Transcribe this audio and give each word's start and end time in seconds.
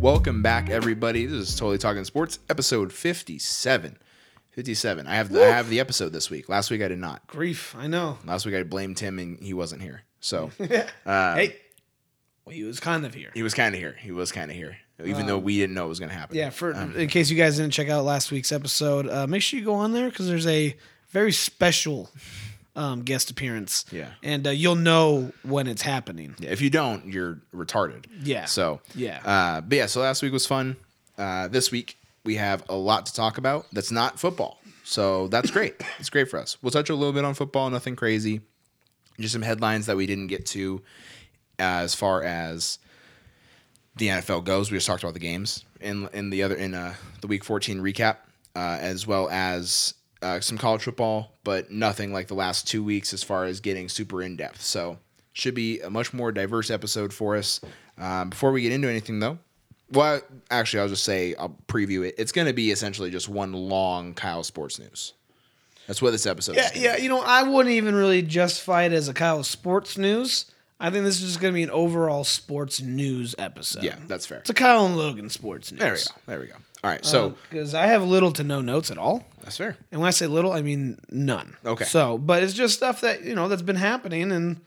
Welcome 0.00 0.40
back, 0.42 0.70
everybody. 0.70 1.26
This 1.26 1.50
is 1.50 1.56
Totally 1.56 1.76
Talking 1.76 2.04
Sports, 2.04 2.38
episode 2.48 2.90
57. 2.92 3.98
57. 4.50 5.06
I 5.06 5.14
have 5.16 5.28
the, 5.28 5.44
I 5.44 5.48
have 5.48 5.68
the 5.68 5.78
episode 5.78 6.14
this 6.14 6.30
week. 6.30 6.48
Last 6.48 6.70
week 6.70 6.80
I 6.80 6.88
did 6.88 6.98
not. 6.98 7.26
Grief, 7.26 7.74
I 7.76 7.86
know. 7.86 8.16
Last 8.24 8.46
week 8.46 8.54
I 8.54 8.62
blamed 8.62 8.98
him 8.98 9.18
and 9.18 9.38
he 9.42 9.52
wasn't 9.52 9.82
here. 9.82 10.04
So 10.20 10.50
hey, 10.58 10.86
uh, 11.04 11.36
well, 12.44 12.54
he 12.54 12.64
was 12.64 12.80
kind 12.80 13.04
of 13.04 13.12
here. 13.12 13.30
he 13.34 13.42
was 13.42 13.52
kind 13.52 13.74
of 13.74 13.80
here. 13.80 13.96
He 14.00 14.10
was 14.10 14.32
kind 14.32 14.50
of 14.50 14.56
here, 14.56 14.78
even 15.04 15.26
though 15.26 15.38
we 15.38 15.58
didn't 15.58 15.74
know 15.74 15.86
it 15.86 15.88
was 15.88 15.98
going 15.98 16.10
to 16.10 16.14
happen. 16.16 16.36
Yeah, 16.36 16.50
for 16.50 16.72
in 16.72 17.08
case 17.08 17.30
you 17.30 17.36
guys 17.36 17.56
didn't 17.56 17.72
check 17.72 17.88
out 17.88 18.04
last 18.04 18.30
week's 18.30 18.52
episode, 18.52 19.08
uh, 19.08 19.26
make 19.26 19.42
sure 19.42 19.58
you 19.58 19.64
go 19.64 19.74
on 19.74 19.92
there 19.92 20.08
because 20.08 20.26
there's 20.26 20.46
a 20.46 20.76
very 21.10 21.32
special 21.32 22.10
um, 22.74 23.02
guest 23.02 23.30
appearance. 23.30 23.84
Yeah. 23.90 24.10
and 24.22 24.46
uh, 24.46 24.50
you'll 24.50 24.76
know 24.76 25.32
when 25.42 25.66
it's 25.66 25.82
happening. 25.82 26.34
Yeah, 26.38 26.50
If 26.50 26.60
you 26.60 26.70
don't, 26.70 27.06
you're 27.06 27.38
retarded. 27.54 28.06
Yeah. 28.22 28.46
So 28.46 28.80
Yeah. 28.94 29.20
Uh, 29.24 29.60
but 29.60 29.76
yeah, 29.76 29.86
so 29.86 30.00
last 30.00 30.22
week 30.22 30.32
was 30.32 30.46
fun. 30.46 30.76
Uh, 31.18 31.48
this 31.48 31.70
week 31.70 31.98
we 32.24 32.36
have 32.36 32.64
a 32.68 32.74
lot 32.74 33.06
to 33.06 33.14
talk 33.14 33.38
about. 33.38 33.66
That's 33.72 33.90
not 33.90 34.18
football. 34.18 34.58
So 34.84 35.28
that's 35.28 35.50
great. 35.50 35.74
it's 35.98 36.10
great 36.10 36.28
for 36.28 36.38
us. 36.38 36.56
We'll 36.62 36.70
touch 36.70 36.90
a 36.90 36.94
little 36.94 37.12
bit 37.12 37.24
on 37.24 37.34
football. 37.34 37.68
Nothing 37.70 37.96
crazy. 37.96 38.40
Just 39.20 39.34
some 39.34 39.42
headlines 39.42 39.86
that 39.86 39.96
we 39.96 40.06
didn't 40.06 40.28
get 40.28 40.46
to 40.46 40.82
as 41.58 41.94
far 41.94 42.22
as 42.22 42.78
the 43.96 44.08
NFL 44.08 44.44
goes. 44.44 44.70
We 44.70 44.76
just 44.76 44.86
talked 44.86 45.02
about 45.02 45.14
the 45.14 45.20
games 45.20 45.64
in 45.80 46.08
in 46.12 46.30
the 46.30 46.42
other 46.42 46.54
in 46.54 46.74
uh, 46.74 46.94
the 47.20 47.26
Week 47.26 47.44
14 47.44 47.78
recap, 47.80 48.16
uh, 48.56 48.78
as 48.80 49.06
well 49.06 49.28
as 49.30 49.94
uh, 50.22 50.40
some 50.40 50.56
college 50.58 50.82
football, 50.82 51.32
but 51.44 51.70
nothing 51.70 52.12
like 52.12 52.28
the 52.28 52.34
last 52.34 52.66
two 52.68 52.82
weeks 52.82 53.12
as 53.12 53.22
far 53.22 53.44
as 53.44 53.60
getting 53.60 53.88
super 53.88 54.22
in 54.22 54.36
depth. 54.36 54.60
So 54.62 54.98
should 55.32 55.54
be 55.54 55.80
a 55.80 55.90
much 55.90 56.12
more 56.12 56.30
diverse 56.32 56.70
episode 56.70 57.12
for 57.12 57.36
us. 57.36 57.60
Um, 57.98 58.30
before 58.30 58.52
we 58.52 58.62
get 58.62 58.72
into 58.72 58.88
anything 58.88 59.18
though, 59.18 59.38
well, 59.90 60.20
actually, 60.50 60.80
I'll 60.80 60.88
just 60.88 61.04
say 61.04 61.34
I'll 61.34 61.56
preview 61.68 62.06
it. 62.06 62.14
It's 62.18 62.32
going 62.32 62.46
to 62.46 62.52
be 62.54 62.70
essentially 62.70 63.10
just 63.10 63.28
one 63.28 63.52
long 63.52 64.14
Kyle 64.14 64.42
sports 64.42 64.78
news. 64.78 65.12
That's 65.86 66.00
what 66.00 66.12
this 66.12 66.26
episode 66.26 66.54
Yeah, 66.56 66.70
is. 66.72 66.80
yeah. 66.82 66.96
You 66.96 67.08
know, 67.08 67.20
I 67.20 67.42
wouldn't 67.42 67.74
even 67.74 67.94
really 67.94 68.22
justify 68.22 68.84
it 68.84 68.92
as 68.92 69.08
a 69.08 69.14
Kyle 69.14 69.42
sports 69.42 69.98
news. 69.98 70.46
I 70.82 70.90
think 70.90 71.04
this 71.04 71.22
is 71.22 71.28
just 71.28 71.40
going 71.40 71.52
to 71.52 71.56
be 71.56 71.62
an 71.62 71.70
overall 71.70 72.24
sports 72.24 72.82
news 72.82 73.34
episode. 73.38 73.84
Yeah, 73.84 73.96
that's 74.08 74.26
fair. 74.26 74.38
It's 74.38 74.50
a 74.50 74.54
Kyle 74.54 74.84
and 74.84 74.96
Logan 74.96 75.30
sports 75.30 75.70
news. 75.70 75.80
There 75.80 75.92
we 75.92 75.98
go. 75.98 76.04
There 76.26 76.40
we 76.40 76.46
go. 76.46 76.54
All 76.84 76.90
right, 76.90 77.04
so 77.04 77.36
because 77.48 77.74
I 77.74 77.86
have 77.86 78.02
little 78.02 78.32
to 78.32 78.42
no 78.42 78.60
notes 78.60 78.90
at 78.90 78.98
all. 78.98 79.24
that's 79.44 79.56
fair. 79.56 79.76
And 79.92 80.00
when 80.00 80.08
I 80.08 80.10
say 80.10 80.26
little, 80.26 80.52
I 80.52 80.62
mean 80.62 80.98
none. 81.10 81.56
Okay. 81.64 81.84
So, 81.84 82.18
but 82.18 82.42
it's 82.42 82.52
just 82.52 82.74
stuff 82.74 83.02
that, 83.02 83.22
you 83.22 83.36
know, 83.36 83.46
that's 83.46 83.62
been 83.62 83.76
happening 83.76 84.32
and 84.32 84.60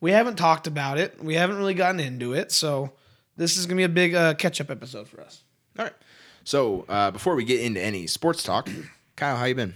we 0.00 0.10
haven't 0.10 0.34
talked 0.36 0.66
about 0.66 0.98
it. 0.98 1.22
We 1.22 1.34
haven't 1.34 1.58
really 1.58 1.74
gotten 1.74 2.00
into 2.00 2.32
it. 2.32 2.50
So, 2.50 2.90
this 3.36 3.56
is 3.56 3.66
going 3.66 3.76
to 3.76 3.80
be 3.80 3.84
a 3.84 3.88
big 3.88 4.14
uh, 4.16 4.34
catch 4.34 4.60
up 4.60 4.70
episode 4.70 5.08
for 5.08 5.20
us. 5.20 5.44
All 5.78 5.84
right. 5.84 5.94
So 6.42 6.84
uh, 6.88 7.12
before 7.12 7.36
we 7.36 7.44
get 7.44 7.60
into 7.60 7.80
any 7.80 8.08
sports 8.08 8.42
talk, 8.42 8.68
Kyle, 9.14 9.36
how 9.36 9.44
you 9.44 9.54
been? 9.54 9.74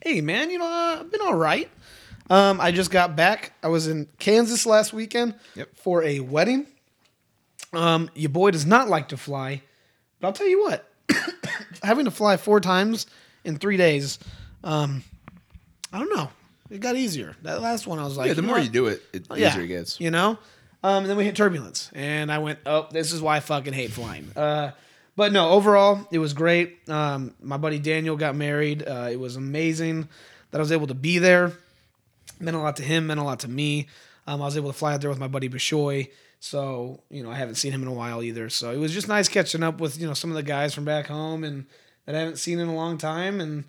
Hey, 0.00 0.20
man, 0.20 0.50
you 0.50 0.58
know, 0.58 0.66
uh, 0.66 0.98
I've 1.00 1.12
been 1.12 1.20
all 1.20 1.36
right. 1.36 1.70
Um, 2.32 2.62
I 2.62 2.72
just 2.72 2.90
got 2.90 3.14
back. 3.14 3.52
I 3.62 3.68
was 3.68 3.88
in 3.88 4.08
Kansas 4.18 4.64
last 4.64 4.94
weekend 4.94 5.34
Yep. 5.54 5.68
for 5.76 6.02
a 6.02 6.20
wedding. 6.20 6.66
Um, 7.74 8.08
your 8.14 8.30
boy 8.30 8.52
does 8.52 8.64
not 8.64 8.88
like 8.88 9.08
to 9.08 9.18
fly, 9.18 9.60
but 10.18 10.28
I'll 10.28 10.32
tell 10.32 10.48
you 10.48 10.62
what, 10.62 10.90
having 11.82 12.06
to 12.06 12.10
fly 12.10 12.38
four 12.38 12.58
times 12.58 13.06
in 13.44 13.58
three 13.58 13.76
days, 13.76 14.18
um, 14.64 15.04
I 15.92 15.98
don't 15.98 16.14
know. 16.14 16.30
It 16.70 16.80
got 16.80 16.96
easier. 16.96 17.36
That 17.42 17.60
last 17.60 17.86
one, 17.86 17.98
I 17.98 18.04
was 18.04 18.16
like, 18.16 18.28
Yeah, 18.28 18.34
the 18.34 18.40
more 18.42 18.58
you 18.58 18.70
do 18.70 18.86
it, 18.86 19.02
it 19.12 19.26
yeah, 19.36 19.50
easier 19.50 19.64
it 19.64 19.68
gets. 19.68 20.00
You 20.00 20.10
know? 20.10 20.38
Um, 20.82 21.04
and 21.04 21.06
then 21.06 21.16
we 21.18 21.24
hit 21.24 21.36
turbulence, 21.36 21.90
and 21.94 22.32
I 22.32 22.38
went, 22.38 22.60
"Oh, 22.66 22.88
this 22.90 23.12
is 23.12 23.20
why 23.20 23.36
I 23.36 23.40
fucking 23.40 23.72
hate 23.74 23.92
flying." 23.92 24.28
Uh, 24.34 24.72
but 25.16 25.30
no, 25.32 25.50
overall, 25.50 26.08
it 26.10 26.18
was 26.18 26.32
great. 26.32 26.78
Um, 26.88 27.34
my 27.42 27.56
buddy 27.58 27.78
Daniel 27.78 28.16
got 28.16 28.34
married. 28.34 28.82
Uh, 28.88 29.08
it 29.12 29.20
was 29.20 29.36
amazing 29.36 30.08
that 30.50 30.58
I 30.58 30.60
was 30.60 30.72
able 30.72 30.86
to 30.88 30.94
be 30.94 31.18
there. 31.18 31.52
Meant 32.42 32.56
a 32.56 32.60
lot 32.60 32.76
to 32.76 32.82
him. 32.82 33.06
Meant 33.06 33.20
a 33.20 33.24
lot 33.24 33.40
to 33.40 33.48
me. 33.48 33.88
Um, 34.26 34.42
I 34.42 34.44
was 34.44 34.56
able 34.56 34.70
to 34.70 34.78
fly 34.78 34.94
out 34.94 35.00
there 35.00 35.10
with 35.10 35.18
my 35.18 35.28
buddy 35.28 35.48
Bashoy. 35.48 36.10
So 36.40 37.00
you 37.08 37.22
know, 37.22 37.30
I 37.30 37.36
haven't 37.36 37.54
seen 37.54 37.72
him 37.72 37.82
in 37.82 37.88
a 37.88 37.92
while 37.92 38.22
either. 38.22 38.50
So 38.50 38.70
it 38.70 38.78
was 38.78 38.92
just 38.92 39.08
nice 39.08 39.28
catching 39.28 39.62
up 39.62 39.80
with 39.80 40.00
you 40.00 40.06
know 40.06 40.14
some 40.14 40.30
of 40.30 40.36
the 40.36 40.42
guys 40.42 40.74
from 40.74 40.84
back 40.84 41.06
home 41.06 41.44
and 41.44 41.66
that 42.04 42.14
I 42.14 42.18
haven't 42.18 42.36
seen 42.36 42.58
in 42.58 42.68
a 42.68 42.74
long 42.74 42.98
time. 42.98 43.40
And 43.40 43.64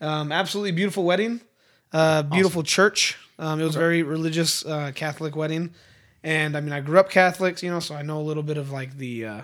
um, 0.00 0.32
absolutely 0.32 0.72
beautiful 0.72 1.04
wedding. 1.04 1.40
Uh, 1.92 2.22
beautiful 2.22 2.62
church. 2.62 3.16
Um, 3.38 3.60
it 3.60 3.64
was 3.64 3.76
a 3.76 3.78
very 3.78 4.02
religious 4.02 4.64
uh, 4.64 4.92
Catholic 4.94 5.36
wedding, 5.36 5.74
and 6.22 6.56
I 6.56 6.60
mean 6.60 6.72
I 6.72 6.80
grew 6.80 6.98
up 6.98 7.10
Catholic, 7.10 7.62
you 7.62 7.70
know, 7.70 7.80
so 7.80 7.94
I 7.94 8.02
know 8.02 8.18
a 8.18 8.22
little 8.22 8.42
bit 8.42 8.56
of 8.56 8.70
like 8.70 8.96
the, 8.96 9.24
uh, 9.24 9.42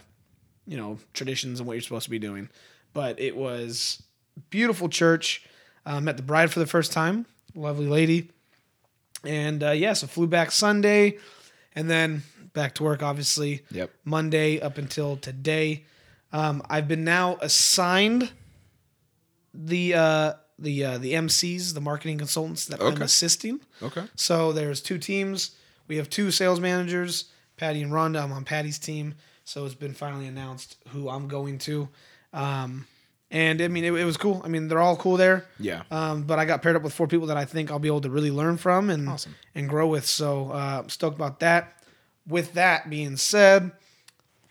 you 0.67 0.77
know, 0.77 0.99
traditions 1.13 1.61
and 1.61 1.67
what 1.67 1.75
you're 1.75 1.83
supposed 1.83 2.05
to 2.05 2.11
be 2.11 2.19
doing. 2.19 2.49
But 2.93 3.21
it 3.21 3.37
was 3.37 4.03
beautiful 4.51 4.89
church. 4.89 5.45
Uh, 5.87 6.01
met 6.01 6.17
the 6.17 6.23
bride 6.23 6.51
for 6.51 6.59
the 6.59 6.67
first 6.67 6.93
time, 6.93 7.27
lovely 7.55 7.87
lady, 7.87 8.31
and 9.25 9.63
uh, 9.63 9.71
yeah, 9.71 9.93
so 9.93 10.07
flew 10.07 10.27
back 10.27 10.51
Sunday, 10.51 11.19
and 11.75 11.91
then 11.91 12.23
back 12.53 12.75
to 12.77 12.83
work 12.83 13.03
obviously. 13.03 13.63
Yep. 13.71 13.91
Monday 14.05 14.61
up 14.61 14.79
until 14.79 15.17
today. 15.17 15.85
Um, 16.33 16.63
I've 16.71 16.87
been 16.87 17.05
now 17.05 17.39
assigned 17.41 18.31
the 19.53 19.95
uh, 19.95 20.33
the 20.59 20.85
uh, 20.85 20.99
the 20.99 21.15
MCs, 21.15 21.75
the 21.75 21.81
marketing 21.81 22.19
consultants 22.19 22.67
that 22.67 22.81
I'm 22.81 23.01
assisting. 23.03 23.61
Okay. 23.83 24.05
So 24.15 24.53
there's 24.53 24.81
two 24.81 24.99
teams. 24.99 25.57
We 25.89 25.97
have 25.97 26.09
two 26.09 26.31
sales 26.31 26.61
managers, 26.61 27.25
Patty 27.57 27.83
and 27.83 27.93
Rhonda. 27.93 28.23
I'm 28.23 28.33
on 28.33 28.45
Patty's 28.45 28.79
team, 28.79 29.15
so 29.45 29.65
it's 29.67 29.75
been 29.75 29.95
finally 29.95 30.27
announced 30.27 30.77
who 30.89 31.09
I'm 31.09 31.27
going 31.27 31.59
to. 31.59 31.89
Um, 32.33 32.87
and 33.31 33.61
I 33.63 33.69
mean, 33.69 33.85
it, 33.85 33.93
it 33.93 34.05
was 34.05 34.17
cool. 34.17 34.41
I 34.45 34.49
mean, 34.49 34.69
they're 34.69 34.81
all 34.81 34.97
cool 34.97 35.17
there. 35.17 35.47
Yeah. 35.59 35.83
Um, 35.91 36.23
but 36.25 36.39
I 36.39 36.45
got 36.45 36.63
paired 36.63 36.77
up 36.77 36.83
with 36.83 36.93
four 36.93 37.07
people 37.07 37.29
that 37.29 37.37
I 37.37 37.45
think 37.45 37.71
I'll 37.71 37.79
be 37.79 37.89
able 37.89 38.01
to 38.03 38.11
really 38.11 38.31
learn 38.31 38.57
from 38.57 38.91
and 38.91 39.09
Awesome. 39.09 39.35
and 39.55 39.69
grow 39.69 39.87
with. 39.89 40.07
So 40.07 40.51
uh, 40.53 40.81
I'm 40.83 40.89
stoked 40.89 41.17
about 41.17 41.41
that. 41.41 41.77
With 42.27 42.55
that 42.55 42.89
being 42.91 43.17
said, 43.17 43.73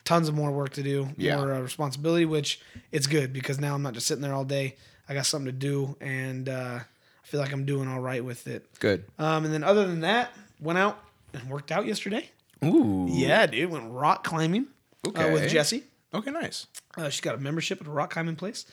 tons 0.03 0.27
of 0.27 0.35
more 0.35 0.51
work 0.51 0.71
to 0.73 0.83
do, 0.83 1.09
Yeah. 1.17 1.37
more 1.37 1.53
uh, 1.53 1.59
responsibility, 1.61 2.25
which 2.25 2.59
it's 2.91 3.05
good 3.07 3.31
because 3.33 3.59
now 3.59 3.75
I'm 3.75 3.81
not 3.83 3.93
just 3.93 4.07
sitting 4.07 4.21
there 4.21 4.33
all 4.33 4.45
day. 4.45 4.75
I 5.07 5.13
got 5.13 5.25
something 5.25 5.45
to 5.47 5.51
do, 5.51 5.95
and 6.01 6.47
uh, 6.49 6.79
I 6.81 7.27
feel 7.27 7.39
like 7.39 7.51
I'm 7.51 7.65
doing 7.65 7.87
all 7.87 7.99
right 7.99 8.23
with 8.23 8.47
it. 8.47 8.65
Good. 8.79 9.05
Um, 9.17 9.45
and 9.45 9.53
then 9.53 9.63
other 9.63 9.87
than 9.87 10.01
that, 10.01 10.31
went 10.59 10.77
out 10.79 10.99
and 11.33 11.49
worked 11.49 11.71
out 11.71 11.85
yesterday. 11.85 12.29
Ooh. 12.63 13.07
Yeah, 13.09 13.45
dude, 13.47 13.69
went 13.71 13.91
rock 13.91 14.23
climbing 14.23 14.67
uh, 15.05 15.09
Okay. 15.09 15.31
with 15.33 15.49
Jesse. 15.49 15.83
Okay. 16.13 16.31
Nice. 16.31 16.67
Uh, 16.97 17.09
she's 17.09 17.21
got 17.21 17.35
a 17.35 17.37
membership 17.37 17.81
at 17.81 17.87
a 17.87 17.91
rock 17.91 18.11
climbing 18.11 18.35
place, 18.35 18.65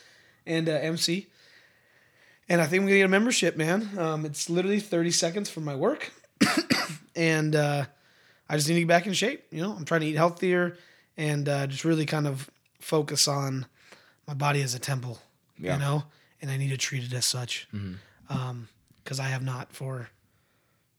and 0.47 0.69
uh, 0.69 0.73
MC. 0.73 1.27
And 2.49 2.61
I 2.61 2.67
think 2.67 2.83
I'm 2.83 2.87
gonna 2.87 2.99
get 2.99 3.05
a 3.05 3.09
membership, 3.09 3.57
man. 3.57 3.99
Um, 3.99 4.25
it's 4.25 4.49
literally 4.49 4.81
30 4.81 5.11
seconds 5.11 5.51
from 5.51 5.65
my 5.65 5.75
work, 5.75 6.13
and 7.17 7.57
uh, 7.57 7.85
I 8.49 8.57
just 8.57 8.69
need 8.69 8.75
to 8.75 8.81
get 8.81 8.89
back 8.89 9.07
in 9.07 9.13
shape. 9.13 9.45
You 9.51 9.63
know, 9.63 9.73
I'm 9.73 9.85
trying 9.85 10.03
to 10.03 10.07
eat 10.07 10.17
healthier 10.17 10.77
and 11.17 11.49
uh, 11.49 11.67
just 11.67 11.85
really 11.85 12.07
kind 12.07 12.27
of 12.27 12.49
focus 12.81 13.27
on 13.27 13.67
my 14.29 14.35
body 14.35 14.63
as 14.63 14.75
a 14.75 14.79
temple. 14.79 15.19
Yeah. 15.59 15.75
You 15.75 15.81
know, 15.81 16.05
and 16.41 16.51
I 16.51 16.57
need 16.57 16.71
to 16.71 16.77
treat 16.77 17.03
it 17.03 17.13
as 17.13 17.25
such, 17.27 17.69
because 19.03 19.19
I 19.19 19.25
have 19.29 19.43
not 19.43 19.73
for 19.73 20.11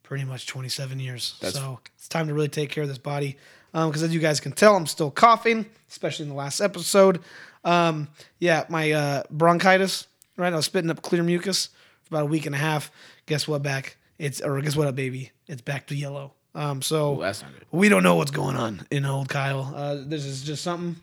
pretty 0.08 0.24
much 0.24 0.48
27 0.48 1.00
years. 1.02 1.36
That's- 1.42 1.62
so 1.62 1.80
it's 1.98 2.08
time 2.08 2.28
to 2.30 2.34
really 2.34 2.48
take 2.48 2.70
care 2.70 2.84
of 2.84 2.88
this 2.90 2.98
body. 2.98 3.38
Because 3.74 4.02
as 4.02 4.14
you 4.14 4.22
guys 4.22 4.40
can 4.40 4.54
tell, 4.54 4.76
I'm 4.76 4.88
still 4.88 5.12
coughing, 5.12 5.66
especially 5.90 6.24
in 6.24 6.30
the 6.30 6.36
last 6.36 6.62
episode. 6.62 7.20
Um, 7.66 8.08
yeah, 8.40 8.64
my 8.70 8.92
uh, 8.94 9.24
bronchitis. 9.30 10.08
Right, 10.38 10.54
I 10.54 10.56
was 10.56 10.66
spitting 10.66 10.90
up 10.90 11.02
clear 11.02 11.22
mucus 11.24 11.70
for 12.04 12.16
about 12.16 12.24
a 12.24 12.28
week 12.28 12.46
and 12.46 12.56
a 12.56 12.58
half. 12.58 12.90
Guess 13.26 13.48
what? 13.48 13.62
Back 13.64 13.98
it's 14.18 14.40
or 14.42 14.60
guess 14.62 14.76
what, 14.76 14.96
baby? 14.96 15.32
It's 15.48 15.62
back 15.62 15.88
to 15.88 15.96
yellow. 15.96 16.34
Um, 16.56 16.82
so 16.82 17.12
Well, 17.12 17.22
that's 17.22 17.42
not 17.44 17.54
good. 17.54 17.66
we 17.72 17.90
don't 17.90 18.02
know 18.04 18.16
what's 18.16 18.32
going 18.32 18.56
on 18.56 18.88
in 18.90 19.06
old 19.06 19.30
Kyle. 19.30 19.74
Uh, 19.76 19.98
this 20.06 20.26
is 20.26 20.42
just 20.44 20.64
something 20.64 20.96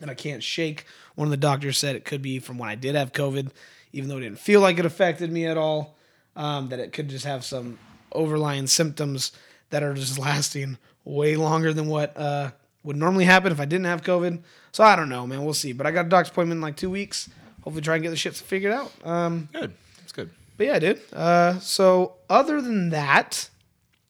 that 0.00 0.08
I 0.08 0.14
can't 0.14 0.42
shake. 0.42 0.86
One 1.14 1.26
of 1.26 1.30
the 1.30 1.36
doctors 1.36 1.76
said 1.78 1.94
it 1.94 2.04
could 2.04 2.22
be 2.22 2.38
from 2.40 2.56
when 2.58 2.68
I 2.70 2.74
did 2.74 2.94
have 2.94 3.12
COVID, 3.12 3.50
even 3.92 4.08
though 4.08 4.16
it 4.16 4.22
didn't 4.22 4.40
feel 4.40 4.60
like 4.60 4.78
it 4.78 4.86
affected 4.86 5.30
me 5.30 5.46
at 5.46 5.58
all. 5.58 5.96
Um, 6.34 6.70
that 6.70 6.80
it 6.80 6.92
could 6.92 7.10
just 7.10 7.26
have 7.26 7.44
some 7.44 7.78
overlying 8.12 8.66
symptoms 8.66 9.32
that 9.70 9.82
are 9.82 9.94
just 9.94 10.18
lasting 10.26 10.78
way 11.04 11.36
longer 11.36 11.72
than 11.72 11.86
what 11.88 12.16
uh, 12.16 12.50
would 12.84 12.96
normally 12.96 13.24
happen 13.24 13.52
if 13.52 13.60
I 13.60 13.64
didn't 13.64 13.86
have 13.86 14.02
COVID. 14.02 14.42
So 14.72 14.84
I 14.84 14.96
don't 14.96 15.08
know, 15.08 15.26
man. 15.26 15.44
We'll 15.44 15.54
see. 15.54 15.72
But 15.72 15.86
I 15.86 15.90
got 15.90 16.06
a 16.06 16.08
doctor's 16.08 16.30
appointment 16.30 16.58
in 16.58 16.62
like 16.62 16.76
two 16.76 16.90
weeks. 16.90 17.28
Hopefully, 17.62 17.82
try 17.82 17.94
and 17.94 18.02
get 18.02 18.10
the 18.10 18.16
shit 18.16 18.34
figured 18.34 18.72
out. 18.72 18.92
Um, 19.04 19.48
Good. 19.52 19.72
That's 19.98 20.12
good. 20.12 20.30
but 20.56 20.66
yeah, 20.66 20.78
dude. 20.78 21.00
Uh, 21.12 21.58
so 21.60 22.14
other 22.28 22.60
than 22.60 22.90
that, 22.90 23.48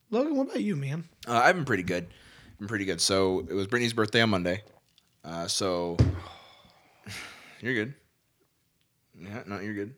Logan, 0.09 0.35
what 0.35 0.47
about 0.47 0.61
you, 0.61 0.75
man? 0.75 1.03
Uh, 1.27 1.33
I've 1.43 1.55
been 1.55 1.65
pretty 1.65 1.83
good. 1.83 2.05
I've 2.05 2.59
been 2.59 2.67
pretty 2.67 2.85
good. 2.85 2.99
So 3.01 3.39
it 3.39 3.53
was 3.53 3.67
Brittany's 3.67 3.93
birthday 3.93 4.21
on 4.21 4.29
Monday. 4.31 4.63
Uh, 5.23 5.47
so 5.47 5.97
You're 7.61 7.73
good. 7.73 7.93
Yeah, 9.19 9.43
no, 9.45 9.59
you're 9.59 9.73
good. 9.75 9.95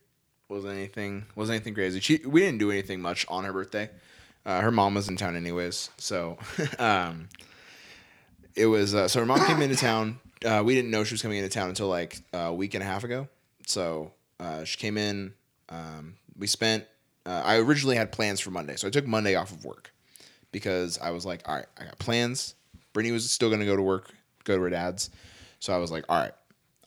Wasn't 0.47 0.73
anything 0.73 1.25
wasn't 1.35 1.55
anything 1.55 1.73
crazy. 1.73 1.99
She 1.99 2.21
we 2.25 2.41
didn't 2.41 2.59
do 2.59 2.71
anything 2.71 3.01
much 3.01 3.25
on 3.29 3.43
her 3.45 3.53
birthday. 3.53 3.89
Uh, 4.45 4.61
her 4.61 4.71
mom 4.71 4.93
was 4.93 5.09
in 5.09 5.17
town 5.17 5.35
anyways, 5.35 5.89
so 5.97 6.37
um, 6.79 7.29
it 8.55 8.67
was. 8.67 8.93
Uh, 8.93 9.07
so 9.07 9.19
her 9.19 9.25
mom 9.25 9.43
came 9.45 9.61
into 9.61 9.75
town. 9.75 10.19
Uh, 10.45 10.61
we 10.63 10.75
didn't 10.75 10.91
know 10.91 11.03
she 11.03 11.13
was 11.15 11.21
coming 11.21 11.37
into 11.37 11.49
town 11.49 11.69
until 11.69 11.87
like 11.87 12.19
a 12.33 12.53
week 12.53 12.75
and 12.75 12.83
a 12.83 12.85
half 12.85 13.03
ago. 13.03 13.27
So 13.65 14.11
uh, 14.39 14.63
she 14.63 14.77
came 14.77 14.97
in. 14.97 15.33
Um, 15.69 16.15
we 16.37 16.47
spent. 16.47 16.85
Uh, 17.25 17.41
I 17.43 17.57
originally 17.57 17.95
had 17.95 18.11
plans 18.11 18.39
for 18.39 18.51
Monday, 18.51 18.75
so 18.75 18.87
I 18.87 18.91
took 18.91 19.07
Monday 19.07 19.33
off 19.33 19.51
of 19.51 19.65
work 19.65 19.91
because 20.51 20.99
I 20.99 21.09
was 21.09 21.25
like, 21.25 21.41
all 21.49 21.55
right, 21.55 21.65
I 21.79 21.85
got 21.85 21.97
plans. 21.97 22.53
Brittany 22.93 23.11
was 23.11 23.29
still 23.29 23.49
gonna 23.49 23.65
go 23.65 23.75
to 23.75 23.81
work, 23.81 24.11
go 24.43 24.55
to 24.55 24.61
her 24.61 24.69
dad's. 24.69 25.09
So 25.59 25.73
I 25.73 25.77
was 25.77 25.91
like, 25.91 26.05
all 26.07 26.19
right, 26.19 26.33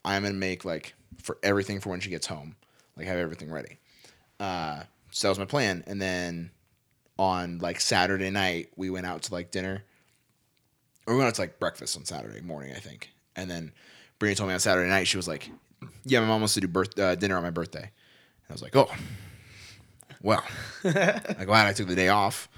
I'm 0.04 0.22
gonna 0.22 0.34
make 0.34 0.64
like 0.64 0.94
for 1.20 1.38
everything 1.42 1.80
for 1.80 1.90
when 1.90 1.98
she 1.98 2.08
gets 2.10 2.26
home, 2.26 2.54
like 2.98 3.06
have 3.06 3.18
everything 3.18 3.50
ready. 3.50 3.78
Uh, 4.40 4.82
so 5.10 5.28
that 5.28 5.30
was 5.30 5.38
my 5.38 5.44
plan, 5.44 5.84
and 5.86 6.02
then 6.02 6.50
on 7.18 7.58
like 7.58 7.80
Saturday 7.80 8.30
night, 8.30 8.70
we 8.76 8.90
went 8.90 9.06
out 9.06 9.22
to 9.22 9.32
like 9.32 9.50
dinner. 9.50 9.84
Or 11.06 11.14
we 11.14 11.18
went 11.18 11.28
out 11.28 11.34
to 11.36 11.40
like 11.40 11.58
breakfast 11.58 11.96
on 11.96 12.04
Saturday 12.04 12.40
morning, 12.42 12.74
I 12.76 12.78
think. 12.78 13.10
And 13.34 13.50
then 13.50 13.72
Brittany 14.18 14.36
told 14.36 14.48
me 14.48 14.54
on 14.54 14.60
Saturday 14.60 14.88
night, 14.88 15.06
she 15.06 15.16
was 15.16 15.28
like, 15.28 15.50
"Yeah, 16.04 16.20
my 16.20 16.26
mom 16.26 16.40
wants 16.40 16.54
to 16.54 16.60
do 16.60 16.68
birth 16.68 16.98
uh, 16.98 17.14
dinner 17.14 17.36
on 17.36 17.42
my 17.42 17.50
birthday." 17.50 17.80
And 17.80 18.50
I 18.50 18.52
was 18.52 18.62
like, 18.62 18.76
"Oh, 18.76 18.90
well, 20.22 20.44
I'm 20.84 21.46
glad 21.46 21.66
I 21.66 21.72
took 21.72 21.88
the 21.88 21.94
day 21.94 22.08
off." 22.08 22.48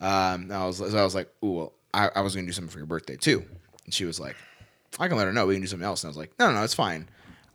Um, 0.00 0.52
I 0.52 0.66
was 0.66 0.78
so 0.78 0.96
I 0.96 1.04
was 1.04 1.14
like, 1.14 1.30
"Ooh, 1.44 1.52
well, 1.52 1.72
I, 1.92 2.10
I 2.16 2.20
was 2.20 2.34
gonna 2.34 2.46
do 2.46 2.52
something 2.52 2.70
for 2.70 2.78
your 2.78 2.86
birthday 2.86 3.16
too." 3.16 3.44
And 3.84 3.92
she 3.92 4.04
was 4.04 4.20
like, 4.20 4.36
"I 4.98 5.08
can 5.08 5.16
let 5.16 5.26
her 5.26 5.32
know. 5.32 5.46
We 5.46 5.54
can 5.54 5.62
do 5.62 5.68
something 5.68 5.86
else." 5.86 6.04
And 6.04 6.08
I 6.08 6.10
was 6.10 6.16
like, 6.16 6.32
"No, 6.38 6.48
no, 6.48 6.54
no, 6.54 6.64
it's 6.64 6.74
fine. 6.74 7.08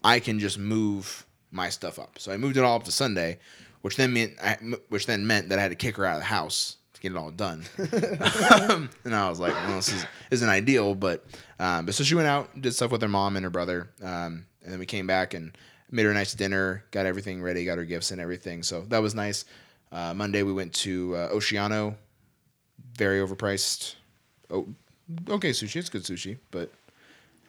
I 0.03 0.19
can 0.19 0.39
just 0.39 0.57
move 0.57 1.25
my 1.51 1.69
stuff 1.69 1.99
up." 1.99 2.17
So 2.19 2.31
I 2.31 2.37
moved 2.37 2.57
it 2.57 2.63
all 2.63 2.75
up 2.75 2.83
to 2.83 2.91
Sunday, 2.91 3.39
which 3.81 3.95
then 3.95 4.13
meant 4.13 4.33
I, 4.41 4.57
which 4.89 5.05
then 5.05 5.27
meant 5.27 5.49
that 5.49 5.59
I 5.59 5.61
had 5.61 5.71
to 5.71 5.75
kick 5.75 5.97
her 5.97 6.05
out 6.05 6.15
of 6.15 6.21
the 6.21 6.25
house 6.25 6.77
to 6.93 7.01
get 7.01 7.11
it 7.11 7.17
all 7.17 7.31
done. 7.31 7.63
and 7.77 9.15
I 9.15 9.29
was 9.29 9.39
like, 9.39 9.53
"Well, 9.53 9.75
this 9.75 9.89
is, 9.89 10.05
isn't 10.31 10.49
ideal," 10.49 10.95
but 10.95 11.25
um, 11.59 11.85
but 11.85 11.95
so 11.95 12.03
she 12.03 12.15
went 12.15 12.27
out, 12.27 12.59
did 12.59 12.73
stuff 12.73 12.91
with 12.91 13.01
her 13.01 13.07
mom 13.07 13.35
and 13.35 13.43
her 13.43 13.49
brother, 13.49 13.89
um, 14.01 14.45
and 14.63 14.71
then 14.71 14.79
we 14.79 14.85
came 14.85 15.07
back 15.07 15.33
and 15.33 15.55
made 15.91 16.03
her 16.03 16.11
a 16.11 16.13
nice 16.13 16.33
dinner, 16.33 16.83
got 16.91 17.05
everything 17.05 17.41
ready, 17.41 17.65
got 17.65 17.77
her 17.77 17.85
gifts 17.85 18.11
and 18.11 18.21
everything. 18.21 18.63
So 18.63 18.81
that 18.89 19.01
was 19.01 19.13
nice. 19.13 19.45
Uh, 19.91 20.13
Monday 20.13 20.41
we 20.41 20.53
went 20.53 20.73
to 20.73 21.15
uh, 21.15 21.29
Oceano, 21.33 21.95
very 22.95 23.19
overpriced. 23.19 23.95
Oh, 24.49 24.67
okay 25.29 25.49
sushi. 25.51 25.75
It's 25.77 25.89
good 25.89 26.03
sushi, 26.03 26.37
but 26.49 26.71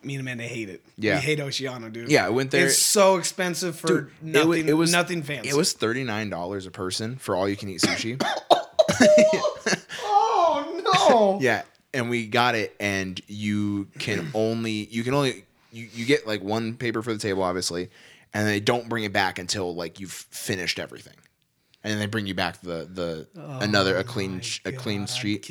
Me 0.04 0.14
and 0.14 0.20
Amanda 0.20 0.44
hate 0.44 0.68
it. 0.68 0.82
Yeah. 0.98 1.16
we 1.16 1.20
hate 1.22 1.38
Oceano, 1.38 1.92
dude. 1.92 2.10
yeah, 2.10 2.26
I 2.26 2.30
went 2.30 2.50
there. 2.50 2.66
it's 2.66 2.78
so 2.78 3.16
expensive 3.16 3.76
for 3.76 3.86
Dude, 3.86 4.10
nothing. 4.22 4.48
wa- 4.48 4.54
it 4.54 4.72
was 4.76 4.90
nothing 4.92 5.22
fancy. 5.22 5.48
It 5.48 5.54
was 5.56 5.72
thirty 5.72 6.04
nine 6.04 6.28
dollars 6.30 6.66
a 6.66 6.70
person 6.70 7.16
for 7.16 7.36
all 7.36 7.48
you 7.48 7.56
can 7.56 7.68
eat 7.68 7.80
sushi. 7.80 8.20
Oh 10.04 11.36
no! 11.38 11.38
yeah, 11.44 11.62
and 11.94 12.10
we 12.10 12.26
got 12.26 12.54
it, 12.54 12.74
and 12.80 13.20
you 13.26 13.88
can 13.98 14.28
only 14.34 14.72
you 14.90 15.02
can 15.04 15.14
only 15.14 15.44
you, 15.72 15.88
you 15.92 16.04
get 16.04 16.26
like 16.26 16.42
one 16.42 16.74
paper 16.76 17.02
for 17.02 17.12
the 17.12 17.18
table, 17.18 17.42
obviously, 17.42 17.90
and 18.34 18.46
they 18.46 18.60
don't 18.60 18.88
bring 18.88 19.04
it 19.04 19.12
back 19.12 19.38
until 19.38 19.74
like 19.74 20.00
you've 20.00 20.12
finished 20.12 20.78
everything, 20.78 21.14
and 21.84 21.92
then 21.92 21.98
they 21.98 22.06
bring 22.06 22.26
you 22.26 22.34
back 22.34 22.60
the 22.60 22.88
the 22.92 23.28
another 23.60 23.96
a 23.96 24.04
clean 24.04 24.40
Oh 24.64 24.68
a 24.68 24.72
clean 24.72 25.06
street. 25.06 25.50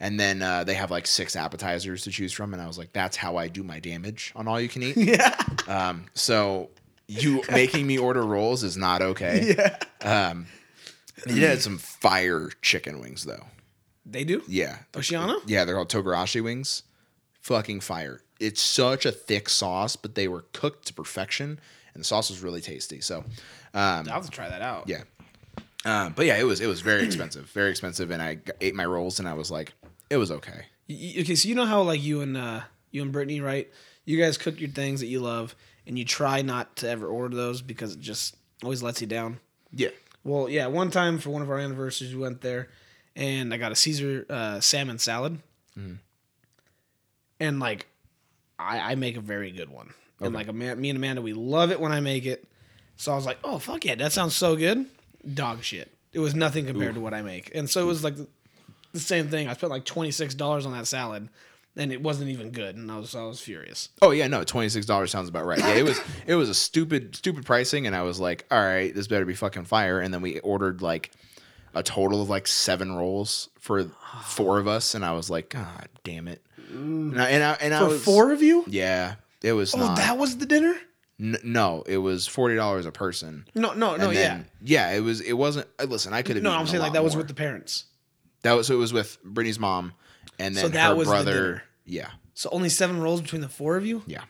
And 0.00 0.18
then 0.20 0.42
uh, 0.42 0.64
they 0.64 0.74
have 0.74 0.90
like 0.90 1.06
six 1.06 1.36
appetizers 1.36 2.02
to 2.04 2.10
choose 2.10 2.32
from, 2.32 2.52
and 2.52 2.62
I 2.62 2.66
was 2.66 2.78
like, 2.78 2.92
"That's 2.92 3.16
how 3.16 3.36
I 3.36 3.48
do 3.48 3.62
my 3.62 3.80
damage 3.80 4.32
on 4.36 4.48
all 4.48 4.60
you 4.60 4.68
can 4.68 4.82
eat." 4.82 4.96
Yeah. 5.06 5.36
Um, 5.68 6.06
so 6.14 6.70
you 7.08 7.42
making 7.50 7.86
me 7.86 7.98
order 7.98 8.22
rolls 8.24 8.62
is 8.62 8.76
not 8.76 9.02
okay. 9.02 9.54
Yeah. 9.56 9.78
Um, 10.30 10.46
you 11.26 11.46
had 11.46 11.62
some 11.62 11.78
fire 11.78 12.50
chicken 12.62 13.00
wings 13.00 13.24
though. 13.24 13.46
They 14.04 14.22
do. 14.24 14.42
Yeah, 14.46 14.78
Oceano? 14.92 15.40
Yeah, 15.46 15.64
they're 15.64 15.74
called 15.74 15.88
togarashi 15.90 16.42
wings. 16.42 16.82
Fucking 17.40 17.80
fire! 17.80 18.22
It's 18.38 18.60
such 18.62 19.06
a 19.06 19.12
thick 19.12 19.48
sauce, 19.48 19.96
but 19.96 20.14
they 20.14 20.28
were 20.28 20.44
cooked 20.52 20.86
to 20.88 20.94
perfection, 20.94 21.58
and 21.94 22.00
the 22.00 22.04
sauce 22.04 22.28
was 22.30 22.40
really 22.42 22.60
tasty. 22.60 23.00
So, 23.00 23.18
um, 23.18 23.24
I'll 23.74 24.04
have 24.04 24.24
to 24.24 24.30
try 24.30 24.48
that 24.48 24.62
out. 24.62 24.88
yeah. 24.88 25.02
Um, 25.86 26.14
but 26.14 26.26
yeah, 26.26 26.36
it 26.36 26.44
was 26.44 26.60
it 26.60 26.66
was 26.66 26.80
very 26.80 27.02
expensive, 27.06 27.46
very 27.50 27.70
expensive, 27.70 28.10
and 28.10 28.20
I 28.20 28.38
ate 28.60 28.74
my 28.74 28.84
rolls, 28.84 29.18
and 29.20 29.28
I 29.28 29.34
was 29.34 29.50
like, 29.50 29.72
it 30.10 30.16
was 30.16 30.30
okay. 30.30 30.66
Okay, 30.90 31.34
so 31.34 31.48
you 31.48 31.54
know 31.54 31.64
how 31.64 31.82
like 31.82 32.02
you 32.02 32.20
and 32.20 32.36
uh 32.36 32.60
you 32.90 33.02
and 33.02 33.12
Brittany, 33.12 33.40
right? 33.40 33.70
You 34.04 34.18
guys 34.18 34.36
cook 34.38 34.60
your 34.60 34.70
things 34.70 35.00
that 35.00 35.06
you 35.06 35.20
love, 35.20 35.54
and 35.86 35.98
you 35.98 36.04
try 36.04 36.42
not 36.42 36.76
to 36.76 36.88
ever 36.90 37.06
order 37.06 37.36
those 37.36 37.62
because 37.62 37.94
it 37.94 38.00
just 38.00 38.36
always 38.62 38.82
lets 38.82 39.00
you 39.00 39.06
down. 39.06 39.38
Yeah. 39.72 39.90
Well, 40.24 40.48
yeah, 40.48 40.66
one 40.66 40.90
time 40.90 41.18
for 41.18 41.30
one 41.30 41.42
of 41.42 41.50
our 41.50 41.58
anniversaries, 41.58 42.12
we 42.14 42.20
went 42.20 42.40
there, 42.40 42.68
and 43.14 43.54
I 43.54 43.58
got 43.58 43.70
a 43.70 43.76
Caesar 43.76 44.26
uh, 44.28 44.58
salmon 44.60 44.98
salad, 44.98 45.38
and 47.38 47.60
like, 47.60 47.86
I, 48.58 48.92
I 48.92 48.94
make 48.96 49.16
a 49.16 49.20
very 49.20 49.52
good 49.52 49.68
one, 49.70 49.92
and 50.20 50.34
like, 50.34 50.48
Ama- 50.48 50.76
me 50.76 50.90
and 50.90 50.96
Amanda, 50.96 51.22
we 51.22 51.32
love 51.32 51.70
it 51.70 51.78
when 51.80 51.92
I 51.92 52.00
make 52.00 52.26
it. 52.26 52.44
So 52.96 53.12
I 53.12 53.14
was 53.16 53.26
like, 53.26 53.38
oh 53.44 53.58
fuck 53.58 53.84
yeah, 53.84 53.94
that 53.96 54.12
sounds 54.12 54.34
so 54.34 54.56
good. 54.56 54.86
Dog 55.34 55.62
shit. 55.62 55.90
It 56.12 56.20
was 56.20 56.34
nothing 56.34 56.66
compared 56.66 56.94
to 56.94 57.00
what 57.00 57.12
I 57.14 57.22
make, 57.22 57.50
and 57.54 57.68
so 57.68 57.80
it 57.82 57.84
was 57.86 58.02
like 58.04 58.16
the, 58.16 58.26
the 58.92 59.00
same 59.00 59.28
thing. 59.28 59.48
I 59.48 59.52
spent 59.54 59.70
like 59.70 59.84
twenty 59.84 60.10
six 60.10 60.34
dollars 60.34 60.64
on 60.64 60.72
that 60.72 60.86
salad, 60.86 61.28
and 61.76 61.92
it 61.92 62.00
wasn't 62.00 62.30
even 62.30 62.52
good, 62.52 62.76
and 62.76 62.90
I 62.90 62.96
was 62.98 63.14
I 63.14 63.22
was 63.24 63.40
furious. 63.40 63.90
Oh 64.00 64.12
yeah, 64.12 64.26
no, 64.28 64.42
twenty 64.44 64.68
six 64.68 64.86
dollars 64.86 65.10
sounds 65.10 65.28
about 65.28 65.44
right. 65.44 65.58
Yeah, 65.58 65.74
it 65.74 65.82
was 65.84 66.00
it 66.26 66.34
was 66.36 66.48
a 66.48 66.54
stupid 66.54 67.16
stupid 67.16 67.44
pricing, 67.44 67.86
and 67.86 67.94
I 67.94 68.02
was 68.02 68.18
like, 68.18 68.46
all 68.50 68.58
right, 68.62 68.94
this 68.94 69.08
better 69.08 69.24
be 69.26 69.34
fucking 69.34 69.64
fire. 69.64 70.00
And 70.00 70.14
then 70.14 70.22
we 70.22 70.38
ordered 70.40 70.80
like 70.80 71.10
a 71.74 71.82
total 71.82 72.22
of 72.22 72.30
like 72.30 72.46
seven 72.46 72.92
rolls 72.96 73.50
for 73.60 73.84
four 74.24 74.58
of 74.58 74.66
us, 74.68 74.94
and 74.94 75.04
I 75.04 75.12
was 75.12 75.28
like, 75.28 75.50
God 75.50 75.88
damn 76.04 76.28
it. 76.28 76.40
And 76.70 77.20
I, 77.20 77.28
and 77.30 77.44
I, 77.44 77.52
and 77.60 77.74
I 77.74 77.80
For 77.80 77.86
was, 77.88 78.04
four 78.04 78.32
of 78.32 78.42
you? 78.42 78.64
yeah, 78.68 79.16
it 79.42 79.52
was 79.52 79.74
Oh, 79.74 79.78
not. 79.78 79.96
that 79.98 80.16
was 80.18 80.38
the 80.38 80.46
dinner? 80.46 80.74
N- 81.18 81.38
no, 81.42 81.82
it 81.86 81.98
was 81.98 82.26
forty 82.26 82.56
dollars 82.56 82.84
a 82.86 82.92
person. 82.92 83.46
No, 83.54 83.72
no, 83.72 83.96
no, 83.96 84.10
and 84.10 84.14
yeah. 84.14 84.42
yeah, 84.60 84.92
it 84.92 85.00
was. 85.00 85.20
It 85.22 85.32
wasn't. 85.32 85.66
uh, 85.78 85.84
Listen, 85.84 86.12
I 86.12 86.22
could 86.22 86.36
have. 86.36 86.42
No, 86.42 86.50
I'm 86.50 86.66
saying 86.66 86.82
like 86.82 86.92
that 86.92 87.02
was 87.04 87.16
with 87.16 87.28
the 87.28 87.34
parents. 87.34 87.84
that 88.42 88.52
was. 88.52 88.66
So 88.66 88.74
it 88.74 88.78
was 88.78 88.92
with 88.92 89.16
Brittany's 89.24 89.58
mom, 89.58 89.94
and 90.38 90.54
then 90.54 90.62
So 90.62 90.68
that 90.68 90.88
her 90.90 90.94
was 90.94 91.08
brother. 91.08 91.62
Yeah, 91.86 92.08
So 92.34 92.48
only 92.52 92.68
seven 92.68 93.00
rolls 93.00 93.20
between 93.22 93.40
the 93.40 93.48
four 93.48 93.76
of 93.76 93.86
you? 93.86 94.02
yeah, 94.06 94.22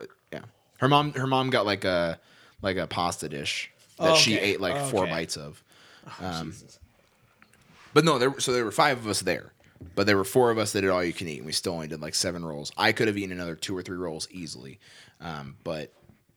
Uh, 0.00 0.04
yeah. 0.32 0.40
Her 0.78 0.88
mom. 0.88 1.12
Her 1.14 1.26
mom 1.26 1.48
got 1.50 1.64
like 1.64 1.84
a 1.84 2.18
like 2.60 2.76
a 2.76 2.86
pasta 2.86 3.28
dish 3.28 3.70
that 3.98 4.10
Oh, 4.10 4.14
she 4.16 4.36
ate 4.38 4.60
like 4.60 4.76
four 4.90 5.04
Okay. 5.04 5.12
bites 5.12 5.36
of. 5.38 5.62
Um, 6.20 6.50
Jesus. 6.50 6.78
But 7.94 8.04
no, 8.04 8.18
there. 8.18 8.38
So 8.40 8.52
there 8.52 8.64
were 8.64 8.70
five 8.72 8.98
of 8.98 9.06
us 9.06 9.20
there, 9.20 9.52
but 9.94 10.06
there 10.06 10.16
were 10.18 10.24
four 10.24 10.50
of 10.50 10.58
us 10.58 10.72
that 10.72 10.80
did 10.82 10.90
all 10.90 11.02
you 11.04 11.12
can 11.14 11.28
eat, 11.28 11.38
and 11.38 11.46
we 11.46 11.52
still 11.52 11.72
only 11.72 11.86
did 11.88 12.02
like 12.02 12.14
seven 12.14 12.44
rolls. 12.44 12.70
I 12.76 12.92
could 12.92 13.06
have 13.08 13.16
eaten 13.16 13.32
another 13.32 13.54
two 13.54 13.74
or 13.76 13.82
three 13.82 13.96
rolls 13.96 14.28
easily, 14.30 14.78
um, 15.20 15.56
but 15.64 15.92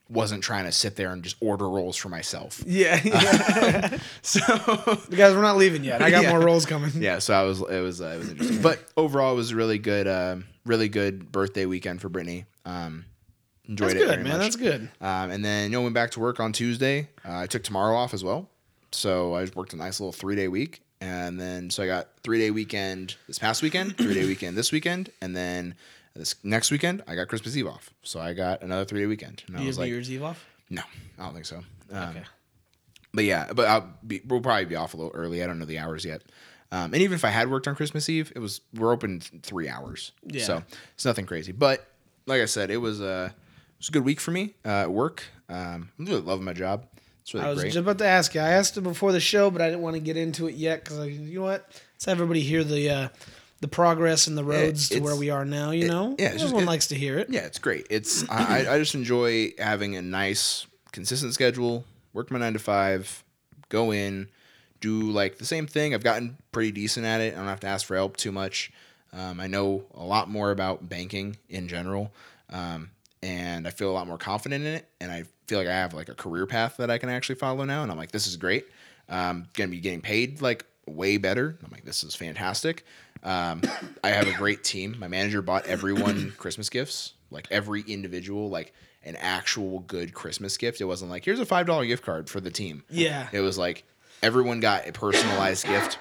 wasn't 0.10 0.42
trying 0.44 0.66
to 0.66 0.72
sit 0.72 0.96
there 0.96 1.12
and 1.12 1.24
just 1.24 1.36
order 1.42 1.70
rolls 1.70 1.98
for 1.98 2.10
myself. 2.10 2.64
Yeah, 2.66 3.00
yeah. 3.06 3.98
So 4.22 4.40
guys, 5.10 5.34
we're 5.36 5.42
not 5.42 5.58
leaving 5.58 5.84
yet. 5.84 6.02
I 6.02 6.10
got 6.12 6.24
Yeah. 6.24 6.30
more 6.32 6.40
rolls 6.42 6.66
coming. 6.66 6.92
yeah, 6.96 7.20
so 7.20 7.34
I 7.34 7.44
was 7.44 7.60
it 7.62 7.82
was 7.82 8.02
uh, 8.02 8.06
it 8.16 8.18
was 8.20 8.30
interesting, 8.32 8.62
but 8.62 8.80
overall 8.96 9.34
it 9.34 9.36
was 9.36 9.52
a 9.52 9.56
really 9.56 9.80
good, 9.80 10.08
um, 10.08 10.46
really 10.66 10.90
good 10.90 11.32
birthday 11.32 11.66
weekend 11.66 12.02
for 12.02 12.10
Brittany. 12.10 12.46
Um, 12.66 13.06
enjoyed 13.68 13.92
That's 13.92 14.02
it 14.02 14.08
good, 14.08 14.20
man. 14.24 14.34
much. 14.38 14.42
That's 14.42 14.56
good. 14.56 14.90
Um, 15.02 15.32
and 15.32 15.44
then 15.44 15.72
you 15.72 15.78
know 15.78 15.82
went 15.82 15.94
back 15.96 16.12
to 16.12 16.20
work 16.20 16.40
on 16.40 16.54
Tuesday. 16.54 17.10
Uh, 17.28 17.40
I 17.40 17.48
took 17.48 17.64
tomorrow 17.64 17.96
off 17.98 18.14
as 18.14 18.24
well, 18.24 18.50
so 18.92 19.36
I 19.36 19.42
just 19.44 19.56
worked 19.56 19.74
a 19.74 19.78
nice 19.78 20.00
little 20.00 20.14
three 20.14 20.36
day 20.36 20.48
week. 20.48 20.82
And 21.00 21.40
then 21.40 21.70
so 21.70 21.84
I 21.84 21.88
got 21.88 22.08
three 22.24 22.40
day 22.40 22.50
weekend 22.50 23.16
this 23.28 23.38
past 23.38 23.62
weekend, 23.62 23.98
three 23.98 24.14
day 24.16 24.26
weekend 24.26 24.58
this 24.58 24.72
weekend, 24.72 25.12
and 25.22 25.36
then 25.36 25.76
this 26.18 26.36
next 26.44 26.72
weekend 26.72 27.04
I 27.08 27.16
got 27.16 27.28
Christmas 27.28 27.56
Eve 27.56 27.68
off. 27.68 27.90
So 28.04 28.20
I 28.20 28.34
got 28.34 28.62
another 28.62 28.86
three 28.86 29.02
day 29.02 29.06
weekend. 29.06 29.44
And 29.48 29.58
I 29.58 29.62
you 29.62 29.68
was 29.68 29.76
have 29.78 29.82
New 29.82 29.86
like, 29.86 29.90
Year's 29.92 30.12
Eve 30.12 30.24
off? 30.24 30.46
no, 30.70 30.82
I 31.20 31.24
don't 31.24 31.34
think 31.34 31.46
so. 31.46 31.58
Um, 31.92 32.10
Okay. 32.10 32.24
but 33.14 33.24
yeah, 33.24 33.52
but 33.54 33.68
I'll 33.68 33.90
be, 34.06 34.22
we'll 34.28 34.42
probably 34.42 34.66
be 34.66 34.76
off 34.76 34.94
a 34.94 34.98
little 34.98 35.12
early. 35.14 35.44
I 35.44 35.48
don't 35.48 35.60
know 35.60 35.66
the 35.66 35.80
hours 35.80 36.04
yet. 36.06 36.22
Um, 36.72 36.94
and 36.94 36.98
even 37.02 37.16
if 37.16 37.24
I 37.24 37.30
had 37.30 37.50
worked 37.50 37.68
on 37.68 37.76
Christmas 37.76 38.10
Eve, 38.10 38.32
it 38.36 38.40
was 38.40 38.60
we're 38.76 38.92
open 38.92 39.22
three 39.22 39.70
hours, 39.70 40.12
Yeah. 40.26 40.44
so 40.44 40.64
it's 40.96 41.06
nothing 41.06 41.26
crazy. 41.26 41.54
But 41.54 41.88
like 42.26 42.42
I 42.42 42.46
said, 42.46 42.70
it 42.72 42.78
was 42.78 43.00
uh, 43.02 43.30
it 43.32 43.78
was 43.80 43.88
a 43.88 43.92
good 43.94 44.04
week 44.04 44.20
for 44.20 44.32
me 44.32 44.54
uh, 44.66 44.70
at 44.84 44.92
work. 44.92 45.24
Um, 45.48 45.90
I'm 45.98 46.06
really 46.06 46.20
loving 46.20 46.44
my 46.44 46.52
job. 46.52 46.86
It's 47.22 47.34
really 47.34 47.46
I 47.46 47.50
was 47.50 47.60
great. 47.60 47.68
just 47.70 47.78
about 47.78 48.00
to 48.00 48.06
ask 48.06 48.36
you. 48.36 48.42
I 48.42 48.50
asked 48.50 48.76
it 48.76 48.82
before 48.82 49.14
the 49.14 49.22
show, 49.22 49.50
but 49.50 49.62
I 49.62 49.68
didn't 49.70 49.82
want 49.82 49.96
to 49.96 50.02
get 50.02 50.18
into 50.18 50.48
it 50.48 50.56
yet 50.56 50.84
because 50.84 51.08
you 51.08 51.40
know 51.40 51.46
what? 51.46 51.66
Let's 51.94 52.04
have 52.06 52.18
everybody 52.18 52.42
hear 52.42 52.66
the 52.66 52.90
uh, 52.90 53.08
the 53.60 53.68
progress 53.68 54.28
and 54.28 54.38
the 54.38 54.44
roads 54.44 54.90
to 54.90 55.00
where 55.00 55.16
we 55.16 55.30
are 55.30 55.46
now. 55.46 55.72
You 55.72 55.88
know, 55.88 56.16
yeah, 56.20 56.26
it's 56.28 56.34
just- 56.36 56.44
everyone 56.46 56.64
it- 56.64 56.68
likes 56.68 56.88
to 56.88 56.96
hear 56.96 57.18
it. 57.18 57.30
yeah, 57.30 57.42
it's 57.42 57.60
great. 57.60 57.88
It's 57.90 58.24
I, 58.30 58.66
I- 58.68 58.76
I 58.76 58.80
just 58.80 58.96
enjoy 58.96 59.54
having 59.58 59.96
a 59.96 60.02
nice, 60.02 60.68
consistent 60.92 61.34
schedule. 61.34 61.86
Work 62.14 62.32
my 62.32 62.40
nine 62.40 62.54
to 62.54 62.60
five, 62.60 63.24
go 63.70 63.92
in, 63.92 64.28
do 64.82 65.02
like 65.12 65.38
the 65.38 65.46
same 65.46 65.68
thing. 65.68 65.94
I've 65.94 66.04
gotten 66.04 66.38
pretty 66.52 66.72
decent 66.72 67.06
at 67.06 67.22
it. 67.22 67.34
I 67.34 67.38
don't 67.38 67.48
have 67.48 67.60
to 67.62 67.68
ask 67.68 67.86
for 67.86 67.96
help 67.96 68.18
too 68.18 68.32
much. 68.32 68.72
Um, 69.14 69.40
I 69.40 69.48
know 69.48 69.86
a 69.96 70.04
lot 70.04 70.30
more 70.30 70.52
about 70.52 70.88
banking 70.90 71.38
in 71.50 71.68
general, 71.68 72.12
um, 72.52 72.90
and 73.24 73.66
I 73.68 73.72
feel 73.72 73.90
a 73.90 73.94
lot 73.94 74.06
more 74.08 74.18
confident 74.18 74.66
in 74.66 74.74
it, 74.76 74.88
and 75.00 75.12
I 75.12 75.24
feel 75.48 75.60
like 75.60 75.68
I 75.68 75.74
have 75.74 75.94
like 75.94 76.10
a 76.10 76.14
career 76.16 76.46
path 76.46 76.78
that 76.78 76.92
I 76.92 76.98
can 76.98 77.10
actually 77.10 77.36
follow 77.36 77.64
now, 77.64 77.84
and 77.84 77.92
I'm 77.92 77.98
like, 77.98 78.12
this 78.12 78.28
is 78.28 78.36
great. 78.36 78.66
Um, 79.10 79.46
gonna 79.54 79.70
be 79.70 79.80
getting 79.80 80.02
paid 80.02 80.42
like 80.42 80.66
way 80.88 81.18
better. 81.18 81.58
I'm 81.64 81.72
like, 81.72 81.86
this 81.86 82.04
is 82.04 82.16
fantastic. 82.16 82.84
Um, 83.24 83.62
I 84.04 84.10
have 84.10 84.28
a 84.28 84.34
great 84.34 84.64
team. 84.64 84.96
My 85.00 85.08
manager 85.08 85.42
bought 85.42 85.66
everyone 85.66 86.34
Christmas 86.38 86.70
gifts, 86.70 87.14
like 87.32 87.48
every 87.52 87.82
individual, 87.82 88.50
like 88.50 88.74
an 89.04 89.16
actual 89.18 89.80
good 89.82 90.14
Christmas 90.14 90.58
gift. 90.58 90.82
It 90.82 90.86
wasn't 90.86 91.12
like 91.12 91.26
here's 91.26 91.40
a 91.40 91.46
five 91.46 91.66
dollar 91.66 91.86
gift 91.86 92.04
card 92.04 92.30
for 92.30 92.40
the 92.40 92.52
team. 92.52 92.84
Yeah. 92.90 93.28
It 93.32 93.42
was 93.42 93.58
like 93.58 93.84
everyone 94.22 94.60
got 94.60 94.88
a 94.88 94.92
personalized 94.92 95.66
gift, 95.68 95.98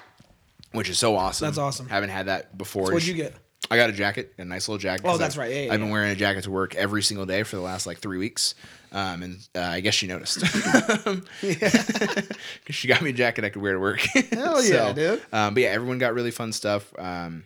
which 0.73 0.89
is 0.89 0.99
so 0.99 1.15
awesome. 1.15 1.47
That's 1.47 1.57
awesome. 1.57 1.87
Haven't 1.89 2.09
had 2.09 2.27
that 2.27 2.57
before. 2.57 2.83
What'd 2.91 3.07
you 3.07 3.13
get? 3.15 3.33
I 3.69 3.75
got 3.75 3.89
a 3.89 3.93
jacket, 3.93 4.33
a 4.37 4.45
nice 4.45 4.69
little 4.69 4.77
jacket. 4.79 5.05
Oh, 5.05 5.17
that's 5.17 5.35
I've- 5.35 5.41
right. 5.41 5.51
Yeah, 5.55 5.61
yeah, 5.65 5.73
I've 5.73 5.79
been 5.79 5.89
wearing 5.89 6.11
a 6.11 6.15
jacket 6.15 6.43
to 6.43 6.51
work 6.51 6.75
every 6.75 7.01
single 7.01 7.25
day 7.25 7.43
for 7.43 7.55
the 7.55 7.61
last 7.61 7.85
like 7.87 7.97
three 7.97 8.17
weeks, 8.17 8.55
um, 8.91 9.23
and 9.23 9.47
uh, 9.55 9.59
I 9.61 9.79
guess 9.81 9.93
she 9.93 10.07
noticed. 10.07 10.43
Because 11.41 12.75
she 12.75 12.87
got 12.87 13.01
me 13.01 13.09
a 13.11 13.13
jacket 13.13 13.43
I 13.45 13.49
could 13.49 13.61
wear 13.61 13.73
to 13.73 13.79
work. 13.79 13.99
Hell 14.31 14.63
yeah, 14.63 14.93
dude. 14.93 15.21
Um, 15.31 15.53
but 15.53 15.63
yeah, 15.63 15.69
everyone 15.69 15.97
got 15.97 16.13
really 16.13 16.31
fun 16.31 16.51
stuff. 16.51 16.93
Um, 16.99 17.45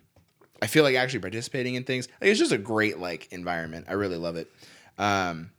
I 0.62 0.68
feel 0.68 0.84
like 0.84 0.96
actually 0.96 1.20
participating 1.20 1.76
in 1.76 1.84
things. 1.84 2.08
Like, 2.22 2.30
it's 2.32 2.40
just 2.40 2.52
a 2.52 2.58
great 2.58 3.00
like 3.00 3.28
environment. 3.32 3.86
I 3.90 3.94
really 3.94 4.18
love 4.18 4.36
it. 4.36 4.52
Um, 4.98 5.52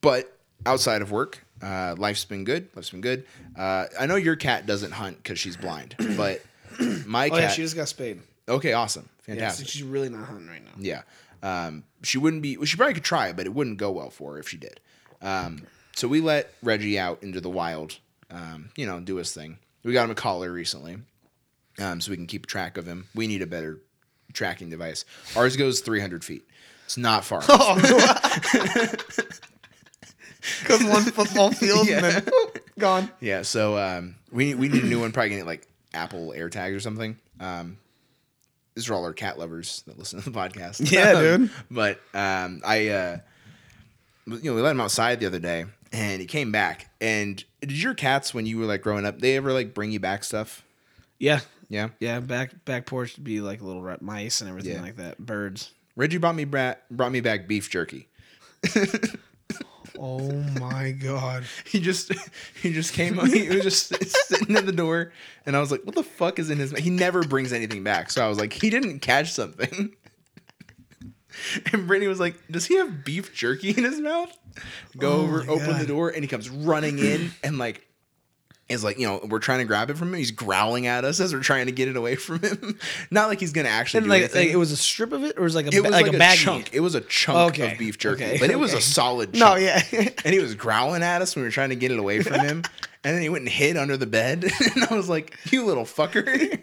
but 0.00 0.36
outside 0.66 1.02
of 1.02 1.10
work, 1.10 1.44
uh, 1.62 1.94
life's 1.98 2.24
been 2.24 2.44
good. 2.44 2.68
Life's 2.74 2.90
been 2.90 3.00
good. 3.00 3.24
Uh, 3.56 3.86
I 3.98 4.06
know 4.06 4.16
your 4.16 4.36
cat 4.36 4.66
doesn't 4.66 4.92
hunt 4.92 5.22
because 5.22 5.38
she's 5.38 5.56
blind, 5.56 5.94
but 6.16 6.42
my 7.06 7.26
Oh 7.26 7.30
cat. 7.30 7.40
yeah, 7.40 7.48
she 7.48 7.62
just 7.62 7.76
got 7.76 7.88
spayed. 7.88 8.20
okay, 8.48 8.72
awesome, 8.72 9.08
Yeah, 9.26 9.34
so 9.34 9.38
fantastic. 9.40 9.68
she's 9.68 9.82
really 9.82 10.08
not 10.08 10.24
hunting 10.26 10.48
right 10.48 10.64
now. 10.64 10.72
Yeah. 10.78 11.02
Um, 11.42 11.84
she 12.02 12.18
wouldn't 12.18 12.42
be. 12.42 12.56
Well, 12.56 12.66
she 12.66 12.76
probably 12.76 12.94
could 12.94 13.04
try, 13.04 13.28
it, 13.28 13.36
but 13.36 13.46
it 13.46 13.54
wouldn't 13.54 13.78
go 13.78 13.90
well 13.92 14.10
for 14.10 14.32
her 14.34 14.38
if 14.40 14.48
she 14.48 14.56
did. 14.56 14.80
Um, 15.22 15.62
so 15.94 16.06
we 16.08 16.20
let 16.20 16.52
Reggie 16.62 16.98
out 16.98 17.22
into 17.22 17.40
the 17.40 17.50
wild. 17.50 17.98
Um, 18.30 18.70
you 18.76 18.86
know, 18.86 19.00
do 19.00 19.16
his 19.16 19.32
thing. 19.32 19.58
We 19.84 19.92
got 19.92 20.04
him 20.04 20.10
a 20.10 20.14
collar 20.14 20.52
recently, 20.52 20.98
um, 21.78 22.00
so 22.00 22.10
we 22.10 22.16
can 22.16 22.26
keep 22.26 22.46
track 22.46 22.76
of 22.76 22.86
him. 22.86 23.08
We 23.14 23.26
need 23.26 23.42
a 23.42 23.46
better 23.46 23.80
tracking 24.32 24.68
device. 24.70 25.04
Ours 25.36 25.56
goes 25.56 25.80
300 25.80 26.24
feet. 26.24 26.46
It's 26.84 26.96
not 26.96 27.24
far. 27.24 27.42
Because 30.60 30.84
one 30.84 31.02
football 31.02 31.50
field 31.50 31.88
and 31.88 32.04
then 32.04 32.22
whoop, 32.24 32.58
gone. 32.78 33.10
yeah. 33.20 33.42
So 33.42 33.76
um, 33.76 34.14
we 34.30 34.54
we 34.54 34.68
need 34.68 34.84
a 34.84 34.86
new 34.86 35.00
one. 35.00 35.12
Probably 35.12 35.30
gonna 35.30 35.40
get 35.40 35.46
like 35.46 35.66
Apple 35.94 36.32
AirTags 36.36 36.74
or 36.76 36.80
something. 36.80 37.18
Um, 37.40 37.76
these 38.74 38.88
are 38.88 38.94
all 38.94 39.04
our 39.04 39.12
cat 39.12 39.38
lovers 39.38 39.82
that 39.86 39.98
listen 39.98 40.22
to 40.22 40.30
the 40.30 40.38
podcast. 40.38 40.90
Yeah, 40.90 41.10
Um, 41.12 41.22
dude. 41.22 41.50
But 41.70 42.00
um, 42.14 42.62
I, 42.64 42.88
uh, 42.88 43.18
you 44.32 44.50
know, 44.50 44.54
we 44.54 44.62
let 44.62 44.70
him 44.72 44.80
outside 44.80 45.20
the 45.20 45.26
other 45.26 45.38
day, 45.38 45.66
and 45.92 46.20
he 46.20 46.26
came 46.26 46.52
back. 46.52 46.90
And 47.00 47.42
did 47.60 47.82
your 47.82 47.94
cats, 47.94 48.32
when 48.34 48.46
you 48.46 48.58
were 48.58 48.66
like 48.66 48.82
growing 48.82 49.04
up, 49.06 49.20
they 49.20 49.36
ever 49.36 49.52
like 49.52 49.74
bring 49.74 49.90
you 49.92 50.00
back 50.00 50.24
stuff? 50.24 50.64
Yeah, 51.18 51.40
Yeah. 51.68 51.88
yeah. 52.00 52.20
Back 52.20 52.64
back 52.64 52.86
porch 52.86 53.16
would 53.16 53.24
be 53.24 53.40
like 53.40 53.60
little 53.60 53.82
rat 53.82 54.02
mice 54.02 54.40
and 54.40 54.48
everything 54.48 54.74
Yeah. 54.74 54.82
like 54.82 54.96
that. 54.96 55.18
Birds. 55.18 55.72
Reggie 55.96 56.18
brought 56.18 56.36
me 56.36 56.44
bra- 56.44 56.74
brought 56.90 57.10
me 57.12 57.20
back 57.20 57.48
beef 57.48 57.68
jerky. 57.70 58.08
Oh 60.00 60.30
my 60.60 60.92
god. 60.92 61.44
He 61.64 61.80
just 61.80 62.12
he 62.62 62.72
just 62.72 62.92
came. 62.94 63.14
He 63.26 63.48
was 63.48 63.62
just 63.64 63.88
sitting 64.28 64.54
at 64.56 64.64
the 64.66 64.72
door, 64.72 65.12
and 65.44 65.56
I 65.56 65.60
was 65.60 65.70
like, 65.72 65.84
"What 65.84 65.94
the 65.96 66.04
fuck 66.04 66.38
is 66.38 66.50
in 66.50 66.58
his?" 66.58 66.70
mouth?" 66.72 66.80
He 66.82 66.90
never 66.90 67.22
brings 67.24 67.52
anything 67.52 67.82
back, 67.82 68.10
so 68.10 68.24
I 68.24 68.28
was 68.28 68.38
like, 68.38 68.52
"He 68.52 68.70
didn't 68.70 69.00
catch 69.00 69.32
something." 69.32 69.94
And 71.72 71.86
Brittany 71.86 72.08
was 72.08 72.20
like, 72.20 72.36
"Does 72.50 72.66
he 72.66 72.76
have 72.76 73.04
beef 73.04 73.34
jerky 73.34 73.70
in 73.70 73.84
his 73.84 74.00
mouth?" 74.00 74.36
Go 74.96 75.12
Oh 75.12 75.20
over, 75.22 75.42
open 75.48 75.78
the 75.78 75.86
door, 75.86 76.10
and 76.10 76.22
he 76.22 76.28
comes 76.28 76.48
running 76.50 76.98
in, 76.98 77.30
and 77.44 77.58
like, 77.58 77.86
is 78.68 78.84
like, 78.84 78.98
you 78.98 79.06
know, 79.06 79.20
we're 79.28 79.38
trying 79.38 79.60
to 79.60 79.64
grab 79.64 79.88
it 79.90 79.96
from 79.96 80.08
him. 80.08 80.14
He's 80.14 80.30
growling 80.30 80.86
at 80.86 81.04
us 81.04 81.20
as 81.20 81.32
we're 81.32 81.40
trying 81.40 81.66
to 81.66 81.72
get 81.72 81.88
it 81.88 81.96
away 81.96 82.16
from 82.16 82.40
him. 82.40 82.78
Not 83.10 83.28
like 83.28 83.40
he's 83.40 83.52
gonna 83.52 83.68
actually 83.68 83.98
And 83.98 84.06
do 84.06 84.10
like, 84.10 84.34
like 84.34 84.48
it 84.48 84.56
was 84.56 84.72
a 84.72 84.76
strip 84.76 85.12
of 85.12 85.24
it, 85.24 85.38
or 85.38 85.44
was 85.44 85.54
like 85.54 85.66
a 85.66 85.74
It 85.74 85.82
was 85.82 85.90
like, 85.90 86.06
like, 86.06 86.14
a, 86.14 86.32
a, 86.32 86.36
chunk. 86.36 86.70
It 86.72 86.80
was 86.80 86.94
a 86.94 87.00
chunk 87.00 87.54
Okay, 87.54 87.72
of 87.72 87.78
beef 87.78 87.98
jerky, 87.98 88.24
okay, 88.24 88.38
but 88.38 88.50
it 88.50 88.58
was 88.58 88.72
okay. 88.72 88.78
a 88.78 88.82
solid. 88.82 89.34
No, 89.34 89.54
yeah. 89.56 89.82
and 89.92 90.34
he 90.34 90.38
was 90.38 90.54
growling 90.54 91.02
at 91.02 91.22
us 91.22 91.34
when 91.34 91.42
we 91.42 91.46
were 91.48 91.52
trying 91.52 91.70
to 91.70 91.76
get 91.76 91.90
it 91.90 91.98
away 91.98 92.22
from 92.22 92.40
him. 92.40 92.62
and 93.04 93.14
then 93.14 93.22
he 93.22 93.28
went 93.28 93.42
and 93.42 93.48
hid 93.48 93.76
under 93.76 93.96
the 93.96 94.06
bed. 94.06 94.44
and 94.74 94.84
I 94.90 94.94
was 94.94 95.08
like, 95.08 95.36
"You 95.50 95.64
little 95.64 95.84
fucker!" 95.84 96.62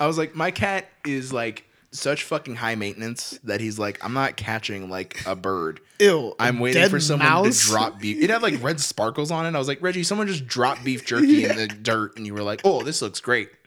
I 0.00 0.06
was 0.06 0.18
like, 0.18 0.34
"My 0.34 0.50
cat 0.50 0.88
is 1.04 1.32
like 1.32 1.65
such 1.96 2.22
fucking 2.24 2.56
high 2.56 2.74
maintenance 2.74 3.38
that 3.44 3.60
he's 3.60 3.78
like, 3.78 4.04
I'm 4.04 4.12
not 4.12 4.36
catching 4.36 4.88
like 4.90 5.24
a 5.26 5.34
bird. 5.34 5.80
Ew. 5.98 6.34
I'm 6.38 6.58
waiting 6.60 6.88
for 6.88 7.00
someone 7.00 7.28
mouse? 7.28 7.62
to 7.64 7.66
drop 7.70 7.98
beef. 8.00 8.22
It 8.22 8.30
had 8.30 8.42
like 8.42 8.62
red 8.62 8.80
sparkles 8.80 9.30
on 9.30 9.46
it. 9.46 9.54
I 9.54 9.58
was 9.58 9.68
like, 9.68 9.80
Reggie, 9.82 10.02
someone 10.02 10.26
just 10.26 10.46
dropped 10.46 10.84
beef 10.84 11.04
jerky 11.06 11.44
in 11.44 11.56
the 11.56 11.66
dirt, 11.66 12.16
and 12.16 12.26
you 12.26 12.34
were 12.34 12.42
like, 12.42 12.60
"Oh, 12.64 12.82
this 12.82 13.00
looks 13.02 13.20
great." 13.20 13.48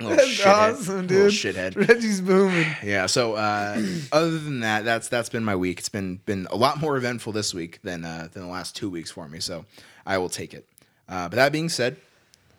Little 0.00 0.16
That's 0.16 0.28
shithead. 0.30 0.46
awesome, 0.72 1.06
Little 1.06 1.28
dude. 1.28 1.32
shithead. 1.32 1.76
Reggie's 1.88 2.20
booming. 2.20 2.66
Yeah. 2.82 3.06
So 3.06 3.34
uh, 3.34 3.80
other 4.12 4.30
than 4.38 4.60
that, 4.60 4.84
that's 4.84 5.08
that's 5.08 5.28
been 5.28 5.44
my 5.44 5.54
week. 5.54 5.78
It's 5.78 5.88
been 5.88 6.16
been 6.26 6.48
a 6.50 6.56
lot 6.56 6.80
more 6.80 6.96
eventful 6.96 7.32
this 7.32 7.54
week 7.54 7.80
than 7.82 8.04
uh, 8.04 8.28
than 8.32 8.42
the 8.42 8.48
last 8.48 8.74
two 8.74 8.90
weeks 8.90 9.10
for 9.12 9.28
me. 9.28 9.38
So 9.38 9.64
I 10.04 10.18
will 10.18 10.28
take 10.30 10.54
it. 10.54 10.66
Uh, 11.08 11.28
but 11.28 11.36
that 11.36 11.52
being 11.52 11.68
said, 11.68 11.98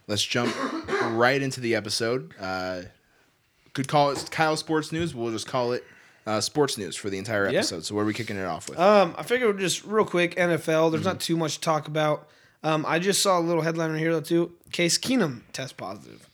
let's 0.07 0.23
jump 0.23 0.55
right 1.11 1.41
into 1.41 1.59
the 1.59 1.75
episode. 1.75 2.33
Could 3.73 3.87
call 3.87 4.11
it 4.11 4.27
Kyle 4.31 4.55
Sports 4.55 4.91
News. 4.91 5.15
We'll 5.15 5.31
just 5.31 5.47
call 5.47 5.73
it 5.73 5.83
uh, 6.27 6.39
Sports 6.41 6.77
News 6.77 6.95
for 6.95 7.09
the 7.09 7.17
entire 7.17 7.49
Yeah. 7.49 7.59
episode. 7.59 7.85
So 7.85 7.95
where 7.95 8.03
are 8.03 8.07
we 8.07 8.13
kicking 8.13 8.37
it 8.37 8.45
off 8.45 8.69
with? 8.69 8.79
Um, 8.79 9.15
I 9.17 9.23
figured 9.23 9.59
just 9.59 9.83
real 9.83 10.05
quick 10.05 10.35
NFL. 10.35 10.91
There's 10.91 11.01
Mm-hmm. 11.01 11.03
not 11.09 11.19
too 11.19 11.35
much 11.37 11.55
to 11.55 11.61
talk 11.61 11.87
about. 11.87 12.27
Um, 12.63 12.85
I 12.87 12.99
just 12.99 13.21
saw 13.21 13.37
a 13.37 13.41
little 13.41 13.61
headline 13.63 13.91
right 13.91 13.99
here 13.99 14.13
though 14.13 14.21
too. 14.21 14.51
Case 14.71 14.97
Keenum 14.97 15.41
test 15.51 15.75
positive. 15.75 16.29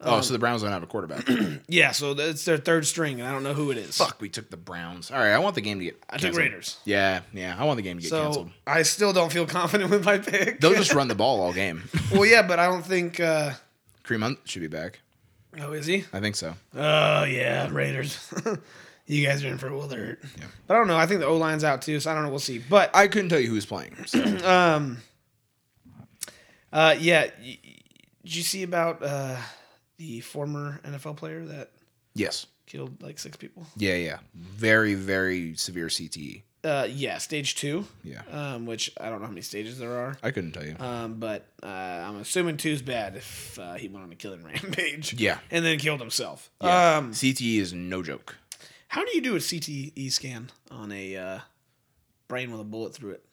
oh, 0.00 0.20
so 0.20 0.32
the 0.32 0.38
Browns 0.38 0.62
don't 0.62 0.70
have 0.72 0.82
a 0.82 0.86
quarterback. 0.86 1.28
Yeah, 1.68 1.90
so 1.90 2.12
it's 2.12 2.44
their 2.44 2.58
third 2.58 2.86
string, 2.86 3.18
and 3.20 3.28
I 3.28 3.32
don't 3.32 3.42
know 3.42 3.52
who 3.54 3.70
it 3.72 3.76
is. 3.76 3.96
Fuck, 3.98 4.20
we 4.20 4.28
took 4.28 4.50
the 4.50 4.56
Browns. 4.56 5.10
All 5.10 5.18
right, 5.18 5.32
I 5.32 5.38
want 5.40 5.56
the 5.56 5.60
game 5.60 5.78
to 5.80 5.84
get. 5.86 6.00
I 6.08 6.16
took. 6.16 6.36
Raiders. 6.36 6.76
Yeah, 6.84 7.22
yeah, 7.32 7.56
I 7.58 7.64
want 7.64 7.76
the 7.76 7.82
game 7.82 7.96
to 7.96 8.02
get 8.02 8.10
So 8.10 8.22
canceled. 8.22 8.50
I 8.66 8.82
still 8.82 9.12
don't 9.12 9.32
feel 9.32 9.46
confident 9.60 9.90
with 9.90 10.04
my 10.04 10.18
pick. 10.18 10.60
They'll 10.60 10.74
just 10.74 10.94
run 10.94 11.08
the 11.08 11.14
ball 11.16 11.40
all 11.40 11.52
game. 11.52 11.82
well, 12.12 12.24
yeah, 12.24 12.42
but 12.42 12.58
I 12.60 12.66
don't 12.66 12.86
think. 12.86 13.18
Uh, 13.18 13.52
Kareem 14.04 14.22
Hunt 14.22 14.38
should 14.44 14.62
be 14.62 14.68
back. 14.68 15.00
Oh, 15.60 15.72
is 15.72 15.86
he? 15.86 16.04
I 16.12 16.20
think 16.20 16.36
so. 16.36 16.54
Oh 16.74 17.24
yeah, 17.24 17.68
Raiders. 17.70 18.32
you 19.06 19.26
guys 19.26 19.44
are 19.44 19.48
in 19.48 19.58
for 19.58 19.68
a 19.68 19.74
will 19.76 19.88
hurt. 19.88 20.20
But 20.66 20.74
I 20.74 20.78
don't 20.78 20.88
know. 20.88 20.96
I 20.96 21.06
think 21.06 21.20
the 21.20 21.26
O 21.26 21.36
line's 21.36 21.64
out 21.64 21.82
too, 21.82 22.00
so 22.00 22.10
I 22.10 22.14
don't 22.14 22.24
know. 22.24 22.30
We'll 22.30 22.38
see. 22.38 22.58
But 22.58 22.90
I 22.94 23.08
couldn't 23.08 23.30
tell 23.30 23.40
you 23.40 23.48
who's 23.48 23.66
playing. 23.66 23.96
So. 24.06 24.22
um, 24.48 24.98
uh, 26.72 26.96
yeah. 26.98 27.26
y- 27.40 27.58
Did 28.24 28.34
you 28.36 28.42
see 28.42 28.62
about 28.62 29.02
uh 29.02 29.36
the 29.98 30.20
former 30.20 30.80
NFL 30.84 31.16
player 31.16 31.44
that 31.46 31.70
yes. 32.14 32.46
killed 32.66 33.02
like 33.02 33.18
six 33.18 33.36
people? 33.36 33.66
Yeah, 33.76 33.94
yeah. 33.94 34.18
Very, 34.34 34.94
very 34.94 35.54
severe 35.56 35.86
CTE. 35.86 36.42
Uh, 36.66 36.86
yeah, 36.90 37.18
stage 37.18 37.54
two. 37.54 37.84
Yeah. 38.02 38.22
Um, 38.30 38.66
which 38.66 38.90
I 39.00 39.08
don't 39.08 39.20
know 39.20 39.26
how 39.26 39.30
many 39.32 39.42
stages 39.42 39.78
there 39.78 39.92
are. 39.96 40.18
I 40.22 40.30
couldn't 40.32 40.52
tell 40.52 40.64
you. 40.66 40.74
Um, 40.80 41.14
but 41.20 41.46
uh, 41.62 41.66
I'm 41.66 42.16
assuming 42.16 42.56
two's 42.56 42.82
bad 42.82 43.14
if 43.16 43.58
uh, 43.58 43.74
he 43.74 43.88
went 43.88 44.04
on 44.04 44.10
a 44.12 44.16
killing 44.16 44.42
rampage. 44.44 45.14
Yeah. 45.14 45.38
And 45.50 45.64
then 45.64 45.78
killed 45.78 46.00
himself. 46.00 46.50
Yeah. 46.62 46.96
Um, 46.96 47.12
CTE 47.12 47.58
is 47.58 47.72
no 47.72 48.02
joke. 48.02 48.36
how 48.88 49.04
do 49.04 49.10
you 49.14 49.20
do 49.20 49.36
a 49.36 49.38
CTE 49.38 50.10
scan 50.10 50.50
on 50.70 50.90
a 50.90 51.16
uh, 51.16 51.38
brain 52.28 52.50
with 52.50 52.60
a 52.60 52.64
bullet 52.64 52.94
through 52.94 53.12
it? 53.12 53.24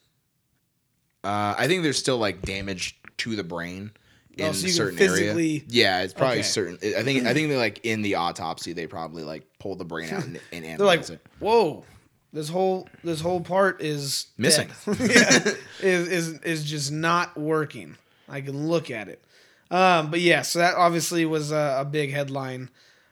Uh, 1.23 1.55
I 1.57 1.67
think 1.67 1.83
there's 1.83 1.97
still 1.97 2.17
like 2.17 2.41
damage 2.41 2.99
to 3.17 3.35
the 3.35 3.43
brain 3.43 3.91
in 4.37 4.45
Oh, 4.47 4.51
so 4.51 4.65
can 4.65 4.73
certain 4.73 4.97
physically- 4.97 5.55
area. 5.57 5.61
Yeah, 5.69 6.01
it's 6.03 6.13
probably 6.13 6.39
Okay. 6.39 6.43
certain. 6.43 6.75
I 6.97 7.03
think 7.03 7.25
I 7.25 7.33
think 7.33 7.49
they 7.49 7.57
like 7.57 7.79
in 7.85 8.01
the 8.01 8.15
autopsy 8.15 8.73
they 8.73 8.87
probably 8.87 9.23
like 9.23 9.43
pull 9.59 9.75
the 9.75 9.85
brain 9.85 10.09
out 10.13 10.25
and, 10.25 10.39
and 10.51 10.65
They're 10.65 10.85
like, 10.85 11.09
it. 11.09 11.19
whoa, 11.39 11.85
this 12.33 12.49
whole 12.49 12.89
this 13.03 13.21
whole 13.21 13.39
part 13.39 13.81
is 13.81 14.27
Missing. 14.37 14.69
dead." 14.85 14.97
yeah, 14.99 15.53
is 15.81 16.07
is 16.07 16.39
is 16.39 16.63
just 16.65 16.91
not 16.91 17.37
working. 17.37 17.95
I 18.27 18.41
can 18.41 18.67
look 18.67 18.89
at 18.89 19.07
it. 19.07 19.23
Um, 19.69 20.11
but 20.11 20.19
yeah, 20.19 20.41
so 20.41 20.59
that 20.59 20.75
obviously 20.75 21.25
was 21.25 21.51
a, 21.51 21.77
a 21.79 21.85
big 21.85 22.11
headline. 22.11 22.69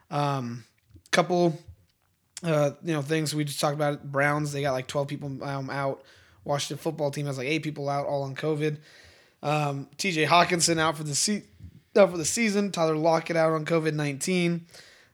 Um, 0.09 0.63
couple, 1.11 1.57
uh, 2.43 2.71
you 2.83 2.93
know, 2.93 3.01
things 3.01 3.33
we 3.33 3.43
just 3.45 3.59
talked 3.59 3.75
about. 3.75 4.11
Browns 4.11 4.51
they 4.51 4.61
got 4.61 4.73
like 4.73 4.87
twelve 4.87 5.07
people 5.07 5.43
um, 5.43 5.69
out. 5.69 6.03
Washington 6.43 6.81
football 6.81 7.11
team 7.11 7.27
has 7.27 7.37
like 7.37 7.47
eight 7.47 7.63
people 7.63 7.87
out, 7.87 8.07
all 8.07 8.23
on 8.23 8.35
COVID. 8.35 8.77
Um, 9.43 9.87
T.J. 9.97 10.25
Hockenson 10.25 10.79
out 10.79 10.97
for 10.97 11.03
the 11.03 11.15
se- 11.15 11.43
out 11.95 12.11
for 12.11 12.17
the 12.17 12.25
season. 12.25 12.71
Tyler 12.71 12.95
Lockett 12.95 13.35
out 13.35 13.53
on 13.53 13.65
COVID 13.65 13.93
nineteen. 13.93 14.65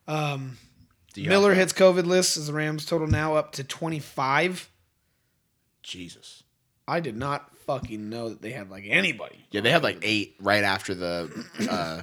Um, 0.08 0.58
Von 1.16 1.28
Miller 1.28 1.54
hits 1.54 1.74
COVID 1.74 2.06
list 2.06 2.38
as 2.38 2.48
the 2.48 2.54
Rams 2.54 2.86
total 2.86 3.08
now 3.08 3.36
up 3.36 3.52
to 3.54 3.64
25. 3.64 4.70
Jesus. 5.84 6.44
I 6.88 7.00
did 7.00 7.16
not 7.16 7.56
fucking 7.66 8.10
know 8.10 8.30
that 8.30 8.42
they 8.42 8.52
had 8.52 8.70
like 8.70 8.86
anybody. 8.88 9.46
Yeah, 9.52 9.62
they 9.62 9.72
had 9.72 9.84
like 9.84 10.00
eight 10.02 10.36
right 10.40 10.64
after 10.64 10.94
the 10.96 11.46
uh, 11.70 12.02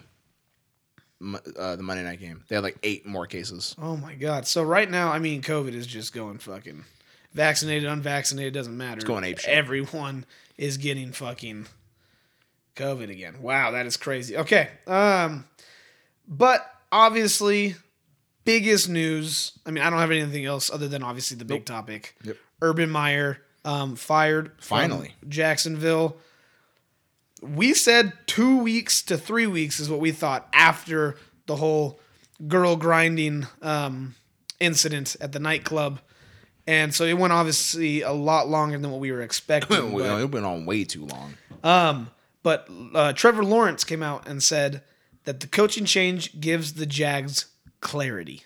uh, 1.59 1.77
the 1.77 1.83
Monday 1.83 2.03
night 2.03 2.21
game. 2.21 2.43
They 2.49 2.57
had 2.57 2.65
like 2.65 2.79
eight 2.83 3.07
more 3.07 3.27
cases. 3.27 3.75
Oh 3.81 3.97
my 3.97 4.15
god. 4.15 4.47
So 4.47 4.63
right 4.63 4.91
now, 4.91 5.11
I 5.13 5.19
mean, 5.19 5.43
COVID 5.43 5.75
is 5.75 5.87
just 5.87 6.13
going 6.13 6.39
fucking. 6.39 6.85
vaccinated, 7.33 7.89
unvaccinated, 7.89 8.53
doesn't 8.55 8.77
matter. 8.77 8.97
It's 8.97 9.05
going 9.05 9.25
apeshit. 9.25 9.49
Everyone 9.49 10.25
is 10.59 10.77
getting 10.77 11.13
fucking 11.13 11.67
COVID 12.77 13.11
again. 13.11 13.41
Wow, 13.41 13.71
that 13.73 13.87
is 13.87 13.97
crazy. 13.97 14.37
Okay. 14.37 14.69
Um, 14.87 15.47
but 16.29 16.65
obviously, 16.93 17.77
biggest 18.45 18.89
news. 18.89 19.53
I 19.67 19.71
mean, 19.71 19.83
I 19.85 19.91
don't 19.91 19.99
have 19.99 20.11
anything 20.11 20.45
else 20.45 20.71
other 20.71 20.89
than 20.89 21.03
obviously 21.03 21.37
the 21.37 21.45
big 21.45 21.65
topic. 21.65 22.15
Yep. 22.25 22.37
Urban 22.63 22.91
Meyer 22.91 23.39
um, 23.65 23.97
fired. 23.97 24.53
Finally. 24.59 25.15
Jacksonville. 25.29 26.17
We 27.43 27.75
said 27.75 28.13
two 28.27 28.59
weeks 28.59 29.03
to 29.03 29.19
three 29.19 29.47
weeks 29.47 29.79
is 29.81 29.91
what 29.91 30.01
we 30.01 30.13
thought 30.13 30.49
after 30.55 31.17
the 31.47 31.57
whole 31.57 32.01
girl 32.49 32.77
grinding 32.77 33.47
um, 33.61 34.15
incident 34.61 35.17
at 35.21 35.33
the 35.33 35.39
nightclub. 35.41 36.01
And 36.67 36.95
so 36.95 37.05
it 37.05 37.15
went 37.19 37.33
obviously 37.35 38.01
a 38.01 38.13
lot 38.13 38.49
longer 38.49 38.79
than 38.79 38.91
what 38.91 39.01
we 39.01 39.13
were 39.13 39.21
expecting. 39.31 39.93
We- 39.93 40.03
but- 40.03 40.21
it 40.23 40.31
went 40.31 40.47
on 40.47 40.65
way 40.65 40.85
too 40.85 41.05
long. 41.07 41.35
um, 41.63 42.11
but 42.43 42.69
uh, 42.95 43.13
Trevor 43.15 43.43
Lawrence 43.45 43.85
came 43.85 44.03
out 44.03 44.29
and 44.29 44.43
said 44.43 44.83
that 45.25 45.41
the 45.41 45.47
coaching 45.47 45.87
change 45.87 46.39
gives 46.41 46.75
the 46.75 46.85
Jags 46.85 47.47
clarity. 47.85 48.43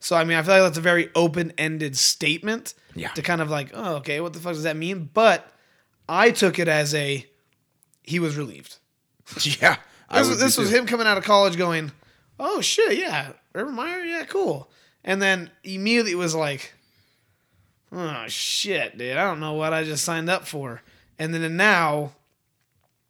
So 0.00 0.16
I 0.16 0.24
mean, 0.24 0.38
I 0.38 0.42
feel 0.42 0.54
like 0.54 0.62
that's 0.62 0.78
a 0.78 0.82
very 0.82 1.10
open-ended 1.14 1.96
statement. 1.98 2.72
Yeah. 2.94 3.08
To 3.10 3.22
kind 3.22 3.42
of 3.42 3.50
like, 3.50 3.70
oh, 3.74 3.96
okay, 3.96 4.20
what 4.20 4.32
the 4.32 4.38
fuck 4.38 4.54
does 4.54 4.62
that 4.62 4.76
mean? 4.76 5.10
But 5.12 5.46
I 6.08 6.30
took 6.30 6.58
it 6.58 6.68
as 6.68 6.94
a 6.94 7.26
he 8.02 8.18
was 8.18 8.36
relieved. 8.36 8.76
Yeah, 9.42 9.76
This, 10.12 10.28
was, 10.28 10.38
this 10.40 10.56
was 10.58 10.70
too. 10.70 10.76
him 10.76 10.86
coming 10.86 11.06
out 11.06 11.16
of 11.18 11.24
college 11.24 11.56
going, 11.56 11.90
oh 12.38 12.60
shit, 12.60 12.98
yeah, 12.98 13.32
Urban 13.54 13.74
Meyer, 13.74 14.00
yeah, 14.04 14.24
cool. 14.24 14.70
And 15.02 15.20
then 15.20 15.50
immediately 15.64 16.12
it 16.12 16.16
was 16.18 16.34
like, 16.34 16.72
oh 17.90 18.24
shit, 18.28 18.96
dude, 18.98 19.16
I 19.16 19.24
don't 19.24 19.40
know 19.40 19.54
what 19.54 19.72
I 19.72 19.82
just 19.84 20.04
signed 20.04 20.28
up 20.30 20.46
for. 20.46 20.82
And 21.18 21.32
then 21.34 21.56
now, 21.56 22.12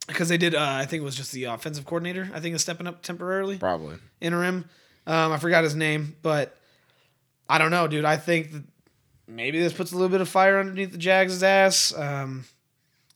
because 0.07 0.29
they 0.29 0.37
did, 0.37 0.55
uh, 0.55 0.61
I 0.61 0.85
think 0.85 1.01
it 1.01 1.05
was 1.05 1.15
just 1.15 1.31
the 1.33 1.45
offensive 1.45 1.85
coordinator. 1.85 2.29
I 2.33 2.39
think 2.39 2.55
is 2.55 2.61
stepping 2.61 2.87
up 2.87 3.01
temporarily, 3.01 3.57
probably. 3.57 3.97
interim. 4.21 4.65
Um, 5.07 5.31
I 5.31 5.37
forgot 5.37 5.63
his 5.63 5.75
name, 5.75 6.15
but 6.21 6.57
I 7.47 7.57
don't 7.57 7.71
know, 7.71 7.87
dude. 7.87 8.05
I 8.05 8.17
think 8.17 8.51
that 8.51 8.63
maybe 9.27 9.59
this 9.59 9.73
puts 9.73 9.91
a 9.91 9.95
little 9.95 10.09
bit 10.09 10.21
of 10.21 10.29
fire 10.29 10.59
underneath 10.59 10.91
the 10.91 10.97
Jags' 10.97 11.43
ass. 11.43 11.93
Um, 11.95 12.45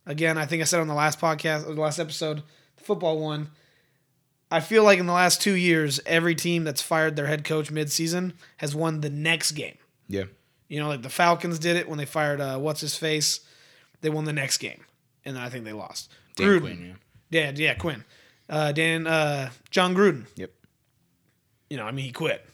again, 0.06 0.38
I 0.38 0.46
think 0.46 0.62
I 0.62 0.66
said 0.66 0.80
on 0.80 0.88
the 0.88 0.94
last 0.94 1.20
podcast 1.20 1.68
or 1.68 1.74
the 1.74 1.82
last 1.82 2.00
episode, 2.00 2.44
the 2.78 2.84
football 2.84 3.20
one. 3.20 3.50
I 4.52 4.62
feel 4.62 4.84
like 4.84 4.98
in 4.98 5.06
the 5.06 5.14
last 5.14 5.42
two 5.42 5.54
years, 5.54 6.00
every 6.08 6.34
team 6.34 6.64
that's 6.64 6.82
fired 6.82 7.16
their 7.16 7.28
head 7.28 7.44
coach 7.44 7.72
midseason 7.72 8.34
has 8.58 8.76
won 8.76 9.02
the 9.02 9.10
next 9.10 9.52
game. 9.52 9.78
Yeah, 10.08 10.24
You 10.68 10.80
know, 10.80 10.88
like 10.88 11.04
the 11.04 11.10
Falcons 11.10 11.60
did 11.60 11.76
it 11.76 11.88
when 11.88 12.00
they 12.00 12.06
fired 12.06 12.42
uh, 12.42 12.58
what's 12.58 12.82
his 12.82 12.96
face. 12.96 13.42
They 14.02 14.10
won 14.10 14.26
the 14.26 14.34
next 14.34 14.58
game, 14.58 14.84
and 15.24 15.38
I 15.38 15.50
think 15.50 15.66
they 15.66 15.74
lost. 15.74 16.10
Dan 16.36 16.48
Gruden, 16.48 16.62
Quinn, 16.62 16.96
yeah, 17.30 17.52
yeah, 17.54 17.74
Quinn, 17.76 18.04
uh, 18.50 18.72
Dan, 18.72 19.06
uh, 19.06 19.52
Jon 19.70 19.94
Gruden. 19.94 20.26
Yep. 20.36 20.52
You 21.70 21.78
know, 21.78 21.86
I 21.86 21.92
mean, 21.92 22.06
he 22.06 22.12
quit 22.12 22.46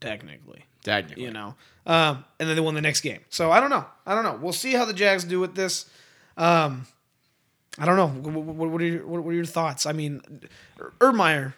technically. 0.00 0.64
Technically. 0.82 1.24
You 1.24 1.30
know, 1.30 1.54
um, 1.86 2.24
and 2.38 2.48
then 2.48 2.56
they 2.56 2.60
won 2.60 2.74
the 2.74 2.82
next 2.82 3.00
game. 3.00 3.20
So 3.30 3.50
I 3.50 3.60
don't 3.60 3.70
know. 3.70 3.86
I 4.06 4.14
don't 4.14 4.24
know. 4.24 4.38
We'll 4.40 4.52
see 4.52 4.72
how 4.72 4.84
the 4.84 4.92
Jags 4.92 5.24
do 5.24 5.40
with 5.40 5.54
this. 5.54 5.88
Um, 6.36 6.86
I 7.78 7.86
don't 7.86 7.96
know. 7.96 8.08
What, 8.08 8.44
what, 8.44 8.70
what 8.70 8.80
are 8.80 8.84
your 8.84 9.06
what, 9.06 9.26
are 9.26 9.32
your 9.32 9.44
thoughts? 9.44 9.86
I 9.86 9.92
mean, 9.92 10.20
Ermeyer 10.98 11.54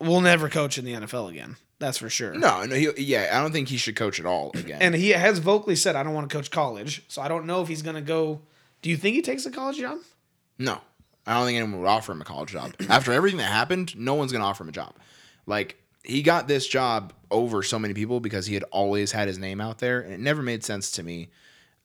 will 0.00 0.20
never 0.20 0.48
coach 0.48 0.78
in 0.78 0.84
the 0.84 0.94
NFL 0.94 1.30
again. 1.30 1.56
That's 1.78 1.98
for 1.98 2.10
sure. 2.10 2.34
No, 2.34 2.64
no, 2.64 2.74
he, 2.74 2.90
yeah, 2.98 3.30
I 3.32 3.40
don't 3.40 3.52
think 3.52 3.68
he 3.68 3.76
should 3.76 3.94
coach 3.94 4.18
at 4.18 4.26
all 4.26 4.50
again. 4.54 4.82
And 4.82 4.94
he 4.96 5.10
has 5.10 5.38
vocally 5.38 5.76
said, 5.76 5.94
"I 5.94 6.02
don't 6.02 6.14
want 6.14 6.28
to 6.28 6.36
coach 6.36 6.50
college." 6.50 7.04
So 7.06 7.22
I 7.22 7.28
don't 7.28 7.46
know 7.46 7.62
if 7.62 7.68
he's 7.68 7.82
going 7.82 7.94
to 7.96 8.02
go. 8.02 8.40
Do 8.82 8.90
you 8.90 8.96
think 8.96 9.14
he 9.14 9.22
takes 9.22 9.46
a 9.46 9.50
college 9.50 9.78
job? 9.78 9.98
no, 10.58 10.80
I 11.26 11.34
don't 11.34 11.46
think 11.46 11.58
anyone 11.58 11.80
would 11.80 11.88
offer 11.88 12.12
him 12.12 12.20
a 12.20 12.24
college 12.24 12.50
job. 12.50 12.72
After 12.88 13.12
everything 13.12 13.38
that 13.38 13.52
happened, 13.52 13.96
no 13.96 14.14
one's 14.14 14.32
gonna 14.32 14.44
offer 14.44 14.64
him 14.64 14.70
a 14.70 14.72
job. 14.72 14.94
Like 15.46 15.76
he 16.04 16.22
got 16.22 16.48
this 16.48 16.66
job 16.66 17.12
over 17.30 17.62
so 17.62 17.78
many 17.78 17.94
people 17.94 18.20
because 18.20 18.46
he 18.46 18.54
had 18.54 18.64
always 18.64 19.12
had 19.12 19.28
his 19.28 19.38
name 19.38 19.60
out 19.60 19.78
there, 19.78 20.00
and 20.00 20.12
it 20.12 20.20
never 20.20 20.42
made 20.42 20.64
sense 20.64 20.92
to 20.92 21.02
me. 21.02 21.28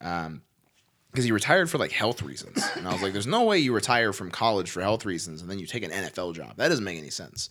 Um, 0.00 0.42
because 1.10 1.24
he 1.24 1.30
retired 1.30 1.70
for 1.70 1.78
like 1.78 1.92
health 1.92 2.22
reasons, 2.22 2.68
and 2.74 2.88
I 2.88 2.92
was 2.92 3.00
like, 3.00 3.12
"There's 3.12 3.26
no 3.26 3.44
way 3.44 3.58
you 3.58 3.72
retire 3.72 4.12
from 4.12 4.32
college 4.32 4.70
for 4.70 4.80
health 4.80 5.04
reasons, 5.04 5.42
and 5.42 5.50
then 5.50 5.60
you 5.60 5.66
take 5.66 5.84
an 5.84 5.92
NFL 5.92 6.34
job. 6.34 6.56
That 6.56 6.68
doesn't 6.68 6.84
make 6.84 6.98
any 6.98 7.10
sense." 7.10 7.50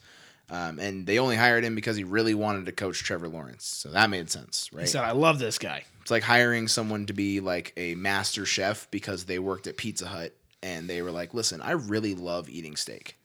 Um, 0.49 0.78
and 0.80 1.08
they 1.08 1.19
only 1.19 1.38
hired 1.38 1.63
him 1.63 1.73
because 1.73 1.95
he 1.95 2.04
really 2.04 2.34
wanted 2.34 2.65
to 2.65 2.73
coach 2.73 3.02
Trevor 3.02 3.30
Lawrence, 3.30 3.65
so 3.65 3.89
that 3.89 4.10
made 4.10 4.30
sense, 4.30 4.69
right? 4.73 4.82
He 4.82 4.88
said, 4.88 5.06
"I 5.06 5.12
love 5.12 5.39
this 5.39 5.58
guy." 5.58 5.86
It's 6.02 6.12
like 6.12 6.23
hiring 6.23 6.67
someone 6.67 7.06
to 7.06 7.13
be 7.13 7.39
like 7.39 7.71
a 7.78 7.95
master 7.95 8.45
chef 8.45 8.91
because 8.91 9.23
they 9.23 9.39
worked 9.39 9.67
at 9.67 9.78
Pizza 9.78 10.06
Hut 10.06 10.36
and 10.62 10.89
they 10.89 11.02
were 11.02 11.12
like, 11.12 11.34
listen, 11.34 11.62
I 11.62 11.71
really 11.71 12.15
love 12.15 12.49
eating 12.49 12.76
steak. 12.76 13.17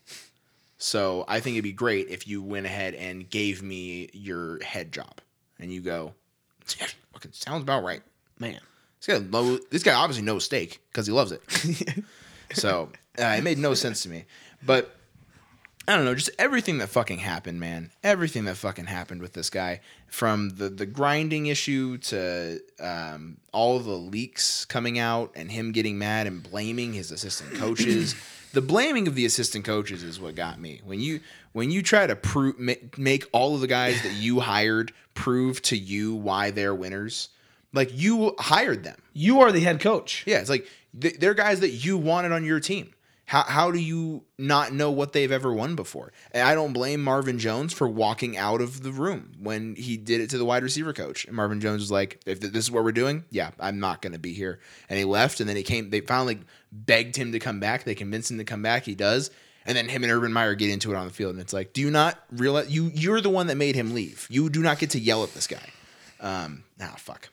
So 0.79 1.25
I 1.27 1.41
think 1.41 1.55
it'd 1.55 1.65
be 1.65 1.73
great 1.73 2.09
if 2.09 2.27
you 2.27 2.41
went 2.43 2.67
ahead 2.67 2.95
and 2.95 3.29
gave 3.29 3.63
me 3.63 4.09
your 4.13 4.63
head 4.63 4.93
job. 4.93 5.21
And 5.59 5.73
you 5.73 5.81
go, 5.81 6.15
yeah, 6.79 6.87
fucking 7.13 7.33
sounds 7.33 7.63
about 7.63 7.83
right. 7.83 8.03
Man, 8.39 8.61
This 9.05 9.19
guy, 9.19 9.27
lo- 9.31 9.59
this 9.71 9.83
guy 9.83 9.95
obviously 9.95 10.25
knows 10.25 10.45
steak 10.45 10.81
because 10.91 11.07
he 11.07 11.13
loves 11.13 11.33
it. 11.33 11.43
so 12.53 12.91
uh, 13.19 13.25
it 13.25 13.43
made 13.43 13.59
no 13.59 13.75
sense 13.75 14.03
to 14.03 14.09
me. 14.09 14.25
But 14.65 14.95
I 15.89 15.97
don't 15.97 16.05
know, 16.05 16.15
just 16.15 16.31
everything 16.39 16.79
that 16.79 16.91
fucking 16.91 17.19
happened, 17.19 17.59
man. 17.59 17.91
Everything 18.05 18.45
that 18.45 18.57
fucking 18.57 18.85
happened 18.87 19.21
with 19.21 19.33
this 19.33 19.51
guy, 19.51 19.81
from 20.07 20.51
the 20.51 20.69
the 20.69 20.85
grinding 20.87 21.47
issue 21.47 21.97
to 21.99 22.61
um, 22.79 23.39
all 23.53 23.81
the 23.81 23.91
leaks 23.91 24.65
coming 24.67 24.99
out 24.99 25.33
and 25.35 25.51
him 25.51 25.73
getting 25.73 25.99
mad 25.99 26.27
and 26.27 26.43
blaming 26.43 26.93
his 26.93 27.11
assistant 27.11 27.55
coaches. 27.55 28.15
the 28.53 28.61
blaming 28.63 29.09
of 29.09 29.15
the 29.15 29.27
assistant 29.27 29.65
coaches 29.65 30.03
is 30.03 30.21
what 30.21 30.35
got 30.35 30.61
me. 30.61 30.81
When 30.85 31.01
you 31.01 31.21
when 31.53 31.71
you 31.71 31.83
try 31.83 32.07
to 32.07 32.17
prove 32.17 32.59
make 32.59 33.27
all 33.33 33.55
of 33.55 33.61
the 33.61 33.67
guys 33.67 34.03
that 34.03 34.15
you 34.15 34.41
hired 34.41 34.93
prove 35.15 35.61
to 35.63 35.77
you 35.77 36.15
why 36.15 36.51
they're 36.51 36.75
winners, 36.75 37.29
like 37.73 37.91
you 37.93 38.35
hired 38.39 38.85
them. 38.85 39.01
you 39.13 39.41
are 39.41 39.53
the 39.53 39.61
head 39.61 39.81
coach. 39.81 40.25
Yeah, 40.27 40.39
it's 40.39 40.51
like 40.51 40.67
th- 40.99 41.19
they're 41.19 41.35
guys 41.35 41.61
that 41.61 41.71
you 41.71 41.99
wanted 41.99 42.33
on 42.33 42.45
your 42.45 42.61
team. 42.61 42.93
How, 43.29 43.43
how 43.43 43.71
do 43.71 43.79
you 43.79 44.25
not 44.39 44.73
know 44.73 44.91
what 44.91 45.13
they've 45.13 45.31
ever 45.31 45.53
won 45.53 45.75
before? 45.75 46.15
And 46.33 46.49
I 46.49 46.55
don't 46.55 46.73
blame 46.73 47.05
Marvin 47.05 47.39
Jones 47.39 47.75
for 47.75 47.87
walking 47.87 48.39
out 48.39 48.63
of 48.63 48.83
the 48.83 48.91
room 48.91 49.33
when 49.39 49.77
he 49.77 49.99
did 49.99 50.23
it 50.23 50.31
to 50.31 50.39
the 50.39 50.47
wide 50.47 50.63
receiver 50.63 50.95
coach. 50.95 51.27
And 51.27 51.37
Marvin 51.37 51.61
Jones 51.61 51.83
was 51.83 51.91
like, 51.91 52.23
if 52.25 52.41
this 52.41 52.65
is 52.65 52.71
what 52.71 52.85
we're 52.85 52.93
doing, 52.93 53.25
yeah, 53.31 53.51
I'm 53.61 53.81
not 53.81 54.01
going 54.01 54.15
to 54.15 54.19
be 54.19 54.33
here. 54.33 54.61
And 54.89 54.99
he 54.99 55.05
left. 55.05 55.41
And 55.41 55.49
then 55.49 55.57
he 55.57 55.63
came, 55.63 55.91
they 55.91 56.01
finally 56.01 56.41
begged 56.73 57.17
him 57.17 57.33
to 57.33 57.39
come 57.39 57.61
back. 57.61 57.85
They 57.85 57.95
convinced 57.95 58.31
him 58.31 58.39
to 58.39 58.45
come 58.45 58.63
back. 58.63 58.85
He 58.85 58.95
does. 58.95 59.31
And 59.67 59.77
then 59.77 59.91
him 59.91 60.05
and 60.05 60.11
Urban 60.11 60.33
Meyer 60.33 60.55
get 60.55 60.71
into 60.71 60.91
it 60.91 60.97
on 60.97 61.07
the 61.07 61.13
field. 61.13 61.33
And 61.33 61.41
it's 61.43 61.53
like, 61.53 61.75
do 61.75 61.83
you 61.83 61.91
not 61.91 62.19
realize 62.33 62.71
you, 62.71 62.91
you're 62.95 63.21
the 63.21 63.29
one 63.29 63.49
that 63.49 63.59
made 63.59 63.75
him 63.75 63.93
leave? 63.93 64.27
You 64.31 64.49
do 64.49 64.63
not 64.63 64.79
get 64.79 64.89
to 64.91 64.99
yell 64.99 65.23
at 65.23 65.35
this 65.35 65.47
guy. 65.47 65.69
Um, 66.19 66.65
ah, 66.81 66.95
fuck. 66.97 67.29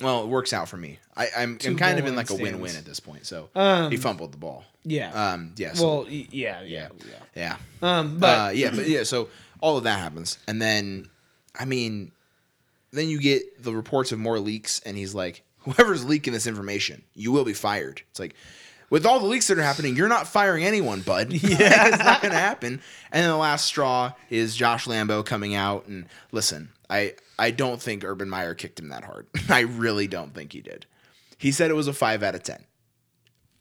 Well, 0.00 0.22
it 0.22 0.28
works 0.28 0.52
out 0.52 0.68
for 0.68 0.76
me. 0.76 0.98
I, 1.16 1.28
I'm, 1.36 1.58
I'm 1.66 1.76
kind 1.76 1.98
of 1.98 2.06
in 2.06 2.16
like 2.16 2.30
a 2.30 2.34
win-win 2.34 2.74
at 2.76 2.84
this 2.84 3.00
point. 3.00 3.26
So 3.26 3.50
Um, 3.54 3.90
he 3.90 3.96
fumbled 3.96 4.32
the 4.32 4.38
ball. 4.38 4.64
Yeah. 4.84 5.12
Um, 5.12 5.52
yeah. 5.56 5.74
So, 5.74 5.86
well, 5.86 6.06
yeah, 6.08 6.62
yeah, 6.62 6.88
yeah. 7.06 7.14
yeah. 7.34 7.56
Um, 7.82 8.18
but 8.18 8.26
uh, 8.38 8.50
yeah, 8.52 8.70
but 8.74 8.88
yeah. 8.88 9.02
So 9.02 9.28
all 9.60 9.76
of 9.76 9.84
that 9.84 9.98
happens, 9.98 10.38
and 10.48 10.60
then, 10.60 11.08
I 11.58 11.66
mean, 11.66 12.12
then 12.92 13.08
you 13.08 13.20
get 13.20 13.62
the 13.62 13.74
reports 13.74 14.10
of 14.12 14.18
more 14.18 14.38
leaks, 14.38 14.80
and 14.86 14.96
he's 14.96 15.14
like, 15.14 15.42
"Whoever's 15.60 16.04
leaking 16.04 16.32
this 16.32 16.46
information, 16.46 17.02
you 17.14 17.30
will 17.32 17.44
be 17.44 17.52
fired." 17.54 18.02
It's 18.10 18.20
like. 18.20 18.34
With 18.88 19.06
all 19.06 19.20
the 19.20 19.26
leaks 19.26 19.46
that 19.46 19.56
are 19.56 19.62
happening, 19.62 19.94
you're 19.94 20.08
not 20.08 20.26
firing 20.26 20.64
anyone, 20.64 21.02
bud. 21.02 21.32
Yeah, 21.44 21.86
it's 21.86 21.98
not 22.02 22.20
going 22.22 22.32
to 22.32 22.38
happen. 22.40 22.80
And 23.12 23.22
then 23.22 23.30
the 23.30 23.36
last 23.36 23.64
straw 23.64 24.14
is 24.30 24.56
Josh 24.56 24.86
Lambo 24.86 25.24
coming 25.24 25.54
out 25.54 25.86
and 25.86 26.06
listen. 26.32 26.70
I 26.90 27.14
I 27.40 27.50
don't 27.50 27.80
think 27.80 28.04
Urban 28.04 28.28
Meyer 28.28 28.54
kicked 28.54 28.78
him 28.78 28.90
that 28.90 29.04
hard. 29.04 29.26
I 29.48 29.60
really 29.60 30.06
don't 30.06 30.34
think 30.34 30.52
he 30.52 30.60
did. 30.60 30.86
He 31.38 31.52
said 31.52 31.70
it 31.70 31.74
was 31.74 31.88
a 31.88 31.92
five 31.92 32.22
out 32.22 32.34
of 32.34 32.42
ten. 32.42 32.64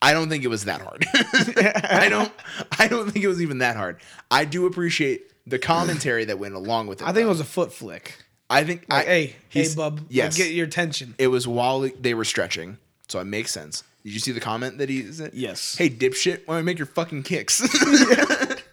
I 0.01 0.13
don't 0.13 0.29
think 0.29 0.43
it 0.43 0.49
was 0.49 0.65
that 0.65 0.81
hard. 0.81 1.05
I 1.13 2.07
don't. 2.09 2.31
I 2.77 2.87
don't 2.87 3.09
think 3.09 3.25
it 3.25 3.27
was 3.27 3.41
even 3.41 3.59
that 3.59 3.75
hard. 3.75 3.97
I 4.29 4.45
do 4.45 4.65
appreciate 4.65 5.23
the 5.47 5.59
commentary 5.59 6.25
that 6.25 6.39
went 6.39 6.55
along 6.55 6.87
with 6.87 7.01
it. 7.01 7.07
I 7.07 7.11
think 7.13 7.25
it 7.25 7.29
was 7.29 7.39
a 7.39 7.45
foot 7.45 7.73
flick. 7.73 8.15
I 8.49 8.63
think. 8.63 8.85
Like, 8.89 9.07
I, 9.07 9.09
hey, 9.09 9.35
hey, 9.49 9.75
bub, 9.75 10.01
Yes, 10.09 10.37
get 10.37 10.51
your 10.51 10.65
attention. 10.67 11.15
it 11.17 11.27
was 11.27 11.47
while 11.47 11.89
they 11.99 12.13
were 12.13 12.25
stretching, 12.25 12.77
so 13.07 13.19
it 13.19 13.25
makes 13.25 13.51
sense. 13.51 13.83
Did 14.03 14.13
you 14.13 14.19
see 14.19 14.31
the 14.31 14.39
comment 14.39 14.77
that 14.77 14.89
he 14.89 15.11
said? 15.11 15.31
Yes. 15.33 15.75
Hey, 15.77 15.89
dipshit, 15.89 16.47
why 16.47 16.55
don't 16.55 16.63
you 16.63 16.65
make 16.65 16.77
your 16.79 16.85
fucking 16.87 17.23
kicks? 17.23 17.61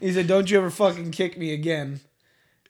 He 0.00 0.12
said, 0.12 0.26
"Don't 0.26 0.50
you 0.50 0.58
ever 0.58 0.70
fucking 0.70 1.10
kick 1.10 1.38
me 1.38 1.52
again." 1.52 2.00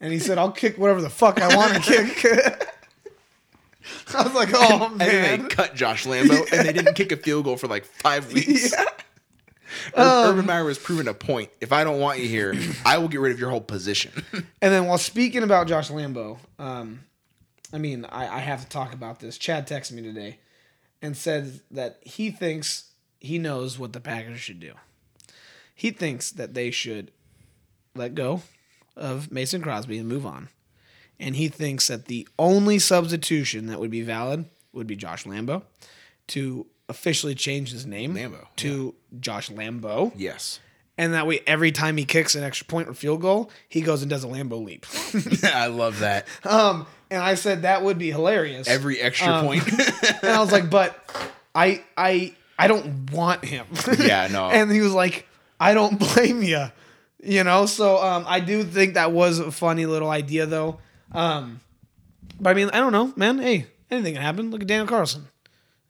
And 0.01 0.13
he 0.13 0.19
said, 0.19 0.39
"I'll 0.39 0.53
kick 0.53 0.79
whatever 0.79 1.01
the 1.01 1.11
fuck 1.11 1.41
I 1.41 1.55
want 1.57 1.83
to 1.85 2.05
kick." 2.15 2.25
I 4.15 4.23
was 4.23 4.35
like, 4.35 4.51
"Oh 4.53 4.87
and 4.89 4.99
man." 4.99 5.43
they 5.43 5.49
cut 5.49 5.75
Josh 5.75 6.05
Lambo, 6.07 6.51
and 6.53 6.67
they 6.67 6.73
didn't 6.73 6.95
kick 6.95 7.13
a 7.13 7.17
field 7.17 7.45
goal 7.45 7.57
for 7.57 7.67
like 7.69 7.85
five 7.85 8.33
weeks. 8.33 8.73
Yeah. 8.73 8.85
Ur- 9.97 10.31
Urban 10.31 10.47
Meyer 10.47 10.65
was 10.65 10.79
proving 10.79 11.09
a 11.09 11.15
point. 11.15 11.51
If 11.61 11.73
I 11.73 11.85
don't 11.85 12.01
want 12.01 12.19
you 12.21 12.29
here, 12.29 12.55
I 12.85 12.99
will 12.99 13.09
get 13.09 13.21
rid 13.21 13.33
of 13.33 13.39
your 13.41 13.51
whole 13.51 13.61
position. 13.61 14.13
And 14.33 14.73
then 14.73 14.87
while 14.87 14.99
speaking 14.99 15.43
about 15.43 15.67
Josh 15.67 15.91
Lambo, 15.91 16.39
um, 16.59 17.01
I 17.73 17.79
mean, 17.79 18.05
I, 18.07 18.37
I 18.37 18.39
have 18.41 18.63
to 18.63 18.69
talk 18.69 18.93
about 18.95 19.19
this. 19.21 19.37
Chad 19.39 19.67
texted 19.67 19.93
me 19.93 20.03
today 20.03 20.39
and 21.03 21.17
said 21.17 21.61
that 21.73 21.99
he 22.03 22.31
thinks 22.31 22.93
he 23.21 23.39
knows 23.39 23.79
what 23.79 23.93
the 23.93 24.01
Packers 24.01 24.41
should 24.41 24.61
do. 24.61 24.73
He 25.75 25.91
thinks 25.91 26.31
that 26.31 26.55
they 26.55 26.71
should 26.71 27.11
let 27.95 28.15
go 28.15 28.43
of 28.97 29.31
Mason 29.31 29.63
Crosby 29.63 29.99
and 29.99 30.09
move 30.09 30.27
on. 30.27 30.49
And 31.19 31.37
he 31.37 31.49
thinks 31.49 31.89
that 31.89 32.07
the 32.07 32.29
only 32.39 32.79
substitution 32.79 33.67
that 33.67 33.81
would 33.81 33.91
be 33.91 34.03
valid 34.03 34.47
would 34.73 34.87
be 34.87 34.97
Josh 34.97 35.25
Lambo 35.25 35.63
to 36.29 36.67
officially 36.89 37.35
change 37.35 37.73
his 37.73 37.87
name 37.87 38.15
Lambo, 38.15 38.47
to 38.57 38.95
Josh 39.19 39.51
Lambo. 39.51 40.13
Yes. 40.17 40.61
And 40.99 41.13
that 41.13 41.27
way, 41.27 41.41
every 41.47 41.73
time 41.73 41.97
he 41.97 42.05
kicks 42.05 42.35
an 42.35 42.43
extra 42.43 42.67
point 42.67 42.89
or 42.89 42.95
field 42.95 43.21
goal, 43.21 43.51
he 43.69 43.83
goes 43.83 44.03
and 44.03 44.11
does 44.11 44.25
a 44.25 44.29
Lambeau 44.29 44.65
leap. 44.65 44.87
I 45.55 45.67
love 45.67 46.01
that. 46.01 46.27
um, 46.45 46.87
and 47.11 47.23
I 47.23 47.35
said 47.35 47.63
that 47.63 47.83
would 47.83 47.99
be 47.99 48.11
hilarious. 48.11 48.67
Every 48.67 49.01
extra 49.01 49.43
point. 49.43 49.67
and 50.23 50.33
I 50.33 50.41
was 50.41 50.53
like, 50.53 50.71
but 50.71 50.97
I, 51.55 51.83
I, 51.97 52.35
I 52.59 52.69
don't 52.69 53.11
want 53.13 53.45
him. 53.45 53.67
Yeah, 53.99 54.29
no. 54.31 54.49
and 54.49 54.71
he 54.71 54.81
was 54.81 54.95
like, 54.95 55.27
I 55.61 55.75
don't 55.75 55.99
blame 55.99 56.43
you. 56.43 56.67
You 57.23 57.45
know, 57.45 57.67
so 57.67 58.03
um, 58.03 58.25
I 58.29 58.41
do 58.41 58.63
think 58.63 58.95
that 58.95 59.13
was 59.13 59.39
a 59.39 59.51
funny 59.51 59.87
little 59.87 60.11
idea, 60.11 60.47
though. 60.47 60.79
Um, 61.13 61.61
but 62.39 62.51
I 62.51 62.55
mean, 62.55 62.69
I 62.71 62.79
don't 62.79 62.93
know, 62.93 63.13
man. 63.17 63.39
Hey, 63.39 63.67
anything 63.91 64.15
can 64.15 64.23
happen. 64.23 64.51
Look 64.51 64.61
at 64.61 64.69
Daniel 64.69 64.87
Carlson. 64.87 65.29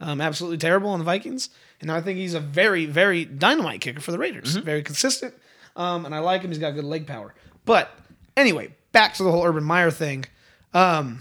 Um, 0.01 0.21
absolutely 0.21 0.59
terrible 0.59 0.91
on 0.91 0.99
the 0.99 1.05
Vikings. 1.05 1.51
And 1.81 1.89
now 1.89 1.97
I 1.97 2.01
think 2.01 2.19
he's 2.19 2.35
a 2.35 2.41
very, 2.41 2.87
very 2.87 3.25
dynamite 3.25 3.81
kicker 3.81 4.01
for 4.01 4.13
the 4.13 4.19
Raiders. 4.19 4.57
Very 4.57 4.83
consistent. 4.83 5.35
Um, 5.75 6.07
and 6.07 6.15
I 6.15 6.21
like 6.21 6.43
him. 6.43 6.51
He's 6.51 6.59
got 6.59 6.73
good 6.73 6.85
leg 6.85 7.07
power. 7.07 7.35
But 7.65 7.91
anyway, 8.37 8.75
back 8.93 9.15
to 9.15 9.25
the 9.25 9.31
whole 9.31 9.45
Urban 9.45 9.65
Meyer 9.65 9.91
thing. 9.91 10.27
Um, 10.73 11.21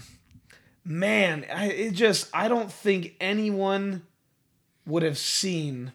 man, 0.84 1.44
I, 1.52 1.66
it 1.66 1.90
just, 1.92 2.28
I 2.32 2.48
don't 2.48 2.70
think 2.70 3.14
anyone 3.20 4.02
would 4.86 5.02
have 5.02 5.18
seen 5.18 5.92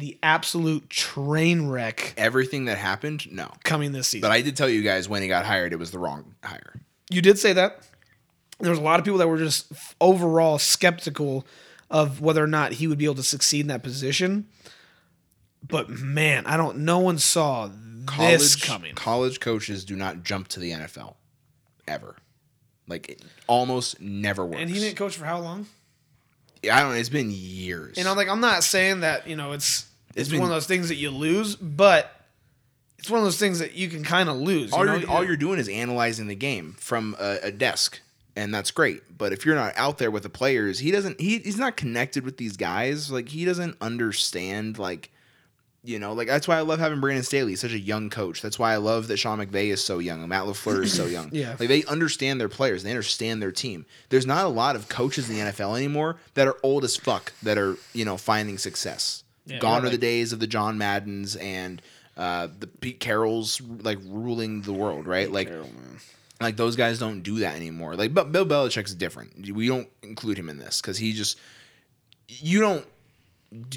the 0.00 0.18
absolute 0.22 0.90
train 0.90 1.68
wreck 1.68 2.14
Everything 2.16 2.64
that 2.64 2.78
happened, 2.78 3.30
no. 3.30 3.50
coming 3.64 3.92
this 3.92 4.08
season. 4.08 4.22
But 4.22 4.32
I 4.32 4.42
did 4.42 4.56
tell 4.56 4.68
you 4.68 4.82
guys 4.82 5.08
when 5.08 5.22
he 5.22 5.28
got 5.28 5.44
hired, 5.46 5.72
it 5.72 5.78
was 5.78 5.90
the 5.92 5.98
wrong 5.98 6.34
hire. 6.42 6.80
you 7.10 7.22
did 7.22 7.38
say 7.38 7.52
that. 7.52 7.86
There 8.58 8.70
was 8.70 8.78
a 8.78 8.82
lot 8.82 8.98
of 8.98 9.04
people 9.04 9.18
that 9.18 9.28
were 9.28 9.38
just 9.38 9.70
f- 9.72 9.94
overall 10.00 10.58
skeptical 10.58 11.46
of 11.90 12.20
whether 12.20 12.42
or 12.44 12.46
not 12.46 12.72
he 12.72 12.86
would 12.86 12.98
be 12.98 13.04
able 13.06 13.14
to 13.16 13.22
succeed 13.22 13.60
in 13.60 13.66
that 13.68 13.82
position. 13.82 14.46
But 15.66 15.88
man, 15.88 16.46
I 16.46 16.56
don't. 16.56 16.78
No 16.78 16.98
one 16.98 17.18
saw 17.18 17.68
this 17.68 18.54
College 18.56 18.62
coming. 18.62 18.94
college 18.94 19.40
coaches 19.40 19.84
do 19.84 19.94
not 19.96 20.22
jump 20.24 20.48
to 20.48 20.60
the 20.60 20.72
NFL 20.72 21.14
ever. 21.86 22.16
Like 22.88 23.08
it 23.08 23.22
almost 23.46 24.00
never 24.00 24.44
works. 24.44 24.58
And 24.60 24.70
he 24.70 24.78
didn't 24.80 24.96
coach 24.96 25.16
for 25.16 25.24
how 25.24 25.38
long? 25.38 25.66
I 26.64 26.80
don't 26.80 26.90
know. 26.90 26.96
It's 26.96 27.08
been 27.08 27.30
years. 27.30 27.96
And 27.98 28.06
I'm 28.08 28.16
like, 28.16 28.28
I'm 28.28 28.40
not 28.40 28.62
saying 28.64 29.00
that 29.00 29.26
you 29.26 29.36
know 29.36 29.52
it's 29.52 29.86
it's, 30.14 30.28
been- 30.28 30.40
one 30.40 30.48
of 30.50 30.54
those 30.54 30.66
things 30.66 30.88
that 30.88 30.96
you 30.96 31.10
lose, 31.10 31.56
but 31.56 32.14
it's 32.98 33.08
one 33.10 33.18
of 33.18 33.24
those 33.24 33.38
things 33.38 33.60
that 33.60 33.74
you 33.74 33.88
can 33.88 34.04
kind 34.04 34.28
of 34.28 34.36
lose. 34.36 34.72
all 34.72 34.80
you 34.80 34.86
know? 34.86 34.96
you're 34.96 35.10
all 35.10 35.24
you're 35.24 35.36
doing 35.36 35.58
is 35.58 35.68
analyzing 35.68 36.26
the 36.26 36.34
game 36.34 36.76
from 36.78 37.16
a, 37.18 37.38
a 37.44 37.50
desk, 37.50 38.00
and 38.36 38.54
that's 38.54 38.70
great. 38.70 39.16
But 39.16 39.32
if 39.32 39.46
you're 39.46 39.54
not 39.54 39.72
out 39.76 39.98
there 39.98 40.10
with 40.10 40.22
the 40.22 40.28
players, 40.28 40.78
he 40.80 40.90
doesn't. 40.90 41.20
He, 41.20 41.38
he's 41.38 41.58
not 41.58 41.76
connected 41.76 42.24
with 42.24 42.36
these 42.36 42.56
guys. 42.56 43.10
Like 43.10 43.30
he 43.30 43.44
doesn't 43.44 43.76
understand. 43.80 44.78
Like 44.78 45.10
you 45.82 45.98
know, 45.98 46.12
like 46.12 46.28
that's 46.28 46.46
why 46.46 46.58
I 46.58 46.60
love 46.60 46.78
having 46.78 47.00
Brandon 47.00 47.24
Staley, 47.24 47.56
such 47.56 47.72
a 47.72 47.78
young 47.78 48.10
coach. 48.10 48.42
That's 48.42 48.58
why 48.58 48.74
I 48.74 48.76
love 48.76 49.08
that 49.08 49.16
Sean 49.16 49.38
McVay 49.38 49.68
is 49.68 49.82
so 49.82 49.98
young, 49.98 50.20
and 50.20 50.28
Matt 50.28 50.44
Lafleur 50.44 50.84
is 50.84 50.92
so 50.92 51.06
young. 51.06 51.30
Yeah. 51.32 51.56
like 51.58 51.68
they 51.68 51.84
understand 51.84 52.38
their 52.38 52.50
players, 52.50 52.82
they 52.82 52.90
understand 52.90 53.40
their 53.40 53.52
team. 53.52 53.86
There's 54.10 54.26
not 54.26 54.44
a 54.44 54.48
lot 54.48 54.76
of 54.76 54.90
coaches 54.90 55.30
in 55.30 55.36
the 55.36 55.42
NFL 55.52 55.76
anymore 55.76 56.16
that 56.34 56.46
are 56.46 56.56
old 56.62 56.84
as 56.84 56.96
fuck 56.96 57.32
that 57.42 57.56
are 57.56 57.76
you 57.94 58.04
know 58.04 58.18
finding 58.18 58.58
success. 58.58 59.24
Gone 59.58 59.82
right, 59.82 59.88
are 59.88 59.90
the 59.90 59.98
days 59.98 60.32
of 60.32 60.38
the 60.40 60.46
John 60.46 60.78
Maddens 60.78 61.34
and 61.36 61.82
uh, 62.16 62.48
the 62.58 62.66
Pete 62.66 63.00
Carrolls 63.00 63.60
like 63.82 63.98
ruling 64.04 64.62
the 64.62 64.72
world, 64.72 65.06
right? 65.06 65.30
Like 65.30 65.50
like 66.40 66.56
those 66.56 66.76
guys 66.76 66.98
don't 66.98 67.22
do 67.22 67.40
that 67.40 67.56
anymore. 67.56 67.96
Like, 67.96 68.14
but 68.14 68.32
Bill 68.32 68.46
Belichick's 68.46 68.94
different. 68.94 69.50
We 69.50 69.66
don't 69.68 69.88
include 70.02 70.38
him 70.38 70.48
in 70.48 70.58
this 70.58 70.80
because 70.80 70.98
he 70.98 71.12
just 71.12 71.38
you 72.28 72.60
don't 72.60 72.86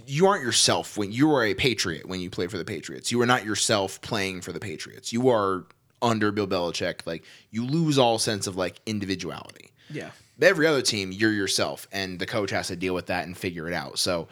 you 0.05 0.27
aren't 0.27 0.43
yourself 0.43 0.97
when 0.97 1.11
you 1.11 1.33
are 1.33 1.43
a 1.43 1.55
Patriot 1.55 2.07
when 2.07 2.19
you 2.19 2.29
play 2.29 2.47
for 2.47 2.57
the 2.57 2.65
Patriots. 2.65 3.11
You 3.11 3.19
are 3.21 3.25
not 3.25 3.43
yourself 3.45 4.01
playing 4.01 4.41
for 4.41 4.51
the 4.51 4.59
Patriots. 4.59 5.11
You 5.11 5.29
are 5.29 5.65
under 6.01 6.31
Bill 6.31 6.47
Belichick. 6.47 7.07
Like 7.07 7.23
you 7.51 7.65
lose 7.65 7.97
all 7.97 8.19
sense 8.19 8.45
of 8.47 8.55
like 8.55 8.79
individuality. 8.85 9.71
yeah. 9.89 10.11
Every 10.41 10.65
other 10.65 10.81
team, 10.81 11.11
you're 11.11 11.31
yourself, 11.31 11.87
and 11.91 12.19
the 12.19 12.25
coach 12.25 12.49
has 12.49 12.67
to 12.67 12.75
deal 12.75 12.93
with 12.95 13.05
that 13.05 13.25
and 13.25 13.37
figure 13.37 13.67
it 13.67 13.73
out. 13.73 13.99
So 13.99 14.27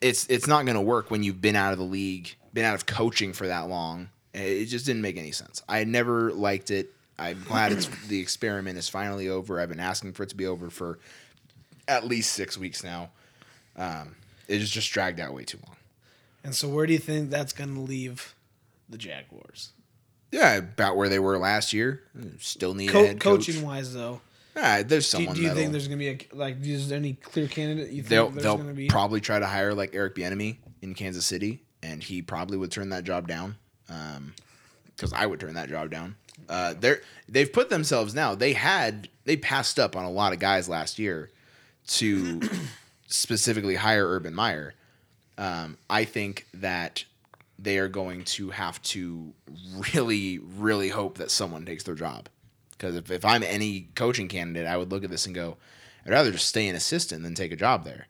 it's 0.00 0.26
it's 0.28 0.46
not 0.46 0.64
going 0.64 0.74
to 0.76 0.80
work 0.82 1.10
when 1.10 1.22
you've 1.22 1.40
been 1.40 1.56
out 1.56 1.72
of 1.72 1.78
the 1.78 1.84
league, 1.84 2.34
been 2.52 2.64
out 2.64 2.74
of 2.74 2.86
coaching 2.86 3.32
for 3.32 3.46
that 3.46 3.68
long. 3.68 4.08
It 4.34 4.66
just 4.66 4.84
didn't 4.84 5.02
make 5.02 5.16
any 5.16 5.32
sense. 5.32 5.62
I 5.68 5.84
never 5.84 6.32
liked 6.32 6.70
it. 6.70 6.92
I'm 7.18 7.42
glad 7.44 7.72
it's 7.72 7.86
the 8.08 8.20
experiment 8.20 8.76
is 8.78 8.88
finally 8.88 9.28
over. 9.28 9.60
I've 9.60 9.70
been 9.70 9.80
asking 9.80 10.12
for 10.12 10.24
it 10.24 10.28
to 10.30 10.36
be 10.36 10.46
over 10.46 10.68
for 10.70 10.98
at 11.88 12.06
least 12.06 12.32
six 12.32 12.58
weeks 12.58 12.84
now. 12.84 13.10
Um, 13.76 14.16
it 14.48 14.60
has 14.60 14.70
just 14.70 14.92
dragged 14.92 15.20
out 15.20 15.32
way 15.32 15.44
too 15.44 15.58
long. 15.66 15.76
And 16.44 16.54
so, 16.54 16.68
where 16.68 16.86
do 16.86 16.92
you 16.92 16.98
think 16.98 17.30
that's 17.30 17.52
going 17.52 17.74
to 17.74 17.80
leave 17.80 18.34
the 18.88 18.98
Jaguars? 18.98 19.70
Yeah, 20.30 20.56
about 20.56 20.96
where 20.96 21.08
they 21.08 21.18
were 21.18 21.38
last 21.38 21.72
year. 21.72 22.02
Still 22.38 22.74
need 22.74 22.90
Co- 22.90 23.02
a 23.02 23.06
head 23.06 23.20
coach. 23.20 23.46
coaching 23.46 23.64
wise, 23.64 23.94
though, 23.94 24.20
Ah, 24.56 24.82
there's 24.84 25.10
do, 25.10 25.18
someone. 25.18 25.36
do 25.36 25.42
you 25.42 25.52
think 25.52 25.72
there's 25.72 25.86
going 25.86 25.98
to 25.98 26.04
be 26.04 26.08
a 26.08 26.36
like? 26.36 26.56
Is 26.62 26.88
there 26.88 26.98
any 26.98 27.12
clear 27.14 27.46
candidate 27.46 27.90
you 27.90 28.02
think 28.02 28.08
they'll 28.08 28.30
there's 28.30 28.42
they'll 28.42 28.58
to 28.58 28.72
be? 28.72 28.88
probably 28.88 29.20
try 29.20 29.38
to 29.38 29.46
hire 29.46 29.74
like 29.74 29.94
Eric 29.94 30.14
Bieniemy 30.14 30.56
in 30.82 30.94
Kansas 30.94 31.26
City, 31.26 31.62
and 31.82 32.02
he 32.02 32.22
probably 32.22 32.56
would 32.56 32.70
turn 32.70 32.88
that 32.90 33.04
job 33.04 33.28
down. 33.28 33.56
Because 33.86 35.12
I 35.12 35.26
would 35.26 35.40
turn 35.40 35.54
that 35.54 35.68
job 35.68 35.90
down. 35.90 36.16
Uh, 36.48 36.74
they're 36.78 37.02
they've 37.28 37.52
put 37.52 37.68
themselves 37.68 38.14
now. 38.14 38.34
They 38.34 38.54
had 38.54 39.08
they 39.24 39.36
passed 39.36 39.78
up 39.78 39.94
on 39.94 40.04
a 40.04 40.10
lot 40.10 40.32
of 40.32 40.38
guys 40.38 40.68
last 40.68 40.98
year 40.98 41.30
to 41.88 42.40
specifically 43.06 43.74
hire 43.74 44.06
Urban 44.08 44.34
Meyer. 44.34 44.74
Um, 45.38 45.76
I 45.90 46.04
think 46.04 46.46
that 46.54 47.04
they 47.58 47.78
are 47.78 47.88
going 47.88 48.24
to 48.24 48.50
have 48.50 48.80
to 48.82 49.32
really, 49.94 50.38
really 50.38 50.88
hope 50.88 51.18
that 51.18 51.30
someone 51.30 51.64
takes 51.64 51.84
their 51.84 51.94
job. 51.94 52.28
Because 52.76 52.96
if, 52.96 53.10
if 53.10 53.24
I'm 53.24 53.42
any 53.42 53.88
coaching 53.94 54.28
candidate, 54.28 54.66
I 54.66 54.76
would 54.76 54.90
look 54.90 55.04
at 55.04 55.10
this 55.10 55.26
and 55.26 55.34
go, 55.34 55.56
I'd 56.04 56.12
rather 56.12 56.30
just 56.30 56.48
stay 56.48 56.68
an 56.68 56.76
assistant 56.76 57.22
than 57.22 57.34
take 57.34 57.52
a 57.52 57.56
job 57.56 57.84
there. 57.84 58.06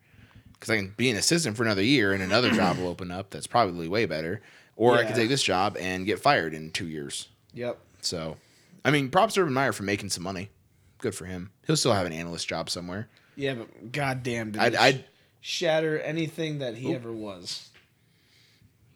Because 0.52 0.70
I 0.70 0.76
can 0.76 0.94
be 0.96 1.11
an 1.11 1.16
assistant 1.16 1.57
for 1.57 1.62
another 1.62 1.83
year 1.83 2.12
and 2.12 2.22
another 2.22 2.50
job 2.50 2.79
will 2.79 2.88
open 2.88 3.11
up 3.11 3.31
that's 3.31 3.46
probably 3.46 3.88
way 3.88 4.07
better. 4.07 4.42
Or 4.74 4.94
I 4.94 5.05
could 5.05 5.14
take 5.14 5.29
this 5.31 5.42
job 5.42 5.76
and 5.81 6.05
get 6.05 6.18
fired 6.18 6.52
in 6.52 6.70
two 6.70 6.87
years. 6.87 7.29
Yep. 7.55 7.79
So, 8.02 8.37
I 8.85 8.90
mean, 8.90 9.09
props 9.09 9.35
to 9.35 9.40
Urban 9.40 9.55
Meyer 9.55 9.72
for 9.72 9.85
making 9.85 10.11
some 10.11 10.22
money. 10.22 10.50
Good 10.98 11.14
for 11.14 11.24
him. 11.24 11.50
He'll 11.66 11.76
still 11.76 11.94
have 11.94 12.07
an 12.07 12.12
analyst 12.12 12.48
job 12.48 12.68
somewhere. 12.68 13.09
Yeah, 13.37 13.55
but 13.55 13.92
goddamn, 13.92 14.52
did 14.52 14.61
I'd, 14.61 14.74
I'd 14.74 15.05
shatter 15.40 15.98
anything 15.98 16.59
that 16.59 16.74
he 16.76 16.94
ever 16.94 17.12
was. 17.12 17.70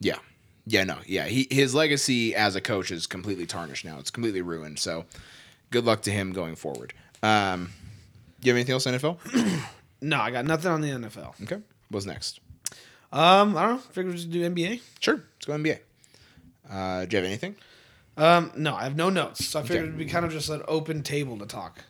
Yeah. 0.01 0.19
Yeah, 0.67 0.85
no. 0.85 0.99
Yeah, 1.07 1.25
he 1.27 1.47
his 1.51 1.75
legacy 1.75 2.35
as 2.35 2.57
a 2.57 2.61
coach 2.61 2.91
is 2.91 3.07
completely 3.07 3.47
tarnished 3.47 3.85
now. 3.85 3.99
It's 3.99 4.11
completely 4.11 4.43
ruined. 4.43 4.79
So, 4.79 5.05
good 5.71 5.85
luck 5.85 6.03
to 6.03 6.11
him 6.11 6.33
going 6.33 6.57
forward. 6.57 6.93
Um, 7.23 7.71
you 8.43 8.51
have 8.53 8.57
anything 8.57 8.73
else 8.73 8.87
on 8.87 8.95
NFL? 8.95 9.61
No, 10.03 10.19
I 10.19 10.31
got 10.31 10.47
nothing 10.47 10.71
on 10.71 10.81
the 10.81 10.89
NFL. 10.89 11.35
Okay. 11.43 11.59
What's 11.91 12.07
next? 12.07 12.41
Um, 13.13 13.55
I 13.55 13.67
don't 13.67 13.71
know. 13.75 13.79
Figure 13.93 14.11
we'd 14.13 14.31
do 14.31 14.51
NBA. 14.51 14.81
Sure. 14.99 15.17
Let's 15.17 15.45
go 15.45 15.53
NBA. 15.53 15.79
Uh, 16.71 17.05
do 17.05 17.15
you 17.15 17.23
have 17.23 17.27
anything? 17.27 17.55
Um, 18.17 18.51
no, 18.57 18.75
I 18.75 18.85
have 18.85 18.97
no 18.97 19.11
notes, 19.11 19.45
so 19.45 19.59
I 19.59 19.63
figured 19.63 19.81
Okay. 19.81 19.89
it'd 19.89 19.99
be 19.99 20.07
kind 20.07 20.25
of 20.25 20.33
just 20.33 20.49
an 20.49 20.63
open 20.69 21.03
table 21.03 21.37
to 21.39 21.45
talk. 21.45 21.85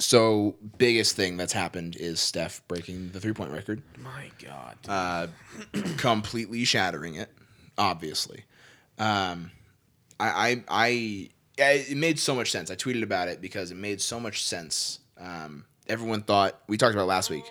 So, 0.00 0.56
biggest 0.78 1.14
thing 1.14 1.36
that's 1.36 1.52
happened 1.52 1.94
is 1.94 2.18
Steph 2.18 2.60
breaking 2.66 3.10
the 3.12 3.20
three 3.20 3.32
point 3.34 3.52
record, 3.52 3.82
My 4.02 4.32
God. 4.44 4.76
uh, 4.88 5.26
completely 5.96 6.64
shattering 6.64 7.14
it. 7.14 7.30
Obviously, 7.78 8.46
um, 8.98 9.52
I, 10.18 10.28
I, 10.28 10.64
I, 10.68 11.28
it 11.58 11.96
made 11.96 12.18
so 12.18 12.34
much 12.34 12.50
sense. 12.50 12.70
I 12.70 12.76
tweeted 12.76 13.02
about 13.02 13.28
it 13.28 13.40
because 13.40 13.70
it 13.70 13.76
made 13.76 14.00
so 14.00 14.18
much 14.18 14.44
sense. 14.44 15.00
Um, 15.18 15.64
everyone 15.88 16.22
thought 16.22 16.58
we 16.66 16.76
talked 16.76 16.94
about 16.94 17.04
it 17.04 17.08
last 17.08 17.30
week. 17.30 17.44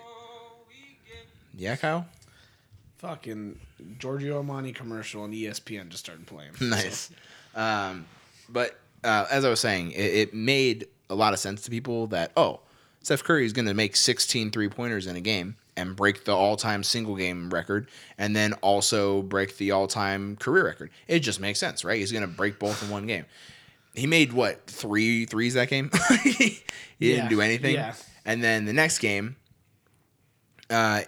Yeah, 1.55 1.75
Kyle. 1.75 2.05
Fucking 2.97 3.59
Giorgio 3.99 4.41
Armani 4.41 4.73
commercial 4.73 5.23
on 5.23 5.33
E 5.33 5.43
ESPN 5.43 5.89
just 5.89 6.05
started 6.05 6.25
playing. 6.25 6.51
nice. 6.61 7.11
Um, 7.55 8.05
but 8.49 8.79
uh, 9.03 9.27
as 9.29 9.45
I 9.45 9.49
was 9.49 9.59
saying, 9.59 9.91
it, 9.91 10.13
it 10.13 10.33
made 10.33 10.87
a 11.09 11.15
lot 11.15 11.33
of 11.33 11.39
sense 11.39 11.61
to 11.63 11.69
people 11.69 12.07
that, 12.07 12.31
oh, 12.35 12.61
Steph 13.01 13.23
Curry 13.23 13.45
is 13.45 13.53
going 13.53 13.65
to 13.65 13.73
make 13.73 13.95
16 13.95 14.51
three 14.51 14.69
pointers 14.69 15.07
in 15.07 15.15
a 15.15 15.21
game 15.21 15.57
and 15.75 15.95
break 15.95 16.25
the 16.25 16.31
all 16.31 16.55
time 16.55 16.83
single 16.83 17.15
game 17.15 17.49
record 17.49 17.87
and 18.17 18.35
then 18.35 18.53
also 18.53 19.21
break 19.21 19.57
the 19.57 19.71
all 19.71 19.87
time 19.87 20.37
career 20.37 20.65
record. 20.65 20.89
It 21.07 21.19
just 21.19 21.39
makes 21.39 21.59
sense, 21.59 21.83
right? 21.83 21.99
He's 21.99 22.11
going 22.11 22.21
to 22.21 22.27
break 22.27 22.59
both 22.59 22.81
in 22.81 22.89
one 22.89 23.05
game. 23.05 23.25
He 23.93 24.07
made 24.07 24.33
what 24.33 24.67
three 24.67 25.25
threes 25.25 25.53
that 25.55 25.69
game. 25.69 25.89
he 26.23 26.61
Yeah, 26.99 27.15
didn't 27.15 27.29
do 27.29 27.41
anything. 27.41 27.75
yeah. 27.75 27.93
And 28.25 28.43
then 28.43 28.65
the 28.65 28.73
next 28.73 28.99
game, 28.99 29.35
uh, 30.69 31.01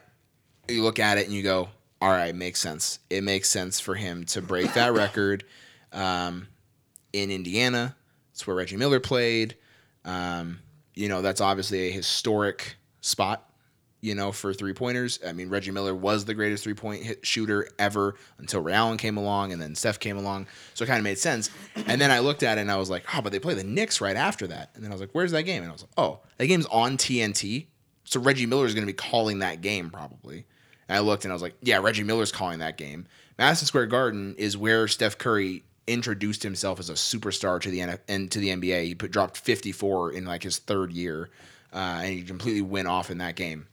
you 0.68 0.84
look 0.84 1.00
at 1.00 1.18
it 1.18 1.26
and 1.26 1.34
you 1.34 1.44
go, 1.44 1.70
"All 2.02 2.10
right, 2.10 2.36
makes 2.36 2.60
sense. 2.60 3.00
It 3.10 3.24
makes 3.24 3.50
sense 3.50 3.80
for 3.80 3.96
him 3.96 4.26
to 4.26 4.42
break 4.42 4.74
that 4.74 4.94
record 4.94 5.44
um, 5.94 6.48
in 7.14 7.32
Indiana. 7.32 7.96
It's 8.32 8.46
where 8.46 8.56
Reggie 8.56 8.78
Miller 8.78 9.00
played. 9.00 9.56
Um, 10.04 10.60
you 10.94 11.08
know, 11.10 11.22
that's 11.22 11.42
obviously 11.42 11.88
a 11.88 11.92
historic 11.92 12.76
spot." 13.02 13.50
You 14.06 14.14
know, 14.16 14.32
for 14.32 14.54
three 14.54 14.74
pointers. 14.74 15.20
I 15.26 15.34
mean, 15.34 15.50
Reggie 15.50 15.72
Miller 15.72 15.96
was 15.96 16.26
the 16.26 16.34
greatest 16.34 16.64
three 16.64 16.74
point 16.74 17.18
shooter 17.24 17.68
ever 17.80 18.16
until 18.38 18.62
Ray 18.62 18.74
Allen 18.74 18.98
came 18.98 19.18
along 19.18 19.52
and 19.52 19.62
then 19.62 19.74
Steph 19.74 20.00
came 20.00 20.18
along. 20.18 20.48
So 20.76 20.84
it 20.84 20.88
kind 20.88 21.00
of 21.00 21.04
made 21.04 21.18
sense. 21.18 21.50
And 21.88 22.00
then 22.00 22.12
I 22.12 22.20
looked 22.20 22.44
at 22.44 22.58
it 22.58 22.62
and 22.62 22.72
I 22.72 22.78
was 22.78 22.90
like, 22.90 23.04
oh, 23.16 23.22
but 23.22 23.32
they 23.32 23.40
play 23.40 23.56
the 23.56 23.64
Knicks 23.64 24.00
right 24.02 24.16
after 24.16 24.46
that. 24.48 24.70
And 24.76 24.84
then 24.84 24.92
I 24.92 24.94
was 24.94 25.02
like, 25.02 25.10
where's 25.14 25.32
that 25.32 25.44
game? 25.44 25.64
And 25.64 25.70
I 25.70 25.74
was 25.74 25.82
like, 25.82 25.92
oh, 25.98 26.20
that 26.38 26.46
game's 26.46 26.68
on 26.68 26.98
TNT. 26.98 27.66
So 28.04 28.20
Reggie 28.20 28.46
Miller 28.46 28.66
is 28.66 28.76
going 28.76 28.86
to 28.86 28.92
be 28.92 28.94
calling 28.94 29.40
that 29.40 29.62
game 29.62 29.90
probably. 29.90 30.46
And 30.88 30.96
I 30.98 31.00
looked 31.00 31.26
and 31.26 31.32
I 31.32 31.36
was 31.36 31.42
like, 31.42 31.56
yeah, 31.62 31.80
Reggie 31.80 32.04
Miller's 32.04 32.32
calling 32.32 32.60
that 32.60 32.78
game. 32.78 33.08
Madison 33.40 33.66
Square 33.66 33.88
Garden 33.88 34.36
is 34.38 34.56
where 34.56 34.88
Steph 34.88 35.18
Curry 35.18 35.64
introduced 35.88 36.44
himself 36.44 36.80
as 36.80 36.90
a 36.90 36.94
superstar 36.94 37.60
to 37.62 37.70
the 37.70 37.80
NF- 37.80 38.00
and 38.08 38.32
to 38.32 38.40
the 38.40 38.50
NBA. 38.50 38.86
He 38.86 38.96
put, 38.96 39.12
dropped 39.12 39.38
54 39.38 40.14
in 40.14 40.26
like 40.26 40.44
his 40.44 40.58
third 40.58 40.92
year, 40.92 41.30
uh, 41.74 42.02
and 42.04 42.14
he 42.14 42.24
completely 42.24 42.62
went 42.62 42.88
off 42.88 43.12
in 43.12 43.18
that 43.20 43.36
game. 43.36 43.68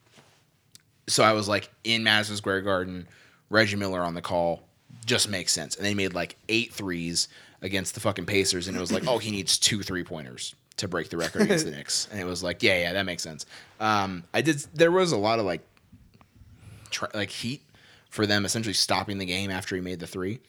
So 1.07 1.23
I 1.23 1.33
was 1.33 1.49
like, 1.49 1.71
in 1.85 2.03
Madison 2.05 2.37
Square 2.37 2.63
Garden, 2.63 3.09
Reggie 3.51 3.77
Miller 3.77 4.01
on 4.03 4.15
the 4.15 4.23
call 4.23 4.63
just 5.05 5.29
makes 5.29 5.53
sense. 5.53 5.77
And 5.77 5.85
they 5.85 5.95
made 5.95 6.15
like 6.15 6.37
eight 6.49 6.73
threes 6.73 7.29
against 7.61 7.95
the 7.95 8.01
fucking 8.01 8.27
Pacers, 8.27 8.69
and 8.69 8.77
it 8.77 8.81
was 8.81 8.93
like, 8.93 9.07
oh, 9.07 9.19
he 9.19 9.31
needs 9.31 9.59
two 9.59 9.83
three 9.83 10.05
pointers 10.05 10.55
to 10.77 10.89
break 10.89 11.11
the 11.11 11.17
record 11.17 11.43
against 11.43 11.65
the 11.65 11.71
Knicks, 11.77 12.09
and 12.11 12.21
it 12.21 12.25
was 12.25 12.43
like, 12.43 12.63
yeah, 12.63 12.79
yeah, 12.81 12.93
that 12.93 13.05
makes 13.07 13.23
sense. 13.23 13.47
Um, 13.79 14.25
I 14.35 14.43
did. 14.43 14.59
There 14.75 14.91
was 14.91 15.13
a 15.13 15.17
lot 15.17 15.39
of 15.39 15.45
like, 15.45 15.61
like 17.15 17.31
heat 17.31 17.63
for 18.11 18.27
them 18.27 18.45
essentially 18.45 18.75
stopping 18.75 19.19
the 19.19 19.25
game 19.25 19.51
after 19.51 19.75
he 19.75 19.81
made 19.81 19.99
the 20.01 20.07
three. 20.07 20.41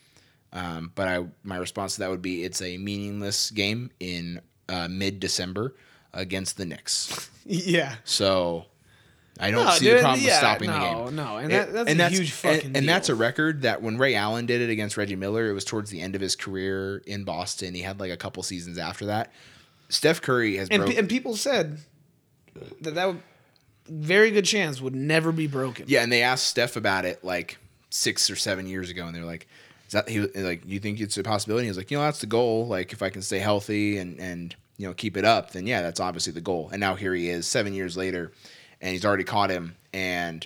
Um, 0.52 0.92
but 0.96 1.08
I, 1.08 1.26
my 1.44 1.58
response 1.58 1.96
to 1.96 2.02
that 2.02 2.10
would 2.10 2.22
be, 2.22 2.44
it's 2.44 2.62
a 2.62 2.78
meaningless 2.78 3.50
game 3.52 3.90
in 4.00 4.42
uh, 4.70 4.88
mid 4.90 5.20
December 5.20 5.74
against 6.14 6.58
the 6.58 6.66
Knicks. 6.66 7.30
Yeah. 7.46 7.96
So 8.06 8.68
I 9.40 9.50
don't 9.52 9.66
No, 9.66 9.72
see 9.72 9.86
dude, 9.86 9.98
the 9.98 10.02
problem 10.02 10.22
yeah, 10.22 10.28
with 10.28 10.38
stopping 10.38 10.72
the 10.72 10.78
game. 10.80 10.94
no, 11.16 11.24
no, 11.26 11.38
and 11.38 11.52
that- 11.52 11.74
that's 11.74 11.90
a 11.92 12.10
huge 12.10 12.32
fucking 12.32 12.66
and, 12.68 12.78
and 12.78 12.90
that's 12.90 13.10
a 13.10 13.16
record 13.16 13.64
that 13.64 13.82
when 13.82 13.98
Ray 13.98 14.14
Allen 14.16 14.46
did 14.46 14.62
it 14.62 14.70
against 14.70 14.96
Reggie 14.96 15.16
Miller, 15.16 15.50
it 15.50 15.54
was 15.54 15.66
towards 15.66 15.90
the 15.90 16.02
end 16.02 16.14
of 16.16 16.22
his 16.22 16.36
career 16.36 17.02
in 17.08 17.24
Boston. 17.24 17.74
He 17.74 17.82
had 17.82 18.00
like 18.00 18.12
a 18.12 18.18
couple 18.18 18.44
seasons 18.44 18.78
after 18.78 19.08
that. 19.08 19.32
Steph 19.90 20.22
Curry 20.22 20.58
has 20.58 20.70
And, 20.70 20.82
broke. 20.82 20.92
pe- 20.94 20.98
and 21.00 21.10
people 21.10 21.36
said 21.36 21.80
that 22.82 22.96
that 22.96 23.08
would 23.08 23.22
very 23.88 24.32
good 24.32 24.46
chance 24.46 24.80
would 24.80 24.96
never 24.96 25.32
be 25.32 25.48
broken. 25.48 25.86
yeah, 25.88 26.04
and 26.04 26.12
they 26.12 26.22
asked 26.24 26.48
Steph 26.48 26.76
about 26.76 27.04
it 27.06 27.24
like 27.24 27.58
six 27.90 28.30
or 28.30 28.36
seven 28.36 28.66
years 28.68 28.90
ago, 28.90 29.06
and 29.08 29.16
they're 29.16 29.26
like, 29.26 29.48
"Is 29.88 29.94
that 29.94 30.08
he 30.08 30.22
like? 30.22 30.62
You 30.66 30.80
think 30.80 31.02
it's 31.02 31.18
a 31.18 31.24
possibility?" 31.24 31.68
He's 31.68 31.76
like, 31.78 31.92
"You 31.92 31.98
know, 31.98 32.04
that's 32.04 32.20
the 32.22 32.28
goal. 32.28 32.66
Like, 32.68 32.94
if 32.94 33.02
I 33.02 33.10
can 33.10 33.22
stay 33.22 33.40
healthy 33.40 33.98
and 33.98 34.20
and 34.20 34.56
you 34.78 34.88
know 34.88 34.94
keep 34.94 35.18
it 35.18 35.26
up, 35.26 35.52
then 35.52 35.68
yeah, 35.68 35.82
that's 35.82 36.00
obviously 36.00 36.32
the 36.34 36.40
goal." 36.42 36.70
And 36.72 36.80
now 36.80 36.96
here 36.96 37.14
he 37.14 37.28
is, 37.30 37.46
seven 37.46 37.74
years 37.74 37.98
later, 37.98 38.32
and 38.84 38.92
he's 38.92 39.06
already 39.06 39.24
caught 39.24 39.50
him. 39.50 39.76
And 39.94 40.46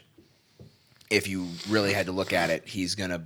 if 1.09 1.27
you 1.27 1.47
really 1.67 1.91
had 1.91 2.05
to 2.05 2.13
look 2.13 2.31
at 2.31 2.49
it, 2.49 2.65
he's 2.65 2.95
gonna 2.95 3.25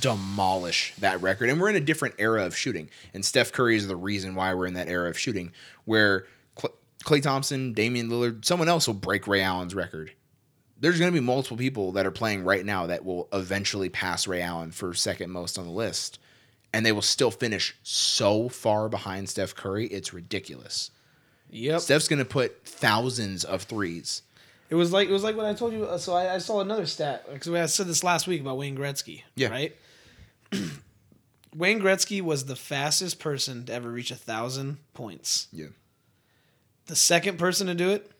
demolish 0.00 0.94
that 0.98 1.20
record. 1.22 1.48
And 1.48 1.60
we're 1.60 1.70
in 1.70 1.76
a 1.76 1.80
different 1.80 2.14
era 2.18 2.44
of 2.44 2.56
shooting. 2.56 2.88
And 3.12 3.24
Steph 3.24 3.50
Curry 3.50 3.76
is 3.76 3.88
the 3.88 3.96
reason 3.96 4.34
why 4.34 4.54
we're 4.54 4.66
in 4.66 4.74
that 4.74 4.88
era 4.88 5.08
of 5.08 5.18
shooting, 5.18 5.52
where 5.86 6.26
Klay 7.04 7.22
Thompson, 7.22 7.72
Damian 7.72 8.08
Lillard, 8.10 8.44
someone 8.44 8.68
else 8.68 8.86
will 8.86 8.94
break 8.94 9.26
Ray 9.26 9.40
Allen's 9.40 9.74
record. 9.74 10.12
There's 10.78 10.98
going 10.98 11.10
to 11.10 11.18
be 11.18 11.24
multiple 11.24 11.56
people 11.56 11.92
that 11.92 12.04
are 12.04 12.10
playing 12.10 12.44
right 12.44 12.64
now 12.64 12.86
that 12.86 13.04
will 13.04 13.28
eventually 13.32 13.88
pass 13.88 14.26
Ray 14.26 14.42
Allen 14.42 14.72
for 14.72 14.92
second 14.92 15.30
most 15.30 15.56
on 15.58 15.64
the 15.64 15.70
list. 15.70 16.18
And 16.74 16.84
they 16.84 16.92
will 16.92 17.02
still 17.02 17.30
finish 17.30 17.76
so 17.82 18.48
far 18.48 18.88
behind 18.88 19.28
Steph 19.28 19.54
Curry, 19.54 19.86
it's 19.86 20.12
ridiculous. 20.12 20.90
Yep. 21.50 21.80
Steph's 21.80 22.08
going 22.08 22.18
to 22.18 22.24
put 22.24 22.66
thousands 22.66 23.44
of 23.44 23.62
threes. 23.62 24.22
It 24.68 24.74
was 24.74 24.92
like 24.92 25.08
it 25.08 25.12
was 25.12 25.22
like 25.22 25.36
what 25.36 25.46
I 25.46 25.54
told 25.54 25.72
you. 25.72 25.84
uh, 25.84 25.98
So 25.98 26.14
I, 26.14 26.34
I 26.34 26.38
saw 26.38 26.60
another 26.60 26.86
stat 26.86 27.24
because 27.32 27.48
I 27.52 27.66
said 27.66 27.86
this 27.86 28.02
last 28.04 28.26
week 28.26 28.40
about 28.40 28.58
Wayne 28.58 28.76
Gretzky. 28.76 29.22
Yeah. 29.34 29.48
Right. 29.48 29.76
Wayne 31.54 31.80
Gretzky 31.80 32.20
was 32.20 32.44
the 32.46 32.56
fastest 32.56 33.18
person 33.18 33.64
to 33.66 33.72
ever 33.72 33.90
reach 33.90 34.10
a 34.10 34.14
thousand 34.16 34.78
points. 34.94 35.48
Yeah. 35.52 35.66
The 36.86 36.96
second 36.96 37.38
person 37.38 37.66
to 37.68 37.74
do 37.74 37.90
it 37.90 38.10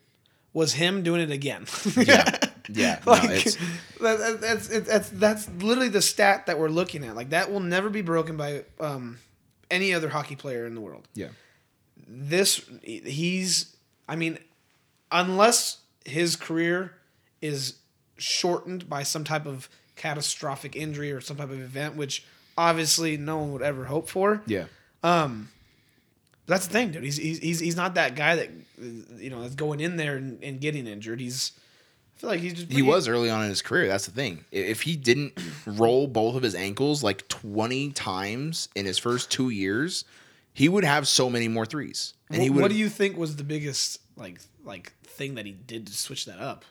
was 0.53 0.73
him 0.75 1.03
doing 1.03 1.21
it 1.21 1.31
again. 1.31 1.67
Yeah. 1.97 2.39
Yeah. 2.69 2.99
No, 3.07 3.13
it's, 3.23 3.55
that- 4.01 4.39
that's 4.41 4.69
it, 4.71 4.87
that's 4.87 5.09
that's 5.11 5.49
literally 5.61 5.89
the 5.89 6.03
stat 6.03 6.47
that 6.47 6.59
we're 6.59 6.69
looking 6.69 7.05
at. 7.05 7.15
Like 7.15 7.31
that 7.31 7.53
will 7.53 7.61
never 7.61 7.89
be 7.89 8.03
broken 8.03 8.37
by 8.37 8.65
um, 8.81 9.19
any 9.71 9.95
other 9.95 10.09
hockey 10.09 10.35
player 10.35 10.67
in 10.67 10.75
the 10.75 10.81
world. 10.81 11.07
yeah. 11.15 11.29
This 12.09 12.61
he's 12.83 13.77
I 14.09 14.17
mean, 14.17 14.39
unless 15.13 15.79
his 16.07 16.37
career 16.37 16.93
is 17.43 17.75
shortened 18.17 18.89
by 18.89 19.03
some 19.03 19.25
type 19.25 19.47
of 19.47 19.69
catastrophic 19.97 20.77
injury 20.77 21.13
or 21.13 21.21
some 21.21 21.37
type 21.37 21.51
of 21.51 21.61
event, 21.61 21.97
which 21.97 22.25
obviously 22.57 23.17
no 23.17 23.39
one 23.39 23.53
would 23.53 23.63
ever 23.63 23.85
hope 23.85 24.09
for. 24.09 24.43
Yeah. 24.47 24.67
Um, 25.03 25.51
That's 26.47 26.67
the 26.67 26.73
thing, 26.73 26.93
dude. 26.93 27.05
He's 27.05 27.17
he's 27.17 27.61
he's, 27.61 27.77
not 27.77 27.95
that 27.95 28.15
guy 28.15 28.37
that 28.37 28.51
you 29.19 29.31
know 29.31 29.43
that's 29.43 29.55
going 29.55 29.81
in 29.81 29.97
there 29.97 30.17
and, 30.17 30.43
and 30.43 30.61
getting 30.61 30.87
injured. 30.87 31.21
He's 31.21 31.53
I 32.17 32.21
feel 32.21 32.31
like 32.31 32.41
he's 32.41 32.55
just 32.55 32.73
He 32.73 32.83
was 32.83 33.09
early 33.09 33.31
on 33.31 33.43
in 33.43 33.49
his 33.49 33.63
career. 33.63 33.89
That's 33.89 34.07
the 34.07 34.13
thing. 34.13 34.45
If 34.51 34.83
he 34.83 34.97
didn't 34.97 35.39
roll 35.67 36.07
both 36.07 36.35
of 36.37 36.43
his 36.43 36.55
ankles 36.55 37.03
like 37.03 37.29
20 37.29 37.93
times 37.93 38.69
in 38.75 38.87
his 38.87 38.99
first 38.99 39.31
two 39.31 39.51
years, 39.51 40.05
he 40.55 40.69
would 40.69 40.85
have 40.85 41.07
so 41.07 41.29
many 41.29 41.49
more 41.49 41.67
threes. 41.67 42.15
And 42.31 42.43
he 42.43 42.49
would. 42.49 42.63
what 42.63 42.71
do 42.71 42.77
you 42.77 42.89
think 42.89 43.17
was 43.17 43.37
the 43.37 43.45
biggest 43.45 44.01
like 44.17 44.41
like 44.67 44.93
thing 45.05 45.37
that 45.37 45.47
he 45.47 45.53
did 45.53 45.87
to 45.87 45.93
switch 45.93 46.27
that 46.27 46.39
up? 46.39 46.65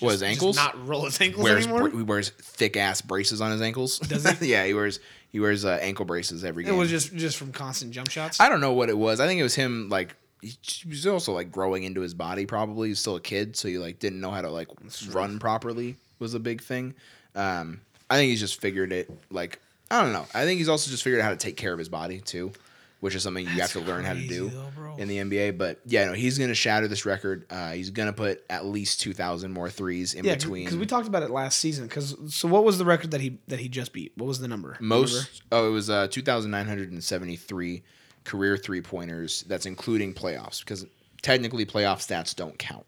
What, 0.00 0.12
his 0.12 0.20
Just 0.20 0.30
ankles? 0.30 0.56
not 0.56 0.86
roll 0.86 1.04
his 1.06 1.20
ankles 1.20 1.42
wears 1.42 1.66
anymore. 1.66 1.90
he 1.90 2.02
wears 2.02 2.30
thick 2.30 2.76
ass 2.76 3.00
braces 3.00 3.40
on 3.40 3.50
his 3.50 3.60
ankles. 3.60 3.98
Does 3.98 4.28
he? 4.38 4.46
yeah, 4.52 4.64
he 4.64 4.74
wears 4.74 5.00
he 5.30 5.40
wears 5.40 5.64
uh, 5.64 5.78
ankle 5.80 6.04
braces 6.04 6.44
every 6.44 6.64
game. 6.64 6.74
it 6.74 6.76
was 6.76 6.88
just 6.90 7.14
just 7.14 7.36
from 7.36 7.50
constant 7.52 7.90
jump 7.90 8.08
shots. 8.10 8.38
I 8.40 8.48
don't 8.48 8.60
know 8.60 8.72
what 8.74 8.88
it 8.90 8.96
was. 8.96 9.18
I 9.18 9.26
think 9.26 9.40
it 9.40 9.42
was 9.42 9.56
him 9.56 9.88
like 9.88 10.14
he 10.40 10.56
was 10.88 11.04
also 11.06 11.32
like 11.32 11.50
growing 11.50 11.82
into 11.82 12.00
his 12.00 12.14
body. 12.14 12.46
Probably 12.46 12.88
he's 12.88 13.00
still 13.00 13.16
a 13.16 13.20
kid, 13.20 13.56
so 13.56 13.66
he 13.66 13.78
like 13.78 13.98
didn't 13.98 14.20
know 14.20 14.30
how 14.30 14.40
to 14.40 14.50
like 14.50 14.68
run 15.10 15.40
properly. 15.40 15.96
Was 16.20 16.34
a 16.34 16.40
big 16.40 16.62
thing. 16.62 16.94
Um, 17.34 17.80
I 18.08 18.16
think 18.16 18.30
he's 18.30 18.40
just 18.40 18.60
figured 18.60 18.92
it. 18.92 19.10
Like 19.30 19.60
I 19.90 20.00
don't 20.02 20.12
know. 20.12 20.26
I 20.32 20.44
think 20.44 20.58
he's 20.58 20.68
also 20.68 20.90
just 20.92 21.02
figured 21.02 21.20
out 21.20 21.24
how 21.24 21.30
to 21.30 21.36
take 21.36 21.56
care 21.56 21.72
of 21.72 21.78
his 21.80 21.88
body 21.88 22.20
too, 22.20 22.52
which 23.00 23.14
is 23.14 23.22
something 23.22 23.44
you 23.44 23.56
That's 23.56 23.72
have 23.72 23.82
to 23.82 23.88
learn 23.88 24.04
how 24.04 24.14
to 24.14 24.26
do 24.26 24.48
though, 24.48 24.94
in 24.96 25.08
the 25.08 25.18
NBA. 25.18 25.56
But 25.56 25.80
yeah, 25.86 26.06
no, 26.06 26.12
he's 26.12 26.38
gonna 26.38 26.54
shatter 26.54 26.88
this 26.88 27.06
record. 27.06 27.46
Uh, 27.50 27.72
he's 27.72 27.90
gonna 27.90 28.12
put 28.12 28.44
at 28.50 28.66
least 28.66 29.00
two 29.00 29.12
thousand 29.12 29.52
more 29.52 29.70
threes 29.70 30.14
in 30.14 30.24
yeah, 30.24 30.34
between. 30.34 30.64
because 30.64 30.78
we 30.78 30.86
talked 30.86 31.06
about 31.06 31.22
it 31.22 31.30
last 31.30 31.58
season. 31.58 31.86
Because 31.86 32.16
so 32.28 32.48
what 32.48 32.64
was 32.64 32.78
the 32.78 32.84
record 32.84 33.12
that 33.12 33.20
he 33.20 33.38
that 33.48 33.60
he 33.60 33.68
just 33.68 33.92
beat? 33.92 34.12
What 34.16 34.26
was 34.26 34.40
the 34.40 34.48
number? 34.48 34.76
Most 34.80 35.12
Remember? 35.12 35.28
oh, 35.52 35.68
it 35.68 35.72
was 35.72 35.90
uh, 35.90 36.08
two 36.08 36.22
thousand 36.22 36.50
nine 36.50 36.66
hundred 36.66 36.90
and 36.90 37.02
seventy 37.02 37.36
three 37.36 37.82
career 38.24 38.56
three 38.56 38.80
pointers. 38.80 39.42
That's 39.42 39.66
including 39.66 40.14
playoffs 40.14 40.60
because 40.60 40.84
technically 41.22 41.66
playoff 41.66 41.98
stats 41.98 42.34
don't 42.34 42.58
count. 42.58 42.84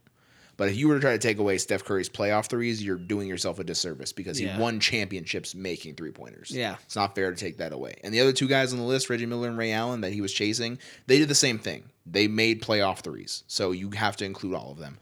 But 0.60 0.68
if 0.68 0.76
you 0.76 0.88
were 0.88 0.96
to 0.96 1.00
try 1.00 1.12
to 1.12 1.18
take 1.18 1.38
away 1.38 1.56
Steph 1.56 1.84
Curry's 1.84 2.10
playoff 2.10 2.50
threes, 2.50 2.84
you're 2.84 2.98
doing 2.98 3.26
yourself 3.26 3.58
a 3.60 3.64
disservice 3.64 4.12
because 4.12 4.36
he 4.36 4.46
won 4.58 4.78
championships 4.78 5.54
making 5.54 5.94
three 5.94 6.10
pointers. 6.10 6.50
Yeah. 6.50 6.76
it's 6.84 6.94
not 6.96 7.14
fair 7.14 7.30
to 7.30 7.36
take 7.36 7.56
that 7.56 7.72
away. 7.72 7.94
And 8.04 8.12
the 8.12 8.20
other 8.20 8.34
two 8.34 8.46
guys 8.46 8.70
on 8.74 8.78
the 8.78 8.84
list, 8.84 9.08
Reggie 9.08 9.24
Miller 9.24 9.48
and 9.48 9.56
Ray 9.56 9.72
Allen, 9.72 10.02
that 10.02 10.12
he 10.12 10.20
was 10.20 10.34
chasing, 10.34 10.78
they 11.06 11.16
did 11.16 11.28
the 11.28 11.34
same 11.34 11.58
thing. 11.58 11.84
They 12.04 12.28
made 12.28 12.60
playoff 12.60 12.98
threes, 12.98 13.42
so 13.46 13.72
you 13.72 13.88
have 13.92 14.16
to 14.18 14.26
include 14.26 14.52
all 14.52 14.70
of 14.70 14.76
them. 14.76 14.98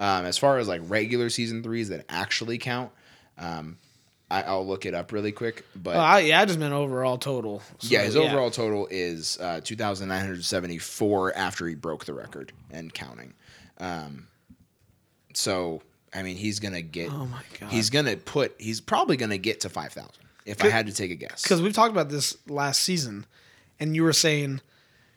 Um, 0.00 0.24
as 0.26 0.38
far 0.38 0.58
as 0.58 0.66
like 0.66 0.80
regular 0.86 1.30
season 1.30 1.62
threes 1.62 1.88
that 1.90 2.04
actually 2.08 2.58
count, 2.58 2.90
um, 3.38 3.78
I, 4.28 4.42
I'll 4.42 4.66
look 4.66 4.86
it 4.86 4.94
up 4.94 5.12
really 5.12 5.30
quick. 5.30 5.64
But 5.76 5.94
Oh, 5.94 6.00
I, 6.00 6.18
yeah, 6.18 6.40
I 6.40 6.46
just 6.46 6.58
meant 6.58 6.74
overall 6.74 7.16
total. 7.16 7.62
So, 7.78 7.86
yeah, 7.90 8.02
his 8.02 8.16
overall 8.16 8.50
total 8.50 8.88
is 8.90 9.38
uh, 9.40 9.60
2,974 9.62 11.36
after 11.36 11.68
he 11.68 11.76
broke 11.76 12.06
the 12.06 12.14
record 12.14 12.52
and 12.72 12.92
counting. 12.92 13.34
Um, 13.78 14.26
so, 15.36 15.82
I 16.14 16.22
mean, 16.22 16.36
he's 16.36 16.60
going 16.60 16.74
to 16.74 16.82
get, 16.82 17.10
Oh 17.12 17.26
my 17.26 17.42
god. 17.60 17.70
he's 17.70 17.90
going 17.90 18.06
to 18.06 18.16
put, 18.16 18.54
he's 18.58 18.80
probably 18.80 19.16
going 19.16 19.30
to 19.30 19.38
get 19.38 19.60
to 19.60 19.68
5,000 19.68 20.10
if 20.46 20.64
I 20.64 20.68
had 20.68 20.86
to 20.86 20.92
take 20.92 21.10
a 21.10 21.14
guess. 21.14 21.42
because 21.42 21.60
we've 21.60 21.74
talked 21.74 21.90
about 21.90 22.08
this 22.08 22.36
last 22.48 22.82
season, 22.82 23.26
and 23.80 23.94
you 23.94 24.02
were 24.02 24.12
saying, 24.12 24.60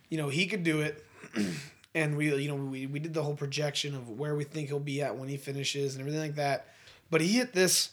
you 0.10 0.18
know, 0.18 0.30
he 0.30 0.48
could 0.48 0.64
do 0.64 0.82
it, 0.82 1.06
and 1.96 2.18
we, 2.18 2.36
you 2.36 2.50
know, 2.50 2.56
we, 2.56 2.88
we 2.88 3.00
did 3.00 3.14
the 3.14 3.24
whole 3.24 3.36
projection 3.36 3.96
of 3.96 4.10
where 4.10 4.36
we 4.36 4.44
think 4.44 4.68
he'll 4.68 4.80
be 4.80 5.02
at 5.02 5.16
when 5.16 5.30
he 5.30 5.38
finishes 5.38 5.94
and 5.96 6.02
everything 6.02 6.22
like 6.22 6.36
that. 6.36 6.68
But 7.12 7.22
he 7.22 7.30
hit 7.30 7.54
this 7.54 7.90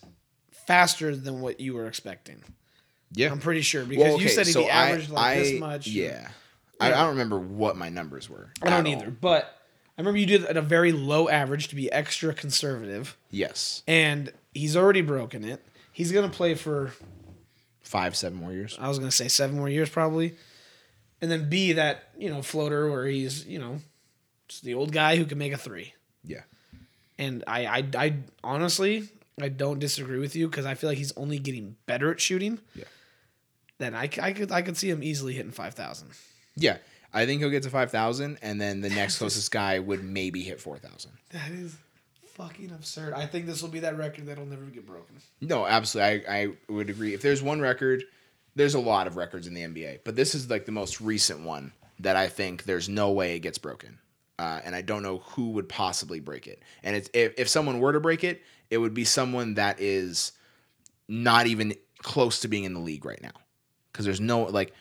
faster 0.67 1.15
than 1.15 1.41
what 1.41 1.61
you 1.61 1.75
were 1.75 1.87
expecting. 1.87 2.43
Yeah. 3.13 3.31
I'm 3.31 3.39
pretty 3.39 3.61
sure 3.63 3.85
because 3.85 4.21
you 4.21 4.29
said 4.29 4.47
he'd 4.47 4.55
be 4.55 4.69
averaged 4.69 5.11
like 5.11 5.39
this 5.39 5.61
much. 5.61 5.87
Yeah. 5.87 6.29
I, 6.81 6.89
I 6.89 6.91
don't 6.91 7.11
remember 7.11 7.39
what 7.39 7.77
my 7.77 7.89
numbers 7.89 8.29
were. 8.29 8.51
I 8.63 8.71
don't 8.71 8.87
at 8.87 8.95
all. 8.95 9.03
either. 9.03 9.11
But 9.11 9.57
I 9.99 10.03
remember 10.03 10.19
you 10.19 10.27
did 10.27 10.43
it 10.45 10.49
at 10.51 10.57
a 10.57 10.63
very 10.63 10.93
low 10.93 11.29
average 11.29 11.69
to 11.69 11.75
be 11.75 11.91
extra 11.91 12.35
conservative, 12.35 13.17
Yes, 13.31 13.83
and 13.87 14.33
he's 14.55 14.77
already 14.77 15.01
broken 15.03 15.45
it. 15.45 15.65
He's 15.93 16.13
gonna 16.13 16.29
play 16.29 16.55
for 16.55 16.93
five, 17.83 18.15
seven 18.17 18.39
more 18.39 18.53
years. 18.53 18.77
I 18.81 18.89
was 18.89 18.99
gonna 18.99 19.11
say 19.11 19.29
seven 19.29 19.57
more 19.57 19.69
years 19.69 19.89
probably, 19.89 20.35
and 21.23 21.31
then 21.31 21.49
be 21.49 21.73
that 21.75 22.11
you 22.19 22.29
know 22.29 22.43
floater 22.43 22.91
where 22.91 23.07
he's 23.07 23.47
you 23.47 23.59
know 23.59 23.79
just 24.49 24.63
the 24.65 24.75
old 24.75 24.93
guy 24.93 25.17
who 25.17 25.25
can 25.25 25.39
make 25.39 25.53
a 25.53 25.59
three. 25.59 25.95
Yeah, 26.25 26.43
And 27.19 27.43
I 27.47 27.67
I, 27.67 27.85
I 27.97 28.15
honestly 28.45 29.09
I 29.41 29.49
don't 29.49 29.79
disagree 29.79 30.19
with 30.19 30.35
you 30.37 30.49
because 30.49 30.67
I 30.67 30.75
feel 30.75 30.91
like 30.91 30.99
he's 30.99 31.13
only 31.17 31.39
getting 31.39 31.77
better 31.87 32.11
at 32.11 32.21
shooting. 32.21 32.59
Yeah. 32.75 32.85
Then 33.79 33.95
I, 33.95 34.09
I 34.21 34.33
could 34.33 34.51
I 34.53 34.63
could 34.63 34.77
see 34.77 34.91
him 34.91 35.03
easily 35.03 35.35
hitting 35.35 35.53
five 35.53 35.75
thousand. 35.75 36.11
yeah. 36.57 36.79
I 37.13 37.27
think 37.27 37.41
he'll 37.41 37.51
get 37.51 37.63
to 37.65 37.71
five 37.71 37.91
thousand, 37.91 38.39
and 38.43 38.61
then 38.61 38.81
the 38.81 38.91
next 38.91 39.19
closest 39.19 39.51
guy 39.51 39.79
would 39.79 40.05
maybe 40.05 40.43
hit 40.43 40.61
four 40.61 40.79
thousand. 40.79 41.13
That 41.31 41.51
is 41.51 41.77
fucking 42.37 42.71
absurd. 42.71 43.15
I 43.15 43.27
think 43.27 43.47
this 43.47 43.63
will 43.63 43.71
be 43.71 43.81
that 43.81 43.97
record 43.97 44.27
that'll 44.27 44.47
never 44.47 44.65
get 44.67 44.87
broken. 44.87 45.17
No, 45.41 45.67
absolutely. 45.67 46.27
I, 46.27 46.43
I 46.43 46.49
would 46.69 46.91
agree. 46.91 47.15
If 47.15 47.23
there's 47.23 47.43
one 47.43 47.61
record, 47.61 48.05
there's 48.55 48.75
a 48.75 48.81
lot 48.81 49.07
of 49.07 49.17
records 49.17 49.47
in 49.47 49.55
the 49.55 49.63
NBA, 49.63 50.01
but 50.05 50.17
this 50.17 50.35
is 50.35 50.51
like 50.51 50.67
the 50.67 50.73
most 50.73 51.01
recent 51.01 51.41
one 51.41 51.73
that 52.01 52.17
I 52.17 52.29
think 52.29 52.65
there's 52.65 52.89
no 52.89 53.13
way 53.13 53.37
it 53.37 53.41
gets 53.41 53.59
broken. 53.59 53.99
Uh, 54.39 54.61
and 54.65 54.75
I 54.75 54.83
don't 54.83 55.03
know 55.03 55.19
who 55.19 55.53
would 55.53 55.69
possibly 55.69 56.21
break 56.21 56.47
it. 56.47 56.63
And 56.83 56.95
it's 56.95 57.09
if, 57.15 57.33
if 57.39 57.49
someone 57.49 57.81
were 57.81 57.93
to 57.95 58.01
break 58.01 58.23
it, 58.23 58.43
it 58.71 58.79
would 58.79 58.93
be 58.93 59.05
someone 59.05 59.55
that 59.55 59.81
is 59.81 60.33
not 61.09 61.47
even 61.47 61.75
close 61.99 62.41
to 62.41 62.49
being 62.49 62.65
in 62.65 62.75
the 62.75 62.81
league 62.81 63.07
right 63.07 63.23
now. 63.23 63.33
Because 63.91 64.05
there's 64.05 64.21
no 64.21 64.43
like 64.43 64.75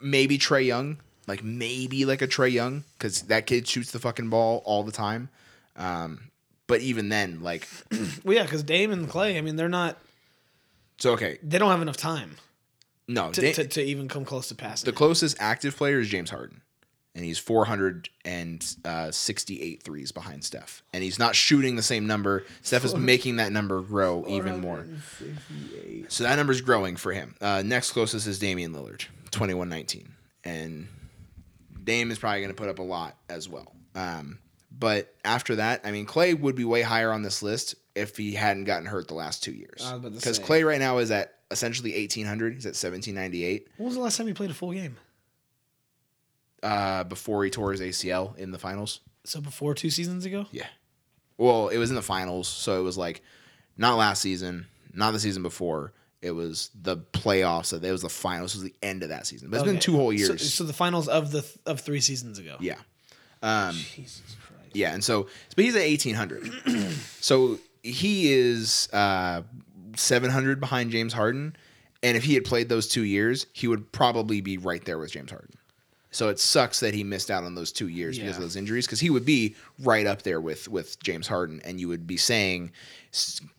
maybe 0.00 0.38
Trae 0.38 0.64
Young, 0.64 0.98
like 1.30 1.44
maybe 1.44 2.04
like 2.04 2.22
a 2.22 2.26
Trae 2.28 2.50
Young, 2.52 2.82
because 2.98 3.22
that 3.22 3.46
kid 3.46 3.66
shoots 3.68 3.92
the 3.92 3.98
fucking 4.00 4.28
ball 4.30 4.62
all 4.64 4.82
the 4.82 4.92
time. 4.92 5.28
Um, 5.76 6.30
but 6.66 6.80
even 6.80 7.08
then, 7.08 7.40
like, 7.42 7.68
Well, 8.24 8.36
yeah, 8.36 8.42
because 8.42 8.62
Dame 8.62 8.90
and 8.90 9.08
Klay, 9.08 9.38
I 9.38 9.40
mean, 9.40 9.56
they're 9.56 9.68
not. 9.68 9.96
so 10.98 11.12
okay, 11.12 11.38
They 11.42 11.58
don't 11.58 11.70
have 11.70 11.82
enough 11.82 11.96
time 11.96 12.36
no, 13.08 13.30
to, 13.32 13.40
they- 13.40 13.52
to, 13.52 13.66
to 13.66 13.82
even 13.82 14.08
come 14.08 14.24
close 14.24 14.48
to 14.48 14.54
passing. 14.54 14.86
The 14.86 14.92
closest 14.96 15.36
active 15.40 15.76
player 15.76 16.00
is 16.00 16.08
James 16.08 16.30
Harden, 16.30 16.60
and 17.14 17.24
he's 17.24 17.38
468 17.38 19.82
threes 19.82 20.12
behind 20.12 20.44
Steph, 20.44 20.82
and 20.92 21.02
he's 21.02 21.18
not 21.18 21.34
shooting 21.34 21.76
the 21.76 21.82
same 21.82 22.06
number. 22.06 22.44
Steph 22.62 22.84
is 22.84 22.94
making 22.94 23.36
that 23.36 23.52
number 23.52 23.80
grow 23.80 24.24
even 24.28 24.60
more. 24.60 24.86
So 26.08 26.24
that 26.24 26.36
number's 26.36 26.60
growing 26.60 26.96
for 26.96 27.12
him. 27.12 27.34
Uh, 27.40 27.62
next 27.64 27.92
closest 27.92 28.26
is 28.26 28.38
Damian 28.38 28.72
Lillard, 28.72 29.06
21-19, 29.30 30.06
and 30.44 30.88
Dame 31.82 32.10
is 32.10 32.18
probably 32.18 32.40
going 32.40 32.54
to 32.54 32.60
put 32.60 32.68
up 32.68 32.78
a 32.78 32.82
lot 32.82 33.16
as 33.28 33.48
well. 33.48 33.74
Um, 33.94 34.38
but 34.70 35.14
after 35.24 35.56
that, 35.56 35.80
I 35.84 35.90
mean, 35.90 36.06
Klay 36.06 36.38
would 36.38 36.54
be 36.54 36.64
way 36.64 36.82
higher 36.82 37.12
on 37.12 37.22
this 37.22 37.42
list 37.42 37.74
if 37.94 38.16
he 38.16 38.34
hadn't 38.34 38.64
gotten 38.64 38.86
hurt 38.86 39.08
the 39.08 39.14
last 39.14 39.42
two 39.42 39.52
years. 39.52 39.82
I 39.84 39.92
was 39.94 40.00
about 40.00 40.08
to 40.12 40.18
Because. 40.18 40.38
Klay 40.38 40.64
right 40.66 40.78
now 40.78 40.98
is 40.98 41.10
at 41.10 41.34
essentially 41.50 41.92
1800. 41.92 42.54
He's 42.54 42.66
at 42.66 42.70
1798 42.70 43.68
When 43.76 43.86
was 43.86 43.96
the 43.96 44.00
last 44.02 44.16
time 44.16 44.26
he 44.28 44.32
played 44.32 44.50
a 44.50 44.54
full 44.54 44.72
game? 44.72 44.96
uh, 46.62 47.04
before 47.04 47.42
he 47.44 47.50
tore 47.50 47.72
his 47.72 47.80
ACL 47.80 48.36
in 48.36 48.50
the 48.50 48.58
finals. 48.58 49.00
So 49.24 49.40
before 49.40 49.74
two 49.74 49.90
seasons 49.90 50.24
ago? 50.26 50.46
Yeah. 50.50 50.66
Well, 51.38 51.68
it 51.68 51.78
was 51.78 51.88
in 51.88 51.96
the 51.96 52.02
finals, 52.02 52.48
so 52.48 52.78
it 52.78 52.82
was 52.82 52.98
like 52.98 53.22
not 53.78 53.96
last 53.96 54.20
season, 54.20 54.66
not 54.92 55.12
the 55.12 55.20
season 55.20 55.42
before. 55.42 55.92
It 56.22 56.32
was 56.32 56.70
the 56.80 56.98
playoffs. 56.98 57.66
So 57.66 57.76
it 57.76 57.90
was 57.90 58.02
the 58.02 58.08
finals. 58.08 58.54
It 58.54 58.58
was 58.58 58.64
the 58.64 58.74
end 58.82 59.02
of 59.02 59.08
that 59.08 59.26
season. 59.26 59.50
But 59.50 59.58
it's 59.58 59.66
been 59.66 59.78
two 59.78 59.96
whole 59.96 60.12
years. 60.12 60.52
so 60.52 60.64
the 60.64 60.72
finals 60.72 61.08
of 61.08 61.30
the 61.32 61.44
of 61.66 61.80
three 61.80 62.00
seasons 62.00 62.38
ago. 62.38 62.56
yeah. 62.60 62.76
Um, 63.42 63.74
Jesus 63.74 64.22
Christ. 64.46 64.74
yeah, 64.74 64.92
and 64.92 65.02
so 65.02 65.26
but 65.56 65.64
he's 65.64 65.74
at 65.74 65.82
eighteen 65.82 66.14
hundred. 66.14 66.50
so 67.20 67.58
he 67.82 68.32
is 68.32 68.88
uh, 68.92 69.42
seven 69.96 70.30
hundred 70.30 70.60
behind 70.60 70.90
James 70.90 71.14
Harden, 71.14 71.56
and 72.02 72.18
if 72.18 72.24
he 72.24 72.34
had 72.34 72.44
played 72.44 72.68
those 72.68 72.86
two 72.86 73.04
years, 73.04 73.46
he 73.54 73.66
would 73.66 73.92
probably 73.92 74.42
be 74.42 74.58
right 74.58 74.84
there 74.84 74.98
with 74.98 75.12
James 75.12 75.30
Harden. 75.30 75.54
So 76.12 76.28
it 76.28 76.40
sucks 76.40 76.80
that 76.80 76.92
he 76.92 77.04
missed 77.04 77.30
out 77.30 77.44
on 77.44 77.54
those 77.54 77.70
two 77.70 77.86
years 77.88 78.18
because 78.18 78.36
of 78.36 78.42
those 78.42 78.56
injuries, 78.56 78.86
because 78.86 78.98
he 79.00 79.10
would 79.10 79.24
be 79.24 79.54
right 79.78 80.06
up 80.06 80.22
there 80.22 80.40
with 80.40 80.66
with 80.68 81.00
James 81.02 81.28
Harden, 81.28 81.60
and 81.64 81.78
you 81.80 81.86
would 81.88 82.06
be 82.06 82.16
saying 82.16 82.72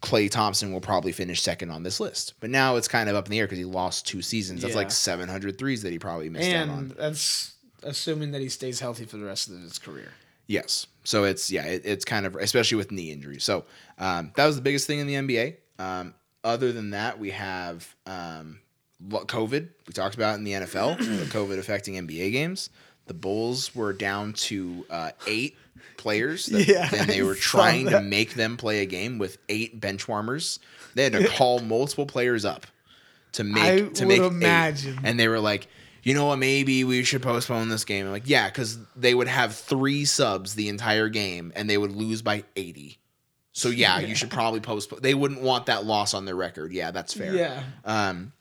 Klay 0.02 0.30
Thompson 0.30 0.74
will 0.74 0.82
probably 0.82 1.12
finish 1.12 1.42
second 1.42 1.72
on 1.72 1.84
this 1.84 2.00
list. 2.00 2.34
But 2.40 2.50
now 2.50 2.76
it's 2.76 2.88
kind 2.88 3.10
of 3.10 3.16
up 3.16 3.26
in 3.26 3.32
the 3.32 3.40
air 3.40 3.46
because 3.46 3.58
he 3.58 3.66
lost 3.66 4.06
two 4.06 4.22
seasons. 4.22 4.62
That's 4.62 4.74
Yeah. 4.74 4.80
like 4.80 4.92
700 4.92 5.58
threes 5.58 5.82
that 5.84 5.92
he 5.92 6.00
probably 6.00 6.30
missed 6.30 6.52
out 6.52 6.70
on. 6.70 6.94
That's 6.98 7.54
assuming 7.84 8.32
that 8.32 8.42
he 8.42 8.50
stays 8.50 8.80
healthy 8.80 9.06
for 9.06 9.18
the 9.18 9.26
rest 9.26 9.50
of 9.50 9.60
his 9.62 9.78
career. 9.80 10.12
Yes. 10.48 10.88
So 11.04 11.24
it's 11.24 11.50
yeah, 11.50 11.66
it, 11.66 11.84
it's 11.86 12.04
kind 12.06 12.26
of 12.26 12.36
especially 12.36 12.76
with 12.78 12.92
knee 12.92 13.12
injuries. 13.12 13.44
So 13.44 13.66
um, 13.98 14.34
that 14.36 14.46
was 14.46 14.58
the 14.58 14.62
biggest 14.62 14.88
thing 14.88 15.00
in 15.00 15.08
the 15.08 15.16
NBA. 15.16 15.56
Um, 15.80 16.14
other 16.44 16.72
than 16.74 16.90
that, 16.92 17.18
we 17.20 17.32
have 17.32 17.96
um, 18.06 18.60
COVID. 19.10 19.70
We 19.88 19.94
talked 19.94 20.16
about 20.16 20.38
in 20.38 20.44
the 20.44 20.54
NFL, 20.54 20.98
the 20.98 21.26
COVID 21.40 21.58
affecting 21.60 21.96
NBA 21.96 22.32
games. 22.32 22.70
The 23.08 23.14
Bulls 23.14 23.76
were 23.76 23.94
down 23.94 24.34
to 24.34 24.86
uh, 24.90 25.12
eight 25.28 25.58
players, 25.98 26.46
that, 26.48 26.68
Yeah, 26.68 26.88
and 26.94 27.10
they 27.10 27.24
were 27.24 27.36
trying 27.36 27.90
to 27.90 28.02
make 28.02 28.36
them 28.36 28.58
play 28.58 28.82
a 28.82 28.86
game 28.86 29.18
with 29.18 29.38
eight 29.50 29.80
bench 29.82 30.08
warmers. 30.08 30.60
They 30.94 31.04
had 31.04 31.14
to 31.14 31.28
call 31.28 31.60
multiple 31.64 32.06
players 32.06 32.46
up 32.46 32.68
to 33.34 33.44
make 33.44 33.64
I 33.64 33.80
to 33.82 34.06
make 34.06 34.22
eight. 34.22 34.26
imagine. 34.26 35.00
And 35.04 35.20
they 35.20 35.28
were 35.28 35.40
like, 35.40 35.68
you 36.04 36.14
know 36.14 36.26
what? 36.28 36.38
Maybe 36.38 36.84
we 36.84 37.04
should 37.04 37.22
postpone 37.22 37.70
this 37.70 37.86
game. 37.86 38.06
I'm 38.06 38.12
like, 38.12 38.28
yeah, 38.30 38.50
because 38.50 38.78
they 38.96 39.14
would 39.14 39.28
have 39.28 39.56
three 39.56 40.06
subs 40.06 40.56
the 40.56 40.70
entire 40.70 41.10
game, 41.10 41.52
and 41.56 41.70
they 41.70 41.78
would 41.78 41.92
lose 41.92 42.22
by 42.22 42.44
80. 42.56 42.98
So 43.54 43.70
yeah, 43.70 44.00
you 44.00 44.16
should 44.16 44.30
probably 44.32 44.62
postpone. 44.62 45.00
They 45.02 45.14
wouldn't 45.14 45.42
want 45.42 45.66
that 45.66 45.86
loss 45.86 46.14
on 46.14 46.26
their 46.26 46.36
record. 46.36 46.72
Yeah, 46.72 46.92
that's 46.92 47.14
fair. 47.14 47.36
Yeah. 47.36 47.64
Um, 47.84 48.32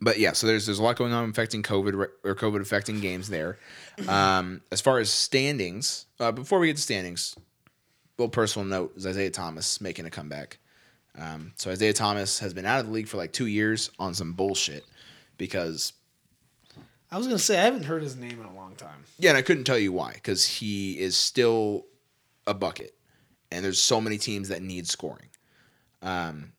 but 0.00 0.18
yeah, 0.18 0.32
so 0.32 0.46
there's 0.46 0.66
there's 0.66 0.78
a 0.78 0.82
lot 0.82 0.96
going 0.96 1.12
on 1.12 1.28
affecting 1.28 1.62
COVID 1.62 2.08
or 2.24 2.34
COVID 2.34 2.60
affecting 2.60 3.00
games 3.00 3.28
there. 3.28 3.58
Um, 4.08 4.62
as 4.72 4.80
far 4.80 4.98
as 4.98 5.10
standings, 5.10 6.06
uh, 6.18 6.32
before 6.32 6.58
we 6.58 6.68
get 6.68 6.76
to 6.76 6.82
standings, 6.82 7.36
little 8.18 8.30
personal 8.30 8.66
note 8.66 8.96
is 8.96 9.06
Isaiah 9.06 9.30
Thomas 9.30 9.80
making 9.80 10.06
a 10.06 10.10
comeback. 10.10 10.58
Um, 11.18 11.52
so 11.56 11.70
Isaiah 11.70 11.92
Thomas 11.92 12.38
has 12.38 12.54
been 12.54 12.64
out 12.66 12.80
of 12.80 12.86
the 12.86 12.92
league 12.92 13.08
for 13.08 13.16
like 13.16 13.32
two 13.32 13.46
years 13.46 13.90
on 13.98 14.14
some 14.14 14.32
bullshit 14.32 14.84
because 15.36 15.92
I 17.10 17.18
was 17.18 17.26
gonna 17.26 17.38
say 17.38 17.58
I 17.58 17.64
haven't 17.64 17.84
heard 17.84 18.02
his 18.02 18.16
name 18.16 18.40
in 18.40 18.46
a 18.46 18.54
long 18.54 18.76
time. 18.76 19.04
yeah, 19.18 19.30
and 19.30 19.36
I 19.38 19.42
couldn't 19.42 19.64
tell 19.64 19.78
you 19.78 19.92
why 19.92 20.12
because 20.14 20.46
he 20.46 20.98
is 20.98 21.16
still 21.16 21.86
a 22.46 22.54
bucket, 22.54 22.94
and 23.50 23.64
there's 23.64 23.80
so 23.80 24.00
many 24.00 24.16
teams 24.16 24.48
that 24.48 24.62
need 24.62 24.86
scoring. 24.86 25.28
Um, 26.02 26.52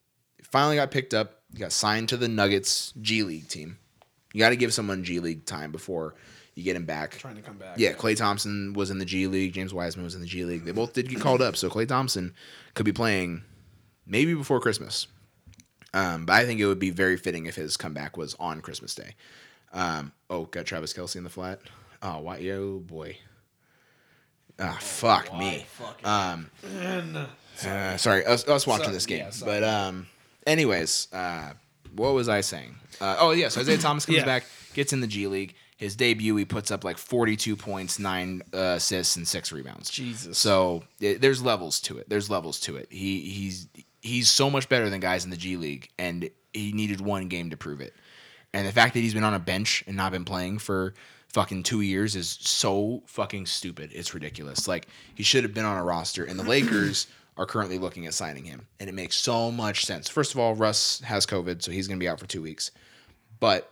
finally 0.43 0.75
got 0.75 0.91
picked 0.91 1.13
up. 1.13 1.40
He 1.53 1.59
got 1.59 1.71
signed 1.71 2.09
to 2.09 2.17
the 2.17 2.27
Nuggets 2.27 2.93
G 3.01 3.23
League 3.23 3.47
team. 3.47 3.77
You 4.33 4.39
got 4.39 4.49
to 4.49 4.55
give 4.55 4.73
someone 4.73 5.03
G 5.03 5.19
League 5.19 5.45
time 5.45 5.71
before 5.71 6.15
you 6.55 6.63
get 6.63 6.75
him 6.75 6.85
back. 6.85 7.17
Trying 7.17 7.35
to 7.35 7.41
come 7.41 7.57
back. 7.57 7.77
Yeah, 7.77 7.93
Klay 7.93 8.15
Thompson 8.15 8.73
was 8.73 8.89
in 8.91 8.97
the 8.99 9.05
G 9.05 9.27
League. 9.27 9.53
James 9.53 9.73
Wiseman 9.73 10.03
was 10.05 10.15
in 10.15 10.21
the 10.21 10.27
G 10.27 10.45
League. 10.45 10.63
They 10.65 10.71
both 10.71 10.93
did 10.93 11.09
get 11.09 11.19
called 11.19 11.41
up, 11.41 11.55
so 11.57 11.69
Klay 11.69 11.87
Thompson 11.87 12.33
could 12.73 12.85
be 12.85 12.93
playing 12.93 13.43
maybe 14.05 14.33
before 14.33 14.59
Christmas. 14.61 15.07
Um, 15.93 16.25
but 16.25 16.33
I 16.33 16.45
think 16.45 16.61
it 16.61 16.65
would 16.67 16.79
be 16.79 16.89
very 16.91 17.17
fitting 17.17 17.47
if 17.47 17.55
his 17.55 17.75
comeback 17.75 18.15
was 18.15 18.33
on 18.39 18.61
Christmas 18.61 18.95
Day. 18.95 19.15
Um, 19.73 20.13
oh, 20.29 20.45
got 20.45 20.65
Travis 20.65 20.93
Kelce 20.93 21.17
in 21.17 21.23
the 21.25 21.29
flat. 21.29 21.59
Oh, 22.01 22.19
why? 22.19 22.37
Oh 22.49 22.79
boy. 22.79 23.17
Ah, 24.59 24.77
fuck 24.79 25.35
me. 25.37 25.65
Um, 26.03 26.49
uh, 27.65 27.97
sorry, 27.97 28.25
us, 28.25 28.47
us 28.47 28.65
watching 28.67 28.85
So- 28.87 28.91
this 28.93 29.05
game. 29.05 29.19
yeah, 29.25 29.31
but 29.45 29.63
um, 29.63 30.07
anyways, 30.47 31.07
uh, 31.13 31.53
what 31.95 32.13
was 32.13 32.29
I 32.29 32.41
saying? 32.41 32.75
Uh, 32.99 33.17
oh 33.19 33.31
yes, 33.31 33.57
Isaiah 33.57 33.77
Thomas 33.77 34.05
comes 34.05 34.19
Yeah. 34.19 34.25
back, 34.25 34.45
gets 34.73 34.93
in 34.93 35.01
the 35.01 35.07
G 35.07 35.27
League. 35.27 35.55
His 35.77 35.95
debut, 35.95 36.35
he 36.35 36.45
puts 36.45 36.69
up 36.69 36.83
like 36.83 36.99
42 36.99 37.55
points, 37.55 37.97
nine 37.97 38.43
uh, 38.53 38.75
assists, 38.77 39.15
and 39.15 39.27
six 39.27 39.51
rebounds. 39.51 39.89
Jesus. 39.89 40.37
So 40.37 40.83
it, 40.99 41.21
there's 41.21 41.41
levels 41.41 41.79
to 41.81 41.97
it. 41.97 42.07
There's 42.07 42.29
levels 42.29 42.59
to 42.61 42.75
it. 42.75 42.87
He 42.91 43.21
he's 43.21 43.67
he's 44.01 44.29
so 44.29 44.49
much 44.49 44.69
better 44.69 44.89
than 44.91 44.99
guys 44.99 45.23
in 45.25 45.31
the 45.31 45.37
G 45.37 45.57
League, 45.57 45.89
and 45.97 46.29
he 46.53 46.71
needed 46.71 47.01
one 47.01 47.27
game 47.29 47.49
to 47.49 47.57
prove 47.57 47.81
it. 47.81 47.95
And 48.53 48.67
the 48.67 48.71
fact 48.71 48.93
that 48.93 48.99
he's 48.99 49.13
been 49.15 49.23
on 49.23 49.33
a 49.33 49.39
bench 49.39 49.83
and 49.87 49.95
not 49.97 50.11
been 50.11 50.25
playing 50.25 50.59
for 50.59 50.93
fucking 51.29 51.63
two 51.63 51.81
years 51.81 52.15
is 52.15 52.37
so 52.41 53.01
fucking 53.07 53.45
stupid. 53.47 53.89
It's 53.93 54.13
ridiculous. 54.13 54.67
Like 54.67 54.87
he 55.15 55.23
should 55.23 55.43
have 55.43 55.53
been 55.53 55.65
on 55.65 55.77
a 55.77 55.83
roster, 55.83 56.23
and 56.25 56.37
the 56.37 56.43
Lakers 56.43 57.07
are 57.37 57.45
currently 57.45 57.77
looking 57.77 58.05
at 58.05 58.13
signing 58.13 58.45
him, 58.45 58.67
and 58.79 58.89
it 58.89 58.93
makes 58.93 59.15
so 59.15 59.51
much 59.51 59.85
sense. 59.85 60.09
First 60.09 60.33
of 60.33 60.39
all, 60.39 60.53
Russ 60.55 60.99
has 61.01 61.25
COVID, 61.25 61.61
so 61.61 61.71
he's 61.71 61.87
going 61.87 61.99
to 61.99 62.03
be 62.03 62.09
out 62.09 62.19
for 62.19 62.27
two 62.27 62.41
weeks, 62.41 62.71
but 63.39 63.71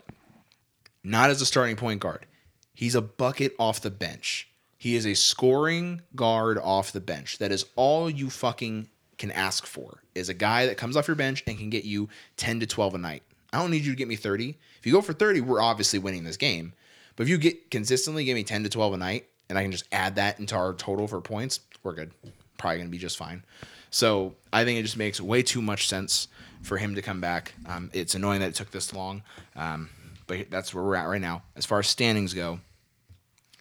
not 1.03 1.29
as 1.29 1.41
a 1.41 1.45
starting 1.45 1.75
point 1.75 1.99
guard. 1.99 2.25
He's 2.73 2.95
a 2.95 3.01
bucket 3.01 3.55
off 3.59 3.81
the 3.81 3.91
bench. 3.91 4.49
He 4.77 4.95
is 4.95 5.05
a 5.05 5.13
scoring 5.13 6.01
guard 6.15 6.57
off 6.57 6.93
the 6.93 7.01
bench. 7.01 7.37
That 7.39 7.51
is 7.51 7.65
all 7.75 8.09
you 8.09 8.29
fucking 8.29 8.87
can 9.17 9.31
ask 9.31 9.65
for. 9.65 10.01
Is 10.15 10.29
a 10.29 10.33
guy 10.33 10.65
that 10.65 10.77
comes 10.77 10.95
off 10.95 11.07
your 11.07 11.15
bench 11.15 11.43
and 11.45 11.57
can 11.57 11.69
get 11.69 11.83
you 11.83 12.07
10 12.37 12.61
to 12.61 12.65
12 12.65 12.95
a 12.95 12.97
night. 12.97 13.23
I 13.51 13.59
don't 13.59 13.71
need 13.71 13.83
you 13.83 13.91
to 13.91 13.97
get 13.97 14.07
me 14.07 14.15
30. 14.15 14.57
If 14.79 14.85
you 14.85 14.93
go 14.93 15.01
for 15.01 15.13
30, 15.13 15.41
we're 15.41 15.61
obviously 15.61 15.99
winning 15.99 16.23
this 16.23 16.37
game. 16.37 16.73
But 17.15 17.23
if 17.23 17.29
you 17.29 17.37
get 17.37 17.69
consistently 17.69 18.23
give 18.23 18.35
me 18.35 18.43
10 18.43 18.63
to 18.63 18.69
12 18.69 18.93
a 18.93 18.97
night 18.97 19.27
and 19.49 19.57
I 19.57 19.63
can 19.63 19.71
just 19.71 19.85
add 19.91 20.15
that 20.15 20.39
into 20.39 20.55
our 20.55 20.73
total 20.73 21.07
for 21.07 21.19
points, 21.19 21.59
we're 21.83 21.93
good. 21.93 22.11
Probably 22.59 22.77
going 22.77 22.87
to 22.87 22.91
be 22.91 22.99
just 22.99 23.17
fine. 23.17 23.43
So 23.89 24.35
I 24.53 24.63
think 24.65 24.77
it 24.79 24.83
just 24.83 24.97
makes 24.97 25.19
way 25.19 25.41
too 25.41 25.61
much 25.63 25.87
sense 25.87 26.27
for 26.61 26.77
him 26.77 26.93
to 26.93 27.01
come 27.01 27.19
back. 27.21 27.53
Um, 27.65 27.89
it's 27.93 28.13
annoying 28.13 28.41
that 28.41 28.49
it 28.49 28.55
took 28.55 28.69
this 28.69 28.93
long, 28.93 29.23
um, 29.55 29.89
but 30.27 30.51
that's 30.51 30.73
where 30.75 30.83
we're 30.83 30.95
at 30.95 31.07
right 31.07 31.19
now. 31.21 31.41
As 31.55 31.65
far 31.65 31.79
as 31.79 31.87
standings 31.87 32.35
go, 32.35 32.59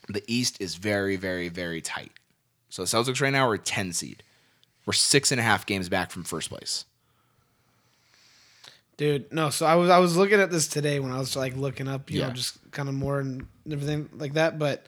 the 0.08 0.22
East 0.26 0.60
is 0.60 0.74
very, 0.74 1.16
very, 1.16 1.48
very 1.48 1.80
tight. 1.80 2.12
So 2.68 2.82
the 2.82 2.86
Celtics 2.88 3.22
right 3.22 3.32
now 3.32 3.48
are 3.48 3.54
a 3.54 3.58
10 3.58 3.94
seed. 3.94 4.22
We're 4.84 4.92
six 4.92 5.30
and 5.32 5.40
a 5.40 5.44
half 5.44 5.64
games 5.64 5.88
back 5.88 6.10
from 6.10 6.24
first 6.24 6.50
place. 6.50 6.84
Dude, 8.96 9.32
no. 9.32 9.50
So 9.50 9.64
I 9.64 9.76
was 9.76 9.90
I 9.90 9.98
was 9.98 10.16
looking 10.16 10.40
at 10.40 10.50
this 10.50 10.66
today 10.66 10.98
when 10.98 11.12
I 11.12 11.18
was 11.18 11.36
like 11.36 11.56
looking 11.56 11.86
up, 11.88 12.10
you 12.10 12.20
Yeah. 12.20 12.28
know, 12.28 12.32
just 12.34 12.58
kind 12.72 12.88
of 12.88 12.94
more 12.96 13.20
and 13.20 13.46
everything 13.70 14.08
like 14.14 14.32
that. 14.34 14.58
But 14.58 14.86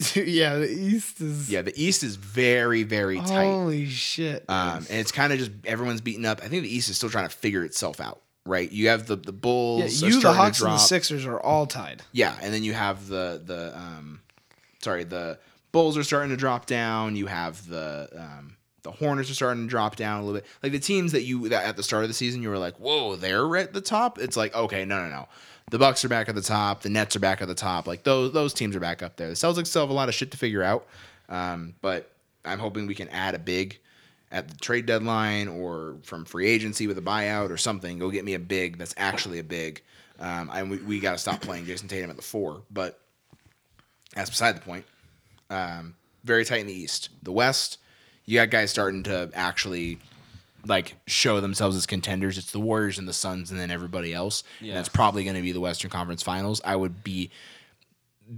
yeah, 0.14 0.56
the 0.56 0.70
East 0.70 1.20
is 1.20 1.50
Yeah, 1.50 1.62
the 1.62 1.72
East 1.80 2.02
is 2.02 2.16
very, 2.16 2.84
very 2.84 3.18
tight. 3.18 3.44
holy 3.44 3.86
shit. 3.86 4.44
Um, 4.48 4.78
and 4.88 4.98
it's 4.98 5.12
kind 5.12 5.32
of 5.32 5.38
just 5.38 5.50
everyone's 5.64 6.00
beaten 6.00 6.24
up. 6.24 6.40
I 6.42 6.48
think 6.48 6.62
the 6.62 6.74
East 6.74 6.88
is 6.88 6.96
still 6.96 7.10
trying 7.10 7.28
to 7.28 7.34
figure 7.34 7.64
itself 7.64 8.00
out, 8.00 8.22
right? 8.46 8.70
You 8.70 8.88
have 8.88 9.06
the 9.06 9.16
the 9.16 9.32
Bulls. 9.32 10.02
are 10.02 10.08
you, 10.08 10.20
the 10.20 10.32
Hawks, 10.32 10.60
and 10.62 10.72
the. 10.72 10.78
Sixers 10.78 11.26
are 11.26 11.38
all 11.38 11.66
tied. 11.66 12.02
Yeah, 12.12 12.36
and 12.40 12.52
then 12.54 12.64
you 12.64 12.72
have 12.72 13.08
the 13.08 13.42
the 13.44 13.76
um, 13.76 14.20
sorry, 14.82 15.04
the 15.04 15.38
Bulls 15.72 15.98
are 15.98 16.02
starting 16.02 16.30
to 16.30 16.36
drop 16.36 16.66
down. 16.66 17.14
You 17.16 17.26
have 17.26 17.68
the 17.68 18.08
um, 18.16 18.56
the 18.82 18.90
Hornets 18.90 19.30
are 19.30 19.34
starting 19.34 19.64
to 19.64 19.68
drop 19.68 19.96
down 19.96 20.22
a 20.22 20.24
little 20.24 20.40
bit. 20.40 20.46
Like 20.62 20.72
the 20.72 20.78
teams 20.78 21.12
that 21.12 21.24
you 21.24 21.50
that 21.50 21.64
at 21.64 21.76
the 21.76 21.82
start 21.82 22.04
of 22.04 22.08
the 22.08 22.14
season 22.14 22.42
you 22.42 22.48
were 22.48 22.58
like, 22.58 22.76
whoa, 22.76 23.16
they're 23.16 23.56
at 23.56 23.74
the 23.74 23.82
top. 23.82 24.18
It's 24.18 24.36
like 24.36 24.54
okay, 24.54 24.84
no, 24.86 25.02
no, 25.02 25.10
no. 25.10 25.28
The 25.70 25.78
Bucks 25.78 26.04
are 26.04 26.08
back 26.08 26.28
at 26.28 26.34
the 26.34 26.42
top. 26.42 26.82
The 26.82 26.90
Nets 26.90 27.16
are 27.16 27.20
back 27.20 27.40
at 27.40 27.48
the 27.48 27.54
top. 27.54 27.86
Like 27.86 28.02
those 28.02 28.32
those 28.32 28.52
teams 28.52 28.76
are 28.76 28.80
back 28.80 29.02
up 29.02 29.16
there. 29.16 29.28
The 29.28 29.34
Celtics 29.34 29.68
still 29.68 29.82
have 29.82 29.90
a 29.90 29.94
lot 29.94 30.08
of 30.08 30.14
shit 30.14 30.32
to 30.32 30.36
figure 30.36 30.62
out, 30.62 30.86
um, 31.28 31.74
but 31.80 32.10
I'm 32.44 32.58
hoping 32.58 32.86
we 32.86 32.94
can 32.94 33.08
add 33.08 33.34
a 33.34 33.38
big 33.38 33.78
at 34.32 34.48
the 34.48 34.54
trade 34.56 34.86
deadline 34.86 35.48
or 35.48 35.96
from 36.02 36.24
free 36.24 36.46
agency 36.46 36.86
with 36.86 36.98
a 36.98 37.02
buyout 37.02 37.50
or 37.50 37.56
something. 37.56 37.98
Go 37.98 38.10
get 38.10 38.24
me 38.24 38.34
a 38.34 38.38
big 38.38 38.78
that's 38.78 38.94
actually 38.96 39.38
a 39.38 39.44
big. 39.44 39.82
Um, 40.18 40.50
and 40.52 40.70
we, 40.70 40.76
we 40.78 41.00
got 41.00 41.12
to 41.12 41.18
stop 41.18 41.40
playing 41.40 41.66
Jayson 41.66 41.88
Tatum 41.88 42.10
at 42.10 42.16
the 42.16 42.22
four. 42.22 42.62
But 42.70 43.00
that's 44.14 44.30
beside 44.30 44.56
the 44.56 44.60
point. 44.60 44.84
Um, 45.48 45.94
very 46.24 46.44
tight 46.44 46.60
in 46.60 46.66
the 46.66 46.74
East. 46.74 47.08
The 47.22 47.32
West, 47.32 47.78
you 48.26 48.38
got 48.38 48.50
guys 48.50 48.70
starting 48.70 49.02
to 49.04 49.30
actually 49.34 49.98
like 50.66 50.96
show 51.06 51.40
themselves 51.40 51.76
as 51.76 51.86
contenders. 51.86 52.38
It's 52.38 52.52
the 52.52 52.60
Warriors 52.60 52.98
and 52.98 53.06
the 53.08 53.12
Suns, 53.12 53.50
and 53.50 53.58
then 53.58 53.70
everybody 53.70 54.12
else. 54.14 54.42
Yeah. 54.60 54.68
And 54.68 54.76
that's 54.78 54.88
probably 54.88 55.24
going 55.24 55.36
to 55.36 55.42
be 55.42 55.52
the 55.52 55.60
Western 55.60 55.90
Conference 55.90 56.22
Finals. 56.22 56.60
I 56.64 56.76
would 56.76 57.02
be 57.04 57.30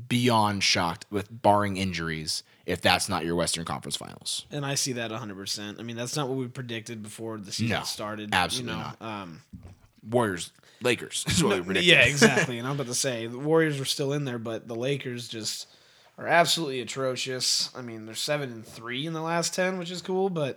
beyond 0.08 0.62
shocked 0.64 1.06
with 1.10 1.28
barring 1.42 1.76
injuries 1.76 2.42
if 2.64 2.80
that's 2.80 3.08
not 3.08 3.24
your 3.24 3.34
Western 3.34 3.64
Conference 3.64 3.96
Finals. 3.96 4.46
And 4.50 4.64
I 4.64 4.74
see 4.74 4.92
that 4.92 5.10
100%. 5.10 5.78
I 5.78 5.82
mean, 5.82 5.96
that's 5.96 6.16
not 6.16 6.28
what 6.28 6.38
we 6.38 6.46
predicted 6.48 7.02
before 7.02 7.38
the 7.38 7.52
season 7.52 7.76
No, 7.78 7.82
started. 7.84 8.30
absolutely 8.32 8.72
you 8.72 8.78
know? 8.78 8.84
not. 9.00 9.02
Um, 9.22 9.42
Warriors, 10.08 10.50
Lakers 10.80 11.24
is 11.28 11.42
what 11.44 11.56
we 11.58 11.62
predicted. 11.64 11.90
yeah, 11.92 12.02
exactly. 12.04 12.58
and 12.58 12.66
I'm 12.66 12.74
about 12.74 12.86
to 12.86 12.94
say 13.08 13.26
the 13.26 13.38
Warriors 13.38 13.78
were 13.78 13.84
still 13.84 14.12
in 14.12 14.24
there, 14.24 14.38
but 14.38 14.66
the 14.68 14.74
Lakers 14.76 15.28
just 15.28 15.66
are 16.18 16.26
absolutely 16.26 16.80
atrocious. 16.80 17.70
I 17.76 17.82
mean, 17.82 18.06
they're 18.06 18.14
seven 18.14 18.50
and 18.52 18.64
three 18.66 19.06
in 19.06 19.12
the 19.12 19.20
last 19.22 19.54
ten, 19.54 19.76
which 19.78 19.90
is 19.90 20.00
cool, 20.00 20.30
but 20.30 20.56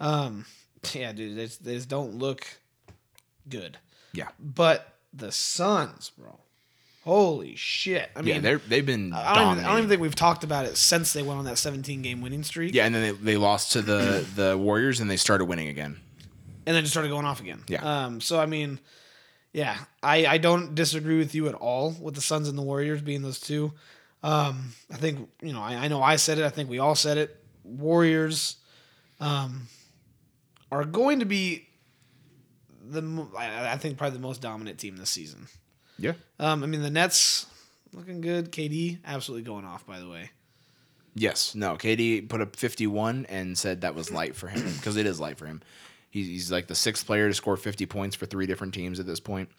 um, 0.00 0.44
yeah, 0.92 1.12
dude, 1.12 1.36
they 1.36 1.44
just, 1.46 1.64
they 1.64 1.74
just 1.74 1.88
don't 1.88 2.14
look 2.14 2.46
good. 3.48 3.78
Yeah. 4.12 4.28
But 4.38 4.94
the 5.12 5.32
Suns, 5.32 6.10
bro, 6.16 6.38
holy 7.04 7.56
shit! 7.56 8.10
I 8.16 8.22
mean, 8.22 8.36
yeah, 8.36 8.40
they're 8.40 8.58
they've 8.58 8.84
been 8.84 9.12
I 9.12 9.34
don't, 9.34 9.52
even, 9.52 9.64
I 9.64 9.68
don't 9.68 9.78
even 9.78 9.88
think 9.88 10.00
we've 10.00 10.14
talked 10.14 10.44
about 10.44 10.64
it 10.66 10.76
since 10.76 11.12
they 11.12 11.22
went 11.22 11.38
on 11.38 11.44
that 11.46 11.58
17 11.58 12.02
game 12.02 12.20
winning 12.20 12.42
streak. 12.42 12.74
Yeah, 12.74 12.86
and 12.86 12.94
then 12.94 13.02
they, 13.02 13.32
they 13.32 13.36
lost 13.36 13.72
to 13.72 13.82
the 13.82 14.26
the 14.34 14.56
Warriors 14.56 15.00
and 15.00 15.10
they 15.10 15.16
started 15.16 15.44
winning 15.46 15.68
again. 15.68 15.98
and 16.66 16.74
then 16.76 16.82
just 16.82 16.92
started 16.92 17.08
going 17.08 17.24
off 17.26 17.40
again. 17.40 17.62
Yeah. 17.68 18.04
Um. 18.04 18.20
So 18.20 18.38
I 18.40 18.46
mean, 18.46 18.78
yeah, 19.52 19.76
I 20.02 20.26
I 20.26 20.38
don't 20.38 20.74
disagree 20.74 21.18
with 21.18 21.34
you 21.34 21.48
at 21.48 21.54
all 21.54 21.94
with 22.00 22.14
the 22.14 22.20
Suns 22.20 22.48
and 22.48 22.58
the 22.58 22.62
Warriors 22.62 23.02
being 23.02 23.22
those 23.22 23.40
two. 23.40 23.72
Um. 24.22 24.72
I 24.90 24.96
think 24.96 25.28
you 25.42 25.52
know 25.52 25.60
I, 25.60 25.74
I 25.74 25.88
know 25.88 26.02
I 26.02 26.16
said 26.16 26.38
it. 26.38 26.44
I 26.44 26.50
think 26.50 26.68
we 26.70 26.78
all 26.78 26.94
said 26.94 27.18
it. 27.18 27.36
Warriors, 27.64 28.56
um, 29.20 29.68
are 30.70 30.84
going 30.84 31.20
to 31.20 31.24
be 31.24 31.68
the 32.82 33.26
I, 33.36 33.76
think 33.76 33.98
probably 33.98 34.16
the 34.18 34.22
most 34.22 34.40
dominant 34.40 34.78
team 34.78 34.96
this 34.96 35.10
season. 35.10 35.46
Yeah. 35.98 36.12
Um. 36.38 36.62
I 36.62 36.66
mean 36.66 36.82
the 36.82 36.90
Nets 36.90 37.46
looking 37.92 38.20
good. 38.20 38.52
KD 38.52 38.98
absolutely 39.04 39.44
going 39.44 39.64
off. 39.64 39.86
By 39.86 39.98
the 39.98 40.08
way. 40.08 40.30
Yes. 41.14 41.54
No. 41.54 41.76
KD 41.76 42.28
put 42.28 42.40
up 42.40 42.54
51 42.54 43.26
and 43.28 43.58
said 43.58 43.80
that 43.80 43.94
was 43.94 44.10
light 44.10 44.36
for 44.36 44.46
him 44.48 44.72
because 44.74 44.96
it 44.96 45.06
is 45.06 45.18
light 45.18 45.36
for 45.36 45.46
him. 45.46 45.62
He's, 46.10 46.26
he's 46.26 46.52
like 46.52 46.68
the 46.68 46.74
sixth 46.74 47.04
player 47.06 47.28
to 47.28 47.34
score 47.34 47.56
50 47.56 47.86
points 47.86 48.14
for 48.16 48.26
three 48.26 48.46
different 48.46 48.72
teams 48.72 49.00
at 49.00 49.06
this 49.06 49.20
point. 49.20 49.50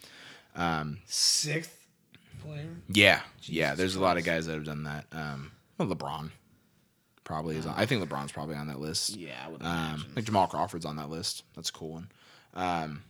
Um, 0.55 0.99
Sixth 1.05 1.86
player. 2.43 2.70
Yeah. 2.88 3.22
yeah. 3.43 3.76
There's 3.76 3.95
a 3.95 3.99
lot 3.99 4.18
of 4.18 4.24
guys 4.24 4.45
that 4.45 4.53
have 4.53 4.66
done 4.66 4.84
that. 4.84 5.05
Um, 5.12 5.51
well, 5.78 5.89
LeBron 5.89 6.32
probably 7.30 7.55
is. 7.55 7.65
On, 7.65 7.73
I 7.77 7.86
think 7.86 8.03
LeBron's 8.03 8.32
probably 8.34 8.55
on 8.55 8.67
that 8.67 8.80
list. 8.80 9.15
Yeah. 9.15 9.36
I 9.45 9.49
would 9.49 9.61
Um, 9.61 9.67
imagine. 9.93 10.11
like 10.15 10.25
Jamal 10.25 10.47
Crawford's 10.47 10.86
on 10.86 10.95
that 10.97 11.09
list. 11.09 11.43
That's 11.55 11.69
a 11.69 11.73
cool 11.73 11.91
one. 11.91 12.09
Um, 12.55 13.03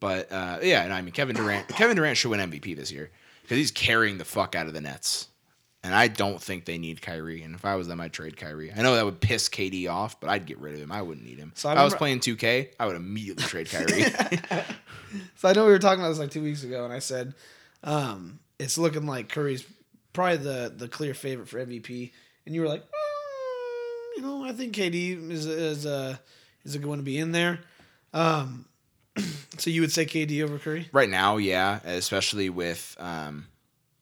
but 0.00 0.30
uh, 0.30 0.58
yeah, 0.62 0.82
and 0.84 0.92
I 0.92 1.00
mean 1.02 1.12
Kevin 1.12 1.34
Durant. 1.34 1.66
Kevin 1.80 1.96
Durant 1.96 2.16
should 2.18 2.30
win 2.30 2.40
MVP 2.40 2.76
this 2.76 2.92
year 2.92 3.10
because 3.42 3.56
he's 3.56 3.70
carrying 3.70 4.18
the 4.18 4.24
fuck 4.24 4.54
out 4.54 4.66
of 4.66 4.74
the 4.74 4.80
Nets. 4.80 5.28
And 5.84 5.92
I 5.96 6.06
don't 6.06 6.40
think 6.40 6.64
they 6.64 6.78
need 6.78 7.02
Kyrie. 7.02 7.42
And 7.42 7.56
if 7.56 7.64
I 7.64 7.74
was 7.74 7.88
them, 7.88 8.00
I'd 8.00 8.12
trade 8.12 8.36
Kyrie. 8.36 8.72
I 8.72 8.82
know 8.82 8.94
that 8.94 9.04
would 9.04 9.20
piss 9.20 9.48
KD 9.48 9.90
off, 9.90 10.20
but 10.20 10.30
I'd 10.30 10.46
get 10.46 10.58
rid 10.60 10.74
of 10.74 10.80
him. 10.80 10.92
I 10.92 11.02
wouldn't 11.02 11.26
need 11.26 11.38
him. 11.38 11.50
So 11.56 11.68
I 11.68 11.72
if 11.72 11.78
I 11.78 11.84
was 11.84 11.94
playing 11.96 12.20
2K, 12.20 12.68
I 12.78 12.86
would 12.86 12.94
immediately 12.94 13.42
trade 13.44 13.68
Kyrie. 13.70 14.04
So 15.36 15.48
I 15.48 15.52
know 15.52 15.66
we 15.66 15.72
were 15.72 15.78
talking 15.78 15.98
about 16.00 16.08
this 16.10 16.18
like 16.18 16.30
two 16.30 16.42
weeks 16.42 16.62
ago, 16.64 16.84
and 16.84 16.92
I 16.92 16.98
said 17.00 17.34
um, 17.84 18.38
it's 18.58 18.78
looking 18.78 19.06
like 19.06 19.28
Curry's 19.28 19.64
probably 20.14 20.38
the 20.38 20.72
the 20.74 20.88
clear 20.88 21.12
favorite 21.14 21.48
for 21.48 21.58
MVP, 21.64 22.12
and 22.46 22.54
you 22.54 22.62
were 22.62 22.68
like, 22.68 22.82
"Mm, 22.82 22.90
you 24.16 24.22
know, 24.22 24.44
I 24.44 24.52
think 24.52 24.74
KD 24.74 25.30
is 25.30 25.46
is 25.46 25.86
uh, 25.86 26.16
is 26.64 26.76
going 26.76 26.98
to 26.98 27.04
be 27.04 27.18
in 27.18 27.32
there. 27.32 27.60
Um, 28.12 28.66
so 29.58 29.70
you 29.70 29.80
would 29.80 29.92
say 29.92 30.04
KD 30.06 30.42
over 30.42 30.58
Curry? 30.58 30.88
right 30.92 31.08
now, 31.08 31.36
yeah, 31.36 31.80
especially 31.84 32.50
with 32.50 32.96
um, 32.98 33.46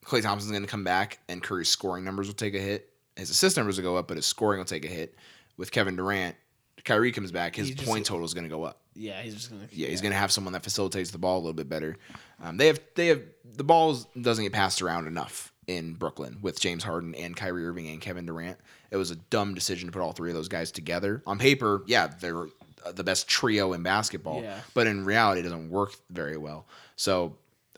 Klay 0.05 0.23
Thompson's 0.23 0.53
going 0.53 0.63
to 0.63 0.69
come 0.69 0.85
back 0.85 1.19
and 1.29 1.43
Curry's 1.43 1.69
scoring 1.69 2.05
numbers 2.05 2.27
will 2.27 2.35
take 2.35 2.55
a 2.55 2.59
hit. 2.61 2.89
His 3.17 3.31
assist 3.31 3.57
numbers 3.57 3.77
will 3.77 3.85
go 3.85 3.97
up, 3.97 4.09
but 4.09 4.17
his 4.17 4.27
scoring 4.27 4.59
will 4.59 4.65
take 4.65 4.85
a 4.85 4.89
hit. 4.89 5.15
With 5.57 5.73
Kevin 5.73 5.95
Durant, 5.95 6.37
Kyrie 6.85 7.13
comes 7.13 7.33
back, 7.33 7.55
his 7.55 7.71
just- 7.71 7.87
point 7.87 8.07
total 8.07 8.25
is 8.25 8.35
going 8.35 8.45
to 8.45 8.51
go 8.51 8.65
up. 8.65 8.79
Yeah, 8.95 9.23
he's 9.23 9.35
just 9.35 9.51
going 9.51 9.67
to. 9.67 9.75
Yeah, 9.75 9.89
he's 9.89 10.01
going 10.01 10.13
to 10.13 10.19
have 10.19 10.33
someone 10.33 10.53
that 10.53 10.65
facilitates 10.65 11.11
the 11.11 11.19
ball 11.19 11.37
a 11.37 11.41
little 11.41 11.53
bit 11.53 11.69
better. 11.69 11.97
Um, 12.43 12.57
they 12.57 12.67
have 12.67 12.81
they 12.97 13.07
have 13.07 13.23
the 13.45 13.63
ball 13.63 13.97
doesn't 14.21 14.45
get 14.45 14.53
passed 14.53 14.83
around 14.83 15.07
enough 15.07 15.53
in 15.71 15.95
Brooklyn 15.95 16.39
with 16.43 16.59
James 16.61 16.83
Harden 16.83 17.15
and 17.15 17.37
Kyrie 17.37 17.65
Irving 17.67 17.89
and 17.89 18.01
Kevin 18.01 18.27
Durant. 18.27 18.59
It 18.91 18.97
was 18.97 19.11
a 19.11 19.17
dumb 19.17 19.55
decision 19.55 19.87
to 19.89 19.93
put 19.93 20.03
all 20.03 20.13
three 20.13 20.31
of 20.31 20.37
those 20.37 20.49
guys 20.49 20.73
together. 20.73 21.23
On 21.27 21.39
paper, 21.39 21.83
yeah, 21.87 22.09
they're 22.21 22.47
uh, 22.85 22.93
the 22.93 23.05
best 23.05 23.29
trio 23.29 23.73
in 23.73 23.83
basketball, 23.83 24.43
Yeah. 24.43 24.59
but 24.75 24.87
in 24.87 25.05
reality, 25.05 25.41
it 25.41 25.45
doesn't 25.45 25.71
work 25.71 25.93
very 26.11 26.37
well. 26.37 26.67
So 26.97 27.37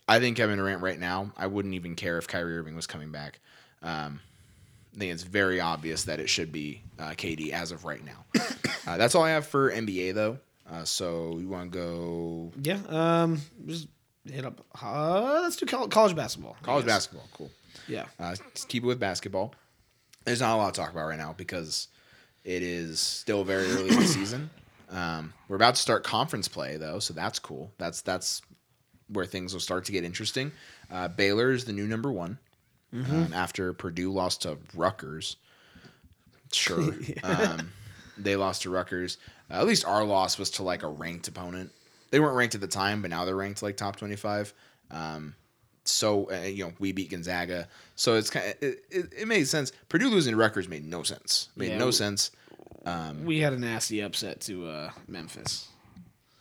I 0.09 0.20
think 0.20 0.36
Kevin 0.38 0.57
Durant 0.59 0.80
right 0.82 0.99
now, 0.99 1.32
I 1.36 1.47
wouldn't 1.49 1.74
even 1.74 1.95
care 1.97 2.16
if 2.18 2.26
Kyrie 2.26 2.57
Irving 2.57 2.74
was 2.76 2.86
coming 2.86 3.11
back. 3.12 3.40
Um, 3.82 4.20
I 4.95 4.99
think 4.99 5.12
it's 5.12 5.22
very 5.22 5.61
obvious 5.61 6.05
that 6.05 6.18
it 6.20 6.28
should 6.28 6.51
be 6.53 6.82
uh, 6.99 7.11
KD 7.11 7.51
as 7.51 7.72
of 7.72 7.84
right 7.84 8.03
now. 8.05 8.24
uh, 8.86 8.97
that's 8.97 9.14
all 9.14 9.22
I 9.22 9.30
have 9.30 9.47
for 9.47 9.70
NBA 9.70 10.14
though. 10.14 10.38
Uh, 10.70 10.84
so 10.84 11.36
you 11.38 11.49
want 11.49 11.70
to 11.72 11.78
go 11.78 12.53
Yeah. 12.62 12.78
Um, 12.88 13.40
just 13.66 13.88
hit 14.30 14.45
up. 14.47 14.64
Uh, 14.80 15.40
let's 15.43 15.57
do 15.57 15.66
college 15.66 16.14
basketball. 16.16 16.57
College 16.62 16.86
basketball? 16.86 17.26
Cool. 17.36 17.51
Yeah. 17.89 18.07
Uh, 18.18 18.37
keep 18.68 18.83
it 18.85 18.87
with 18.87 19.01
basketball. 19.01 19.55
There's 20.25 20.41
not 20.41 20.55
a 20.55 20.57
lot 20.57 20.75
to 20.75 20.81
talk 20.81 20.93
about 20.93 21.07
right 21.09 21.18
now 21.18 21.35
because 21.37 21.89
it 22.45 22.62
is 22.62 23.01
still 23.01 23.45
very 23.45 23.66
early 23.66 23.91
in 23.91 23.97
the 23.97 24.07
season. 24.07 24.51
Um, 24.91 25.33
we're 25.49 25.57
about 25.57 25.75
to 25.77 25.81
start 25.81 26.05
conference 26.05 26.49
play 26.49 26.77
though, 26.77 26.99
so 26.99 27.14
that's 27.14 27.39
cool. 27.39 27.73
That's 27.79 28.03
that's 28.03 28.43
where 29.09 29.27
things 29.27 29.53
will 29.53 29.61
start 29.61 29.85
to 29.87 29.93
get 29.93 30.05
interesting. 30.05 30.53
Uh, 30.91 31.09
Baylor 31.09 31.53
is 31.53 31.64
the 31.64 31.73
new 31.73 31.87
number 31.87 32.12
one 32.12 32.39
um, 32.93 33.33
after 33.35 33.73
Purdue 33.73 34.12
lost 34.12 34.43
to 34.43 34.59
Rutgers. 34.75 35.37
Sure, 36.53 36.95
um, 37.25 37.73
they 38.18 38.37
lost 38.37 38.62
to 38.62 38.70
Rutgers. 38.70 39.16
Uh, 39.51 39.55
at 39.55 39.66
least 39.66 39.87
our 39.87 40.05
loss 40.05 40.39
was 40.39 40.51
to 40.53 40.62
like 40.62 40.83
a 40.83 40.89
ranked 40.89 41.27
opponent. 41.29 41.70
They 42.11 42.20
weren't 42.20 42.37
ranked 42.37 42.55
at 42.55 42.61
the 42.61 42.66
time, 42.66 43.01
but 43.01 43.11
now 43.11 43.25
they're 43.25 43.37
ranked 43.37 43.62
like 43.62 43.77
top 43.79 43.97
twenty-five. 43.97 44.53
Um, 44.91 45.35
so 45.85 46.30
uh, 46.30 46.43
you 46.47 46.64
know 46.64 46.72
we 46.78 46.93
beat 46.93 47.11
Gonzaga, 47.11 47.68
so 47.97 48.14
it's 48.14 48.30
kind 48.30 48.47
of 48.47 48.55
it, 48.62 48.85
it, 48.91 49.12
it 49.20 49.28
made 49.28 49.47
sense. 49.49 49.72
Purdue 49.89 50.09
losing 50.09 50.33
to 50.33 50.37
Rutgers 50.37 50.68
made 50.68 50.85
no 50.85 51.03
sense. 51.03 51.49
Made 51.57 51.70
Yeah, 51.70 51.78
no 51.78 51.87
we- 51.87 51.93
sense. 51.93 52.30
We 53.24 53.39
had 53.39 53.53
a 53.53 53.59
nasty 53.59 54.01
upset 54.01 54.41
to 54.43 54.66
uh, 54.66 54.91
Memphis. 55.07 55.68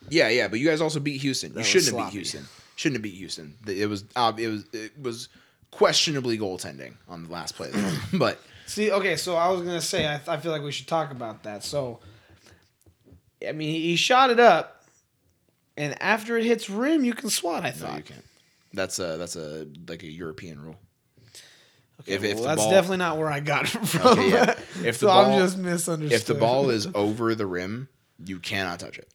Yeah, 0.09 0.29
yeah, 0.29 0.47
but 0.47 0.59
you 0.59 0.67
guys 0.67 0.81
also 0.81 0.99
beat 0.99 1.21
Houston. 1.21 1.53
You 1.55 1.63
shouldn't 1.63 1.95
have 1.95 2.07
beat. 2.07 2.13
Houston. 2.13 2.45
Shouldn't 2.75 2.95
have 2.97 3.03
beat 3.03 3.13
Houston. 3.17 3.55
It 3.67 3.87
was 3.87 4.05
uh, 4.15 4.33
it 4.37 4.47
was 4.47 4.65
it 4.73 4.91
was 4.99 5.29
questionably 5.69 6.37
goaltending 6.39 6.95
on 7.07 7.23
the 7.25 7.31
last 7.31 7.55
play, 7.55 7.67
of 7.67 7.73
the 7.73 7.81
game. 7.81 7.99
but 8.19 8.39
See, 8.65 8.91
okay, 8.91 9.15
so 9.17 9.35
I 9.35 9.49
was 9.49 9.61
gonna 9.61 9.81
say 9.81 10.07
I, 10.07 10.19
I 10.27 10.37
feel 10.37 10.51
like 10.51 10.63
we 10.63 10.71
should 10.71 10.87
talk 10.87 11.11
about 11.11 11.43
that. 11.43 11.63
So, 11.63 11.99
I 13.47 13.51
mean, 13.51 13.69
he 13.73 13.95
shot 13.95 14.29
it 14.31 14.39
up, 14.39 14.83
and 15.77 16.01
after 16.01 16.37
it 16.37 16.45
hits 16.45 16.69
rim, 16.69 17.03
you 17.05 17.13
can 17.13 17.29
swat. 17.29 17.63
I 17.63 17.69
no, 17.69 17.75
thought. 17.75 17.97
you 17.97 18.03
can't. 18.03 18.25
That's 18.73 18.99
a 18.99 19.17
that's 19.17 19.35
a 19.35 19.67
like 19.87 20.03
a 20.03 20.07
European 20.11 20.61
rule. 20.61 20.75
Okay, 22.01 22.13
If- 22.13 22.23
if 22.23 22.33
well, 22.35 22.43
the 22.43 22.47
that's 22.49 22.61
ball- 22.61 22.71
definitely 22.71 22.97
not 22.97 23.17
where 23.17 23.27
I 23.27 23.39
got 23.41 23.63
it 23.63 23.67
from. 23.87 24.07
Okay, 24.07 24.29
yeah. 24.31 24.55
If 24.83 24.99
the 24.99 25.07
so 25.07 25.09
I'm 25.09 25.37
just 25.39 25.57
misunderstood. 25.57 26.19
If 26.19 26.25
the 26.25 26.33
ball 26.35 26.69
is 26.69 26.87
over 26.95 27.35
the 27.35 27.45
rim, 27.45 27.89
you 28.25 28.39
cannot 28.39 28.79
touch 28.79 28.97
it. 28.97 29.07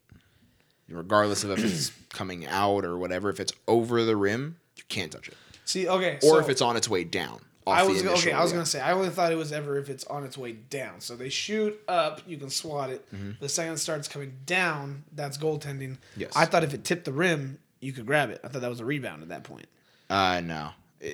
Regardless 0.89 1.43
of 1.43 1.51
if 1.51 1.65
it's 1.65 1.91
coming 2.11 2.47
out 2.47 2.85
or 2.85 2.97
whatever, 2.97 3.29
if 3.31 3.41
it's 3.41 3.53
over 3.67 4.05
the 4.05 4.15
rim, 4.15 4.57
you 4.77 4.85
can't 4.89 5.11
touch 5.11 5.27
it. 5.29 5.35
see, 5.65 5.89
okay, 5.89 6.17
Or 6.17 6.21
so 6.21 6.39
if 6.39 6.49
it's 6.49 6.63
on 6.63 6.77
its 6.77 6.89
way 6.89 7.03
down. 7.05 7.41
I 7.67 7.83
was 7.83 8.05
okay. 8.07 8.31
I 8.31 8.41
was 8.45 8.53
gonna 8.53 8.65
say 8.65 8.81
I 8.81 8.93
only 8.93 9.09
thought 9.09 9.33
it 9.33 9.37
was 9.37 9.51
ever 9.51 9.77
if 9.77 9.91
it's 9.91 10.05
on 10.05 10.23
its 10.23 10.39
way 10.39 10.53
down. 10.53 11.01
So 11.01 11.17
they 11.17 11.29
shoot 11.29 11.77
up, 11.89 12.21
you 12.25 12.37
can 12.37 12.49
swat 12.49 12.91
it. 12.91 13.05
Mm-hmm. 13.13 13.31
The 13.41 13.49
second 13.49 13.73
it 13.73 13.79
starts 13.79 14.07
coming 14.07 14.35
down, 14.47 15.03
that's 15.13 15.37
goaltending. 15.37 15.97
Yes. 16.17 16.31
I 16.37 16.45
thought 16.45 16.63
if 16.63 16.73
it 16.75 16.85
tipped 16.85 17.07
the 17.07 17.13
rim, 17.13 17.59
you 17.87 17.93
could 17.93 18.05
grab 18.07 18.31
it. 18.31 18.41
I 18.45 18.49
thought 18.49 18.63
that 18.63 18.71
was 18.71 18.81
a 18.81 18.85
rebound 18.85 19.23
at 19.23 19.29
that 19.29 19.45
point. 19.45 19.67
Uh, 20.11 20.41
no, 20.45 20.71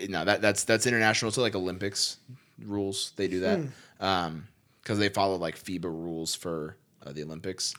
no. 0.08 0.24
That 0.24 0.40
that's 0.40 0.64
that's 0.64 0.86
international. 0.86 1.28
It's 1.28 1.38
like 1.38 1.54
Olympics 1.54 2.16
rules. 2.64 3.12
They 3.16 3.28
do 3.28 3.40
that 3.40 3.58
Hmm. 3.58 4.04
um, 4.04 4.48
because 4.82 4.98
they 4.98 5.08
follow 5.08 5.36
like 5.36 5.56
FIBA 5.62 5.84
rules 5.84 6.34
for 6.34 6.76
uh, 7.04 7.12
the 7.12 7.22
Olympics. 7.22 7.74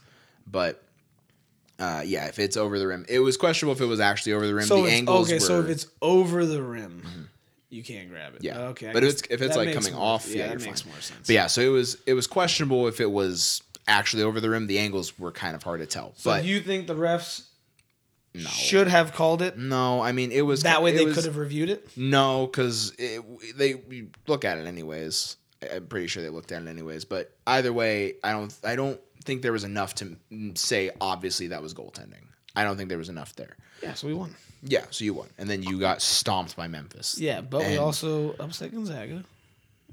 But 0.45 0.83
uh, 1.79 2.03
yeah, 2.05 2.27
if 2.27 2.37
it's 2.39 2.55
over 2.57 2.77
the 2.79 2.87
rim, 2.87 3.05
it 3.09 3.19
was 3.19 3.35
questionable 3.37 3.73
if 3.73 3.81
it 3.81 3.85
was 3.85 3.99
actually 3.99 4.33
over 4.33 4.45
the 4.47 4.53
rim. 4.53 4.65
So 4.67 4.77
the 4.77 4.83
it's, 4.85 4.93
angles 4.93 5.27
okay, 5.27 5.35
were, 5.35 5.39
so 5.39 5.59
if 5.61 5.69
it's 5.69 5.87
over 6.01 6.45
the 6.45 6.61
rim, 6.61 7.29
you 7.69 7.83
can't 7.83 8.09
grab 8.09 8.35
it. 8.35 8.43
Yeah. 8.43 8.59
Okay. 8.69 8.89
I 8.89 8.93
But 8.93 9.03
if 9.03 9.09
guess 9.13 9.19
it's- 9.23 9.33
if 9.35 9.41
it's, 9.41 9.55
that 9.55 9.59
like, 9.59 9.69
makes 9.73 9.85
coming 9.85 9.93
more- 9.99 10.05
off, 10.15 10.27
yeah, 10.29 10.47
that 10.47 10.59
you're 10.59 10.67
makes 10.67 10.81
fine. 10.81 10.91
more 10.93 11.01
sense. 11.01 11.19
but 11.27 11.33
yeah, 11.33 11.47
so 11.47 11.61
it 11.61 11.69
was 11.69 11.97
it 12.05 12.13
was 12.13 12.27
questionable 12.27 12.87
if 12.87 12.99
it 13.01 13.09
was 13.11 13.61
actually 13.87 14.23
over 14.23 14.39
the 14.39 14.49
rim. 14.49 14.67
The 14.67 14.79
angles 14.79 15.17
were 15.19 15.31
kind 15.31 15.55
of 15.55 15.63
hard 15.63 15.79
to 15.81 15.85
tell. 15.87 16.13
So 16.15 16.29
but 16.31 16.45
you 16.45 16.59
think 16.61 16.87
the 16.87 16.95
refs 16.95 17.43
no, 18.35 18.41
should 18.49 18.87
have 18.87 19.13
called 19.13 19.41
it? 19.41 19.57
no. 19.57 20.01
I 20.01 20.11
mean, 20.11 20.31
it 20.31 20.41
was 20.41 20.63
That 20.63 20.81
way 20.83 20.91
they 20.91 21.05
was- 21.05 21.15
could 21.15 21.25
have 21.25 21.37
reviewed 21.37 21.69
it. 21.69 21.87
No, 21.97 22.47
because 22.47 22.91
they 23.55 23.75
look 24.27 24.43
at 24.45 24.57
it 24.57 24.65
anyways. 24.67 25.37
I'm 25.73 25.87
pretty 25.87 26.07
sure 26.07 26.21
they 26.23 26.29
looked 26.29 26.51
at 26.51 26.61
it 26.61 26.67
anyways. 26.67 27.05
But 27.05 27.31
either 27.47 27.71
way, 27.71 28.15
I 28.23 28.31
don't. 28.31 28.53
I 28.63 28.75
don't 28.75 28.99
think 29.23 29.41
there 29.41 29.53
was 29.53 29.63
enough 29.63 29.95
to 29.95 30.17
say 30.55 30.91
obviously 30.99 31.47
that 31.47 31.61
was 31.61 31.73
goaltending. 31.73 32.25
I 32.55 32.63
don't 32.65 32.75
think 32.77 32.89
there 32.89 32.97
was 32.97 33.09
enough 33.09 33.35
there. 33.35 33.55
Yeah, 33.81 33.93
so 33.93 34.07
we 34.07 34.13
won. 34.13 34.35
Yeah, 34.61 34.85
so 34.91 35.03
you 35.05 35.13
won, 35.13 35.29
and 35.37 35.49
then 35.49 35.63
you 35.63 35.79
got 35.79 36.01
stomped 36.01 36.55
by 36.55 36.67
Memphis. 36.67 37.17
Yeah, 37.19 37.41
but 37.41 37.61
we 37.61 37.65
And- 37.67 37.79
also 37.79 38.33
upset 38.39 38.71
Gonzaga. 38.73 39.23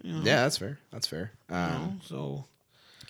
yeah, 0.03 0.21
that's 0.23 0.57
fair. 0.59 0.79
That's 0.93 1.07
fair. 1.07 1.33
you 1.49 1.55
Um, 1.57 1.73
know, 1.73 1.95
so 2.05 2.45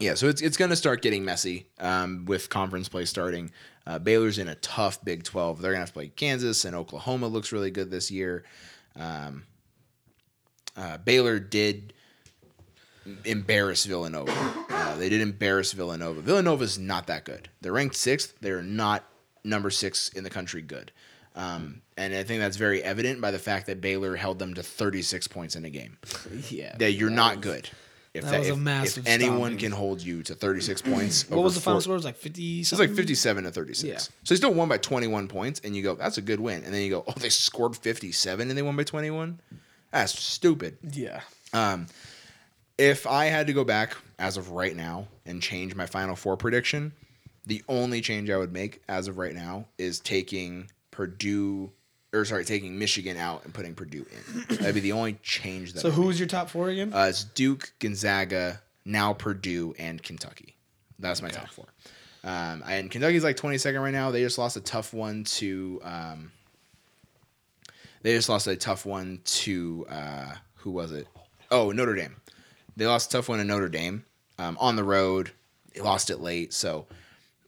Yeah, 0.00 0.14
so 0.14 0.28
it's 0.28 0.40
it's 0.40 0.56
going 0.56 0.70
to 0.70 0.76
start 0.76 1.02
getting 1.02 1.24
messy 1.24 1.66
um, 1.78 2.24
with 2.24 2.48
conference 2.48 2.88
play 2.88 3.04
starting. 3.04 3.52
Uh, 3.86 3.98
Baylor's 3.98 4.38
in 4.38 4.48
a 4.48 4.54
tough 4.56 5.04
Big 5.04 5.24
Twelve. 5.24 5.60
They're 5.60 5.72
going 5.72 5.78
to 5.78 5.82
have 5.82 5.90
to 5.90 5.94
play 5.94 6.08
Kansas 6.08 6.64
and 6.64 6.74
Oklahoma. 6.74 7.28
Looks 7.28 7.52
really 7.52 7.70
good 7.70 7.90
this 7.90 8.10
year. 8.10 8.44
Um, 8.96 9.44
uh, 10.74 10.96
Baylor 10.98 11.38
did 11.38 11.92
embarrass 13.24 13.84
Villanova. 13.84 14.32
Uh, 14.70 14.96
they 14.96 15.10
did 15.10 15.20
embarrass 15.20 15.72
Villanova. 15.72 16.22
Villanova's 16.22 16.78
not 16.78 17.06
that 17.08 17.24
good. 17.24 17.50
They're 17.60 17.72
ranked 17.72 17.96
sixth. 17.96 18.34
They're 18.40 18.62
not 18.62 19.04
number 19.44 19.70
six 19.70 20.08
in 20.10 20.24
the 20.24 20.30
country 20.30 20.62
good. 20.62 20.92
Um, 21.36 21.82
and 21.96 22.14
I 22.14 22.22
think 22.24 22.40
that's 22.40 22.56
very 22.56 22.82
evident 22.82 23.20
by 23.20 23.30
the 23.30 23.38
fact 23.38 23.66
that 23.66 23.80
Baylor 23.80 24.16
held 24.16 24.38
them 24.38 24.54
to 24.54 24.62
36 24.62 25.28
points 25.28 25.54
in 25.54 25.64
a 25.64 25.70
game 25.70 25.98
yeah. 26.48 26.74
that 26.78 26.92
you're 26.92 27.10
not 27.10 27.40
good. 27.40 27.68
If 28.12 28.24
that 28.24 28.40
was 28.40 28.48
a 28.48 28.56
massive 28.56 29.06
if 29.06 29.12
anyone 29.12 29.56
can 29.56 29.70
hold 29.70 30.02
you 30.02 30.22
to 30.24 30.34
36 30.34 30.82
points, 30.82 31.30
What 31.30 31.44
was 31.44 31.54
the 31.54 31.60
final 31.60 31.80
score? 31.80 31.94
It 31.94 31.98
was 31.98 32.04
like 32.04 32.16
fifty. 32.16 32.60
It 32.60 32.70
was 32.70 32.80
like 32.80 32.90
57 32.90 33.44
to 33.44 33.50
36. 33.52 33.84
Yeah. 33.84 33.98
So 33.98 34.10
they 34.28 34.36
still 34.36 34.52
won 34.52 34.68
by 34.68 34.78
21 34.78 35.28
points, 35.28 35.60
and 35.62 35.76
you 35.76 35.82
go, 35.84 35.94
that's 35.94 36.18
a 36.18 36.22
good 36.22 36.40
win. 36.40 36.64
And 36.64 36.74
then 36.74 36.82
you 36.82 36.90
go, 36.90 37.04
oh, 37.06 37.12
they 37.18 37.28
scored 37.28 37.76
57 37.76 38.48
and 38.48 38.58
they 38.58 38.62
won 38.62 38.74
by 38.76 38.82
21? 38.82 39.40
That's 39.92 40.18
stupid. 40.18 40.78
Yeah. 40.92 41.20
Um, 41.52 41.86
if 42.78 43.06
I 43.06 43.26
had 43.26 43.46
to 43.46 43.52
go 43.52 43.62
back 43.62 43.96
as 44.18 44.36
of 44.36 44.50
right 44.50 44.74
now 44.74 45.06
and 45.26 45.40
change 45.40 45.74
my 45.74 45.86
final 45.86 46.16
four 46.16 46.36
prediction, 46.36 46.92
the 47.46 47.62
only 47.68 48.00
change 48.00 48.28
I 48.30 48.36
would 48.36 48.52
make 48.52 48.82
as 48.88 49.06
of 49.06 49.18
right 49.18 49.34
now 49.34 49.66
is 49.78 50.00
taking 50.00 50.70
Purdue, 50.90 51.70
or 52.12 52.24
sorry, 52.24 52.44
taking 52.44 52.78
Michigan 52.78 53.16
out 53.16 53.44
and 53.44 53.54
putting 53.54 53.74
Purdue 53.74 54.04
in. 54.10 54.56
That'd 54.56 54.74
be 54.74 54.80
the 54.80 54.92
only 54.92 55.14
change 55.22 55.72
that 55.74 55.80
So 55.80 55.88
I 55.88 55.92
who 55.92 56.02
was 56.02 56.18
your 56.18 56.28
top 56.28 56.50
four 56.50 56.68
again? 56.68 56.92
uh, 56.92 57.06
it's 57.08 57.24
Duke, 57.24 57.72
Gonzaga, 57.78 58.60
now 58.84 59.12
Purdue, 59.12 59.74
and 59.78 60.02
Kentucky. 60.02 60.56
That's 60.98 61.22
my 61.22 61.28
top 61.28 61.48
four. 61.48 61.66
Um, 62.22 62.62
and 62.68 62.90
Kentucky's 62.90 63.24
like 63.24 63.36
22nd 63.36 63.80
right 63.82 63.92
now. 63.92 64.10
They 64.10 64.20
just 64.22 64.36
lost 64.38 64.56
a 64.56 64.60
tough 64.60 64.92
one 64.92 65.24
to. 65.24 65.80
Um, 65.82 66.32
they 68.02 68.14
just 68.14 68.28
lost 68.28 68.46
a 68.46 68.56
tough 68.56 68.84
one 68.86 69.20
to 69.24 69.86
uh, 69.88 70.34
who 70.56 70.70
was 70.70 70.92
it? 70.92 71.06
Oh, 71.50 71.70
Notre 71.70 71.94
Dame. 71.94 72.16
They 72.76 72.86
lost 72.86 73.12
a 73.12 73.16
tough 73.18 73.28
one 73.28 73.38
to 73.38 73.44
Notre 73.44 73.68
Dame 73.68 74.04
um, 74.38 74.56
on 74.60 74.76
the 74.76 74.84
road. 74.84 75.30
They 75.74 75.80
lost 75.80 76.10
it 76.10 76.20
late, 76.20 76.52
so 76.52 76.86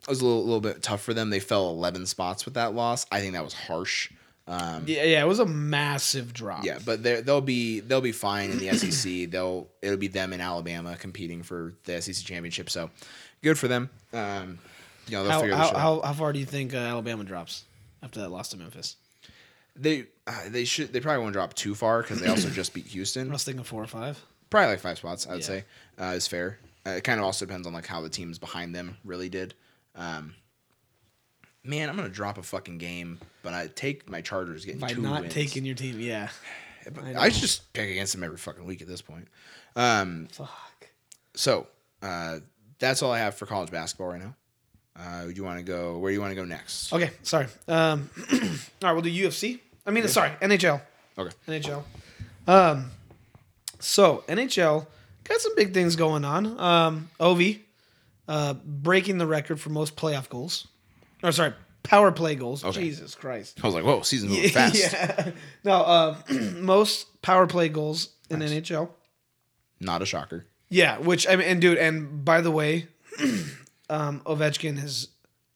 it 0.03 0.09
was 0.09 0.21
a 0.21 0.25
little, 0.27 0.45
little 0.45 0.61
bit 0.61 0.83
tough 0.83 1.03
for 1.03 1.15
them. 1.15 1.31
They 1.31 1.41
fell 1.41 1.71
11 1.71 2.07
spots 2.07 2.45
with 2.45 2.55
that 2.55 2.75
loss. 2.75 3.07
I 3.11 3.21
think 3.21 3.33
that 3.35 3.45
was 3.45 3.55
harsh. 3.55 4.11
Um, 4.47 4.85
yeah, 4.87 5.05
yeah, 5.05 5.23
it 5.23 5.27
was 5.29 5.39
a 5.39 5.47
massive 5.47 6.33
drop. 6.33 6.65
yeah, 6.65 6.79
but 6.85 7.03
they'll 7.03 7.41
be 7.41 7.81
they'll 7.81 8.01
be 8.01 8.13
fine 8.13 8.51
in 8.51 8.59
the 8.59 8.73
SEC. 8.77 9.31
They'll 9.31 9.69
it'll 9.81 9.97
be 9.99 10.09
them 10.09 10.33
in 10.33 10.41
Alabama 10.41 10.97
competing 10.99 11.43
for 11.43 11.75
the 11.85 12.03
SEC 12.03 12.25
championship. 12.27 12.69
So 12.69 12.91
good 13.43 13.59
for 13.59 13.69
them. 13.69 13.89
Um, 14.13 14.59
you 15.07 15.17
know 15.17 15.23
they'll 15.25 15.33
How, 15.33 15.41
figure 15.41 15.55
how, 15.57 15.75
how, 15.77 16.01
how 16.03 16.13
far 16.13 16.33
do 16.33 16.39
you 16.41 16.45
think 16.47 16.75
uh, 16.75 16.79
Alabama 16.79 17.23
drops 17.25 17.65
after 18.03 18.21
that 18.21 18.31
loss 18.31 18.49
to 18.51 18.57
Memphis? 18.57 18.97
They 19.77 20.07
uh, 20.27 20.33
they 20.49 20.65
should 20.65 20.93
they 20.93 21.01
probably 21.01 21.23
won't 21.23 21.33
drop 21.35 21.55
too 21.55 21.75
far 21.75 22.03
because 22.03 22.21
they 22.21 22.29
also 22.29 22.49
just 22.51 22.75
beat 22.75 22.87
Houston. 22.89 23.29
I 23.31 23.33
was 23.33 23.45
thinking 23.45 23.65
four 23.65 23.83
or 23.83 23.87
five. 23.87 24.21
Probably 24.51 24.71
like 24.71 24.81
five 24.81 24.99
spots. 24.99 25.27
I'd 25.27 25.37
Yeah. 25.37 25.41
say 25.41 25.65
uh, 26.01 26.05
is 26.17 26.27
fair. 26.27 26.59
Uh, 26.87 26.91
it 26.91 27.05
kind 27.05 27.21
of 27.21 27.25
also 27.25 27.47
depends 27.47 27.67
on 27.67 27.73
like 27.73 27.87
how 27.87 28.01
the 28.03 28.09
teams 28.11 28.39
behind 28.41 28.75
them 28.75 28.97
really 29.05 29.29
did. 29.29 29.55
Um, 29.95 30.35
man, 31.65 31.89
I'm 31.89 31.97
gonna 31.97 32.09
drop 32.09 32.39
a 32.39 32.43
fucking 32.43 32.79
game, 32.79 33.19
but 33.43 33.55
I 33.55 33.69
take 33.69 34.09
my 34.09 34.21
Chargers 34.21 34.65
getting 34.65 34.81
By 34.81 34.89
two 34.89 35.03
not 35.03 35.23
wins. 35.23 35.35
taking 35.35 35.65
your 35.65 35.75
team, 35.75 36.01
yeah. 36.01 36.29
I. 37.05 37.27
I 37.27 37.31
just 37.31 37.73
pick 37.73 37.91
against 37.91 38.13
them 38.13 38.25
every 38.25 38.39
fucking 38.39 38.65
week 38.65 38.83
at 38.83 38.89
this 38.89 39.03
point. 39.03 39.29
Um, 39.77 40.27
Fuck. 40.33 40.89
So 41.35 41.67
uh, 42.03 42.39
that's 42.79 43.03
all 43.03 43.13
I 43.13 43.19
have 43.19 43.37
for 43.37 43.47
college 43.47 43.71
basketball 43.71 44.09
right 44.09 44.21
now. 44.21 44.35
Uh, 44.99 45.25
do 45.25 45.31
you 45.31 45.45
want 45.45 45.59
to 45.59 45.65
go? 45.65 45.99
Where 45.99 46.11
do 46.11 46.15
you 46.15 46.21
want 46.21 46.33
to 46.33 46.35
go 46.35 46.45
next? 46.45 46.93
Okay, 46.93 47.11
sorry. 47.23 47.47
Um, 47.69 48.11
all 48.33 48.39
right, 48.83 48.93
we'll 48.93 49.03
do 49.03 49.11
UFC. 49.11 49.61
I 49.87 49.91
mean, 49.91 50.07
sorry, 50.09 50.31
NHL. 50.41 50.81
Okay. 51.17 51.35
NHL. 51.49 51.83
Um, 52.47 52.91
so 53.79 54.25
NHL 54.29 54.87
got 55.25 55.41
some 55.41 55.55
big 55.57 55.73
things 55.73 55.97
going 55.97 56.25
on. 56.25 56.59
Um, 56.59 57.11
Ovi 57.21 57.61
uh, 58.29 58.55
breaking 58.55 59.19
the 59.19 59.27
record 59.27 59.61
for 59.61 59.71
most 59.71 59.97
playoff 59.97 60.29
goals. 60.29 60.67
Or 61.23 61.33
sorry, 61.33 61.53
power 61.83 62.13
play 62.13 62.35
goals. 62.35 62.65
Okay. 62.65 62.81
Jesus 62.83 63.15
Christ. 63.15 63.59
I 63.63 63.67
was 63.67 63.75
like, 63.75 63.85
whoa, 63.85 64.03
season 64.03 64.29
moving 64.31 64.51
fast. 64.51 64.75
Yeah. 64.77 65.31
No, 65.65 65.73
uh, 65.83 66.17
most 66.55 67.23
power 67.23 67.47
play 67.47 67.69
goals 67.69 68.11
in 68.31 68.41
Nice. 68.41 68.51
NHL. 68.51 68.91
Not 69.81 70.03
a 70.03 70.07
shocker. 70.07 70.47
Yeah, 70.69 70.99
which 70.99 71.29
I 71.29 71.37
mean, 71.37 71.49
and 71.49 71.61
dude, 71.61 71.79
and 71.79 72.25
by 72.25 72.41
the 72.41 72.51
way, 72.51 72.87
um, 73.91 74.21
Ovechkin 74.25 74.83
is 74.83 75.09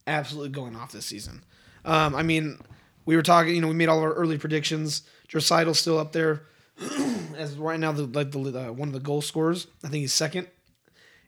absolutely 0.07 0.51
going 0.51 0.77
off 0.77 0.93
this 0.93 1.07
season. 1.07 1.45
Um, 1.85 2.15
I 2.15 2.23
mean, 2.23 2.59
we 3.07 3.17
were 3.17 3.23
talking, 3.23 3.55
you 3.55 3.61
know, 3.61 3.69
we 3.69 3.75
made 3.75 3.89
all 3.89 3.99
of 3.99 4.05
our 4.05 4.13
early 4.13 4.37
predictions. 4.39 5.03
Draisaitl's 5.29 5.79
still 5.79 5.99
up 5.99 6.13
there 6.13 6.43
as 7.37 7.55
right 7.57 7.81
now, 7.81 7.93
the 7.93 8.03
like 8.05 8.31
the 8.33 8.39
uh, 8.41 8.73
one 8.73 8.89
of 8.89 8.95
the 8.95 9.01
goal 9.01 9.23
scorers. 9.23 9.69
I 9.85 9.89
think 9.89 10.01
he's 10.03 10.13
second 10.13 10.49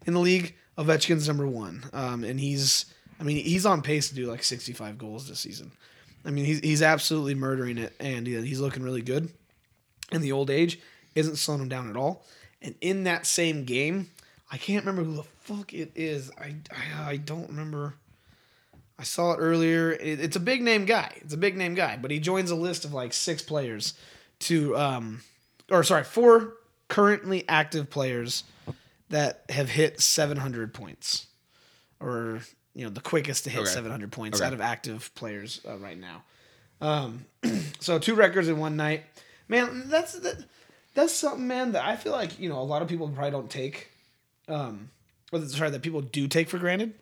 in 0.07 0.15
the 0.15 0.21
league. 0.21 0.55
Ovechkin's 0.77 1.27
number 1.27 1.47
one, 1.47 1.85
um, 1.93 2.23
and 2.23 2.39
he's, 2.39 2.85
I 3.21 3.25
mean, 3.25 3.45
he's 3.45 3.67
on 3.67 3.83
pace 3.83 4.09
to 4.09 4.15
do 4.15 4.27
like 4.27 4.43
sixty-five 4.43 4.99
goals 4.99 5.29
this 5.29 5.41
season. 5.41 5.73
I 6.25 6.31
mean, 6.31 6.45
he's 6.45 6.61
he's 6.61 6.83
absolutely 6.83 7.35
murdering 7.35 7.79
it, 7.79 7.95
and 8.01 8.27
he's 8.27 8.61
looking 8.61 8.83
really 8.83 9.03
good. 9.03 9.31
And 10.11 10.23
the 10.23 10.33
old 10.33 10.51
age 10.51 10.79
isn't 11.15 11.37
slowing 11.37 11.63
him 11.63 11.69
down 11.69 11.91
at 11.91 11.97
all. 11.97 12.25
And 12.63 12.75
in 12.81 13.05
that 13.05 13.27
same 13.27 13.65
game, 13.65 14.11
I 14.51 14.57
can't 14.57 14.85
remember 14.85 15.09
who 15.09 15.17
the 15.17 15.23
fuck 15.23 15.75
it 15.75 15.93
is. 15.95 16.31
I 16.39 16.57
I, 16.71 17.11
I 17.11 17.17
don't 17.17 17.49
remember. 17.49 17.95
I 18.99 19.05
saw 19.05 19.33
it 19.33 19.37
earlier. 19.37 19.93
It, 19.93 20.21
it's 20.21 20.37
a 20.37 20.41
big 20.41 20.63
name 20.63 20.85
guy. 20.85 21.13
It's 21.17 21.35
a 21.35 21.39
big 21.39 21.57
name 21.57 21.75
guy, 21.75 21.97
but 22.01 22.11
he 22.11 22.19
joins 22.19 22.51
a 22.51 22.57
list 22.57 22.85
of 22.85 22.93
like 22.93 23.13
six 23.13 23.43
players 23.43 23.95
to 24.41 24.77
um 24.77 25.23
or 25.71 25.83
sorry, 25.85 26.05
four 26.05 26.55
currently 26.89 27.45
active 27.49 27.91
players 27.91 28.45
that 29.11 29.45
have 29.51 29.71
hit 29.71 30.01
700 30.01 30.75
points 30.75 31.27
or 32.01 32.41
you 32.75 32.85
know 32.85 32.91
the 32.91 33.01
quickest 33.01 33.45
to 33.45 33.51
hit 33.51 33.61
Okay. 33.61 33.71
700 33.71 34.13
points 34.13 34.39
Okay. 34.41 34.47
out 34.47 34.53
of 34.53 34.61
active 34.61 35.13
players 35.15 35.61
uh, 35.69 35.77
right 35.79 35.99
now. 35.99 36.23
Um, 36.81 37.25
so 37.81 37.99
two 37.99 38.15
records 38.15 38.49
in 38.49 38.59
one 38.59 38.77
night. 38.77 39.05
Man, 39.49 39.85
that's 39.89 40.13
that, 40.21 40.45
that's 40.95 41.13
something, 41.13 41.47
man, 41.47 41.73
that 41.73 41.85
I 41.85 41.97
feel 41.97 42.13
like 42.13 42.39
you 42.39 42.49
know 42.49 42.61
a 42.61 42.63
lot 42.63 42.83
of 42.83 42.89
people 42.89 43.09
probably 43.09 43.31
don't 43.31 43.51
take, 43.51 43.89
um, 44.49 44.91
or 45.33 45.41
sorry, 45.47 45.71
that 45.71 45.83
people 45.83 46.01
do 46.03 46.29
take 46.29 46.49
for 46.49 46.59
granted. 46.59 46.95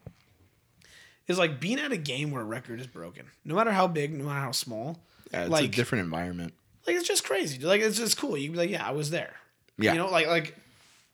Is 1.26 1.38
like 1.38 1.58
being 1.60 1.80
at 1.80 1.90
a 1.90 1.96
game 1.96 2.30
where 2.30 2.40
a 2.42 2.44
record 2.44 2.80
is 2.80 2.86
broken, 2.86 3.26
no 3.44 3.56
matter 3.56 3.72
how 3.72 3.88
big, 3.88 4.12
no 4.14 4.24
matter 4.26 4.38
how 4.40 4.52
small. 4.52 5.00
Yeah, 5.32 5.40
it's 5.40 5.48
a 5.48 5.52
like, 5.52 5.72
different 5.74 6.04
environment. 6.04 6.54
like 6.86 6.94
it's 6.94 7.08
just 7.08 7.24
crazy. 7.24 7.58
Like 7.58 7.80
it's 7.80 7.98
just 7.98 8.16
cool. 8.16 8.36
You 8.36 8.44
can 8.44 8.52
be 8.52 8.58
like, 8.58 8.70
yeah, 8.70 8.86
I 8.86 8.92
was 8.92 9.10
there. 9.10 9.34
Yeah. 9.76 9.92
You 9.92 9.98
know, 9.98 10.08
like 10.08 10.28
like 10.28 10.54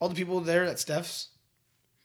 all 0.00 0.11
the 0.11 0.14
people 0.14 0.40
there 0.40 0.64
at 0.64 0.78
Steph's. 0.78 1.28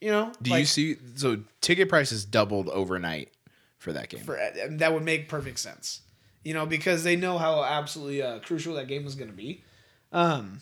You 0.00 0.10
know, 0.10 0.32
Do 0.42 0.50
like, 0.50 0.60
you 0.60 0.66
see? 0.66 0.96
So 1.16 1.38
ticket 1.60 1.88
prices 1.88 2.24
doubled 2.24 2.68
overnight 2.68 3.32
for 3.78 3.92
that 3.92 4.08
game. 4.08 4.20
for, 4.20 4.38
that 4.70 4.92
would 4.92 5.04
make 5.04 5.28
perfect 5.28 5.58
sense. 5.58 6.02
You 6.44 6.54
know, 6.54 6.66
because 6.66 7.02
they 7.04 7.16
know 7.16 7.36
how 7.36 7.64
absolutely 7.64 8.22
uh, 8.22 8.38
crucial 8.38 8.74
that 8.74 8.86
game 8.86 9.04
was 9.04 9.14
going 9.16 9.30
to 9.30 9.36
be. 9.36 9.64
Um, 10.12 10.60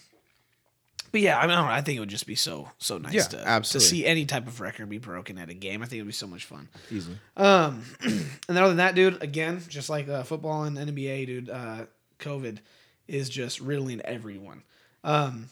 but 1.13 1.21
yeah, 1.21 1.39
I 1.39 1.43
mean, 1.43 1.53
I, 1.53 1.55
don't 1.57 1.67
know, 1.67 1.73
I 1.73 1.81
think 1.83 1.97
it 1.97 2.01
would 2.01 2.09
just 2.09 2.27
be 2.27 2.35
so 2.35 2.69
so 2.79 2.99
nice 2.99 3.15
Yeah, 3.15 3.23
to 3.23 3.47
absolutely. 3.47 3.85
to 3.85 3.91
see 3.91 4.07
any 4.07 4.27
type 4.27 4.47
of 4.47 4.61
record 4.61 4.89
be 4.89 4.99
broken 4.99 5.39
at 5.39 5.49
a 5.51 5.55
game. 5.55 5.83
I 5.83 5.87
think 5.87 6.01
it 6.01 6.03
would 6.03 6.09
be 6.09 6.13
so 6.13 6.27
much 6.27 6.45
fun. 6.45 6.69
Easily. 6.91 7.17
Um, 7.37 7.85
and 8.03 8.29
then 8.49 8.57
other 8.59 8.69
than 8.69 8.79
that, 8.79 8.95
dude, 8.95 9.23
again, 9.23 9.63
just 9.69 9.89
like 9.89 10.09
uh, 10.09 10.25
football 10.25 10.65
and 10.65 10.77
NBA, 10.77 11.27
dude, 11.27 11.51
uh, 11.51 11.87
COVID 12.19 12.59
is 13.07 13.29
just 13.29 13.61
riddling 13.61 14.01
everyone. 14.01 14.63
Um, 15.05 15.49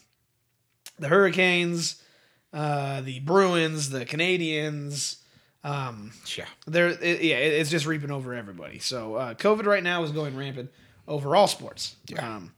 the 0.99 1.07
Hurricanes, 1.07 2.01
uh, 2.55 3.01
the 3.01 3.19
Bruins, 3.19 3.89
the 3.91 4.05
Canadiens, 4.05 5.17
um, 5.63 6.11
Yeah. 6.35 6.45
they're 6.65 6.87
it, 6.89 7.21
yeah, 7.21 7.35
it- 7.37 7.53
it's 7.59 7.69
just 7.69 7.85
reaping 7.85 8.09
over 8.11 8.33
everybody. 8.33 8.79
So 8.79 9.15
uh, 9.15 9.33
COVID 9.35 9.65
right 9.65 9.83
now 9.83 10.03
is 10.03 10.11
going 10.11 10.35
rampant 10.35 10.71
over 11.07 11.35
all 11.35 11.47
sports. 11.47 11.95
Yeah. 12.07 12.35
Um, 12.37 12.53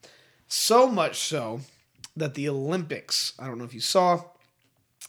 so 0.47 0.87
much 0.87 1.17
so 1.17 1.61
that 2.15 2.33
the 2.35 2.47
Olympics, 2.47 3.33
I 3.39 3.47
don't 3.47 3.57
know 3.57 3.65
if 3.65 3.73
you 3.73 3.81
saw, 3.81 4.23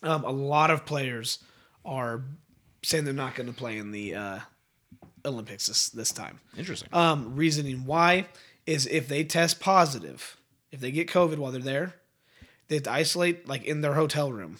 um, 0.03 0.24
a 0.24 0.30
lot 0.30 0.70
of 0.70 0.84
players 0.86 1.39
are 1.84 2.22
saying 2.82 3.05
they're 3.05 3.12
not 3.14 3.34
going 3.34 3.47
to 3.49 3.53
play 3.55 3.78
in 3.78 3.91
the 3.93 4.14
uh, 4.14 4.39
Olympics 5.24 5.66
this 5.66 5.91
this 5.91 6.11
time. 6.12 6.41
Interesting. 6.57 6.89
Um, 6.93 7.34
reasoning 7.36 7.84
why 7.84 8.26
is 8.66 8.86
if 8.86 9.07
they 9.09 9.24
test 9.24 9.61
positive, 9.61 10.36
if 10.72 10.80
they 10.80 10.91
get 10.93 11.09
COVID 11.09 11.39
while 11.39 11.53
they're 11.53 11.61
there, 11.61 11.95
they 12.68 12.76
have 12.76 12.84
to 12.84 12.93
isolate 12.93 13.49
like 13.49 13.64
in 13.64 13.80
their 13.80 13.95
hotel 13.95 14.30
room 14.32 14.59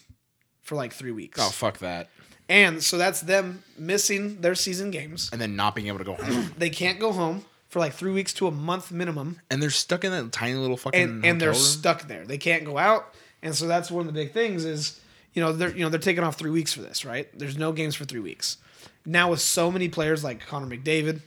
for 0.69 0.75
like 0.77 0.93
three 0.93 1.13
weeks. 1.13 1.41
oh 1.43 1.49
fuck 1.49 1.79
that. 1.79 2.09
And 2.51 2.83
so 2.83 2.97
that's 2.99 3.21
them 3.23 3.63
missing 3.79 4.41
their 4.41 4.55
season 4.55 4.91
games. 4.91 5.29
And 5.33 5.41
then 5.41 5.57
not 5.57 5.75
being 5.75 5.89
able 5.89 5.99
to 5.99 6.05
go 6.05 6.15
home. 6.15 6.53
They 6.59 6.71
can't 6.71 6.99
go 6.99 7.13
home 7.13 7.45
for 7.69 7.79
like 7.79 7.95
three 7.95 8.13
weeks 8.13 8.33
to 8.35 8.47
a 8.47 8.51
month 8.51 8.93
minimum, 8.93 9.41
and 9.51 9.63
they're 9.63 9.71
stuck 9.71 10.05
in 10.05 10.13
that 10.13 10.31
tiny 10.33 10.55
little 10.55 10.77
fucking 10.77 11.01
and 11.01 11.25
and 11.25 11.41
they're 11.41 11.51
room. 11.51 11.59
stuck 11.59 12.07
there. 12.07 12.25
They 12.27 12.39
can't 12.39 12.65
go 12.65 12.77
out, 12.79 13.15
and 13.43 13.55
so 13.55 13.67
that's 13.67 13.91
one 13.91 14.07
of 14.07 14.13
the 14.13 14.19
big 14.19 14.33
things 14.33 14.65
is 14.67 15.01
you 15.35 15.43
know 15.43 15.53
they're 15.53 15.71
you 15.71 15.81
know 15.81 15.89
they're 15.89 16.01
taking 16.01 16.23
off 16.25 16.37
three 16.37 16.51
weeks 16.51 16.73
for 16.75 16.83
this, 16.83 17.05
right? 17.05 17.27
There's 17.39 17.57
no 17.59 17.73
games 17.73 17.95
for 17.95 18.05
three 18.05 18.21
weeks. 18.21 18.59
Now 19.07 19.31
with 19.31 19.41
so 19.41 19.71
many 19.71 19.89
players 19.89 20.23
like 20.23 20.47
Connor 20.47 20.75
McDavid, 20.75 21.21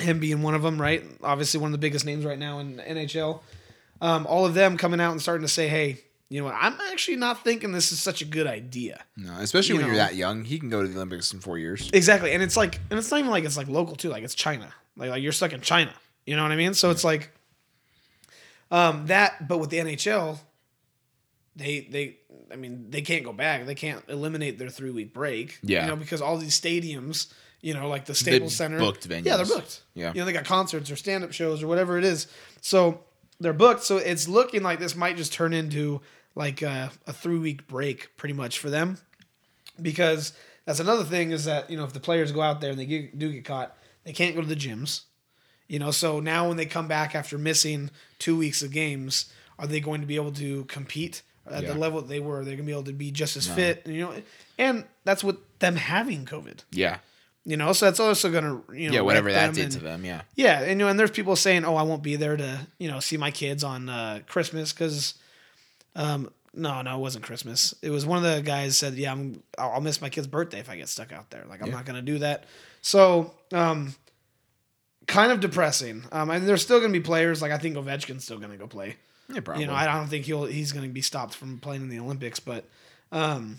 him 0.00 0.18
being 0.18 0.42
one 0.42 0.54
of 0.54 0.62
them, 0.62 0.80
right? 0.80 1.04
Obviously 1.22 1.60
one 1.60 1.68
of 1.68 1.72
the 1.72 1.78
biggest 1.78 2.04
names 2.04 2.24
right 2.24 2.38
now 2.38 2.58
in 2.58 2.76
the 2.76 2.82
NHL. 2.82 3.40
Um, 4.00 4.26
all 4.26 4.44
of 4.44 4.54
them 4.54 4.76
coming 4.76 5.00
out 5.00 5.12
and 5.12 5.22
starting 5.22 5.46
to 5.46 5.52
say, 5.52 5.68
hey. 5.68 5.98
You 6.28 6.40
know 6.40 6.46
what? 6.46 6.56
I'm 6.58 6.76
actually 6.90 7.16
not 7.18 7.44
thinking 7.44 7.70
this 7.70 7.92
is 7.92 8.02
such 8.02 8.20
a 8.20 8.24
good 8.24 8.46
idea. 8.48 9.04
no, 9.16 9.32
especially 9.38 9.74
you 9.74 9.80
when 9.80 9.82
know. 9.82 9.94
you're 9.94 10.04
that 10.04 10.16
young. 10.16 10.44
He 10.44 10.58
can 10.58 10.68
go 10.68 10.82
to 10.82 10.88
the 10.88 10.96
Olympics 10.96 11.32
in 11.32 11.38
four 11.38 11.56
years. 11.56 11.88
Exactly, 11.92 12.32
and 12.32 12.42
it's 12.42 12.56
like, 12.56 12.80
and 12.90 12.98
it's 12.98 13.10
not 13.10 13.20
even 13.20 13.30
like 13.30 13.44
it's 13.44 13.56
like 13.56 13.68
local 13.68 13.94
too. 13.94 14.08
Like 14.08 14.24
it's 14.24 14.34
China. 14.34 14.72
Like 14.96 15.10
like 15.10 15.22
you're 15.22 15.32
stuck 15.32 15.52
in 15.52 15.60
China. 15.60 15.92
You 16.24 16.34
know 16.34 16.42
what 16.42 16.50
I 16.50 16.56
mean? 16.56 16.74
So 16.74 16.90
it's 16.90 17.04
like, 17.04 17.30
um, 18.72 19.06
that. 19.06 19.46
But 19.46 19.58
with 19.58 19.70
the 19.70 19.78
NHL, 19.78 20.40
they 21.54 21.80
they, 21.80 22.16
I 22.52 22.56
mean, 22.56 22.90
they 22.90 23.02
can't 23.02 23.24
go 23.24 23.32
back. 23.32 23.64
They 23.66 23.76
can't 23.76 24.02
eliminate 24.08 24.58
their 24.58 24.68
three 24.68 24.90
week 24.90 25.14
break. 25.14 25.60
Yeah. 25.62 25.82
you 25.82 25.90
know, 25.90 25.96
because 25.96 26.20
all 26.20 26.38
these 26.38 26.58
stadiums, 26.60 27.32
you 27.60 27.72
know, 27.72 27.88
like 27.88 28.04
the 28.04 28.16
Staples 28.16 28.56
Center, 28.56 28.78
booked 28.78 29.06
Yeah, 29.06 29.36
they're 29.36 29.46
booked. 29.46 29.82
Yeah. 29.94 30.12
you 30.12 30.20
know, 30.20 30.26
they 30.26 30.32
got 30.32 30.44
concerts 30.44 30.90
or 30.90 30.96
stand 30.96 31.22
up 31.22 31.32
shows 31.32 31.62
or 31.62 31.68
whatever 31.68 31.98
it 31.98 32.04
is. 32.04 32.26
So 32.60 33.04
they're 33.40 33.52
booked. 33.52 33.84
So 33.84 33.96
it's 33.98 34.28
looking 34.28 34.62
like 34.62 34.78
this 34.78 34.96
might 34.96 35.16
just 35.16 35.32
turn 35.32 35.52
into 35.52 36.00
like 36.36 36.62
a, 36.62 36.92
a 37.08 37.12
three 37.12 37.38
week 37.38 37.66
break, 37.66 38.16
pretty 38.16 38.34
much 38.34 38.60
for 38.60 38.70
them 38.70 38.98
because 39.80 40.32
that's 40.64 40.80
another 40.80 41.04
thing 41.04 41.30
is 41.32 41.44
that 41.44 41.70
you 41.70 41.76
know 41.76 41.84
if 41.84 41.92
the 41.92 42.00
players 42.00 42.32
go 42.32 42.40
out 42.42 42.60
there 42.60 42.70
and 42.70 42.78
they 42.78 42.86
get, 42.86 43.18
do 43.18 43.32
get 43.32 43.44
caught, 43.44 43.76
they 44.04 44.12
can't 44.12 44.34
go 44.34 44.40
to 44.40 44.46
the 44.46 44.56
gyms. 44.56 45.02
You 45.68 45.80
know, 45.80 45.90
so 45.90 46.20
now 46.20 46.46
when 46.48 46.56
they 46.56 46.66
come 46.66 46.86
back 46.86 47.14
after 47.16 47.36
missing 47.38 47.90
two 48.20 48.36
weeks 48.36 48.62
of 48.62 48.70
games, 48.70 49.32
are 49.58 49.66
they 49.66 49.80
going 49.80 50.00
to 50.00 50.06
be 50.06 50.14
able 50.14 50.30
to 50.32 50.64
compete 50.66 51.22
at 51.44 51.62
Yeah. 51.64 51.72
the 51.72 51.78
level 51.78 52.00
that 52.00 52.08
they 52.08 52.20
were? 52.20 52.36
They're 52.44 52.54
going 52.54 52.58
to 52.58 52.62
be 52.64 52.72
able 52.72 52.84
to 52.84 52.92
be 52.92 53.10
just 53.10 53.36
as 53.36 53.48
fit, 53.48 53.84
you 53.86 54.00
know, 54.02 54.14
and 54.58 54.84
that's 55.04 55.24
with 55.24 55.36
them 55.58 55.74
having 55.74 56.24
COVID. 56.24 56.60
Yeah. 56.70 56.98
You 57.44 57.56
know, 57.56 57.72
so 57.72 57.86
that's 57.86 57.98
also 58.00 58.30
going 58.30 58.44
to 58.44 58.76
you 58.76 58.88
know 58.90 58.94
Yeah. 58.96 59.00
Whatever 59.02 59.32
that 59.32 59.54
did 59.54 59.64
and- 59.64 59.72
to 59.72 59.78
them. 59.80 60.04
Yeah. 60.04 60.22
yeah, 60.36 60.60
and 60.60 60.70
you 60.70 60.76
know, 60.76 60.88
and 60.88 60.98
there's 60.98 61.10
people 61.10 61.34
saying, 61.36 61.64
"Oh, 61.64 61.76
I 61.76 61.82
won't 61.82 62.02
be 62.02 62.16
there 62.16 62.36
to 62.36 62.66
you 62.78 62.88
know 62.88 63.00
see 63.00 63.16
my 63.16 63.30
kids 63.30 63.62
on 63.64 63.88
uh, 63.88 64.20
Christmas 64.26 64.72
because." 64.72 65.14
Um, 65.96 66.30
no, 66.54 66.80
no, 66.82 66.96
it 66.96 67.00
wasn't 67.00 67.24
Christmas. 67.24 67.74
It 67.82 67.90
was 67.90 68.06
one 68.06 68.24
of 68.24 68.24
the 68.24 68.40
guys 68.42 68.78
said, 68.78 68.94
"Yeah, 68.94 69.10
I'm, 69.12 69.42
I'll 69.58 69.80
miss 69.80 70.00
my 70.00 70.08
kid's 70.08 70.26
birthday 70.28 70.60
if 70.60 70.70
I 70.70 70.76
get 70.76 70.88
stuck 70.88 71.12
out 71.12 71.30
there. 71.30 71.44
Like, 71.48 71.60
I'm 71.60 71.68
Yeah. 71.68 71.74
not 71.74 71.84
gonna 71.86 72.02
do 72.02 72.18
that." 72.20 72.44
So, 72.82 73.34
um, 73.52 73.94
kind 75.08 75.32
of 75.32 75.40
depressing. 75.40 76.04
Um, 76.12 76.30
and 76.30 76.46
there's 76.46 76.62
still 76.62 76.78
gonna 76.80 76.92
be 76.92 77.00
players 77.00 77.42
like 77.42 77.50
I 77.52 77.58
think 77.58 77.76
Ovechkin's 77.76 78.24
still 78.24 78.38
gonna 78.38 78.56
go 78.56 78.66
play. 78.68 78.96
Yeah. 79.28 79.40
Probably. 79.40 79.62
You 79.64 79.68
know, 79.68 79.74
I 79.74 79.86
don't 79.86 80.06
think 80.08 80.24
he'll 80.24 80.44
he's 80.46 80.70
going 80.72 80.86
to 80.86 80.92
be 80.92 81.02
stopped 81.02 81.34
from 81.34 81.58
playing 81.58 81.82
in 81.82 81.88
the 81.88 81.98
Olympics, 81.98 82.38
but 82.38 82.64
um, 83.10 83.58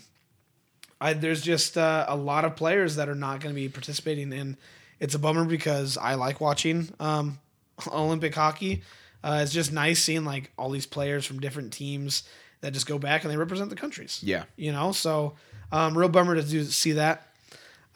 I 1.00 1.12
there's 1.12 1.42
just 1.42 1.76
uh, 1.76 2.06
a 2.08 2.16
lot 2.16 2.44
of 2.46 2.56
players 2.56 2.96
that 2.96 3.08
are 3.08 3.14
not 3.14 3.40
going 3.40 3.54
to 3.54 3.60
be 3.60 3.68
participating, 3.68 4.32
and 4.32 4.56
it's 4.98 5.14
a 5.14 5.18
bummer 5.18 5.44
because 5.44 5.98
I 5.98 6.14
like 6.14 6.40
watching 6.40 6.88
um, 7.00 7.38
Olympic 7.92 8.34
hockey. 8.34 8.82
Uh, 9.22 9.40
it's 9.42 9.52
just 9.52 9.72
nice 9.72 10.02
seeing 10.02 10.24
like 10.24 10.52
all 10.56 10.70
these 10.70 10.86
players 10.86 11.26
from 11.26 11.40
different 11.40 11.72
teams 11.72 12.22
that 12.60 12.72
just 12.72 12.86
go 12.86 12.98
back 12.98 13.24
and 13.24 13.32
they 13.32 13.36
represent 13.36 13.70
the 13.70 13.76
countries. 13.76 14.20
yeah. 14.22 14.44
You 14.56 14.72
know, 14.72 14.92
so 14.92 15.34
um, 15.72 15.96
real 15.96 16.08
bummer 16.08 16.34
to 16.34 16.42
do, 16.42 16.64
see 16.64 16.92
that. 16.92 17.26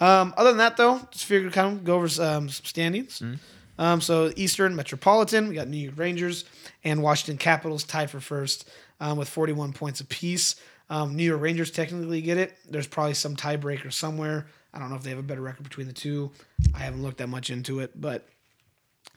Um, 0.01 0.35
other 0.37 0.51
than 0.51 0.59
that, 0.59 0.77
though, 0.77 1.01
just 1.11 1.25
figured 1.27 1.53
to 1.53 1.55
kind 1.55 1.77
of 1.77 1.85
go 1.85 1.95
over 1.95 2.07
um, 2.07 2.49
some 2.49 2.65
standings. 2.65 3.23
Um, 3.79 4.01
so 4.01 4.33
Eastern 4.37 4.77
Metropolitan, 4.77 5.49
we 5.49 5.55
got 5.55 5.69
New 5.69 5.77
York 5.79 5.99
Rangers 5.99 6.45
and 6.85 7.03
Washington 7.03 7.39
Capitals 7.39 7.85
tied 7.85 8.11
for 8.11 8.21
first 8.21 8.69
um, 9.01 9.17
with 9.17 9.29
41 9.29 9.73
points 9.73 10.01
apiece. 10.01 10.57
Um, 10.91 11.17
New 11.17 11.25
York 11.25 11.41
Rangers 11.41 11.71
technically 11.71 12.21
get 12.21 12.37
it. 12.37 12.55
There's 12.69 12.87
probably 12.87 13.15
some 13.15 13.35
tiebreaker 13.35 13.93
somewhere. 13.93 14.47
I 14.75 14.79
don't 14.79 14.91
know 14.91 14.97
if 14.97 15.03
they 15.03 15.11
have 15.11 15.19
a 15.19 15.23
better 15.23 15.41
record 15.41 15.63
between 15.63 15.87
the 15.87 15.93
two. 15.93 16.31
I 16.75 16.81
haven't 16.81 17.03
looked 17.03 17.19
that 17.19 17.29
much 17.29 17.51
into 17.51 17.81
it, 17.81 17.99
but 17.99 18.29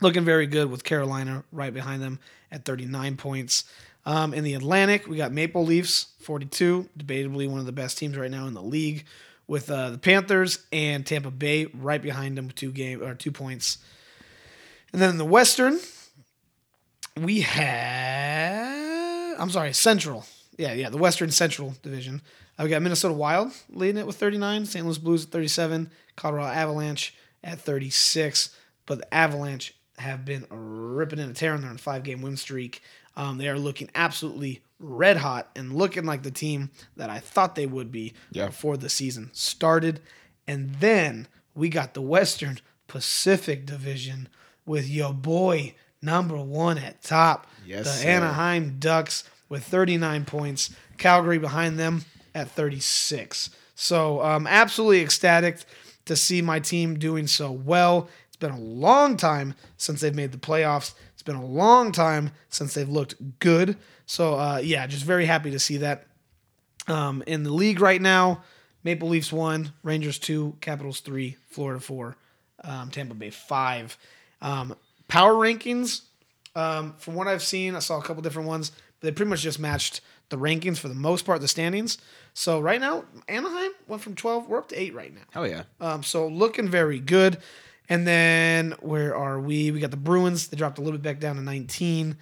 looking 0.01 0.25
very 0.25 0.47
good 0.47 0.69
with 0.69 0.83
Carolina 0.83 1.43
right 1.51 1.73
behind 1.73 2.01
them 2.01 2.19
at 2.51 2.65
39 2.65 3.17
points. 3.17 3.63
Um, 4.05 4.33
in 4.33 4.43
the 4.43 4.53
Atlantic, 4.53 5.07
we 5.07 5.17
got 5.17 5.31
Maple 5.31 5.65
Leafs 5.65 6.07
42, 6.21 6.89
debatably 6.97 7.49
one 7.49 7.59
of 7.59 7.65
the 7.65 7.71
best 7.71 7.97
teams 7.97 8.17
right 8.17 8.29
now 8.29 8.45
in 8.47 8.53
the 8.53 8.61
league, 8.61 9.05
with 9.47 9.69
uh, 9.69 9.91
the 9.91 9.97
Panthers 9.97 10.59
and 10.71 11.05
Tampa 11.05 11.31
Bay 11.31 11.65
right 11.73 12.01
behind 12.01 12.37
them 12.37 12.49
two 12.51 12.71
game 12.71 13.01
or 13.03 13.15
two 13.15 13.31
points. 13.31 13.79
And 14.93 15.01
then 15.01 15.09
in 15.09 15.17
the 15.17 15.25
Western, 15.25 15.79
we 17.17 17.41
have 17.41 18.75
I'm 19.39 19.49
sorry, 19.49 19.73
Central. 19.73 20.25
Yeah, 20.57 20.73
yeah, 20.73 20.89
the 20.89 20.97
Western 20.97 21.31
Central 21.31 21.75
Division. 21.81 22.21
Uh, 22.57 22.63
we 22.63 22.69
got 22.69 22.81
Minnesota 22.81 23.13
Wild 23.13 23.51
leading 23.69 23.97
it 23.97 24.07
with 24.07 24.15
39, 24.15 24.65
St. 24.65 24.85
Louis 24.85 24.97
Blues 24.97 25.25
at 25.25 25.31
37, 25.31 25.91
Colorado 26.15 26.47
Avalanche 26.47 27.13
at 27.43 27.59
36. 27.59 28.55
But 28.85 28.99
the 28.99 29.13
Avalanche 29.13 29.74
have 29.97 30.25
been 30.25 30.45
ripping 30.49 31.19
and 31.19 31.35
tearing. 31.35 31.61
They're 31.61 31.69
on 31.69 31.75
a 31.75 31.79
five 31.79 32.03
game 32.03 32.21
win 32.21 32.37
streak. 32.37 32.81
Um, 33.15 33.37
they 33.37 33.47
are 33.47 33.57
looking 33.59 33.89
absolutely 33.95 34.61
red 34.79 35.17
hot 35.17 35.49
and 35.55 35.73
looking 35.73 36.03
like 36.05 36.23
the 36.23 36.31
team 36.31 36.69
that 36.97 37.09
I 37.09 37.19
thought 37.19 37.55
they 37.55 37.65
would 37.65 37.91
be 37.91 38.13
Yeah. 38.31 38.47
before 38.47 38.75
the 38.77 38.89
season 38.89 39.29
started. 39.33 40.01
And 40.47 40.75
then 40.81 41.27
we 41.53 41.69
got 41.69 41.93
the 41.93 42.01
Western 42.01 42.59
Pacific 42.87 43.65
Division 43.65 44.27
with 44.65 44.89
your 44.89 45.13
boy 45.13 45.75
number 46.01 46.37
one 46.37 46.77
at 46.77 47.01
top. 47.01 47.47
Yes, 47.65 47.85
the 47.85 47.91
sir. 47.91 48.07
Anaheim 48.09 48.75
Ducks 48.79 49.23
with 49.49 49.63
39 49.63 50.25
points. 50.25 50.75
Calgary 50.97 51.37
behind 51.37 51.79
them 51.79 52.03
at 52.33 52.49
36. 52.51 53.49
So 53.75 54.21
um, 54.23 54.47
absolutely 54.47 55.01
ecstatic 55.01 55.59
to 56.05 56.15
see 56.15 56.41
my 56.41 56.59
team 56.59 56.99
doing 56.99 57.27
so 57.27 57.51
well. 57.51 58.09
It's 58.35 58.41
been 58.41 58.51
a 58.51 58.59
long 58.59 59.15
time 59.15 59.55
since 59.77 60.01
they've 60.01 60.13
made 60.13 60.33
the 60.33 60.37
playoffs. 60.37 60.93
It's 61.13 61.23
been 61.23 61.37
a 61.37 61.45
long 61.45 61.93
time 61.93 62.31
since 62.49 62.73
they've 62.73 62.89
looked 62.89 63.39
good. 63.39 63.77
So 64.05 64.33
uh, 64.33 64.59
yeah, 64.61 64.85
just 64.87 65.05
very 65.05 65.25
happy 65.25 65.51
to 65.51 65.59
see 65.59 65.77
that. 65.77 66.03
Um, 66.89 67.23
in 67.25 67.43
the 67.43 67.51
league 67.53 67.79
right 67.79 68.01
now, 68.01 68.43
Maple 68.83 69.07
Leafs 69.07 69.31
one, 69.31 69.71
Rangers 69.83 70.19
two, 70.19 70.57
Capitals 70.59 70.99
three, 70.99 71.37
Florida 71.49 71.79
four, 71.79 72.17
um, 72.65 72.91
Tampa 72.91 73.13
Bay 73.13 73.29
five. 73.29 73.97
Um, 74.41 74.75
power 75.07 75.33
rankings 75.33 76.01
Um, 76.57 76.93
from 76.97 77.15
what 77.15 77.27
I've 77.29 77.41
seen, 77.41 77.73
I 77.73 77.79
saw 77.79 77.99
a 77.99 78.03
couple 78.03 78.21
different 78.21 78.49
ones, 78.49 78.71
but 78.99 79.07
they 79.07 79.11
pretty 79.11 79.29
much 79.29 79.41
just 79.43 79.59
matched 79.59 80.01
the 80.29 80.37
rankings 80.37 80.77
for 80.77 80.89
the 80.89 80.93
most 80.95 81.25
part, 81.25 81.39
the 81.39 81.47
standings. 81.47 81.97
So 82.33 82.59
right 82.59 82.81
now, 82.81 83.05
Anaheim 83.29 83.71
went 83.87 84.01
from 84.01 84.15
12, 84.15 84.49
we're 84.49 84.57
up 84.57 84.67
to 84.69 84.75
8 84.75 84.93
right 84.93 85.13
now. 85.13 85.21
Hell 85.31 85.47
yeah. 85.47 85.63
Um, 85.79 86.03
so 86.03 86.27
looking 86.27 86.67
very 86.67 86.99
good. 86.99 87.37
And 87.89 88.05
then 88.07 88.71
where 88.81 89.15
are 89.15 89.39
we? 89.39 89.71
We 89.71 89.79
got 89.79 89.91
the 89.91 89.97
Bruins. 89.97 90.47
They 90.47 90.57
dropped 90.57 90.77
a 90.77 90.81
little 90.81 90.97
bit 90.97 91.03
back 91.03 91.19
down 91.19 91.35
to 91.35 91.41
19. 91.41 92.17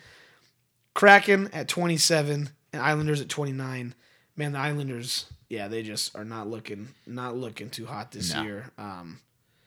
Kraken 0.94 1.50
at 1.54 1.68
27 1.68 2.50
and 2.74 2.82
Islanders 2.82 3.22
at 3.22 3.30
29. 3.30 3.96
Man, 4.36 4.52
the 4.52 4.60
Islanders, 4.60 5.26
yeah, 5.50 5.68
they 5.68 5.84
just 5.84 6.16
are 6.16 6.26
not 6.26 6.48
looking 6.48 6.90
not 7.08 7.36
looking 7.38 7.70
too 7.70 7.86
hot 7.86 8.12
this 8.12 8.34
No. 8.34 8.44
year. 8.44 8.72
Um, 8.78 9.20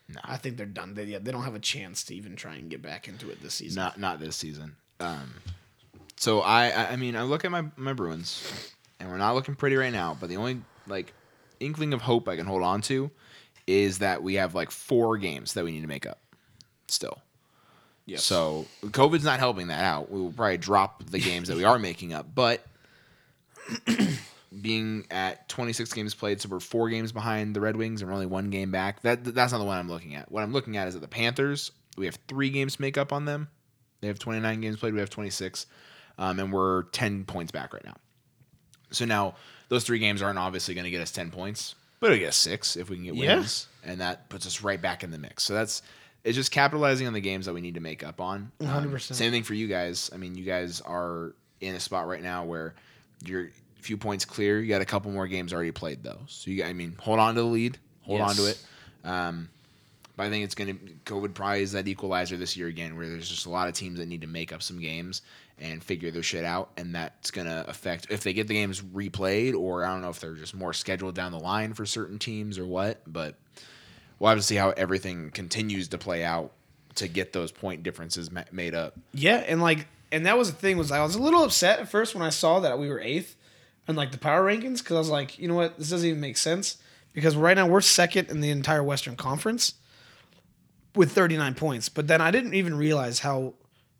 No. 0.09 0.19
I 0.23 0.37
think 0.37 0.55
they're 0.55 0.65
done. 0.65 0.93
They, 0.93 1.03
yeah, 1.05 1.19
they 1.19 1.31
don't 1.31 1.43
have 1.43 1.55
a 1.55 1.59
chance 1.59 2.03
to 2.05 2.15
even 2.15 2.35
try 2.37 2.55
and 2.55 2.69
get 2.69 2.81
back 2.81 3.07
into 3.09 3.29
it 3.29 3.41
this 3.41 3.55
season. 3.55 3.81
Not 3.81 3.99
not 3.99 4.19
this 4.19 4.35
season. 4.37 4.75
Um, 5.01 5.33
so 6.15 6.41
I 6.41 6.69
I 6.69 6.91
I 6.91 6.95
mean 6.95 7.15
I 7.15 7.23
look 7.23 7.43
at 7.43 7.51
my 7.51 7.65
my 7.75 7.91
Bruins, 7.93 8.71
and 8.99 9.09
we're 9.09 9.17
not 9.17 9.35
looking 9.35 9.55
pretty 9.55 9.75
right 9.75 9.91
now. 9.91 10.15
But 10.19 10.29
the 10.29 10.37
only 10.37 10.61
like 10.87 11.13
inkling 11.59 11.93
of 11.93 12.01
hope 12.01 12.27
I 12.29 12.35
can 12.37 12.45
hold 12.45 12.63
on 12.63 12.81
to 12.83 13.11
is 13.67 13.99
that 13.99 14.23
we 14.23 14.35
have 14.35 14.55
like 14.55 14.71
four 14.71 15.17
games 15.17 15.53
that 15.53 15.63
we 15.63 15.71
need 15.71 15.81
to 15.81 15.87
make 15.87 16.05
up 16.05 16.19
still. 16.87 17.21
Yes. 18.05 18.23
So 18.23 18.65
COVID's 18.85 19.25
not 19.25 19.39
helping 19.39 19.67
that 19.67 19.83
out. 19.83 20.09
We 20.09 20.21
will 20.21 20.31
probably 20.31 20.57
drop 20.57 21.03
the 21.03 21.19
games 21.19 21.49
that 21.49 21.57
we 21.57 21.65
are 21.65 21.77
making 21.89 22.13
up, 22.13 22.27
but 22.33 22.65
being 24.61 25.05
at 25.11 25.49
26 25.49 25.91
games 25.91 26.15
played, 26.15 26.41
so 26.41 26.47
we're 26.49 26.61
four 26.61 26.89
games 26.89 27.11
behind 27.11 27.53
the 27.53 27.59
Red 27.59 27.75
Wings 27.75 28.01
and 28.01 28.09
we're 28.09 28.15
only 28.15 28.25
one 28.25 28.49
game 28.49 28.71
back. 28.71 29.01
That 29.01 29.23
that's 29.23 29.51
not 29.51 29.57
the 29.57 29.65
one 29.65 29.77
I'm 29.77 29.89
looking 29.89 30.15
at. 30.15 30.31
What 30.31 30.43
I'm 30.43 30.53
looking 30.53 30.77
at 30.77 30.87
is 30.87 30.93
that 30.93 31.01
the 31.01 31.07
Panthers. 31.07 31.71
We 31.97 32.05
have 32.05 32.17
three 32.27 32.51
games 32.51 32.75
to 32.75 32.81
make 32.81 32.97
up 32.97 33.11
on 33.11 33.25
them. 33.25 33.49
They 34.01 34.07
have 34.07 34.19
29 34.19 34.61
games 34.61 34.77
played. 34.77 34.93
We 34.93 34.99
have 34.99 35.09
26, 35.09 35.65
um, 36.19 36.39
and 36.39 36.53
we're 36.53 36.83
10 36.83 37.25
points 37.25 37.51
back 37.51 37.73
right 37.73 37.83
now. 37.83 37.95
So 38.91 39.05
now 39.05 39.35
those 39.69 39.83
three 39.83 39.99
games 39.99 40.21
aren't 40.21 40.39
obviously 40.39 40.75
going 40.75 40.85
to 40.85 40.91
get 40.91 41.01
us 41.01 41.11
10 41.11 41.31
points, 41.31 41.75
but 41.99 42.15
get 42.17 42.29
us 42.29 42.37
six 42.37 42.75
if 42.75 42.89
we 42.89 42.95
can 42.97 43.05
get 43.05 43.15
Yeah. 43.15 43.35
wins, 43.37 43.67
and 43.83 44.01
that 44.01 44.29
puts 44.29 44.45
us 44.45 44.61
right 44.61 44.81
back 44.81 45.03
in 45.03 45.11
the 45.11 45.17
mix. 45.17 45.43
So 45.43 45.53
that's 45.53 45.81
it's 46.23 46.35
just 46.35 46.51
capitalizing 46.51 47.07
on 47.07 47.13
the 47.13 47.21
games 47.21 47.45
that 47.45 47.53
we 47.53 47.61
need 47.61 47.75
to 47.75 47.79
make 47.79 48.03
up 48.03 48.19
on. 48.19 48.51
Um, 48.59 48.67
100%. 48.67 49.15
Same 49.15 49.31
thing 49.31 49.43
for 49.43 49.53
you 49.53 49.67
guys. 49.67 50.09
I 50.13 50.17
mean, 50.17 50.35
you 50.35 50.43
guys 50.43 50.81
are 50.81 51.33
in 51.61 51.73
a 51.75 51.79
spot 51.79 52.07
right 52.07 52.21
now 52.21 52.43
where 52.43 52.75
you're 53.23 53.45
a 53.45 53.81
few 53.81 53.95
points 53.97 54.25
clear. 54.25 54.59
You 54.59 54.67
got 54.67 54.81
a 54.81 54.85
couple 54.85 55.09
more 55.11 55.27
games 55.27 55.53
already 55.53 55.71
played 55.71 56.03
though, 56.03 56.19
so 56.27 56.51
you 56.51 56.63
I 56.63 56.73
mean, 56.73 56.95
hold 56.99 57.19
on 57.19 57.35
to 57.35 57.41
the 57.41 57.47
lead, 57.47 57.77
hold 58.01 58.21
on 58.21 58.35
to 58.35 58.45
it. 58.47 58.63
Um, 59.03 59.49
but 60.17 60.25
I 60.25 60.29
think 60.29 60.43
it's 60.43 60.55
going 60.55 60.77
to 61.05 61.13
COVID 61.13 61.33
probably 61.35 61.61
is 61.61 61.71
that 61.73 61.87
equalizer 61.87 62.35
this 62.37 62.57
year 62.57 62.67
again, 62.67 62.97
where 62.97 63.07
there's 63.07 63.29
just 63.29 63.45
a 63.45 63.49
lot 63.51 63.67
of 63.69 63.75
teams 63.75 63.99
that 63.99 64.07
need 64.07 64.21
to 64.21 64.27
make 64.27 64.51
up 64.51 64.61
some 64.63 64.79
games 64.79 65.21
and 65.59 65.83
figure 65.83 66.11
their 66.11 66.23
shit 66.23 66.45
out, 66.45 66.69
and 66.77 66.93
that's 66.93 67.31
going 67.31 67.47
to 67.47 67.67
affect 67.67 68.07
if 68.09 68.23
they 68.23 68.33
get 68.33 68.47
the 68.47 68.53
games 68.53 68.81
replayed, 68.81 69.55
or 69.55 69.83
I 69.83 69.89
don't 69.89 70.01
know 70.01 70.09
if 70.09 70.19
they're 70.19 70.35
just 70.35 70.53
more 70.53 70.73
scheduled 70.73 71.15
down 71.15 71.31
the 71.31 71.39
line 71.39 71.73
for 71.73 71.85
certain 71.85 72.19
teams 72.19 72.59
or 72.59 72.65
what. 72.65 73.01
But 73.07 73.35
we'll 74.19 74.29
have 74.29 74.39
to 74.39 74.43
see 74.43 74.55
how 74.55 74.71
everything 74.71 75.31
continues 75.31 75.87
to 75.89 75.97
play 75.97 76.23
out 76.23 76.51
to 76.95 77.07
get 77.07 77.33
those 77.33 77.51
point 77.51 77.83
differences 77.83 78.31
ma- 78.31 78.43
made 78.51 78.75
up. 78.75 78.95
Yeah, 79.13 79.37
and 79.37 79.61
like, 79.61 79.87
and 80.11 80.25
that 80.25 80.37
was 80.37 80.51
the 80.51 80.57
thing 80.57 80.77
was 80.77 80.91
I 80.91 81.01
was 81.03 81.15
a 81.15 81.21
little 81.21 81.43
upset 81.43 81.79
at 81.79 81.89
first 81.89 82.15
when 82.15 82.23
I 82.23 82.29
saw 82.29 82.59
that 82.59 82.79
we 82.79 82.89
were 82.89 82.99
eighth 82.99 83.35
and 83.87 83.97
like 83.97 84.11
the 84.11 84.17
power 84.17 84.43
rankings 84.45 84.79
because 84.79 84.95
I 84.95 84.99
was 84.99 85.09
like, 85.09 85.39
you 85.39 85.47
know 85.47 85.55
what, 85.55 85.77
this 85.77 85.89
doesn't 85.89 86.07
even 86.07 86.21
make 86.21 86.37
sense 86.37 86.77
because 87.13 87.35
right 87.35 87.55
now 87.55 87.67
we're 87.67 87.81
second 87.81 88.29
in 88.29 88.41
the 88.41 88.49
entire 88.49 88.83
Western 88.83 89.15
Conference 89.15 89.73
with 90.95 91.11
39 91.11 91.55
points. 91.55 91.89
But 91.89 92.07
then 92.07 92.21
I 92.21 92.31
didn't 92.31 92.53
even 92.53 92.75
realize 92.77 93.19
how, 93.19 93.53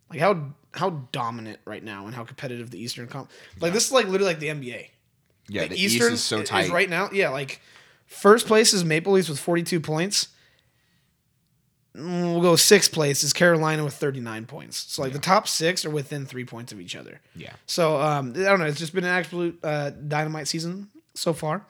like 0.10 0.20
how 0.20 0.54
how 0.78 0.92
dominant 1.12 1.60
right 1.66 1.84
now 1.84 2.06
and 2.06 2.16
how 2.16 2.24
competitive 2.24 2.72
the 2.72 2.80
Eastern 2.82 3.08
Conference. 3.08 3.34
Like 3.60 3.74
this 3.74 3.88
is 3.88 3.92
like 3.92 4.06
literally 4.08 4.34
like 4.34 4.40
the 4.40 4.48
NBA. 4.48 4.88
Yeah, 5.50 5.64
the, 5.64 5.70
the 5.70 5.82
Eastern 5.82 6.14
East 6.14 6.14
is 6.14 6.24
so 6.24 6.44
tight. 6.44 6.72
right 6.72 6.90
now. 6.90 7.10
Yeah, 7.12 7.30
like 7.30 7.62
first 8.06 8.48
place 8.48 8.74
is 8.74 8.84
Maple 8.86 9.14
Leafs 9.14 9.30
with 9.30 9.40
42 9.40 9.80
points. 9.80 10.30
We'll 11.96 12.42
go 12.42 12.56
sixth 12.56 12.92
place 12.92 13.24
is 13.24 13.34
Carolina 13.34 13.84
with 13.84 13.96
39 13.96 14.46
points. 14.46 14.78
So 14.94 15.02
like 15.02 15.14
the 15.14 15.20
top 15.20 15.48
six 15.48 15.84
are 15.84 15.90
within 15.90 16.28
three 16.28 16.46
points 16.46 16.72
of 16.72 16.80
each 16.80 16.96
other. 16.96 17.20
yeah, 17.36 17.54
So 17.66 18.00
um, 18.00 18.34
I 18.36 18.44
don't 18.44 18.60
know. 18.60 18.66
It's 18.68 18.78
just 18.78 18.94
been 18.94 19.04
an 19.04 19.10
absolute 19.10 19.58
uh, 19.64 19.90
dynamite 19.90 20.48
season 20.48 20.90
so 21.16 21.34
far, 21.34 21.66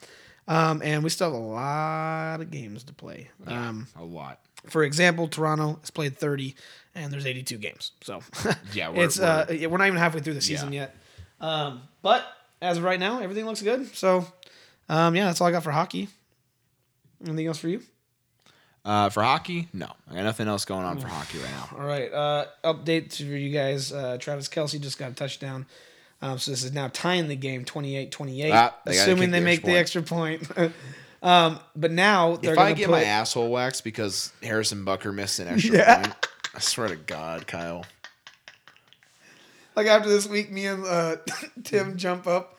um, 0.49 0.81
and 0.83 1.01
we 1.01 1.09
still 1.11 1.31
have 1.31 1.41
a 1.41 1.45
lot 1.45 2.41
of 2.41 2.51
games 2.51 2.83
to 2.85 2.93
play. 2.93 3.29
Um, 3.45 3.87
a 3.95 4.03
lot. 4.03 4.41
for 4.65 4.83
example, 4.83 5.29
Toronto 5.29 5.77
has 5.79 5.91
played 5.91 6.17
30, 6.17 6.55
and 6.97 7.11
there's 7.13 7.25
82 7.25 7.57
games. 7.57 7.91
So 8.01 8.21
Yeah, 8.73 8.89
we're- 8.89 9.03
it's 9.05 9.19
uh, 9.19 9.45
we're 9.49 9.77
not 9.77 9.87
even 9.87 9.99
halfway 9.99 10.21
through 10.21 10.33
the 10.33 10.41
season 10.41 10.73
Yeah. 10.73 10.81
yet. 10.81 10.95
Um, 11.39 11.81
but 12.01 12.25
as 12.61 12.77
of 12.77 12.83
right 12.83 12.99
now, 12.99 13.19
everything 13.19 13.45
looks 13.45 13.61
good. 13.61 13.95
So 13.95 14.25
um, 14.89 15.15
yeah, 15.15 15.25
that's 15.25 15.39
all 15.41 15.47
I 15.47 15.51
got 15.51 15.63
for 15.63 15.71
hockey. 15.71 16.07
Anything 17.25 17.47
else 17.47 17.57
for 17.59 17.67
you? 17.69 17.81
Uh, 18.85 19.09
for 19.09 19.21
hockey, 19.21 19.67
no, 19.73 19.91
I 20.09 20.13
got 20.15 20.23
nothing 20.23 20.47
else 20.47 20.63
going 20.63 20.85
on 20.85 20.97
for 20.99 21.07
hockey 21.07 21.39
right 21.39 21.51
now. 21.51 21.77
All 21.77 21.85
right. 21.85 22.11
Uh, 22.13 22.45
update 22.63 23.11
to 23.17 23.25
you 23.25 23.51
guys. 23.51 23.91
Uh, 23.91 24.17
Travis 24.17 24.47
Kelce 24.47 24.79
just 24.79 24.97
got 24.97 25.11
a 25.11 25.13
touchdown. 25.13 25.65
Um, 26.21 26.39
so 26.39 26.51
this 26.51 26.63
is 26.63 26.71
now 26.73 26.87
tying 26.93 27.27
the 27.27 27.35
game 27.35 27.65
28 27.65 28.11
28, 28.11 28.51
Ah, 28.53 28.75
assuming 28.85 29.31
they 29.31 29.39
the 29.39 29.45
make 29.45 29.63
the 29.63 29.75
extra 29.77 30.01
point. 30.01 30.47
um, 31.21 31.59
but 31.75 31.91
now 31.91 32.37
they're 32.37 32.51
If 32.53 32.57
going 32.57 32.67
I 32.69 32.73
to 32.73 32.77
get 32.79 32.89
my 32.89 33.03
asshole 33.03 33.49
waxed 33.49 33.83
because 33.83 34.31
Harrison 34.41 34.85
Butker 34.85 35.13
missed 35.13 35.39
an 35.39 35.47
extra 35.53 35.75
Yeah. 35.75 35.95
point, 36.03 36.26
I 36.57 36.59
swear 36.59 36.87
to 36.87 36.95
God, 36.95 37.45
Kyle. 37.45 37.85
like 39.75 39.85
after 39.85 40.09
this 40.09 40.27
week, 40.27 40.51
me 40.51 40.65
and 40.65 40.83
uh, 40.85 41.17
Tim 41.63 41.97
jump 41.97 42.25
up 42.25 42.57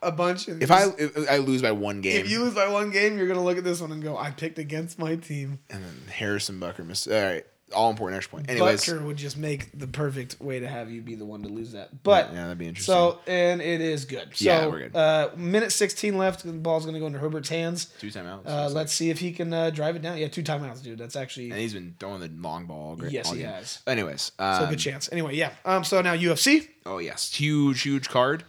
a 0.00 0.12
bunch. 0.12 0.46
And 0.46 0.62
If 0.62 0.70
I 0.70 0.86
if 0.96 1.28
I 1.28 1.38
lose 1.38 1.60
by 1.60 1.72
one 1.72 2.00
game, 2.02 2.20
if 2.20 2.30
you 2.30 2.38
lose 2.44 2.54
by 2.54 2.68
one 2.68 2.90
game, 2.90 3.18
you're 3.18 3.26
going 3.26 3.38
to 3.38 3.44
look 3.44 3.58
at 3.58 3.64
this 3.64 3.80
one 3.80 3.90
and 3.90 4.00
go, 4.00 4.16
I 4.16 4.30
picked 4.30 4.60
against 4.60 4.98
my 5.00 5.16
team. 5.16 5.58
and 5.70 5.82
then 5.84 6.02
Harrison 6.08 6.60
Butker 6.60 6.86
missed, 6.86 7.08
all 7.08 7.14
right, 7.20 7.44
all 7.74 7.90
important 7.90 8.16
extra 8.18 8.36
point. 8.38 8.48
Anyways, 8.50 8.84
Butker 8.84 9.04
would 9.04 9.16
just 9.16 9.36
make 9.36 9.76
the 9.76 9.86
perfect 9.88 10.40
way 10.40 10.60
to 10.60 10.68
have 10.68 10.90
you 10.90 11.02
be 11.02 11.14
the 11.16 11.24
one 11.24 11.42
to 11.42 11.48
lose 11.48 11.72
that. 11.72 12.02
But 12.04 12.32
yeah, 12.32 12.42
that'd 12.44 12.58
be 12.58 12.68
interesting. 12.68 12.92
So 12.94 13.18
and 13.26 13.60
it 13.60 13.80
is 13.80 14.04
good. 14.04 14.36
So 14.36 14.44
Yeah, 14.44 14.66
we're 14.66 14.78
good. 14.88 14.94
Uh, 14.96 15.30
minute 15.36 15.72
16 15.72 16.16
left. 16.16 16.44
The 16.44 16.52
ball's 16.52 16.84
going 16.84 16.94
to 16.94 17.00
go 17.00 17.06
into 17.06 17.18
Herbert's 17.18 17.48
hands. 17.48 17.86
two 17.98 18.08
timeouts. 18.08 18.46
Uh, 18.46 18.68
let's 18.70 18.92
see 18.92 19.10
if 19.10 19.18
he 19.18 19.32
can 19.32 19.52
uh, 19.52 19.70
drive 19.70 19.96
it 19.96 20.02
down. 20.02 20.16
Yeah, 20.16 20.28
two 20.28 20.42
timeouts, 20.44 20.82
dude. 20.82 20.98
That's 20.98 21.16
actually 21.16 21.50
and 21.50 21.58
he's 21.60 21.74
been 21.74 21.96
throwing 21.98 22.20
the 22.20 22.30
long 22.40 22.66
ball. 22.66 22.90
All 22.90 22.96
great, 22.96 23.10
Yes, 23.12 23.26
all 23.28 23.34
he 23.34 23.40
game. 23.42 23.50
has. 23.50 23.80
Anyways, 23.86 24.32
so 24.38 24.44
um, 24.44 24.70
good 24.70 24.78
chance. 24.78 25.08
Anyway, 25.10 25.34
yeah. 25.34 25.50
Um. 25.64 25.82
So 25.82 26.00
now 26.02 26.14
UFC. 26.14 26.68
oh 26.86 26.98
yes, 26.98 27.34
huge, 27.34 27.82
huge 27.82 28.08
card. 28.08 28.44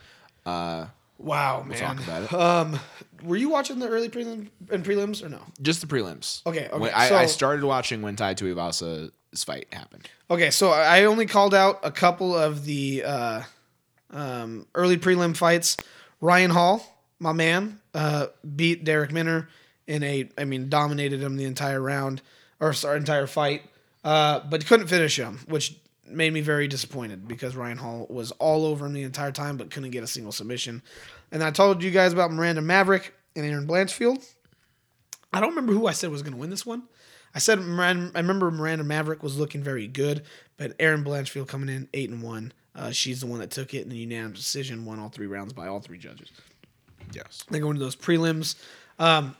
Uh, 0.45 0.87
Wow, 1.19 1.63
man. 1.63 1.79
talk 1.79 1.97
about 1.99 2.21
it. 2.23 2.33
Um, 2.33 2.79
were 3.23 3.37
you 3.37 3.49
watching 3.49 3.79
the 3.79 3.87
early 3.87 4.09
prelim 4.09 4.47
and 4.69 4.83
prelims 4.85 5.23
or 5.23 5.29
no? 5.29 5.41
just 5.61 5.81
the 5.81 5.87
prelims. 5.87 6.45
Okay, 6.45 6.67
okay, 6.67 6.77
When- 6.77 6.93
I, 6.93 7.09
so- 7.09 7.15
I 7.15 7.25
started 7.25 7.63
watching 7.65 8.01
when 8.01 8.15
Tai 8.15 8.35
Tuivasa's 8.35 9.11
fight 9.43 9.67
happened. 9.71 10.09
Okay, 10.29 10.51
so 10.51 10.71
I 10.71 11.05
only 11.05 11.25
called 11.25 11.53
out 11.53 11.79
a 11.83 11.91
couple 11.91 12.35
of 12.35 12.65
the 12.65 13.03
uh, 13.03 13.41
um, 14.11 14.65
early 14.75 14.97
prelim 14.97 15.35
fights. 15.35 15.77
Ryan 16.21 16.51
Hall, 16.51 16.83
my 17.19 17.33
man, 17.33 17.79
uh, 17.93 18.27
beat 18.55 18.83
Darrick 18.83 19.11
Minner 19.11 19.47
in 19.85 20.03
a, 20.03 20.29
I 20.37 20.43
mean, 20.45 20.69
dominated 20.69 21.21
him 21.21 21.37
the 21.37 21.45
entire 21.45 21.81
round 21.81 22.21
or 22.59 22.73
sorry, 22.73 22.97
entire 22.97 23.27
fight, 23.27 23.63
uh, 24.03 24.39
but 24.49 24.65
couldn't 24.65 24.87
finish 24.87 25.17
him, 25.17 25.39
which 25.47 25.75
made 26.09 26.33
me 26.33 26.41
very 26.41 26.67
disappointed 26.67 27.27
because 27.27 27.55
Ryan 27.55 27.77
Hall 27.77 28.07
was 28.09 28.31
all 28.33 28.65
over 28.65 28.85
him 28.85 28.93
the 28.93 29.03
entire 29.03 29.31
time, 29.31 29.57
but 29.57 29.69
couldn't 29.71 29.91
get 29.91 30.03
a 30.03 30.07
single 30.07 30.31
submission. 30.31 30.81
And 31.31 31.43
I 31.43 31.51
told 31.51 31.83
you 31.83 31.91
guys 31.91 32.13
about 32.13 32.31
Miranda 32.31 32.61
Maverick 32.61 33.13
and 33.35 33.45
Erin 33.45 33.67
Blanchfield. 33.67 34.25
I 35.33 35.39
don't 35.39 35.49
remember 35.49 35.73
who 35.73 35.87
I 35.87 35.91
said 35.91 36.09
was 36.09 36.21
going 36.21 36.33
to 36.33 36.39
win 36.39 36.49
this 36.49 36.65
one. 36.65 36.83
I 37.35 37.39
said 37.39 37.59
Miranda, 37.59 38.11
I 38.15 38.19
remember 38.19 38.49
Miranda 38.49 38.83
Maverick 38.83 39.21
was 39.21 39.37
looking 39.37 39.61
very 39.61 39.87
good, 39.87 40.23
but 40.55 40.73
Erin 40.79 41.03
Blanchfield 41.03 41.47
coming 41.47 41.69
in 41.69 41.87
eight 41.93 42.09
and 42.09 42.23
one. 42.23 42.53
Uh, 42.73 42.91
she's 42.91 43.21
the 43.21 43.27
one 43.27 43.39
that 43.39 43.51
took 43.51 43.73
it 43.73 43.85
in 43.85 43.91
a 43.91 43.95
unanimous 43.95 44.39
decision, 44.39 44.85
won 44.85 44.99
all 44.99 45.09
three 45.09 45.27
rounds 45.27 45.53
by 45.53 45.67
all 45.67 45.79
three 45.79 45.97
judges. 45.97 46.31
Yes. 47.13 47.43
They 47.49 47.59
go 47.59 47.69
into 47.69 47.79
those 47.79 47.95
prelims. 47.95 48.55
Um, 48.99 49.35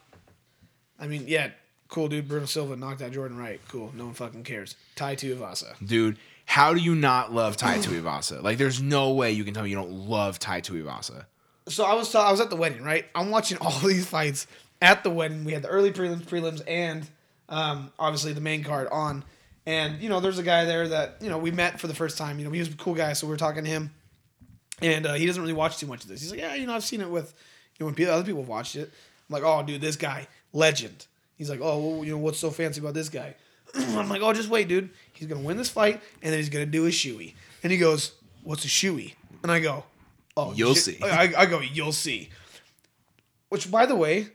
I 0.99 1.07
mean, 1.07 1.25
yeah, 1.27 1.51
cool 1.87 2.07
dude. 2.07 2.27
Bruno 2.27 2.45
Silva 2.45 2.75
knocked 2.75 3.01
out 3.01 3.11
Jordan 3.11 3.37
Wright. 3.37 3.61
Cool. 3.67 3.91
No 3.95 4.05
one 4.05 4.13
fucking 4.13 4.43
cares. 4.43 4.75
Tai 4.95 5.15
Tuivasa. 5.15 5.75
Dude, 5.85 6.17
how 6.45 6.73
do 6.73 6.79
you 6.79 6.95
not 6.95 7.33
love 7.33 7.57
Tai 7.57 7.77
Tuivasa? 7.77 8.41
Like, 8.41 8.57
there's 8.57 8.81
no 8.81 9.13
way 9.13 9.31
you 9.31 9.43
can 9.43 9.53
tell 9.53 9.63
me 9.63 9.69
you 9.69 9.75
don't 9.75 10.07
love 10.07 10.39
Tai 10.39 10.61
Tuivasa. 10.61 11.25
So 11.67 11.83
I 11.83 11.93
was 11.93 12.13
I 12.15 12.31
was 12.31 12.41
at 12.41 12.49
the 12.49 12.55
wedding, 12.55 12.83
right? 12.83 13.05
I'm 13.13 13.29
watching 13.29 13.57
all 13.61 13.79
these 13.79 14.05
fights 14.05 14.47
at 14.81 15.03
the 15.03 15.09
wedding. 15.09 15.43
We 15.43 15.53
had 15.53 15.63
the 15.63 15.69
early 15.69 15.91
prelims, 15.91 16.21
prelims, 16.23 16.61
and 16.67 17.07
um, 17.49 17.91
obviously 17.99 18.33
the 18.33 18.41
main 18.41 18.63
card 18.63 18.87
on. 18.91 19.23
And 19.65 20.01
you 20.01 20.09
know, 20.09 20.19
there's 20.19 20.39
a 20.39 20.43
guy 20.43 20.65
there 20.65 20.87
that 20.87 21.17
you 21.21 21.29
know 21.29 21.37
we 21.37 21.51
met 21.51 21.79
for 21.79 21.87
the 21.87 21.95
first 21.95 22.17
time. 22.17 22.39
You 22.39 22.45
know, 22.45 22.51
he 22.51 22.59
was 22.59 22.69
a 22.69 22.77
cool 22.77 22.93
guy, 22.93 23.13
so 23.13 23.27
we 23.27 23.31
were 23.31 23.37
talking 23.37 23.63
to 23.63 23.69
him, 23.69 23.91
and 24.81 25.05
uh, 25.05 25.13
he 25.13 25.25
doesn't 25.25 25.41
really 25.41 25.53
watch 25.53 25.77
too 25.77 25.87
much 25.87 26.03
of 26.03 26.09
this. 26.09 26.21
He's 26.21 26.31
like, 26.31 26.39
yeah, 26.39 26.55
you 26.55 26.65
know, 26.65 26.73
I've 26.73 26.85
seen 26.85 27.01
it 27.01 27.09
with 27.09 27.33
you 27.77 27.85
know 27.85 27.91
when 27.91 28.09
other 28.09 28.23
people 28.23 28.41
have 28.41 28.49
watched 28.49 28.75
it. 28.75 28.89
I'm 29.29 29.33
like, 29.33 29.43
oh, 29.43 29.63
dude, 29.63 29.81
this 29.81 29.97
guy, 29.97 30.27
legend. 30.53 31.05
He's 31.37 31.49
like, 31.49 31.59
oh, 31.61 31.79
well, 31.79 32.05
you 32.05 32.11
know, 32.11 32.17
what's 32.17 32.39
so 32.39 32.49
fancy 32.49 32.79
about 32.79 32.93
this 32.93 33.09
guy? 33.09 33.35
I'm 33.75 34.07
like, 34.07 34.21
oh, 34.21 34.31
just 34.31 34.49
wait, 34.49 34.69
dude. 34.69 34.89
He's 35.11 35.27
gonna 35.27 35.41
win 35.41 35.57
this 35.57 35.69
fight, 35.69 36.01
and 36.21 36.31
then 36.31 36.39
he's 36.39 36.49
gonna 36.49 36.65
do 36.65 36.85
a 36.85 36.89
shoey. 36.89 37.33
And 37.61 37.71
he 37.71 37.77
goes, 37.77 38.13
"What's 38.43 38.63
a 38.63 38.69
shoey?" 38.69 39.15
And 39.43 39.51
I 39.51 39.59
go, 39.59 39.83
"Oh, 40.37 40.53
You'll 40.55 40.75
shit." 40.75 40.83
see. 40.83 40.99
I, 41.03 41.33
I 41.37 41.45
go, 41.45 41.59
"You'll 41.59 41.91
see." 41.91 42.29
Which, 43.49 43.69
by 43.71 43.85
the 43.85 43.95
way, 43.95 44.27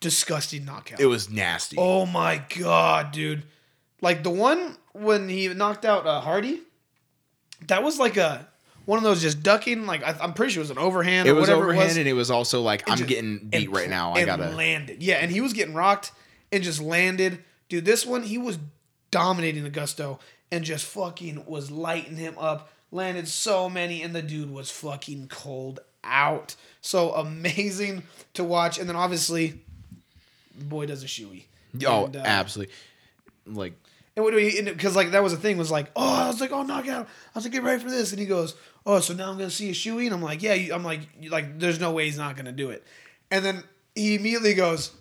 disgusting 0.00 0.64
knockout. 0.64 1.00
It 1.00 1.06
was 1.06 1.28
nasty. 1.30 1.76
oh 1.78 2.06
my 2.06 2.42
god, 2.58 3.12
dude! 3.12 3.44
Like 4.00 4.22
the 4.22 4.30
one 4.30 4.76
when 4.92 5.28
he 5.28 5.48
knocked 5.48 5.84
out 5.84 6.06
uh, 6.06 6.20
Hardy, 6.20 6.60
that 7.66 7.82
was 7.82 7.98
like 7.98 8.16
a 8.16 8.46
one 8.84 8.98
of 8.98 9.02
those 9.02 9.22
just 9.22 9.42
ducking. 9.42 9.86
Like 9.86 10.04
I, 10.04 10.14
I'm 10.20 10.34
pretty 10.34 10.52
sure 10.52 10.60
it 10.60 10.64
was 10.64 10.70
an 10.70 10.78
overhand. 10.78 11.26
it 11.28 11.32
or 11.32 11.34
was 11.34 11.42
whatever 11.48 11.64
overhand, 11.64 11.84
it 11.84 11.88
was. 11.88 11.96
and 11.98 12.08
it 12.08 12.12
was 12.12 12.30
also 12.30 12.60
like 12.62 12.88
I'm 12.88 12.96
just- 12.98 13.08
getting 13.08 13.38
beat 13.38 13.70
right 13.70 13.88
now. 13.90 14.12
I 14.12 14.18
and 14.20 14.26
gotta. 14.26 14.50
landed. 14.50 15.02
Yeah, 15.02 15.16
and 15.16 15.30
he 15.30 15.40
was 15.40 15.52
getting 15.52 15.74
rocked 15.74 16.12
and 16.52 16.62
just 16.62 16.80
landed. 16.80 17.42
Dude, 17.68 17.84
this 17.84 18.04
one 18.06 18.22
he 18.22 18.38
was 18.38 18.58
dominating 19.10 19.64
Augusto 19.64 20.20
and 20.52 20.64
just 20.64 20.84
fucking 20.84 21.46
was 21.46 21.70
lighting 21.70 22.16
him 22.16 22.36
up. 22.38 22.70
Landed 22.90 23.26
so 23.28 23.68
many, 23.68 24.02
and 24.02 24.14
the 24.14 24.22
dude 24.22 24.50
was 24.50 24.70
fucking 24.70 25.28
cold 25.28 25.80
out. 26.04 26.54
So 26.80 27.12
amazing 27.12 28.04
to 28.34 28.44
watch. 28.44 28.78
And 28.78 28.88
then 28.88 28.96
obviously, 28.96 29.60
the 30.56 30.64
boy 30.64 30.86
does 30.86 31.02
a 31.02 31.06
shoey. 31.06 31.44
Oh, 31.86 32.04
And, 32.06 32.16
uh, 32.16 32.22
absolutely. 32.24 32.72
Like 33.46 33.74
And 34.16 34.24
what 34.24 34.30
do 34.30 34.36
we? 34.36 34.62
Because 34.62 34.94
like 34.94 35.10
that 35.10 35.22
was 35.22 35.32
the 35.32 35.40
thing 35.40 35.58
was 35.58 35.70
like, 35.70 35.90
oh, 35.96 36.24
I 36.24 36.28
was 36.28 36.40
like, 36.40 36.52
oh, 36.52 36.62
knockout. 36.62 37.06
I 37.06 37.38
was 37.38 37.44
like, 37.44 37.52
get 37.52 37.62
ready 37.62 37.82
for 37.82 37.90
this, 37.90 38.12
and 38.12 38.20
he 38.20 38.26
goes, 38.26 38.54
oh, 38.86 39.00
so 39.00 39.12
now 39.14 39.30
I'm 39.30 39.36
gonna 39.38 39.50
see 39.50 39.70
a 39.70 39.74
shoey, 39.74 40.04
and 40.06 40.14
I'm 40.14 40.22
like, 40.22 40.42
yeah, 40.42 40.74
I'm 40.74 40.84
like, 40.84 41.00
like, 41.28 41.58
there's 41.58 41.80
no 41.80 41.92
way 41.92 42.04
he's 42.04 42.18
not 42.18 42.36
gonna 42.36 42.52
do 42.52 42.70
it, 42.70 42.84
and 43.30 43.44
then 43.44 43.64
he 43.94 44.14
immediately 44.14 44.54
goes, 44.54 44.92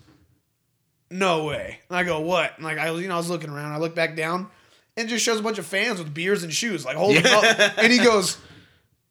no 1.11 1.45
way, 1.45 1.79
and 1.89 1.97
I 1.97 2.03
go, 2.03 2.21
what? 2.21 2.53
And 2.55 2.65
like 2.65 2.79
I 2.79 2.89
you 2.91 3.07
know, 3.07 3.13
I 3.13 3.17
was 3.17 3.29
looking 3.29 3.49
around, 3.51 3.71
I 3.71 3.77
look 3.77 3.93
back 3.93 4.15
down, 4.15 4.49
and 4.97 5.09
just 5.09 5.23
shows 5.25 5.39
a 5.39 5.43
bunch 5.43 5.57
of 5.57 5.65
fans 5.65 5.99
with 5.99 6.13
beers 6.13 6.43
and 6.43 6.53
shoes, 6.53 6.85
like 6.85 6.95
holding 6.97 7.23
Yeah. 7.23 7.37
up, 7.37 7.77
and 7.77 7.91
he 7.91 7.99
goes. 7.99 8.37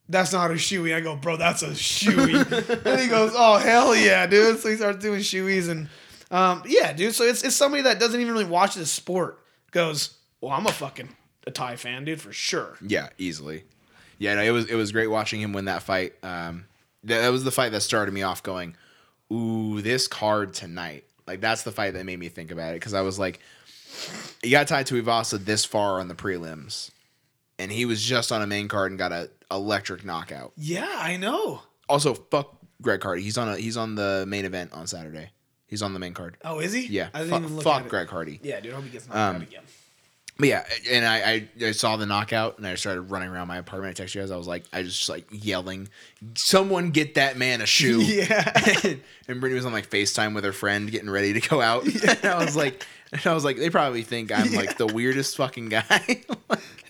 That's 0.09 0.33
not 0.33 0.51
a 0.51 0.55
shoey. 0.55 0.95
I 0.95 1.01
go, 1.01 1.17
bro, 1.17 1.37
that's 1.39 1.63
a 1.63 1.69
shoey. 1.71 2.35
and 2.87 3.01
he 3.01 3.07
goes, 3.09 3.33
oh 3.35 3.57
hell 3.57 3.95
yeah, 3.97 4.27
dude. 4.27 4.59
So 4.59 4.69
he 4.69 4.77
starts 4.77 4.99
doing 4.99 5.21
shoeys 5.21 5.71
and 5.71 5.89
um, 6.31 6.63
yeah, 6.67 6.93
dude. 6.93 7.15
So 7.15 7.25
it's 7.25 7.43
it's 7.45 7.55
somebody 7.57 7.85
that 7.85 7.99
doesn't 8.01 8.21
even 8.21 8.33
really 8.33 8.45
watch 8.45 8.75
the 8.75 8.85
sport 8.85 9.39
goes, 9.71 10.17
well, 10.41 10.51
I'm 10.53 10.67
a 10.67 10.73
fucking 10.73 11.09
a 11.47 11.51
Thai 11.51 11.77
fan, 11.77 12.05
dude, 12.05 12.21
for 12.21 12.33
sure. 12.33 12.77
Yeah, 12.87 13.09
easily. 13.17 13.65
Yeah, 14.19 14.35
no, 14.35 14.43
it 14.43 14.51
was 14.51 14.67
it 14.67 14.75
was 14.75 14.93
great 14.93 15.07
watching 15.07 15.41
him 15.41 15.53
win 15.55 15.65
that 15.67 15.83
fight. 15.83 16.13
Um, 16.23 16.67
that, 17.05 17.21
that 17.23 17.29
was 17.31 17.45
the 17.45 17.53
fight 17.53 17.73
that 17.73 17.81
started 17.81 18.13
me 18.13 18.23
off 18.23 18.43
going, 18.43 18.77
"Ooh, 19.33 19.81
this 19.81 20.09
card 20.09 20.53
tonight." 20.53 21.05
Like 21.27 21.41
that's 21.41 21.63
the 21.63 21.73
fight 21.73 21.95
that 21.95 22.05
made 22.05 22.19
me 22.19 22.29
think 22.29 22.51
about 22.51 22.73
it 22.73 22.81
because 22.81 22.93
I 22.93 23.01
was 23.01 23.19
like, 23.19 23.41
"You 24.43 24.51
got 24.51 24.69
Tai 24.69 24.85
Tuivasa 24.85 25.45
this 25.45 25.65
far 25.65 26.01
on 26.01 26.09
the 26.09 26.15
prelims, 26.15 26.91
and 27.59 27.71
he 27.73 27.85
was 27.85 28.03
just 28.03 28.33
on 28.33 28.43
a 28.43 28.47
main 28.47 28.69
card 28.69 28.91
and 28.93 28.99
got 28.99 29.13
a 29.13 29.31
electric 29.51 30.05
knockout." 30.05 30.53
Yeah, 30.57 30.89
I 30.99 31.17
know. 31.17 31.63
Also, 31.89 32.15
fuck 32.15 32.57
Greg 32.81 33.03
Hardy. 33.03 33.23
He's 33.23 33.39
on 33.39 33.49
a 33.49 33.57
he's 33.57 33.77
on 33.77 33.95
the 33.95 34.25
main 34.27 34.45
event 34.45 34.73
on 34.73 34.87
Saturday. 34.87 35.31
He's 35.67 35.81
on 35.83 35.95
the 35.95 35.99
main 35.99 36.13
card. 36.15 36.37
Oh, 36.45 36.59
is 36.61 36.73
he? 36.73 36.87
Yeah, 36.87 37.09
I 37.15 37.21
didn't 37.21 37.31
fuck, 37.31 37.43
even 37.43 37.55
look 37.57 37.65
fuck 37.65 37.81
at 37.81 37.87
it. 37.87 37.89
Greg 37.89 38.09
Hardy. 38.09 38.41
Yeah, 38.43 38.61
dude. 38.61 38.73
I 38.73 38.77
hope 38.77 38.85
he 38.85 38.91
gets 38.91 39.07
knocked 39.09 39.19
Um, 39.19 39.37
out 39.37 39.43
again. 39.43 39.63
But 40.39 40.49
yeah, 40.49 40.65
and 40.91 41.05
I, 41.07 41.31
I 41.31 41.49
I 41.67 41.73
saw 41.73 41.97
the 41.97 42.07
knockout 42.07 42.57
and 42.59 42.67
I 42.67 42.75
started 42.75 43.03
running 43.03 43.29
around 43.29 43.49
my 43.49 43.59
apartment. 43.59 44.01
I 44.01 44.03
texted 44.03 44.15
you 44.17 44.21
guys. 44.23 44.31
I 44.31 44.37
was 44.37 44.47
like, 44.49 44.65
I 44.73 44.83
just 44.83 45.09
like 45.09 45.27
yelling, 45.31 45.89
"Someone 46.37 46.91
get 46.91 47.15
that 47.17 47.37
man 47.37 47.61
a 47.61 47.67
shoe!" 47.67 48.01
Yeah. 48.03 48.51
and 49.29 49.41
Brittany 49.41 49.55
was 49.55 49.67
on 49.67 49.73
like 49.73 49.89
Facetime 49.91 50.35
with 50.35 50.45
her 50.45 50.53
friend, 50.53 50.91
getting 50.91 51.11
ready 51.11 51.35
to 51.39 51.41
go 51.49 51.61
out. 51.61 51.85
and 52.07 52.25
I 52.25 52.43
was 52.43 52.57
like, 52.57 52.85
and 53.13 53.27
I 53.27 53.35
was 53.35 53.45
like, 53.45 53.57
they 53.59 53.71
probably 53.71 54.03
think 54.03 54.33
I'm 54.33 54.53
like 54.55 54.77
the 54.79 54.87
weirdest 54.87 55.37
fucking 55.37 55.69
guy. 55.69 56.25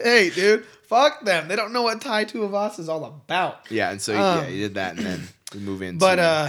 Hey, 0.00 0.30
dude. 0.30 0.64
Fuck 0.88 1.24
them. 1.24 1.46
They 1.46 1.54
don't 1.54 1.72
know 1.72 1.82
what 1.82 2.00
Tai 2.00 2.24
Tuivasa 2.24 2.80
is 2.80 2.88
all 2.88 3.04
about. 3.04 3.60
yeah, 3.70 3.92
and 3.92 4.02
so 4.02 4.12
Um, 4.14 4.38
yeah, 4.38 4.44
he 4.46 4.58
did 4.58 4.74
that, 4.74 4.96
and 4.96 5.06
then 5.06 5.28
we 5.54 5.60
move 5.60 5.80
into. 5.80 6.00
But 6.00 6.18
uh 6.18 6.48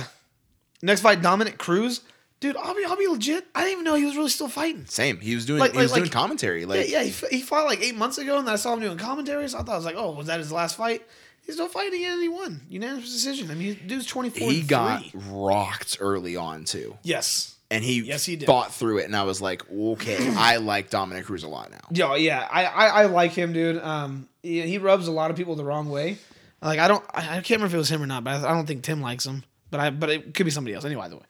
next 0.82 1.02
fight, 1.02 1.22
Dominick 1.22 1.58
Cruz. 1.60 2.02
Dude, 2.40 2.58
I'll 2.58 2.74
be, 2.76 2.84
I'll 2.84 2.98
be 2.98 3.08
legit. 3.08 3.46
I 3.56 3.62
didn't 3.62 3.74
even 3.74 3.84
know 3.86 3.94
he 3.96 4.04
was 4.06 4.18
really 4.18 4.30
still 4.30 4.48
fighting. 4.50 4.86
same, 4.88 5.20
he 5.20 5.36
was 5.36 5.46
doing 5.46 5.60
Like- 5.62 5.72
he 5.74 5.78
was 5.78 5.92
like- 5.92 6.02
doing 6.02 6.12
commentary. 6.12 6.66
Like 6.66 6.90
yeah, 6.90 7.02
yeah, 7.02 7.04
he, 7.10 7.38
he 7.38 7.42
fought 7.44 7.66
like 7.66 7.80
eight 7.82 7.96
months 7.96 8.18
ago, 8.18 8.38
and 8.40 8.50
I 8.50 8.56
saw 8.58 8.74
him 8.74 8.80
doing 8.82 8.98
commentary. 8.98 9.48
So 9.48 9.60
I 9.60 9.62
thought 9.62 9.74
I 9.74 9.78
was 9.78 9.86
like, 9.86 9.96
oh, 9.98 10.12
was 10.14 10.28
that 10.28 10.40
his 10.40 10.52
last 10.52 10.76
fight? 10.76 11.04
He's 11.46 11.56
still 11.56 11.68
fighting 11.70 12.00
again, 12.00 12.14
and 12.14 12.22
he 12.24 12.30
won 12.30 12.62
unanimous 12.70 13.14
decision. 13.14 13.52
I 13.52 13.54
mean, 13.54 13.80
dude's 13.86 14.08
twenty 14.08 14.30
four. 14.32 14.50
he 14.52 14.62
got 14.64 15.04
rocked 15.30 15.98
early 16.02 16.36
on 16.36 16.66
too, 16.66 16.98
yes, 17.04 17.53
and 17.74 17.84
he 17.84 18.02
Yes, 18.02 18.26
he 18.26 18.36
did. 18.36 18.46
fought 18.46 18.74
through 18.74 19.00
it, 19.00 19.06
and 19.06 19.16
I 19.16 19.24
was 19.24 19.42
like, 19.42 19.64
okay, 19.72 20.34
I 20.36 20.58
like 20.72 20.90
Dominick 20.90 21.26
Cruz 21.26 21.44
a 21.44 21.48
lot 21.48 21.72
now. 21.72 21.80
Yeah, 21.92 22.16
yeah, 22.16 22.48
I, 22.50 22.66
I, 22.66 22.86
I 22.88 23.06
like 23.06 23.32
him, 23.32 23.52
dude. 23.54 23.82
Um, 23.84 24.28
he, 24.42 24.62
he 24.62 24.78
rubs 24.78 25.08
a 25.08 25.12
lot 25.12 25.32
of 25.32 25.38
people 25.38 25.56
the 25.56 25.66
wrong 25.66 25.90
way. 25.90 26.18
Like 26.62 26.80
I 26.80 26.88
don't, 26.88 27.04
I, 27.14 27.20
I 27.20 27.42
can't 27.42 27.50
remember 27.52 27.68
if 27.68 27.74
it 27.74 27.78
was 27.78 27.90
him 27.92 28.02
or 28.02 28.08
not, 28.08 28.24
but 28.24 28.44
I, 28.44 28.50
I 28.50 28.54
don't 28.54 28.66
think 28.66 28.84
Tim 28.84 29.02
likes 29.02 29.26
him. 29.26 29.44
But 29.72 29.80
I, 29.80 29.90
but 29.90 30.10
it 30.10 30.34
could 30.34 30.44
be 30.46 30.52
somebody 30.52 30.76
else. 30.76 30.86
Anyway, 30.86 31.04
either 31.04 31.16
way. 31.18 31.24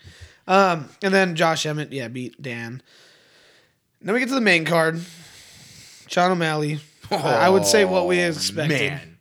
Um, 0.47 0.89
and 1.01 1.13
then 1.13 1.35
Josh 1.35 1.65
Emmett, 1.65 1.91
yeah, 1.93 2.09
beat 2.09 2.39
Dan. 2.41 2.81
Then 4.01 4.13
we 4.13 4.19
get 4.19 4.27
to 4.29 4.35
the 4.35 4.41
main 4.41 4.65
card. 4.65 4.99
Sean 6.07 6.31
O'Malley. 6.31 6.79
I 7.09 7.49
would 7.49 7.65
say 7.65 7.85
what 7.85 8.05
we 8.07 8.21
Oh, 8.21 8.27
expected. 8.27 8.91
Man, 8.91 9.17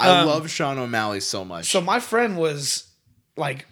I 0.00 0.08
Um, 0.20 0.26
love 0.26 0.50
Sean 0.50 0.78
O'Malley 0.78 1.20
so 1.20 1.44
much. 1.44 1.70
So 1.70 1.80
my 1.80 2.00
friend 2.00 2.36
was 2.36 2.88
like 3.36 3.66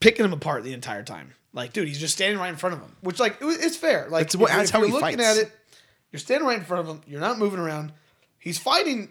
picking 0.00 0.24
him 0.24 0.32
apart 0.32 0.64
the 0.64 0.72
entire 0.72 1.02
time. 1.02 1.34
Like, 1.52 1.72
dude, 1.72 1.88
he's 1.88 1.98
just 2.00 2.14
standing 2.14 2.38
right 2.38 2.48
in 2.50 2.56
front 2.56 2.74
of 2.74 2.80
him, 2.80 2.94
which 3.00 3.18
like 3.18 3.38
it 3.40 3.44
was- 3.44 3.58
it's 3.58 3.76
fair. 3.76 4.06
Like, 4.10 4.24
That's 4.26 4.34
if, 4.34 4.40
that's 4.48 4.68
if 4.68 4.70
how 4.70 4.80
you're 4.80 4.88
looking 4.92 5.18
fights. 5.18 5.22
at 5.22 5.36
it, 5.38 5.52
you're 6.12 6.20
standing 6.20 6.46
right 6.46 6.58
in 6.58 6.64
front 6.64 6.86
of 6.88 6.94
him. 6.94 7.02
You're 7.06 7.20
not 7.20 7.38
moving 7.38 7.58
around. 7.60 7.92
He's 8.38 8.58
fighting 8.58 9.10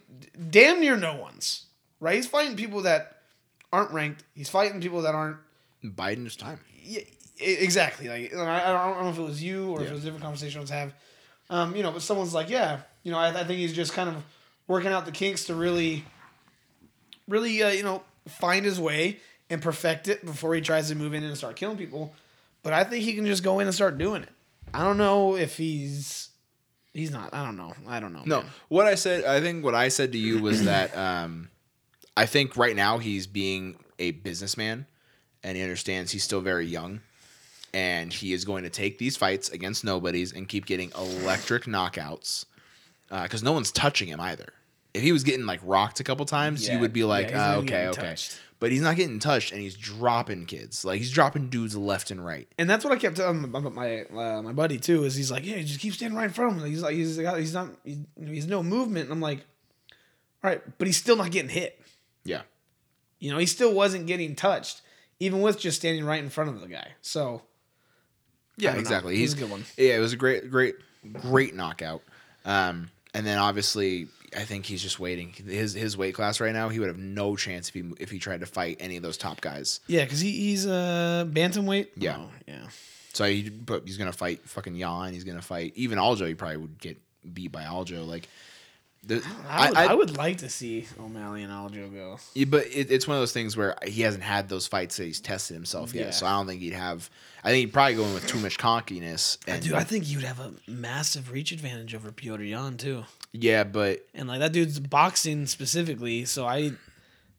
damn 0.49 0.79
near 0.79 0.95
no 0.97 1.15
ones, 1.15 1.65
right? 1.99 2.15
He's 2.15 2.27
fighting 2.27 2.55
people 2.55 2.83
that 2.83 3.21
aren't 3.73 3.91
ranked. 3.91 4.23
He's 4.33 4.49
fighting 4.49 4.79
people 4.81 5.01
that 5.01 5.13
aren't 5.15 5.38
Biden 5.83 6.25
is 6.25 6.35
time. 6.35 6.59
yeah, 6.83 7.01
exactly. 7.39 8.07
Like 8.07 8.33
I, 8.35 8.71
I 8.73 8.93
don't 8.93 9.03
know 9.03 9.09
if 9.09 9.17
it 9.19 9.21
was 9.21 9.43
you 9.43 9.71
or 9.71 9.81
if 9.81 9.89
it 9.89 9.93
was 9.93 10.01
a 10.01 10.05
different 10.05 10.23
conversation 10.23 10.59
I 10.59 10.61
was 10.61 10.69
have. 10.69 10.93
Um, 11.49 11.75
you 11.75 11.83
know, 11.83 11.91
but 11.91 12.01
someone's 12.01 12.33
like, 12.33 12.49
yeah, 12.49 12.79
you 13.03 13.11
know, 13.11 13.17
I, 13.17 13.27
I 13.29 13.43
think 13.43 13.59
he's 13.59 13.73
just 13.73 13.93
kind 13.93 14.09
of 14.09 14.23
working 14.67 14.91
out 14.91 15.05
the 15.05 15.11
kinks 15.11 15.45
to 15.45 15.55
really, 15.55 16.03
really, 17.27 17.61
uh, 17.63 17.69
you 17.69 17.83
know, 17.83 18.03
find 18.27 18.65
his 18.65 18.79
way 18.79 19.19
and 19.49 19.61
perfect 19.61 20.07
it 20.07 20.25
before 20.25 20.53
he 20.55 20.61
tries 20.61 20.89
to 20.89 20.95
move 20.95 21.13
in 21.13 21.23
and 21.23 21.38
start 21.38 21.55
killing 21.55 21.77
people. 21.77 22.13
But 22.64 22.74
I 22.74 22.84
think 22.84 23.03
he 23.03 23.14
can 23.14 23.26
just 23.26 23.43
go 23.43 23.60
in 23.60 23.68
and 23.68 23.76
start 23.76 23.97
doing 23.97 24.24
it. 24.24 24.30
I 24.74 24.84
don't 24.84 24.97
know 24.97 25.36
if 25.36 25.58
he's 25.58 26.30
he's 26.93 27.12
not. 27.12 27.34
I 27.34 27.45
don't 27.45 27.58
know. 27.58 27.74
I 27.88 27.99
don't 27.99 28.14
know. 28.14 28.24
No, 28.26 28.41
man. 28.41 28.49
what 28.68 28.88
I 28.88 28.95
said, 28.95 29.24
I 29.24 29.39
think 29.39 29.64
what 29.64 29.76
I 29.76 29.88
said 29.88 30.12
to 30.12 30.18
you 30.18 30.41
was 30.41 30.66
that 30.66 30.95
um, 30.97 31.49
I 32.16 32.26
think 32.26 32.58
right 32.58 32.76
now 32.76 32.97
he's 32.97 33.28
being 33.28 33.78
a 33.99 34.12
businessman 34.12 34.86
and 35.43 35.55
he 35.55 35.64
understands 35.64 36.12
he's 36.12 36.24
still 36.24 36.41
very 36.41 36.66
young 36.66 37.01
and 37.74 38.12
he 38.12 38.34
is 38.34 38.45
going 38.45 38.64
to 38.64 38.70
take 38.70 38.97
these 38.97 39.18
fights 39.18 39.49
against 39.49 39.84
nobodies 39.84 40.34
and 40.34 40.47
keep 40.47 40.66
getting 40.66 40.91
electric 40.97 41.64
knockouts 41.66 42.45
because 43.10 43.43
no 43.43 43.51
one's 43.51 43.72
touching 43.72 44.08
him 44.08 44.20
either. 44.20 44.53
If 44.93 45.03
he 45.03 45.12
was 45.12 45.24
getting 45.24 45.45
like 45.45 45.60
rocked 45.64 45.99
a 45.99 46.03
couple 46.03 46.26
times, 46.26 46.68
you 46.68 46.80
would 46.80 46.93
be 46.93 47.03
like, 47.03 47.30
yeah, 47.30 47.53
ah, 47.53 47.55
okay, 47.58 47.88
okay. 47.88 48.01
touched. 48.01 48.39
But 48.60 48.72
he's 48.72 48.82
not 48.82 48.95
getting 48.95 49.20
touched 49.20 49.51
and 49.51 49.62
he's 49.62 49.76
dropping 49.76 50.47
kids. 50.47 50.84
Like 50.84 50.97
he's 50.97 51.12
dropping 51.12 51.49
dudes 51.49 51.78
left 51.78 52.10
and 52.10 52.26
right. 52.26 52.47
And 52.58 52.68
that's 52.68 52.84
what 52.84 52.91
I 52.91 52.97
kept 52.97 53.18
telling 53.18 53.51
my 53.51 53.60
my, 53.60 54.01
uh, 54.05 54.41
my 54.41 54.51
buddy 54.51 54.80
too. 54.80 55.03
Is 55.03 55.14
he's 55.14 55.30
like, 55.30 55.45
yeah, 55.45 55.62
just 55.62 55.80
keep 55.80 55.93
standing 55.93 56.18
right 56.18 56.26
in 56.26 56.32
front 56.32 56.53
of 56.53 56.64
him. 56.64 56.70
He's 56.70 56.82
like, 56.82 56.95
he's 56.95 57.18
got, 57.20 57.38
he's 57.38 57.53
not, 57.53 57.70
he's, 57.84 57.99
he's 58.20 58.47
no 58.47 58.64
movement. 58.64 59.05
And 59.05 59.14
I'm 59.14 59.22
like, 59.22 59.45
all 60.43 60.49
right, 60.49 60.62
but 60.80 60.88
he's 60.88 60.97
still 60.97 61.16
not 61.16 61.30
getting 61.30 61.49
hit. 61.49 61.80
Yeah. 62.24 62.41
You 63.20 63.32
know, 63.32 63.38
he 63.38 63.45
still 63.45 63.74
wasn't 63.74 64.08
getting 64.08 64.36
touched, 64.36 64.82
even 65.20 65.41
with 65.41 65.60
just 65.60 65.78
standing 65.78 66.03
right 66.03 66.24
in 66.24 66.30
front 66.30 66.49
of 66.49 66.60
the 66.62 66.68
guy. 66.68 66.93
So 67.01 67.43
Yeah, 68.58 68.76
exactly. 68.76 69.16
It 69.16 69.20
He's 69.20 69.34
a 69.34 69.38
good 69.38 69.51
one. 69.51 69.66
Yeah, 69.78 69.95
it 69.95 69.99
was 69.99 70.14
a 70.14 70.18
great, 70.18 70.49
great, 70.49 70.76
great 71.14 71.53
knockout. 71.55 72.01
Um, 72.43 72.89
and 73.14 73.26
then 73.26 73.38
obviously, 73.38 74.08
I 74.36 74.41
think 74.43 74.65
he's 74.65 74.82
just 74.82 74.99
waiting. 74.99 75.32
His 75.32 75.73
his 75.73 75.95
weight 75.95 76.13
class 76.15 76.39
right 76.41 76.53
now, 76.53 76.69
he 76.69 76.80
would 76.80 76.89
have 76.89 76.97
no 76.97 77.36
chance 77.36 77.69
if 77.69 77.73
he 77.75 77.84
if 77.99 78.09
he 78.11 78.19
tried 78.19 78.41
to 78.41 78.45
fight 78.45 78.78
any 78.80 78.97
of 78.97 79.03
those 79.03 79.17
top 79.17 79.39
guys. 79.41 79.80
yeah, 79.88 80.03
because 80.03 80.19
he, 80.19 80.32
he's 80.32 80.65
uh, 80.67 81.25
bantamweight. 81.30 81.88
Yeah. 81.95 82.17
Oh, 82.19 82.30
yeah. 82.47 82.67
So 83.13 83.25
he, 83.25 83.49
but 83.49 83.84
he's 83.86 83.97
gonna 83.97 84.11
fight 84.11 84.41
fucking 84.47 84.75
Yan. 84.75 85.13
He's 85.13 85.23
gonna 85.23 85.41
fight 85.41 85.73
even 85.75 85.97
Aljo. 85.97 86.28
He 86.28 86.36
probably 86.36 86.57
would 86.57 86.80
get 86.80 86.97
beat 87.34 87.51
by 87.51 87.63
Aljo. 87.63 88.05
Like, 88.07 88.28
the, 89.03 89.25
I 89.47 89.69
would, 89.69 89.78
I, 89.78 89.93
would 89.95 90.17
like 90.17 90.38
to 90.39 90.49
see 90.49 90.86
O'Malley 90.99 91.43
and 91.43 91.51
Aljo 91.51 91.93
go. 91.93 92.19
Yeah, 92.34 92.45
but 92.45 92.65
it, 92.67 92.91
it's 92.91 93.07
one 93.07 93.15
of 93.15 93.21
those 93.21 93.32
things 93.32 93.55
where 93.55 93.75
he 93.86 94.01
hasn't 94.01 94.23
had 94.23 94.49
those 94.49 94.67
fights 94.67 94.97
that 94.97 95.05
he's 95.05 95.21
tested 95.21 95.55
himself 95.55 95.93
Yeah. 95.93 96.05
yet. 96.05 96.15
So 96.15 96.25
I 96.25 96.32
don't 96.34 96.45
think 96.47 96.61
he'd 96.61 96.73
have. 96.73 97.09
I 97.43 97.51
think 97.51 97.65
he'd 97.67 97.73
probably 97.73 97.95
go 97.95 98.03
in 98.03 98.13
with 98.13 98.28
too 98.28 98.39
much 98.39 98.57
cockiness. 98.57 99.38
And, 99.47 99.63
Dude, 99.63 99.73
I 99.73 99.84
think 99.86 100.09
you'd 100.09 100.23
have 100.23 100.39
a 100.41 100.51
massive 100.67 101.32
reach 101.32 101.51
advantage 101.53 101.95
over 101.95 102.11
Petr 102.11 102.47
Yan 102.47 102.75
too. 102.75 103.05
Yeah, 103.39 103.63
but 103.63 104.05
And 104.13 104.27
like 104.27 104.39
that 104.39 104.53
dude's 104.53 104.79
boxing 104.79 105.45
specifically, 105.45 106.25
so 106.25 106.45
I 106.45 106.71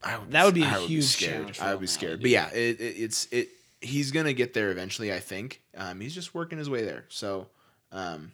I 0.02 0.18
would, 0.18 0.30
That 0.30 0.44
would 0.44 0.54
be 0.54 0.62
a 0.62 0.66
I 0.66 0.80
huge 0.80 1.04
scared. 1.04 1.58
I 1.60 1.72
would 1.72 1.80
be 1.80 1.86
scared. 1.86 2.20
But 2.20 2.30
yeah, 2.30 2.48
it, 2.50 2.80
it, 2.80 2.94
it's 2.98 3.26
it. 3.32 3.48
He's 3.80 4.10
gonna 4.10 4.32
get 4.32 4.54
there 4.54 4.70
eventually. 4.70 5.12
I 5.12 5.20
think. 5.20 5.60
Um, 5.76 6.00
he's 6.00 6.14
just 6.14 6.34
working 6.34 6.58
his 6.58 6.68
way 6.68 6.84
there. 6.84 7.04
So, 7.08 7.46
um, 7.92 8.32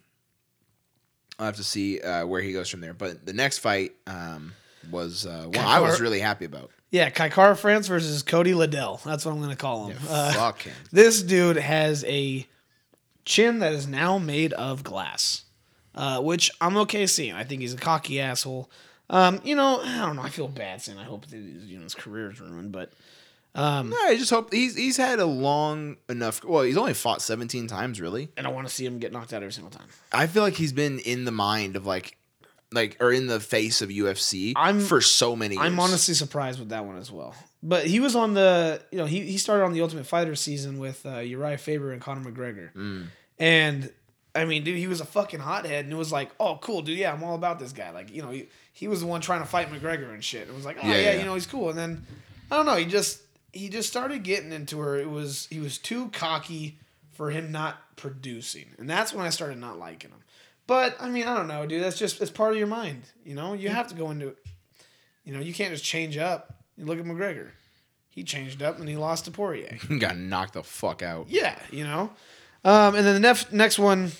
I'll 1.37 1.47
have 1.47 1.55
to 1.57 1.63
see 1.63 1.99
uh, 2.01 2.25
where 2.25 2.41
he 2.41 2.53
goes 2.53 2.69
from 2.69 2.81
there. 2.81 2.93
But 2.93 3.25
the 3.25 3.33
next 3.33 3.59
fight 3.59 3.93
um, 4.07 4.53
was 4.91 5.25
uh, 5.25 5.45
one 5.45 5.65
I 5.65 5.79
was 5.79 6.01
really 6.01 6.19
happy 6.19 6.45
about. 6.45 6.71
Yeah, 6.91 7.09
Kai 7.09 7.29
Kara 7.29 7.55
France 7.57 7.87
versus 7.87 8.23
Cody 8.23 8.53
Liddell. 8.53 9.01
That's 9.03 9.25
what 9.25 9.31
I'm 9.33 9.39
going 9.39 9.49
to 9.49 9.55
call 9.55 9.87
him. 9.87 9.97
Uh, 10.07 10.31
Fuck 10.33 10.61
him. 10.61 10.73
this 10.91 11.21
dude 11.21 11.57
has 11.57 12.05
a 12.05 12.47
chin 13.25 13.59
that 13.59 13.73
is 13.73 13.87
now 13.87 14.17
made 14.17 14.53
of 14.53 14.83
glass, 14.83 15.43
uh, 15.95 16.21
which 16.21 16.51
I'm 16.61 16.77
okay 16.77 17.07
seeing. 17.07 17.33
I 17.33 17.43
think 17.43 17.61
he's 17.61 17.73
a 17.73 17.77
cocky 17.77 18.19
asshole. 18.21 18.69
Um, 19.09 19.39
you 19.43 19.55
know, 19.55 19.81
I 19.81 19.99
don't 20.05 20.15
know. 20.15 20.21
I 20.23 20.29
feel 20.29 20.47
bad 20.47 20.81
saying 20.81 20.97
I 20.97 21.03
hope 21.03 21.25
that 21.27 21.37
you 21.37 21.77
know 21.77 21.83
his 21.83 21.95
career 21.95 22.31
is 22.31 22.39
ruined, 22.41 22.71
but 22.71 22.91
No, 23.55 23.95
I 24.05 24.15
just 24.17 24.29
hope 24.31 24.51
he's 24.51 24.75
he's 24.75 24.97
had 24.97 25.19
a 25.19 25.25
long 25.25 25.97
enough. 26.09 26.43
Well, 26.43 26.63
he's 26.63 26.77
only 26.77 26.93
fought 26.93 27.21
17 27.21 27.67
times, 27.67 28.01
really. 28.01 28.29
and 28.37 28.45
I 28.45 28.49
want 28.49 28.67
to 28.67 28.73
see 28.73 28.85
him 28.85 28.99
get 28.99 29.11
knocked 29.13 29.31
out 29.33 29.41
every 29.43 29.53
single 29.53 29.71
time. 29.71 29.87
I 30.11 30.27
feel 30.27 30.43
like 30.43 30.55
he's 30.55 30.73
been 30.73 30.99
in 30.99 31.25
the 31.25 31.31
mind 31.31 31.75
of 31.75 31.85
like, 31.85 32.17
like 32.71 32.97
or 32.99 33.11
in 33.13 33.27
the 33.27 33.39
face 33.39 33.81
of 33.81 33.89
UFC 33.89 34.53
I'm- 34.55 34.81
for 34.81 35.01
so 35.01 35.35
many. 35.35 35.55
Years. 35.55 35.65
I'm 35.65 35.79
honestly 35.79 36.13
surprised 36.15 36.59
with 36.59 36.69
that 36.69 36.85
one 36.85 36.97
as 36.97 37.11
well. 37.11 37.35
But 37.63 37.87
he 37.87 37.99
was 37.99 38.15
on 38.15 38.33
the, 38.35 38.79
you 38.91 38.97
know, 38.99 39.05
he, 39.05 39.21
he 39.21 39.37
started 39.39 39.63
on 39.63 39.73
the 39.73 39.81
Ultimate 39.81 40.05
Fighter 40.05 40.35
season 40.35 40.77
with 40.77 41.03
uh, 41.05 41.15
Urijah 41.15 41.59
Faber 41.59 41.91
and 41.93 41.99
Conor 42.01 42.29
McGregor. 42.29 42.71
Mm. 42.75 43.05
And 43.39 43.91
I 44.35 44.45
mean, 44.45 44.63
dude, 44.63 44.77
he 44.77 44.87
was 44.87 44.99
a 45.01 45.05
fucking 45.05 45.39
hothead, 45.39 45.85
and 45.85 45.93
it 45.93 45.97
was 45.97 46.11
like, 46.11 46.29
oh, 46.39 46.57
cool, 46.61 46.81
dude, 46.81 46.97
yeah, 46.97 47.13
I'm 47.13 47.23
all 47.23 47.35
about 47.35 47.57
this 47.59 47.71
guy. 47.71 47.91
Like, 47.91 48.13
you 48.13 48.21
know, 48.21 48.31
he, 48.31 48.47
he 48.73 48.87
was 48.87 48.99
the 49.01 49.07
one 49.07 49.21
trying 49.21 49.39
to 49.39 49.45
fight 49.47 49.71
McGregor 49.71 50.13
and 50.13 50.23
shit. 50.23 50.47
It 50.49 50.53
was 50.53 50.65
like, 50.65 50.77
oh 50.83 50.87
Yeah, 50.87 50.95
yeah, 50.95 51.01
yeah. 51.13 51.19
you 51.19 51.25
know, 51.25 51.33
he's 51.35 51.45
cool. 51.47 51.69
And 51.69 51.77
then 51.79 52.05
I 52.51 52.57
don't 52.57 52.65
know, 52.65 52.75
he 52.75 52.85
just 52.85 53.21
he 53.53 53.69
just 53.69 53.87
started 53.89 54.23
getting 54.23 54.51
into 54.51 54.79
her. 54.79 54.97
It 54.99 55.09
was 55.09 55.47
he 55.49 55.59
was 55.59 55.77
too 55.77 56.09
cocky 56.09 56.77
for 57.13 57.31
him 57.31 57.51
not 57.51 57.77
producing, 57.95 58.65
and 58.77 58.89
that's 58.89 59.13
when 59.13 59.25
I 59.25 59.29
started 59.29 59.57
not 59.57 59.79
liking 59.79 60.11
him. 60.11 60.19
But 60.67 60.97
I 60.99 61.09
mean, 61.09 61.25
I 61.27 61.35
don't 61.37 61.47
know, 61.47 61.65
dude. 61.65 61.81
That's 61.83 61.97
just 61.97 62.21
it's 62.21 62.31
part 62.31 62.51
of 62.51 62.57
your 62.57 62.67
mind. 62.67 63.03
You 63.23 63.35
know, 63.35 63.53
you 63.53 63.69
have 63.69 63.87
to 63.87 63.95
go 63.95 64.11
into 64.11 64.29
it. 64.29 64.37
You 65.23 65.33
know, 65.33 65.39
you 65.39 65.53
can't 65.53 65.71
just 65.71 65.83
change 65.85 66.17
up. 66.17 66.55
You 66.77 66.85
look 66.85 66.99
at 66.99 67.05
McGregor. 67.05 67.49
He 68.09 68.23
changed 68.23 68.61
up 68.61 68.79
and 68.79 68.87
he 68.87 68.95
lost 68.97 69.25
to 69.25 69.31
Poirier. 69.31 69.77
got 69.99 70.17
knocked 70.17 70.53
the 70.53 70.63
fuck 70.63 71.01
out. 71.01 71.27
Yeah, 71.29 71.57
you 71.71 71.83
know. 71.83 72.11
Um, 72.63 72.95
and 72.95 73.05
then 73.05 73.13
the 73.13 73.19
nef- 73.19 73.51
next 73.53 73.77
one, 73.77 74.11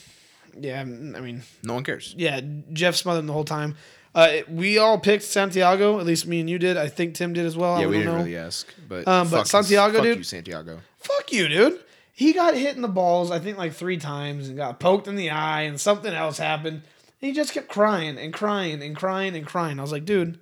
yeah, 0.60 0.82
I 0.82 0.84
mean, 0.86 1.43
No 1.64 1.74
one 1.76 1.84
cares. 1.84 2.14
yeah, 2.18 2.41
Geoff 2.74 2.95
smothered 2.95 3.22
him 3.22 3.28
the 3.28 3.34
whole 3.34 3.43
time. 3.45 3.76
Uh, 4.14 4.38
we 4.49 4.78
all 4.78 4.97
picked 4.97 5.24
Santiago. 5.24 5.99
At 5.99 6.06
least 6.06 6.26
me 6.26 6.39
and 6.39 6.49
you 6.49 6.58
did. 6.58 6.78
I 6.78 6.88
think 6.88 7.16
Tim 7.16 7.34
did 7.34 7.45
as 7.45 7.58
well. 7.58 7.78
Yeah, 7.80 7.86
I 7.86 7.88
we 7.88 7.95
don't 7.97 8.01
didn't 8.03 8.14
know. 8.18 8.24
really 8.24 8.38
ask, 8.38 8.68
but 8.88 9.08
Um, 9.08 9.30
but 9.30 9.45
Santiago, 9.47 9.95
fuck 9.95 10.03
dude? 10.03 10.18
you, 10.20 10.24
Santiago. 10.24 10.80
Fuck 10.99 11.34
you, 11.34 11.47
dude. 11.49 11.80
He 12.14 12.32
got 12.32 12.56
hit 12.56 12.78
in 12.78 12.82
the 12.82 12.88
balls, 12.88 13.30
I 13.30 13.39
think 13.39 13.58
like 13.58 13.74
three 13.74 13.97
times, 13.97 14.47
and 14.47 14.56
got 14.56 14.80
poked 14.80 15.10
in 15.10 15.18
the 15.18 15.32
eye, 15.32 15.64
and 15.64 15.80
something 15.82 16.14
else 16.14 16.38
happened. 16.38 16.84
And 17.22 17.30
he 17.30 17.34
just 17.34 17.51
kept 17.51 17.68
crying 17.68 18.18
and 18.18 18.34
crying 18.34 18.82
and 18.82 18.95
crying 18.95 19.36
and 19.36 19.45
crying. 19.45 19.80
I 19.80 19.82
was 19.82 19.91
like, 19.91 20.06
dude, 20.06 20.39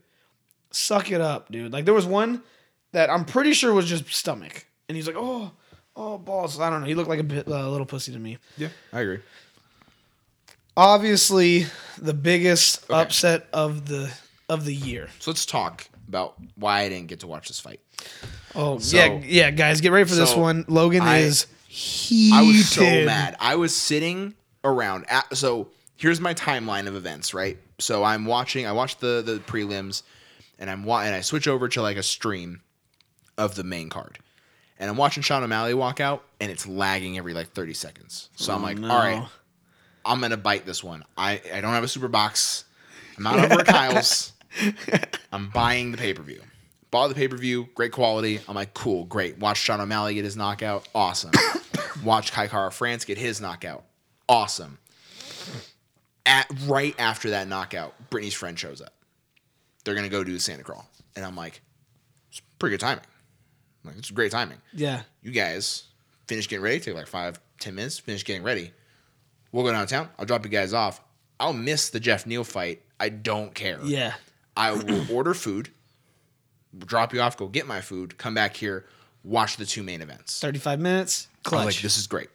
suck 0.70 1.11
it 1.11 1.20
up, 1.22 1.51
dude. 1.51 1.74
Like 1.74 1.86
there 1.86 1.93
was 1.95 2.05
one 2.05 2.43
that 2.91 3.09
I'm 3.09 3.26
pretty 3.26 3.53
sure 3.53 3.74
was 3.74 3.88
just 3.88 4.07
stomach, 4.14 4.68
and 4.88 4.95
he's 4.95 5.07
like, 5.07 5.16
oh, 5.18 5.51
oh 5.95 6.20
balls. 6.20 6.59
I 6.59 6.70
don't 6.70 6.82
know. 6.82 6.86
He 6.88 6.93
looked 6.93 7.09
like 7.09 7.20
a 7.20 7.24
bit, 7.24 7.47
uh, 7.47 7.70
little 7.72 7.88
pussy 7.88 8.11
to 8.14 8.20
me. 8.20 8.38
Yeah, 8.55 8.70
I 8.91 9.01
agree. 9.01 9.20
Obviously, 10.76 11.65
the 11.99 12.13
biggest 12.13 12.86
upset 12.89 13.47
of 13.53 13.88
the 13.88 14.11
of 14.49 14.65
the 14.65 14.74
year. 14.74 15.09
So 15.19 15.32
let's 15.32 15.45
talk 15.45 15.88
about 16.07 16.36
why 16.55 16.82
I 16.82 16.89
didn't 16.89 17.07
get 17.07 17.21
to 17.21 17.28
watch 17.28 17.47
this 17.47 17.59
fight. 17.59 17.80
Oh 18.55 18.80
So- 18.80 18.97
yeah, 18.97 19.19
yeah, 19.24 19.51
guys, 19.51 19.82
get 19.82 19.91
ready 19.91 20.07
for 20.09 20.15
this 20.15 20.32
so 20.32 20.39
one. 20.39 20.65
Logan 20.67 21.01
I- 21.03 21.19
is 21.19 21.47
heated. 21.67 22.36
I 22.36 22.41
was 22.43 22.69
so 22.69 22.82
mad. 23.05 23.36
I 23.39 23.55
was 23.55 23.76
sitting 23.76 24.34
around. 24.63 25.05
At, 25.09 25.36
so 25.38 25.69
here's 25.95 26.19
my 26.19 26.34
timeline 26.34 26.88
of 26.88 26.95
events, 26.95 27.34
right? 27.34 27.57
So 27.80 28.03
I'm 28.03 28.26
watching. 28.26 28.65
I 28.65 28.71
watched 28.71 28.99
the 28.99 29.21
the 29.26 29.39
prelims, 29.39 30.01
and 30.59 30.69
I'm 30.69 30.84
wa- 30.84 31.01
and 31.01 31.13
I 31.15 31.21
switch 31.21 31.47
over 31.47 31.67
to 31.69 31.82
like 31.82 31.97
a 31.97 32.03
stream 32.03 32.61
of 33.38 33.55
the 33.55 33.63
main 33.63 33.89
card, 33.89 34.19
and 34.80 34.89
I'm 34.89 34.97
watching 34.97 35.24
Sean 35.24 35.43
O'Malley 35.43 35.74
walk 35.74 35.99
out, 35.99 36.24
and 36.39 36.51
it's 36.51 36.67
lagging 36.67 37.17
every 37.17 37.34
like 37.34 37.51
30 37.53 37.74
seconds. 37.74 38.30
So 38.36 38.53
I'm 38.53 38.61
like, 38.61 38.78
Oh, 38.78 38.82
no. 38.82 38.91
all 38.91 38.99
right, 38.99 39.28
I'm 40.05 40.21
gonna 40.21 40.37
bite 40.37 40.65
this 40.65 40.83
one. 40.83 41.03
I 41.17 41.41
I 41.53 41.61
don't 41.61 41.73
have 41.73 41.83
a 41.83 41.87
super 41.87 42.07
box. 42.07 42.65
I'm 43.17 43.23
not 43.23 43.39
over 43.39 43.61
at 43.61 43.65
Kyle's. 43.67 44.33
I'm 45.31 45.49
buying 45.49 45.91
the 45.91 45.97
pay 45.97 46.13
per 46.13 46.23
view. 46.23 46.41
Bought 46.91 47.07
the 47.07 47.15
pay 47.15 47.27
per 47.27 47.37
view, 47.37 47.69
great 47.73 47.91
quality. 47.91 48.39
I'm 48.47 48.55
like, 48.55 48.73
cool, 48.73 49.05
great. 49.05 49.39
Watch 49.39 49.57
Sean 49.57 49.81
O'Malley 49.81 50.13
get 50.13 50.25
his 50.25 50.37
knockout, 50.37 50.87
awesome. 50.93 51.31
Watch 52.03 52.31
Kai 52.31 52.47
Kara 52.47 52.71
France 52.71 53.05
get 53.05 53.17
his 53.17 53.41
knockout, 53.41 53.83
awesome. 54.29 54.77
At 56.25 56.47
right 56.65 56.95
after 56.99 57.31
that 57.31 57.47
knockout, 57.47 57.93
Brittany's 58.09 58.33
friend 58.33 58.57
shows 58.57 58.81
up. 58.81 58.93
They're 59.83 59.95
gonna 59.95 60.09
go 60.09 60.23
do 60.23 60.33
the 60.33 60.39
Santa 60.39 60.63
Crawl, 60.63 60.85
and 61.15 61.25
I'm 61.25 61.35
like, 61.35 61.61
it's 62.29 62.41
pretty 62.59 62.73
good 62.73 62.79
timing. 62.81 63.03
I'm 63.83 63.89
like, 63.89 63.99
it's 63.99 64.11
great 64.11 64.31
timing 64.31 64.59
Yeah, 64.73 65.01
you 65.21 65.31
guys 65.31 65.83
finish 66.27 66.47
getting 66.47 66.63
ready, 66.63 66.79
take 66.79 66.95
like 66.95 67.07
five, 67.07 67.39
ten 67.59 67.75
minutes, 67.75 67.99
finish 67.99 68.23
getting 68.23 68.43
ready. 68.43 68.71
We'll 69.53 69.63
go 69.63 69.71
downtown. 69.71 70.09
I'll 70.19 70.25
drop 70.25 70.43
you 70.43 70.51
guys 70.51 70.73
off. 70.73 70.99
I'll 71.39 71.53
miss 71.53 71.89
the 71.89 71.99
Geoff 72.01 72.25
Neal 72.25 72.43
fight. 72.43 72.81
I 72.99 73.07
don't 73.09 73.53
care. 73.53 73.79
yeah. 73.83 74.13
I 74.55 74.71
will 74.71 75.11
order 75.15 75.33
food, 75.33 75.69
drop 76.77 77.11
you 77.13 77.21
off, 77.21 77.37
go 77.37 77.47
get 77.47 77.65
my 77.65 77.81
food, 77.81 78.17
come 78.19 78.35
back 78.35 78.55
here, 78.55 78.85
watch 79.23 79.57
the 79.57 79.65
two 79.65 79.81
main 79.81 80.01
events. 80.01 80.39
Thirty 80.39 80.59
five 80.59 80.79
minutes. 80.79 81.27
Clutch. 81.43 81.59
I'm 81.61 81.65
like, 81.67 81.81
this 81.81 81.97
is 81.97 82.05
great. 82.07 82.29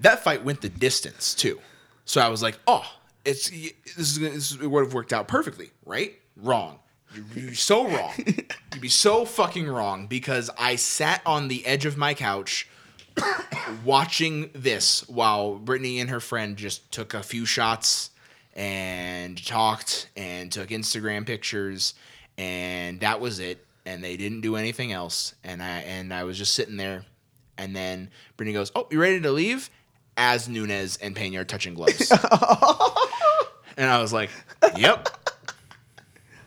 That 0.00 0.22
fight 0.22 0.44
went 0.44 0.60
the 0.60 0.68
distance 0.68 1.34
too. 1.34 1.60
So 2.04 2.20
I 2.20 2.28
was 2.28 2.42
like, 2.42 2.58
oh, 2.66 2.84
it's 3.24 3.48
this 3.48 3.72
is, 3.96 4.18
this 4.18 4.52
is 4.52 4.60
it 4.60 4.66
would 4.66 4.84
have 4.84 4.94
worked 4.94 5.12
out 5.12 5.28
perfectly, 5.28 5.70
right? 5.86 6.14
Wrong. 6.36 6.78
You're, 7.14 7.44
you're 7.44 7.54
so 7.54 7.88
wrong. 7.88 8.12
You'd 8.26 8.80
be 8.80 8.88
so 8.88 9.24
fucking 9.24 9.66
wrong 9.66 10.06
because 10.06 10.50
I 10.58 10.76
sat 10.76 11.22
on 11.26 11.48
the 11.48 11.64
edge 11.66 11.86
of 11.86 11.96
my 11.96 12.14
couch 12.14 12.68
watching 13.84 14.50
this 14.54 15.08
while 15.08 15.56
Brittany 15.56 16.00
and 16.00 16.10
her 16.10 16.20
friend 16.20 16.56
just 16.56 16.90
took 16.92 17.14
a 17.14 17.22
few 17.22 17.44
shots 17.44 18.10
and 18.54 19.44
talked 19.44 20.08
and 20.16 20.52
took 20.52 20.68
Instagram 20.68 21.26
pictures 21.26 21.94
and 22.38 23.00
that 23.00 23.20
was 23.20 23.38
it 23.40 23.64
and 23.86 24.02
they 24.02 24.16
didn't 24.16 24.42
do 24.42 24.56
anything 24.56 24.92
else 24.92 25.34
and 25.42 25.62
I 25.62 25.78
and 25.80 26.12
I 26.12 26.24
was 26.24 26.38
just 26.38 26.54
sitting 26.54 26.76
there 26.76 27.04
and 27.58 27.76
then 27.76 28.10
Brittany 28.36 28.54
goes, 28.54 28.72
"Oh, 28.74 28.86
you 28.90 29.00
ready 29.00 29.20
to 29.20 29.30
leave?" 29.30 29.70
As 30.16 30.48
Nunes 30.48 30.98
and 30.98 31.16
Pena 31.16 31.40
are 31.40 31.44
touching 31.44 31.74
gloves. 31.74 32.10
and 33.76 33.88
I 33.88 34.00
was 34.00 34.12
like, 34.12 34.30
"Yep. 34.76 35.08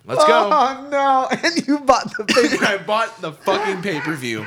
Let's 0.06 0.26
go." 0.26 0.50
Oh 0.52 0.88
no! 0.92 1.28
And 1.32 1.68
you 1.68 1.80
bought 1.80 2.12
the 2.18 2.26
paper. 2.28 2.66
I 2.66 2.78
bought 2.78 3.22
the 3.22 3.32
fucking 3.32 3.82
pay 3.82 4.00
per 4.02 4.14
view. 4.16 4.46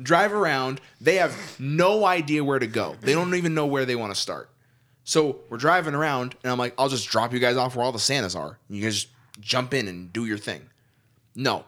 Drive 0.00 0.32
around. 0.32 0.80
They 1.00 1.16
have 1.16 1.34
no 1.58 2.04
idea 2.04 2.44
where 2.44 2.58
to 2.58 2.66
go. 2.66 2.96
They 3.00 3.12
don't 3.12 3.34
even 3.34 3.54
know 3.54 3.66
where 3.66 3.84
they 3.84 3.96
want 3.96 4.14
to 4.14 4.20
start. 4.20 4.50
So 5.04 5.38
we're 5.48 5.58
driving 5.58 5.94
around, 5.94 6.34
and 6.42 6.50
I'm 6.50 6.58
like, 6.58 6.74
I'll 6.76 6.88
just 6.88 7.08
drop 7.08 7.32
you 7.32 7.38
guys 7.38 7.56
off 7.56 7.76
where 7.76 7.84
all 7.84 7.92
the 7.92 7.98
Santas 7.98 8.34
are. 8.34 8.58
You 8.68 8.82
guys 8.82 8.94
just 8.94 9.08
jump 9.40 9.72
in 9.72 9.86
and 9.88 10.12
do 10.12 10.26
your 10.26 10.38
thing. 10.38 10.68
No. 11.34 11.64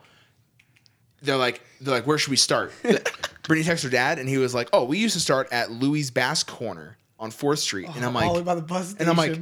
They're 1.22 1.37
like, 1.37 1.62
they're 1.81 1.95
like, 1.95 2.07
where 2.07 2.18
should 2.18 2.31
we 2.31 2.37
start? 2.37 2.72
Brittany 2.83 3.66
texted 3.66 3.85
her 3.85 3.91
dad, 3.91 4.18
and 4.18 4.29
he 4.29 4.39
was 4.39 4.55
like, 4.55 4.68
oh, 4.72 4.85
we 4.85 4.99
used 4.99 5.14
to 5.14 5.20
start 5.20 5.49
at 5.53 5.70
Louis 5.70 6.11
Basque 6.11 6.49
Corner 6.49 6.99
on 7.18 7.31
Fourth 7.31 7.61
Street, 7.61 7.89
and 7.95 8.05
I'm 8.05 8.12
like, 8.14 8.26
all 8.26 8.35
the 8.35 8.41
way 8.41 8.45
by 8.45 8.55
the 8.55 8.62
bus 8.62 8.91
station. 8.91 9.01
and 9.03 9.11
I'm 9.11 9.16
like, 9.16 9.37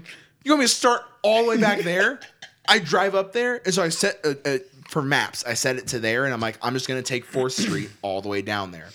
you 0.44 0.52
want 0.52 0.60
me 0.60 0.66
to 0.66 0.72
start 0.72 1.02
all 1.22 1.42
the 1.44 1.48
way 1.48 1.56
back 1.58 1.80
there? 1.80 2.20
I 2.68 2.78
drive 2.78 3.14
up 3.14 3.32
there, 3.32 3.60
and 3.64 3.74
so 3.74 3.82
I 3.82 3.88
set 3.88 4.20
uh, 4.24 4.34
uh, 4.44 4.58
for 4.90 5.02
maps. 5.02 5.44
I 5.46 5.54
set 5.54 5.76
it 5.76 5.86
to 5.88 5.98
there, 5.98 6.24
and 6.24 6.32
I'm 6.34 6.40
like, 6.40 6.58
I'm 6.62 6.72
just 6.74 6.88
gonna 6.88 7.02
take 7.02 7.24
Fourth 7.24 7.52
Street 7.54 7.90
all 8.02 8.20
the 8.22 8.28
way 8.28 8.42
down 8.42 8.70
there. 8.70 8.88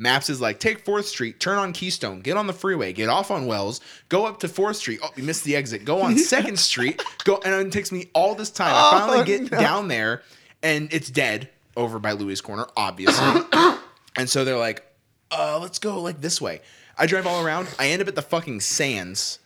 Maps 0.00 0.30
is 0.30 0.40
like, 0.40 0.60
take 0.60 0.84
Fourth 0.84 1.06
Street, 1.06 1.40
turn 1.40 1.58
on 1.58 1.72
Keystone, 1.72 2.20
get 2.20 2.36
on 2.36 2.46
the 2.46 2.52
freeway, 2.52 2.92
get 2.92 3.08
off 3.08 3.32
on 3.32 3.46
Wells, 3.46 3.80
go 4.08 4.26
up 4.26 4.38
to 4.40 4.48
Fourth 4.48 4.76
Street. 4.76 5.00
Oh, 5.02 5.10
you 5.16 5.24
missed 5.24 5.42
the 5.44 5.56
exit. 5.56 5.84
Go 5.84 6.00
on 6.02 6.16
Second 6.18 6.58
Street. 6.58 7.02
Go, 7.24 7.40
and 7.44 7.66
it 7.66 7.72
takes 7.72 7.90
me 7.90 8.08
all 8.14 8.34
this 8.36 8.50
time. 8.50 8.72
I 8.72 9.00
finally 9.00 9.18
Oh, 9.18 9.24
get 9.24 9.50
no. 9.50 9.58
down 9.60 9.88
there, 9.88 10.22
and 10.62 10.92
it's 10.92 11.10
dead 11.10 11.48
over 11.76 11.98
by 11.98 12.12
Louis 12.12 12.40
Corner, 12.40 12.66
obviously. 12.76 13.40
and 14.16 14.30
so 14.30 14.44
they're 14.44 14.56
like, 14.56 14.84
uh, 15.32 15.58
let's 15.60 15.78
go 15.80 16.00
like 16.00 16.20
this 16.20 16.40
way. 16.40 16.60
I 16.96 17.06
drive 17.06 17.26
all 17.26 17.44
around. 17.44 17.68
I 17.78 17.88
end 17.88 18.00
up 18.02 18.06
at 18.08 18.14
the 18.14 18.22
fucking 18.22 18.60
Sands. 18.60 19.40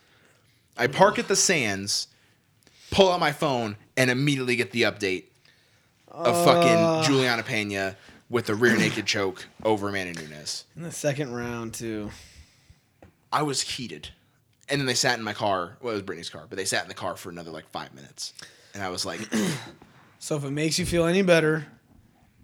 I 0.77 0.85
park 0.87 1.17
at 1.19 1.27
the 1.27 1.35
Sands, 1.35 2.07
pull 2.91 3.11
out 3.11 3.19
my 3.19 3.31
phone, 3.31 3.75
and 3.97 4.09
immediately 4.11 4.55
get 4.55 4.71
the 4.71 4.83
update 4.83 5.25
of 6.13 6.45
fucking 6.45 7.03
Juliana 7.11 7.43
Pena 7.43 7.95
with 8.29 8.45
the 8.45 8.55
rear 8.55 8.75
naked 8.77 9.05
choke 9.05 9.45
over 9.63 9.89
Amanda 9.89 10.19
Nunes. 10.21 10.65
in 10.75 10.83
the 10.83 10.91
second 10.91 11.33
round 11.33 11.73
too. 11.73 12.11
I 13.31 13.41
was 13.43 13.61
heated. 13.61 14.09
And 14.69 14.79
then 14.79 14.85
they 14.85 14.93
sat 14.93 15.17
in 15.17 15.25
my 15.25 15.33
car. 15.33 15.77
Well, 15.81 15.91
it 15.91 15.95
was 15.95 16.01
Brittany's 16.03 16.29
car, 16.29 16.45
but 16.49 16.57
they 16.57 16.65
sat 16.65 16.83
in 16.83 16.87
the 16.87 16.93
car 16.95 17.15
for 17.15 17.29
another 17.29 17.51
like 17.51 17.69
five 17.71 17.93
minutes. 17.93 18.33
And 18.73 18.81
I 18.81 18.89
was 18.89 19.05
like, 19.05 19.19
So 20.19 20.37
if 20.37 20.43
it 20.45 20.51
makes 20.51 20.79
you 20.79 20.85
feel 20.85 21.05
any 21.05 21.21
better, 21.21 21.65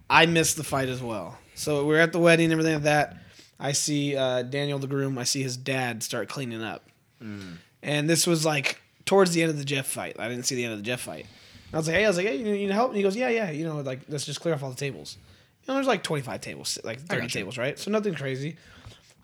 I 0.10 0.26
missed 0.26 0.58
the 0.58 0.64
fight 0.66 0.90
as 0.90 1.02
well. 1.02 1.38
So 1.56 1.86
we're 1.86 2.00
at 2.00 2.12
the 2.12 2.20
wedding 2.20 2.46
and 2.46 2.54
everything 2.54 2.74
like 2.74 2.84
that. 2.84 3.18
I 3.60 3.72
see 3.72 4.16
uh, 4.18 4.42
Daniel 4.44 4.80
the 4.80 4.88
groom. 4.88 5.18
I 5.18 5.24
see 5.24 5.42
his 5.44 5.56
dad 5.58 6.04
start 6.04 6.28
cleaning 6.30 6.62
up, 6.64 6.84
Hmm. 7.22 7.54
and 7.84 8.10
this 8.10 8.26
was 8.26 8.46
like 8.46 8.82
towards 9.06 9.32
the 9.34 9.42
end 9.42 9.52
of 9.52 9.58
the 9.58 9.66
Geoff 9.66 9.86
fight. 9.86 10.16
I 10.20 10.28
didn't 10.30 10.46
see 10.46 10.56
the 10.56 10.64
end 10.64 10.74
of 10.74 10.80
the 10.80 10.84
Geoff 10.86 11.02
fight. 11.02 11.26
And 11.70 11.76
I 11.76 11.78
was 11.78 11.88
like, 11.88 11.96
hey, 11.98 12.06
I 12.06 12.08
was 12.08 12.18
like, 12.18 12.26
hey, 12.26 12.36
you 12.38 12.44
need 12.44 12.72
help? 12.72 12.90
And 12.90 12.98
he 12.98 13.04
goes, 13.04 13.16
yeah, 13.16 13.30
yeah. 13.30 13.52
You 13.52 13.66
know, 13.66 13.82
like 13.82 14.02
let's 14.10 14.26
just 14.26 14.42
clear 14.42 14.54
off 14.56 14.64
all 14.64 14.70
the 14.72 14.76
tables. 14.76 15.18
You 15.64 15.68
know, 15.68 15.76
there's 15.76 15.88
like 15.88 16.02
25 16.04 16.42
tables, 16.42 16.80
like 16.84 17.00
30 17.00 17.28
tables, 17.28 17.58
right? 17.58 17.78
So 17.78 17.92
nothing 17.92 18.16
crazy. 18.16 18.58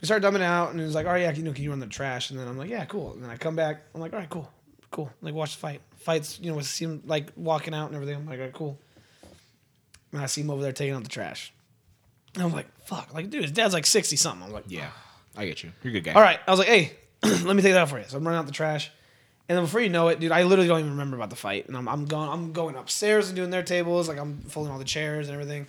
We 0.01 0.05
start 0.05 0.21
dumbing 0.21 0.41
out, 0.41 0.71
and 0.71 0.79
he's 0.79 0.93
like, 0.93 1.07
all 1.07 1.13
right, 1.13 1.21
yeah, 1.23 1.31
you 1.31 1.41
know, 1.41 1.53
can 1.53 1.63
you 1.63 1.69
run 1.71 1.79
the 1.79 1.87
trash? 1.87 2.29
And 2.29 2.39
then 2.39 2.47
I'm 2.47 2.57
like, 2.57 2.69
yeah, 2.69 2.85
cool. 2.85 3.13
And 3.13 3.23
then 3.23 3.29
I 3.31 3.37
come 3.37 3.55
back. 3.55 3.81
I'm 3.95 4.01
like, 4.01 4.13
all 4.13 4.19
right, 4.19 4.29
cool, 4.29 4.51
cool. 4.91 5.09
Like 5.21 5.33
watch 5.33 5.53
the 5.55 5.59
fight. 5.59 5.81
Fights, 5.97 6.39
you 6.39 6.51
know, 6.51 6.59
see 6.61 6.85
him 6.85 7.01
like 7.07 7.31
walking 7.35 7.73
out 7.73 7.87
and 7.87 7.95
everything. 7.95 8.15
I'm 8.15 8.25
like, 8.27 8.37
all 8.39 8.45
right, 8.45 8.53
cool. 8.53 8.79
And 10.11 10.21
I 10.21 10.27
see 10.27 10.41
him 10.41 10.51
over 10.51 10.61
there 10.61 10.71
taking 10.71 10.93
out 10.93 11.03
the 11.03 11.09
trash. 11.09 11.51
And 12.35 12.43
I'm 12.43 12.51
like, 12.51 12.67
fuck, 12.85 13.13
like, 13.13 13.29
dude, 13.29 13.41
his 13.43 13.51
dad's 13.51 13.73
like 13.73 13.85
60 13.85 14.15
something. 14.17 14.45
I'm 14.45 14.51
like, 14.53 14.65
Yeah, 14.67 14.89
I 15.35 15.45
get 15.45 15.63
you. 15.63 15.71
You're 15.81 15.91
a 15.91 15.93
good 15.93 16.03
guy. 16.03 16.13
all 16.13 16.21
right. 16.21 16.39
I 16.45 16.51
was 16.51 16.59
like, 16.59 16.67
hey, 16.67 16.91
let 17.23 17.55
me 17.55 17.61
take 17.63 17.73
that 17.73 17.77
out 17.81 17.89
for 17.89 17.97
you. 17.97 18.05
So 18.07 18.17
I'm 18.17 18.23
running 18.25 18.37
out 18.39 18.45
the 18.45 18.51
trash. 18.51 18.91
And 19.47 19.57
then 19.57 19.65
before 19.65 19.81
you 19.81 19.89
know 19.89 20.07
it, 20.07 20.19
dude, 20.19 20.31
I 20.31 20.43
literally 20.43 20.67
don't 20.67 20.79
even 20.79 20.91
remember 20.91 21.17
about 21.17 21.29
the 21.29 21.35
fight. 21.35 21.67
And 21.67 21.77
I'm, 21.77 21.87
I'm 21.87 22.05
going 22.05 22.29
I'm 22.29 22.53
going 22.53 22.75
upstairs 22.75 23.27
and 23.27 23.35
doing 23.35 23.51
their 23.51 23.63
tables, 23.63 24.07
like 24.07 24.17
I'm 24.17 24.41
folding 24.41 24.71
all 24.71 24.79
the 24.79 24.85
chairs 24.85 25.27
and 25.27 25.33
everything. 25.35 25.67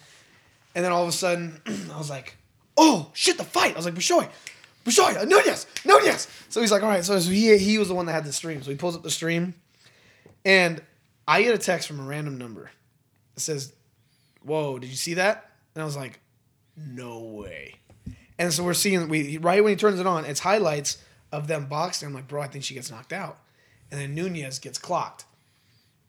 And 0.74 0.84
then 0.84 0.92
all 0.92 1.02
of 1.02 1.08
a 1.08 1.12
sudden, 1.12 1.60
I 1.92 1.98
was 1.98 2.10
like, 2.10 2.36
oh 2.76 3.10
shit, 3.12 3.38
the 3.38 3.44
fight. 3.44 3.74
I 3.74 3.76
was 3.76 3.84
like, 3.84 3.94
Bishoy, 3.94 4.28
Bishoy, 4.84 5.28
no 5.28 5.38
yes." 5.40 6.28
So 6.48 6.60
he's 6.60 6.72
like, 6.72 6.82
all 6.82 6.88
right. 6.88 7.04
So 7.04 7.18
he 7.18 7.56
he 7.58 7.78
was 7.78 7.88
the 7.88 7.94
one 7.94 8.06
that 8.06 8.12
had 8.12 8.24
the 8.24 8.32
stream. 8.32 8.62
So 8.62 8.70
he 8.70 8.76
pulls 8.76 8.96
up 8.96 9.02
the 9.02 9.10
stream, 9.10 9.54
and 10.44 10.82
I 11.28 11.42
get 11.42 11.54
a 11.54 11.58
text 11.58 11.88
from 11.88 12.00
a 12.00 12.04
random 12.04 12.38
number. 12.38 12.70
It 13.36 13.40
says, 13.40 13.74
"Whoa, 14.42 14.78
did 14.78 14.88
you 14.88 14.96
see 14.96 15.14
that?" 15.14 15.50
And 15.74 15.82
I 15.82 15.84
was 15.84 15.96
like, 15.96 16.20
"No 16.76 17.20
way." 17.20 17.74
And 18.38 18.52
so 18.52 18.64
we're 18.64 18.74
seeing 18.74 19.08
we 19.08 19.38
right 19.38 19.62
when 19.62 19.72
he 19.72 19.76
turns 19.76 19.98
it 19.98 20.06
on, 20.06 20.24
it's 20.24 20.40
highlights 20.40 20.98
of 21.32 21.46
them 21.46 21.66
boxing. 21.66 22.08
I'm 22.08 22.14
like, 22.14 22.28
bro, 22.28 22.42
I 22.42 22.46
think 22.48 22.64
she 22.64 22.74
gets 22.74 22.90
knocked 22.90 23.12
out, 23.12 23.38
and 23.90 24.00
then 24.00 24.14
Nunes 24.14 24.58
gets 24.58 24.78
clocked, 24.78 25.24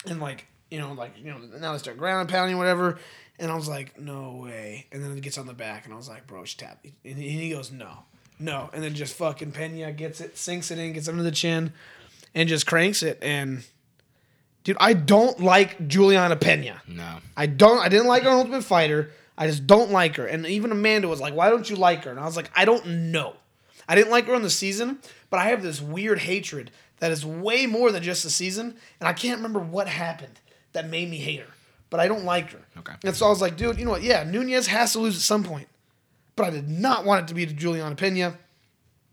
and 0.05 0.19
like 0.19 0.45
you 0.69 0.79
know, 0.79 0.93
like 0.93 1.13
you 1.17 1.31
know, 1.31 1.37
now 1.59 1.73
they 1.73 1.79
start 1.79 1.97
ground 1.97 2.29
pounding 2.29 2.57
whatever, 2.57 2.99
and 3.39 3.51
I 3.51 3.55
was 3.55 3.67
like, 3.67 3.99
no 3.99 4.41
way, 4.43 4.87
and 4.91 5.03
then 5.03 5.11
it 5.17 5.21
gets 5.21 5.37
on 5.37 5.47
the 5.47 5.53
back, 5.53 5.85
and 5.85 5.93
I 5.93 5.97
was 5.97 6.09
like, 6.09 6.27
bro, 6.27 6.43
she 6.45 6.57
tapped, 6.57 6.85
and 6.85 6.93
he 7.03 7.11
and 7.11 7.39
he 7.41 7.49
goes, 7.51 7.71
no, 7.71 7.99
no, 8.39 8.69
and 8.73 8.83
then 8.83 8.93
just 8.93 9.15
fucking 9.15 9.51
Pena 9.51 9.91
gets 9.91 10.21
it, 10.21 10.37
sinks 10.37 10.71
it 10.71 10.79
in, 10.79 10.93
gets 10.93 11.07
under 11.07 11.23
the 11.23 11.31
chin, 11.31 11.73
and 12.35 12.49
just 12.49 12.65
cranks 12.65 13.03
it, 13.03 13.17
and 13.21 13.63
dude, 14.63 14.77
I 14.79 14.93
don't 14.93 15.39
like 15.39 15.87
Juliana 15.87 16.35
Pena. 16.35 16.81
No. 16.87 17.19
I 17.37 17.45
don't. 17.45 17.79
I 17.79 17.89
didn't 17.89 18.07
like 18.07 18.23
her 18.23 18.29
on 18.29 18.37
Ultimate 18.39 18.63
Fighter. 18.63 19.11
I 19.37 19.47
just 19.47 19.65
don't 19.65 19.91
like 19.91 20.15
her. 20.17 20.25
And 20.25 20.45
even 20.45 20.71
Amanda 20.71 21.07
was 21.07 21.21
like, 21.21 21.33
"Why 21.33 21.49
don't 21.49 21.69
you 21.69 21.75
like 21.75 22.03
her?" 22.03 22.11
And 22.11 22.19
I 22.19 22.25
was 22.25 22.35
like, 22.35 22.51
"I 22.55 22.65
don't 22.65 22.85
know. 23.11 23.35
I 23.87 23.95
didn't 23.95 24.11
like 24.11 24.25
her 24.25 24.35
on 24.35 24.41
the 24.41 24.49
season, 24.49 24.99
but 25.29 25.39
I 25.39 25.45
have 25.49 25.63
this 25.63 25.81
weird 25.81 26.19
hatred 26.19 26.71
that 26.99 27.11
is 27.11 27.25
way 27.25 27.65
more 27.65 27.91
than 27.91 28.03
just 28.03 28.23
the 28.23 28.29
season, 28.29 28.75
and 28.99 29.07
I 29.07 29.13
can't 29.13 29.37
remember 29.37 29.59
what 29.59 29.87
happened 29.87 30.39
that 30.73 30.89
made 30.89 31.09
me 31.09 31.17
hate 31.17 31.41
her. 31.41 31.53
But 31.89 31.99
I 31.99 32.07
don't 32.07 32.25
like 32.25 32.51
her. 32.51 32.59
Okay. 32.79 32.93
And 33.03 33.15
so 33.15 33.27
I 33.27 33.29
was 33.29 33.41
like, 33.41 33.55
dude, 33.55 33.79
you 33.79 33.85
know 33.85 33.91
what? 33.91 34.03
Yeah, 34.03 34.23
Nunes 34.23 34.67
has 34.67 34.93
to 34.93 34.99
lose 34.99 35.15
at 35.15 35.21
some 35.21 35.43
point, 35.43 35.67
but 36.35 36.45
I 36.45 36.49
did 36.49 36.67
not 36.67 37.05
want 37.05 37.23
it 37.23 37.27
to 37.29 37.33
be 37.33 37.45
to 37.45 37.53
Juliana 37.53 37.95
Pena. 37.95 38.37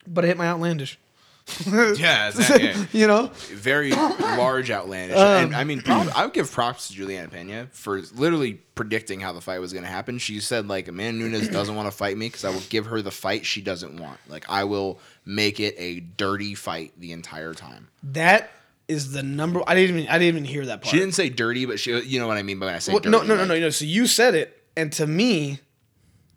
But 0.07 0.25
it 0.25 0.29
hit 0.29 0.37
my 0.37 0.47
outlandish. 0.47 0.99
Yeah, 1.67 2.31
that, 2.31 2.59
yeah. 2.63 2.85
you 2.93 3.07
know. 3.07 3.27
very 3.53 3.91
large 3.93 4.71
outlandish. 4.71 5.17
Um, 5.19 5.45
and 5.47 5.57
I 5.57 5.65
mean, 5.65 5.83
prob- 5.83 6.11
I 6.15 6.25
would 6.25 6.35
give 6.35 6.51
props 6.51 6.89
to 6.89 6.95
Juliana 6.95 7.29
Pena 7.29 7.69
for 7.73 8.01
literally 8.15 8.55
predicting 8.75 9.21
how 9.21 9.33
the 9.33 9.41
fight 9.41 9.59
was 9.61 9.73
going 9.73 9.85
to 9.85 9.91
happen. 9.91 10.19
She 10.19 10.41
said 10.41 10.69
like, 10.69 10.89
"Amanda 10.89 11.23
Nunes 11.29 11.49
doesn't 11.49 11.75
want 11.77 11.87
to 11.87 11.97
fight 11.97 12.17
me 12.17 12.27
because 12.29 12.45
I 12.45 12.51
will 12.51 12.63
give 12.71 12.87
her 12.87 13.03
the 13.03 13.11
fight 13.11 13.45
she 13.47 13.61
doesn't 13.61 14.01
want. 14.01 14.19
Like, 14.29 14.47
I 14.49 14.65
will 14.65 14.99
make 15.27 15.61
it 15.61 15.75
a 15.79 16.01
dirty 16.01 16.55
fight 16.55 16.93
the 16.99 17.13
entire 17.13 17.53
time." 17.55 17.89
That 18.03 18.51
is 18.89 19.13
the 19.13 19.23
number. 19.23 19.63
I 19.67 19.75
didn't 19.75 19.99
even. 19.99 20.11
I 20.11 20.19
didn't 20.19 20.37
even 20.37 20.45
hear 20.45 20.65
that 20.67 20.81
part. 20.83 20.91
She 20.91 20.99
didn't 20.99 21.15
say 21.15 21.29
dirty, 21.29 21.67
but 21.67 21.79
she, 21.79 21.99
you 22.03 22.19
know 22.19 22.27
what 22.27 22.39
I 22.39 22.43
mean 22.43 22.59
by 22.59 22.67
when 22.67 22.75
I 22.75 22.79
say 22.79 22.93
Well, 22.93 23.01
dirty. 23.01 23.11
no, 23.11 23.19
no, 23.23 23.35
no, 23.35 23.41
like- 23.43 23.49
no, 23.49 23.59
no. 23.61 23.71
So 23.71 23.85
you 23.85 24.07
said 24.07 24.35
it, 24.35 24.63
and 24.77 24.91
to 24.95 25.07
me, 25.07 25.61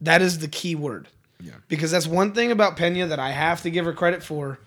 that 0.01 0.21
is 0.21 0.39
the 0.39 0.47
key 0.49 0.75
word. 0.75 1.07
Yeah. 1.39 1.53
Because 1.69 1.91
that's 1.91 2.07
one 2.07 2.33
thing 2.33 2.51
about 2.51 2.75
Pena 2.77 3.07
that 3.07 3.19
I 3.19 3.31
have 3.31 3.61
to 3.63 3.69
give 3.69 3.85
her 3.85 3.93
credit 3.93 4.21
for, 4.23 4.59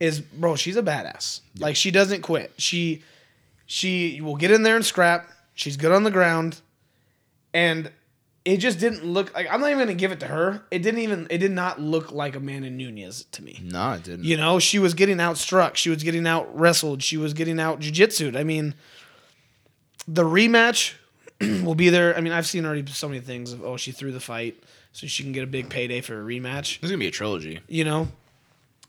is 0.00 0.20
bro, 0.20 0.56
she's 0.56 0.76
a 0.76 0.82
badass. 0.82 1.40
Like 1.58 1.76
she 1.76 1.90
doesn't 1.90 2.22
quit. 2.22 2.52
She, 2.58 3.02
she 3.66 4.20
will 4.20 4.36
get 4.36 4.50
in 4.50 4.62
there 4.62 4.76
and 4.76 4.84
scrap. 4.84 5.28
She's 5.54 5.76
good 5.76 5.92
on 5.92 6.02
the 6.04 6.10
ground, 6.10 6.60
and 7.54 7.90
it 8.44 8.58
just 8.58 8.78
didn't 8.78 9.04
look 9.04 9.34
like. 9.34 9.48
I'm 9.50 9.60
not 9.60 9.70
even 9.70 9.80
gonna 9.80 9.94
give 9.94 10.12
it 10.12 10.20
to 10.20 10.26
her. 10.26 10.62
It 10.70 10.78
didn't 10.78 11.00
even. 11.00 11.26
It 11.30 11.38
did 11.38 11.50
not 11.50 11.80
look 11.80 12.12
like 12.12 12.36
Amanda 12.36 12.70
Nunes 12.70 13.24
to 13.32 13.42
me. 13.42 13.60
No, 13.62 13.92
it 13.92 14.04
didn't. 14.04 14.24
You 14.24 14.36
know, 14.36 14.58
she 14.60 14.78
was 14.78 14.94
getting 14.94 15.16
outstruck. 15.16 15.74
She 15.74 15.90
was 15.90 16.02
getting 16.04 16.26
out 16.26 16.56
wrestled. 16.56 17.02
She 17.02 17.16
was 17.16 17.34
getting 17.34 17.58
out 17.58 17.80
jujitsued. 17.80 18.36
I 18.36 18.44
mean, 18.44 18.74
the 20.06 20.22
rematch 20.22 20.94
will 21.40 21.74
be 21.74 21.88
there. 21.88 22.16
I 22.16 22.20
mean, 22.20 22.32
I've 22.32 22.46
seen 22.46 22.64
already 22.64 22.86
so 22.86 23.08
many 23.08 23.20
things 23.20 23.52
of 23.52 23.64
oh, 23.64 23.76
she 23.76 23.90
threw 23.90 24.12
the 24.12 24.20
fight 24.20 24.62
so 24.92 25.08
she 25.08 25.24
can 25.24 25.32
get 25.32 25.42
a 25.42 25.48
big 25.48 25.68
payday 25.68 26.00
for 26.00 26.20
a 26.20 26.24
rematch. 26.24 26.80
There's 26.80 26.92
gonna 26.92 26.98
be 26.98 27.08
a 27.08 27.10
trilogy. 27.10 27.60
You 27.66 27.84
know, 27.84 28.08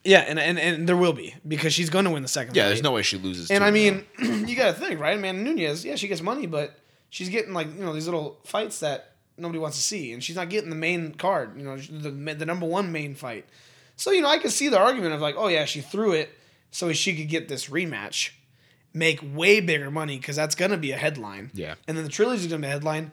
yeah, 0.08 0.20
and 0.20 0.40
and, 0.40 0.58
and 0.58 0.88
there 0.88 0.98
will 0.98 1.14
be 1.14 1.36
because 1.48 1.74
she's 1.74 1.90
going 1.90 2.06
to 2.06 2.12
win 2.12 2.22
the 2.22 2.28
second. 2.28 2.56
Yeah, 2.56 2.64
fight. 2.64 2.68
there's 2.70 2.84
no 2.84 2.92
way 2.92 3.02
she 3.02 3.18
loses. 3.18 3.52
And 3.52 3.64
I 3.64 3.72
mean, 3.72 4.06
you 4.20 4.56
got 4.56 4.74
to 4.76 4.80
think, 4.80 5.00
right? 5.00 5.20
Man, 5.20 5.44
Nunes, 5.44 5.86
yeah, 5.86 5.96
she 5.96 6.08
gets 6.08 6.22
money, 6.22 6.48
but 6.48 6.80
she's 7.10 7.30
getting 7.30 7.54
like 7.54 7.68
you 7.76 7.84
know 7.84 7.94
these 7.94 8.06
little 8.06 8.40
fights 8.46 8.80
that 8.80 9.14
nobody 9.38 9.60
wants 9.60 9.78
to 9.78 9.84
see, 9.84 10.14
and 10.14 10.24
she's 10.24 10.36
not 10.36 10.50
getting 10.50 10.70
the 10.70 10.76
main 10.76 11.14
card. 11.14 11.58
You 11.58 11.66
know, 11.66 11.78
the 11.78 12.10
the 12.34 12.46
number 12.46 12.66
one 12.66 12.92
main 12.92 13.16
fight. 13.16 13.46
So 13.96 14.12
you 14.12 14.22
know, 14.22 14.30
I 14.30 14.38
could 14.38 14.52
see 14.52 14.70
the 14.70 14.80
argument 14.80 15.14
of 15.14 15.22
like, 15.22 15.36
oh 15.38 15.48
yeah, 15.48 15.66
she 15.66 15.82
threw 15.82 16.14
it 16.14 16.30
so 16.72 16.92
she 16.94 17.16
could 17.16 17.30
get 17.30 17.48
this 17.48 17.68
rematch, 17.68 18.32
make 18.94 19.20
way 19.34 19.60
bigger 19.60 19.92
money 19.92 20.18
because 20.18 20.36
that's 20.36 20.56
gonna 20.56 20.78
be 20.78 20.92
a 20.92 20.98
headline. 20.98 21.52
Yeah. 21.54 21.76
and 21.88 21.98
then 21.98 22.04
the 22.04 22.12
trilogy's 22.12 22.48
gonna 22.48 22.62
be 22.62 22.68
a 22.68 22.72
headline. 22.72 23.12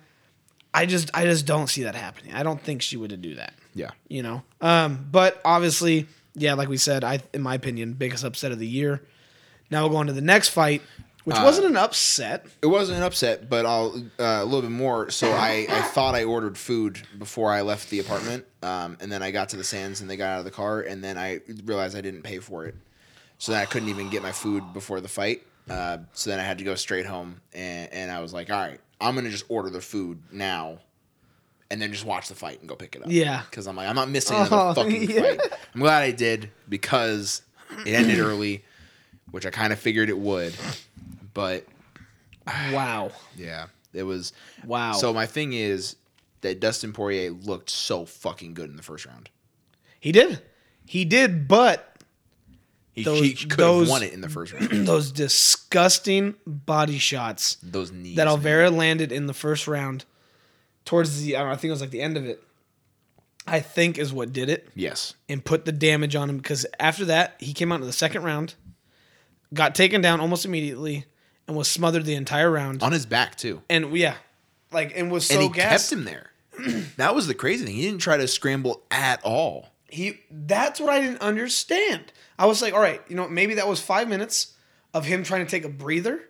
I 0.73 0.87
just 0.87 1.11
I 1.15 1.25
just 1.25 1.47
don't 1.47 1.69
see 1.69 1.85
that 1.85 1.95
happening. 1.95 2.35
I 2.35 2.43
don't 2.43 2.61
think 2.61 2.83
she 2.83 2.97
would 2.97 3.21
do 3.21 3.35
that 3.37 3.55
yeah, 3.75 3.91
you 4.09 4.23
know. 4.23 4.43
Um, 4.61 5.07
but 5.11 5.41
obviously, 5.45 6.07
yeah, 6.35 6.55
like 6.55 6.69
we 6.69 6.77
said, 6.77 7.05
I 7.05 7.21
in 7.33 7.43
my 7.43 7.55
opinion, 7.55 7.95
biggest 7.95 8.25
upset 8.25 8.53
of 8.53 8.59
the 8.59 8.67
year. 8.67 9.03
Now 9.71 9.83
we'll 9.83 9.91
go 9.91 9.97
on 9.97 10.07
to 10.09 10.13
the 10.13 10.21
next 10.21 10.51
fight, 10.51 10.83
which 11.25 11.37
wasn't 11.39 11.67
an 11.69 11.77
upset. 11.77 12.47
it 12.63 12.67
wasn't 12.67 12.99
an 12.99 13.05
upset, 13.05 13.49
but 13.49 13.65
I'll 13.65 13.95
uh, 14.19 14.41
a 14.43 14.45
little 14.45 14.63
bit 14.63 14.71
more. 14.71 15.11
So 15.11 15.31
I, 15.31 15.67
I 15.69 15.81
thought 15.83 16.15
I 16.15 16.25
ordered 16.25 16.59
food 16.59 17.01
before 17.19 17.51
I 17.51 17.63
left 17.63 17.89
the 17.91 17.99
apartment, 18.01 18.45
um, 18.63 18.99
and 19.01 19.11
then 19.11 19.23
I 19.23 19.31
got 19.31 19.49
to 19.51 19.57
the 19.57 19.65
sands 19.65 20.01
and 20.01 20.11
they 20.11 20.17
got 20.17 20.31
out 20.31 20.39
of 20.41 20.45
the 20.45 20.51
car, 20.51 20.81
and 20.81 21.03
then 21.03 21.17
I 21.17 21.41
realized 21.65 21.97
I 21.97 22.03
didn't 22.03 22.23
pay 22.23 22.39
for 22.41 22.67
it, 22.67 22.75
so 23.39 23.53
then 23.53 23.63
I 23.63 23.65
couldn't 23.65 23.89
even 23.89 24.11
get 24.11 24.23
my 24.23 24.33
food 24.33 24.73
before 24.75 25.01
the 25.01 25.09
fight. 25.09 25.43
Uh, 25.69 25.99
so 26.13 26.29
then 26.29 26.39
I 26.39 26.43
had 26.43 26.59
to 26.59 26.65
go 26.65 26.75
straight 26.75 27.07
home, 27.07 27.41
and, 27.55 27.91
and 27.91 28.11
I 28.11 28.21
was 28.21 28.35
like, 28.35 28.51
all 28.51 28.61
right, 28.61 28.81
I'm 29.01 29.15
gonna 29.15 29.31
just 29.31 29.47
order 29.49 29.71
the 29.71 29.81
food 29.81 30.23
now, 30.31 30.79
and 31.71 31.81
then 31.81 31.93
just 31.93 32.05
watch 32.05 32.29
the 32.29 32.35
fight 32.35 32.61
and 32.61 32.69
go 32.69 32.77
pick 32.77 32.95
it 32.97 33.03
up. 33.03 33.09
Yeah. 33.11 33.43
because 33.51 33.67
I'm 33.67 33.77
like, 33.77 33.89
I'm 33.89 33.97
not 33.97 34.09
missing 34.09 34.37
another 34.37 34.57
Oh, 34.57 34.75
fucking 34.75 35.11
yeah. 35.11 35.21
fight. 35.23 35.41
I'm 35.75 35.81
glad 35.81 36.03
I 36.03 36.11
did 36.11 36.51
because 36.69 37.43
it 37.87 37.93
ended 37.93 38.19
early, 38.21 38.65
which 39.31 39.47
I 39.47 39.51
kind 39.51 39.73
of 39.73 39.79
figured 39.79 40.09
it 40.09 40.19
would, 40.19 40.55
but 41.33 41.67
Wow, 42.47 43.11
yeah, 43.37 43.67
it 43.93 44.03
was. 44.03 44.33
wow. 44.65 44.93
So 44.93 45.13
my 45.13 45.27
thing 45.27 45.53
is 45.55 45.97
that 46.43 46.61
Dustin 46.61 46.93
Poirier 46.93 47.31
looked 47.31 47.71
so 47.71 48.05
fucking 48.05 48.55
good 48.55 48.69
in 48.71 48.77
the 48.77 48.83
first 48.83 49.07
round. 49.07 49.31
he 49.99 50.13
did, 50.13 50.43
he 50.87 51.05
did, 51.07 51.49
but 51.49 51.97
He, 52.93 53.03
Those- 53.03 53.21
he 53.23 53.33
could 53.35 53.59
those- 53.59 53.89
have 53.89 53.91
won 53.91 54.03
it 54.03 54.13
in 54.13 54.21
the 54.21 54.29
first 54.29 54.53
round. 54.53 54.71
those 54.87 55.11
disgusting 55.11 56.35
body 56.47 56.99
shots 56.99 57.57
Those 57.63 57.91
knees. 57.91 58.17
that 58.17 58.27
man. 58.27 58.29
Oliveira 58.33 58.71
landed 58.71 59.11
in 59.11 59.27
the 59.27 59.35
first 59.35 59.67
round, 59.67 60.05
towards 60.85 61.23
the 61.23 61.37
I, 61.37 61.41
don't 61.41 61.49
know, 61.49 61.53
I 61.53 61.57
think 61.57 61.69
it 61.69 61.73
was 61.73 61.81
like 61.81 61.91
the 61.91 62.03
end 62.03 62.17
of 62.17 62.27
it. 62.27 62.43
I 63.47 63.61
think 63.61 63.99
is 63.99 64.13
what 64.13 64.33
did 64.33 64.49
it. 64.49 64.69
Yes. 64.75 65.15
and 65.29 65.45
put 65.45 65.67
the 65.67 65.73
damage 65.73 66.17
on 66.17 66.31
him 66.31 66.39
because 66.39 66.65
after 66.81 67.05
that 67.07 67.37
he 67.39 67.53
came 67.53 67.73
out 67.73 67.81
in 67.81 67.87
the 67.87 67.93
second 67.93 68.23
round, 68.23 68.55
got 69.53 69.75
taken 69.75 70.01
down 70.01 70.21
almost 70.21 70.45
immediately, 70.45 71.05
and 71.47 71.57
was 71.57 71.71
smothered 71.71 72.05
the 72.05 72.15
entire 72.15 72.51
round. 72.51 72.83
On 72.83 72.93
his 72.93 73.07
back 73.07 73.37
too. 73.37 73.63
And 73.69 73.95
yeah, 73.97 74.17
like 74.73 74.93
and 74.97 75.11
was 75.11 75.27
so 75.27 75.35
and 75.35 75.43
he 75.43 75.49
gassed. 75.49 75.91
kept 75.91 75.99
him 76.01 76.05
there. 76.05 76.31
that 76.97 77.15
was 77.15 77.27
the 77.27 77.35
crazy 77.35 77.65
thing. 77.65 77.75
He 77.75 77.83
didn't 77.83 78.01
try 78.01 78.17
to 78.17 78.29
scramble 78.29 78.83
at 78.91 79.23
all. 79.25 79.71
He 79.89 80.21
that's 80.31 80.81
what 80.81 80.91
I 80.91 81.01
didn't 81.01 81.21
understand. 81.21 82.13
I 82.39 82.47
was 82.47 82.63
like, 82.63 82.75
all 82.75 82.81
right, 82.81 83.01
you 83.09 83.17
know, 83.17 83.29
maybe 83.29 83.55
that 83.55 83.69
was 83.69 83.81
five 83.81 84.09
minutes 84.09 84.55
of 84.93 85.05
him 85.05 85.23
trying 85.23 85.45
to 85.45 85.51
take 85.51 85.65
a 85.65 85.69
breather. 85.69 86.21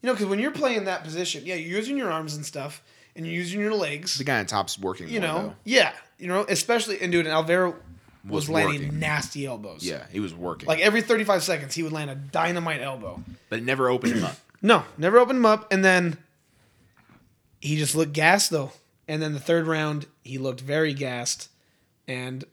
You 0.00 0.08
know, 0.08 0.12
because 0.14 0.26
when 0.26 0.38
you're 0.38 0.50
playing 0.50 0.84
that 0.84 1.04
position, 1.04 1.42
yeah, 1.44 1.54
you're 1.54 1.78
using 1.78 1.96
your 1.96 2.10
arms 2.10 2.34
and 2.34 2.44
stuff, 2.44 2.82
and 3.16 3.26
you're 3.26 3.34
using 3.34 3.60
your 3.60 3.74
legs. 3.74 4.16
The 4.18 4.24
guy 4.24 4.38
on 4.38 4.46
top's 4.46 4.78
working. 4.78 5.08
You 5.08 5.20
know, 5.20 5.42
though. 5.42 5.54
yeah, 5.64 5.92
you 6.18 6.28
know, 6.28 6.44
especially 6.48 7.00
and 7.00 7.10
dude, 7.12 7.26
and 7.26 7.34
Oliveira 7.34 7.70
was, 7.70 7.78
Was 8.24 8.48
landing 8.50 8.82
working. 8.82 8.98
nasty 9.00 9.46
elbows. 9.46 9.84
Yeah, 9.84 10.04
he 10.12 10.20
was 10.20 10.32
working. 10.34 10.68
like 10.68 10.78
every 10.80 11.02
35 11.02 11.42
seconds, 11.42 11.74
he 11.74 11.82
would 11.82 11.92
land 11.92 12.10
a 12.10 12.14
dynamite 12.14 12.80
elbow. 12.80 13.22
but 13.48 13.58
it 13.58 13.64
never 13.64 13.88
opened 13.88 14.14
him 14.14 14.24
up. 14.24 14.36
No, 14.64 14.84
never 14.96 15.18
opened 15.18 15.38
him 15.38 15.46
up. 15.46 15.72
And 15.72 15.84
then 15.84 16.16
he 17.60 17.76
just 17.76 17.96
looked 17.96 18.12
gassed 18.12 18.50
though. 18.50 18.70
And 19.08 19.20
then 19.20 19.32
the 19.32 19.40
third 19.40 19.66
round, 19.66 20.06
he 20.22 20.38
looked 20.38 20.60
very 20.60 20.94
gassed. 20.94 21.48
And 22.06 22.44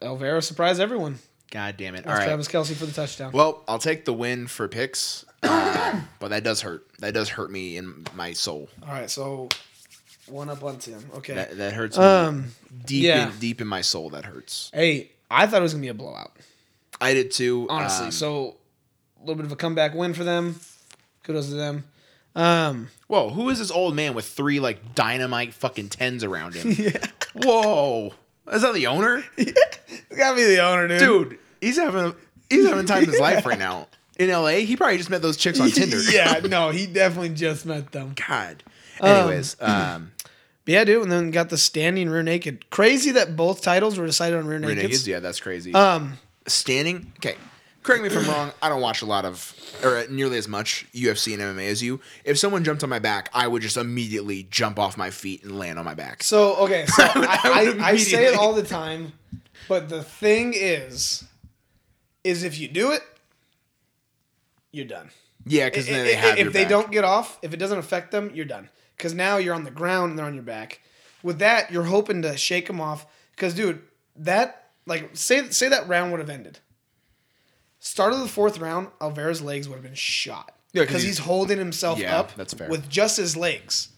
Oliveira 0.00 0.40
surprised 0.40 0.80
everyone. 0.80 1.18
God 1.50 1.76
damn 1.76 1.94
it! 1.96 2.06
All 2.06 2.14
right. 2.14 2.24
Travis 2.24 2.48
Kelce 2.48 2.74
for 2.74 2.86
the 2.86 2.92
touchdown. 2.92 3.32
Well, 3.32 3.62
I'll 3.68 3.78
take 3.78 4.06
the 4.06 4.14
win 4.14 4.46
for 4.46 4.68
picks, 4.68 5.26
but 5.42 6.28
that 6.28 6.44
does 6.44 6.60
hurt. 6.60 6.86
That 7.00 7.14
does 7.14 7.28
hurt 7.28 7.50
me 7.50 7.76
in 7.76 8.06
my 8.14 8.32
soul. 8.32 8.68
All 8.86 8.92
right, 8.92 9.10
so 9.10 9.48
one 10.26 10.48
up 10.48 10.62
on 10.62 10.78
Tim. 10.78 11.04
Okay. 11.16 11.34
That, 11.34 11.56
that 11.58 11.72
hurts 11.74 11.98
me 11.98 12.04
um, 12.04 12.46
deep 12.84 13.04
yeah. 13.04 13.28
in 13.28 13.38
deep 13.38 13.60
in 13.60 13.66
my 13.66 13.80
soul. 13.80 14.10
That 14.10 14.24
hurts. 14.24 14.70
hey, 14.72 15.10
I 15.30 15.46
thought 15.46 15.60
it 15.60 15.62
was 15.62 15.74
gonna 15.74 15.82
be 15.82 15.88
a 15.88 15.94
blowout. 15.94 16.32
I 17.00 17.14
did 17.14 17.32
too. 17.32 17.66
Honestly, 17.68 18.06
Um, 18.06 18.12
so 18.12 18.56
a 19.18 19.20
little 19.20 19.34
bit 19.34 19.46
of 19.46 19.52
a 19.52 19.56
comeback 19.56 19.94
win 19.94 20.14
for 20.14 20.24
them. 20.24 20.60
Kudos 21.24 21.48
to 21.48 21.54
them. 21.54 21.84
Um, 22.34 22.88
whoa, 23.08 23.28
who 23.30 23.50
is 23.50 23.58
this 23.58 23.70
old 23.70 23.94
man 23.94 24.14
with 24.14 24.26
three 24.26 24.60
like 24.60 24.94
dynamite 24.94 25.52
fucking 25.54 25.88
tens 25.90 26.24
around 26.24 26.54
him? 26.54 26.72
Yeah. 26.78 27.06
Whoa, 27.34 28.12
is 28.52 28.62
that 28.62 28.74
the 28.74 28.86
owner? 28.88 29.24
it's 29.36 30.16
gotta 30.16 30.36
be 30.36 30.44
the 30.44 30.62
owner, 30.62 30.86
dude. 30.86 30.98
Dude, 31.00 31.38
he's 31.60 31.78
having 31.78 32.14
he's 32.50 32.68
having 32.68 32.86
time 32.86 33.04
of 33.04 33.08
his 33.08 33.20
life 33.20 33.46
right 33.46 33.58
now 33.58 33.88
in 34.18 34.30
L.A. 34.30 34.64
He 34.64 34.76
probably 34.76 34.98
just 34.98 35.10
met 35.10 35.22
those 35.22 35.36
chicks 35.36 35.58
on 35.60 35.70
Tinder. 35.70 36.00
yeah, 36.10 36.40
no, 36.44 36.70
he 36.70 36.86
definitely 36.86 37.30
just 37.30 37.66
met 37.66 37.92
them. 37.92 38.14
God. 38.28 38.62
Anyways, 39.00 39.56
um, 39.60 40.12
But 40.64 40.72
yeah, 40.72 40.84
dude, 40.84 41.02
and 41.02 41.10
then 41.12 41.30
got 41.30 41.48
the 41.48 41.58
standing 41.58 42.08
rear 42.08 42.22
naked. 42.22 42.70
Crazy 42.70 43.10
that 43.12 43.36
both 43.36 43.62
titles 43.62 43.98
were 43.98 44.06
decided 44.06 44.38
on 44.38 44.46
rear 44.46 44.58
naked. 44.58 44.76
Renegades, 44.76 45.08
yeah, 45.08 45.20
that's 45.20 45.40
crazy. 45.40 45.74
Um, 45.74 46.18
standing. 46.46 47.12
Okay, 47.18 47.36
correct 47.82 48.02
me 48.02 48.08
if 48.08 48.16
I'm 48.16 48.26
wrong. 48.28 48.52
I 48.62 48.68
don't 48.68 48.80
watch 48.80 49.02
a 49.02 49.06
lot 49.06 49.24
of 49.24 49.54
or 49.82 50.04
nearly 50.08 50.38
as 50.38 50.46
much 50.46 50.86
UFC 50.92 51.32
and 51.32 51.42
MMA 51.42 51.68
as 51.68 51.82
you. 51.82 52.00
If 52.24 52.38
someone 52.38 52.62
jumped 52.62 52.84
on 52.84 52.90
my 52.90 53.00
back, 53.00 53.28
I 53.34 53.48
would 53.48 53.62
just 53.62 53.76
immediately 53.76 54.46
jump 54.50 54.78
off 54.78 54.96
my 54.96 55.10
feet 55.10 55.42
and 55.42 55.58
land 55.58 55.78
on 55.80 55.84
my 55.84 55.94
back. 55.94 56.22
so 56.22 56.54
okay, 56.58 56.84
so 56.88 57.02
I 57.02 57.18
would- 57.18 57.28
I, 57.28 57.40
I 57.44 57.64
would 57.64 57.80
I, 57.80 57.88
I 57.88 57.96
say 57.96 58.26
it 58.26 58.36
all 58.36 58.52
the 58.52 58.62
time, 58.62 59.14
but 59.68 59.88
the 59.88 60.02
thing 60.04 60.52
is, 60.54 61.24
is 62.22 62.44
if 62.44 62.60
you 62.60 62.68
do 62.68 62.92
it, 62.92 63.02
you're 64.72 64.86
done. 64.86 65.10
Yeah, 65.46 65.66
because 65.66 65.86
then 65.86 66.04
they 66.04 66.14
have 66.14 66.38
if 66.38 66.52
they 66.52 66.62
back. 66.62 66.70
don't 66.70 66.90
get 66.92 67.04
off, 67.04 67.38
if 67.42 67.52
it 67.52 67.56
doesn't 67.58 67.78
affect 67.78 68.10
them, 68.10 68.30
you're 68.34 68.44
done. 68.44 68.68
Because 68.96 69.12
now 69.14 69.36
you're 69.38 69.54
on 69.54 69.64
the 69.64 69.70
ground 69.70 70.10
and 70.10 70.18
they're 70.18 70.26
on 70.26 70.34
your 70.34 70.42
back. 70.44 70.80
With 71.22 71.38
that, 71.40 71.70
you're 71.72 71.82
hoping 71.84 72.22
to 72.22 72.36
shake 72.36 72.66
them 72.68 72.80
off. 72.80 73.06
Because, 73.34 73.54
dude, 73.54 73.82
that 74.16 74.70
like 74.86 75.10
say 75.14 75.48
say 75.50 75.68
that 75.68 75.88
round 75.88 76.10
would 76.12 76.20
have 76.20 76.30
ended. 76.30 76.58
Start 77.80 78.12
of 78.12 78.20
the 78.20 78.28
fourth 78.28 78.58
round, 78.58 78.88
Oliveira's 79.00 79.42
legs 79.42 79.68
would 79.68 79.74
have 79.76 79.82
been 79.82 79.94
shot. 79.94 80.52
Yeah, 80.72 80.82
'cause 80.82 80.88
because 80.88 81.02
he's- 81.02 81.16
he's 81.18 81.26
holding 81.26 81.58
himself 81.58 81.98
Yeah, 81.98 82.18
up. 82.20 82.34
that's 82.36 82.54
fair. 82.54 82.68
With 82.68 82.88
just 82.88 83.16
his 83.16 83.36
legs, 83.36 83.88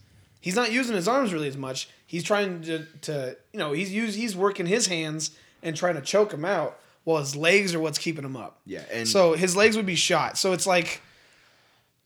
he's 0.40 0.56
not 0.56 0.72
using 0.72 0.96
his 0.96 1.06
arms 1.06 1.32
really 1.32 1.48
as 1.48 1.56
much. 1.56 1.88
He's 2.06 2.24
trying 2.24 2.62
to, 2.62 2.86
to 3.02 3.36
you 3.52 3.58
know 3.58 3.72
he's 3.72 3.92
use 3.92 4.14
he's 4.14 4.34
working 4.34 4.66
his 4.66 4.86
hands 4.86 5.32
and 5.62 5.76
trying 5.76 5.94
to 5.96 6.00
choke 6.00 6.32
him 6.32 6.44
out, 6.44 6.78
while 7.04 7.20
his 7.20 7.36
legs 7.36 7.74
are 7.74 7.80
what's 7.80 7.98
keeping 7.98 8.24
him 8.24 8.36
up. 8.36 8.60
Yeah, 8.66 8.82
and 8.90 9.06
So 9.06 9.34
his 9.34 9.54
legs 9.54 9.76
would 9.76 9.86
be 9.86 9.94
shot. 9.94 10.36
So 10.36 10.52
it's 10.52 10.66
like, 10.66 11.00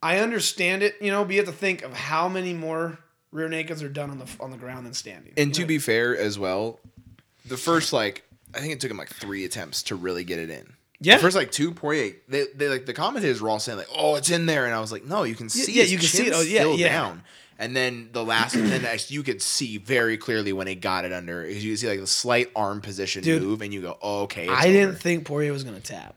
I 0.02 0.18
understand 0.18 0.82
it, 0.82 0.96
you 1.00 1.10
know, 1.10 1.24
but 1.24 1.32
you 1.32 1.38
have 1.38 1.46
to 1.46 1.52
think 1.52 1.82
of 1.82 1.92
how 1.94 2.28
many 2.28 2.52
more 2.52 2.98
rear 3.32 3.48
nakeds 3.48 3.82
are 3.82 3.88
done 3.88 4.10
on 4.10 4.18
the 4.18 4.26
on 4.40 4.50
the 4.50 4.56
ground 4.56 4.86
than 4.86 4.94
standing. 4.94 5.32
and 5.36 5.54
to 5.54 5.62
know? 5.62 5.66
be 5.66 5.78
fair 5.78 6.16
as 6.16 6.38
well, 6.38 6.80
the 7.46 7.56
first 7.56 7.92
like 7.92 8.24
I 8.54 8.60
think 8.60 8.72
it 8.72 8.80
took 8.80 8.90
him 8.90 8.96
like 8.96 9.08
three 9.10 9.44
attempts 9.44 9.82
to 9.84 9.96
really 9.96 10.24
get 10.24 10.38
it 10.38 10.50
in. 10.50 10.74
Yeah. 11.00 11.16
The 11.16 11.22
first 11.22 11.36
like 11.36 11.52
two 11.52 11.72
Poirier, 11.72 12.14
they, 12.28 12.46
they 12.54 12.68
like 12.68 12.86
the 12.86 12.92
commentators 12.94 13.40
were 13.40 13.48
all 13.48 13.60
saying 13.60 13.78
like, 13.78 13.88
"Oh, 13.94 14.16
it's 14.16 14.30
in 14.30 14.46
there," 14.46 14.64
and 14.64 14.74
I 14.74 14.80
was 14.80 14.90
like, 14.90 15.04
"No, 15.04 15.22
you 15.22 15.36
can 15.36 15.48
see, 15.48 15.72
yeah, 15.72 15.82
his 15.82 15.92
you 15.92 15.98
can 15.98 16.06
see 16.08 16.26
it. 16.26 16.32
Oh, 16.34 16.40
yeah, 16.40 16.60
still 16.60 16.76
yeah. 16.76 16.88
down." 16.88 17.22
And 17.60 17.74
then 17.74 18.10
the 18.12 18.24
last, 18.24 18.54
and 18.54 18.68
then 18.68 18.84
as 18.84 19.10
you 19.10 19.24
could 19.24 19.42
see 19.42 19.78
very 19.78 20.16
clearly 20.16 20.52
when 20.52 20.68
he 20.68 20.76
got 20.76 21.04
it 21.04 21.12
under, 21.12 21.48
you 21.48 21.76
see 21.76 21.88
like 21.88 21.98
the 21.98 22.06
slight 22.06 22.52
arm 22.54 22.80
position 22.80 23.24
Dude, 23.24 23.42
move, 23.42 23.62
and 23.62 23.74
you 23.74 23.82
go, 23.82 23.98
oh, 24.00 24.22
"Okay." 24.22 24.48
I 24.48 24.68
didn't 24.68 24.96
think 24.96 25.24
Poirier 25.24 25.52
was 25.52 25.64
gonna 25.64 25.80
tap. 25.80 26.14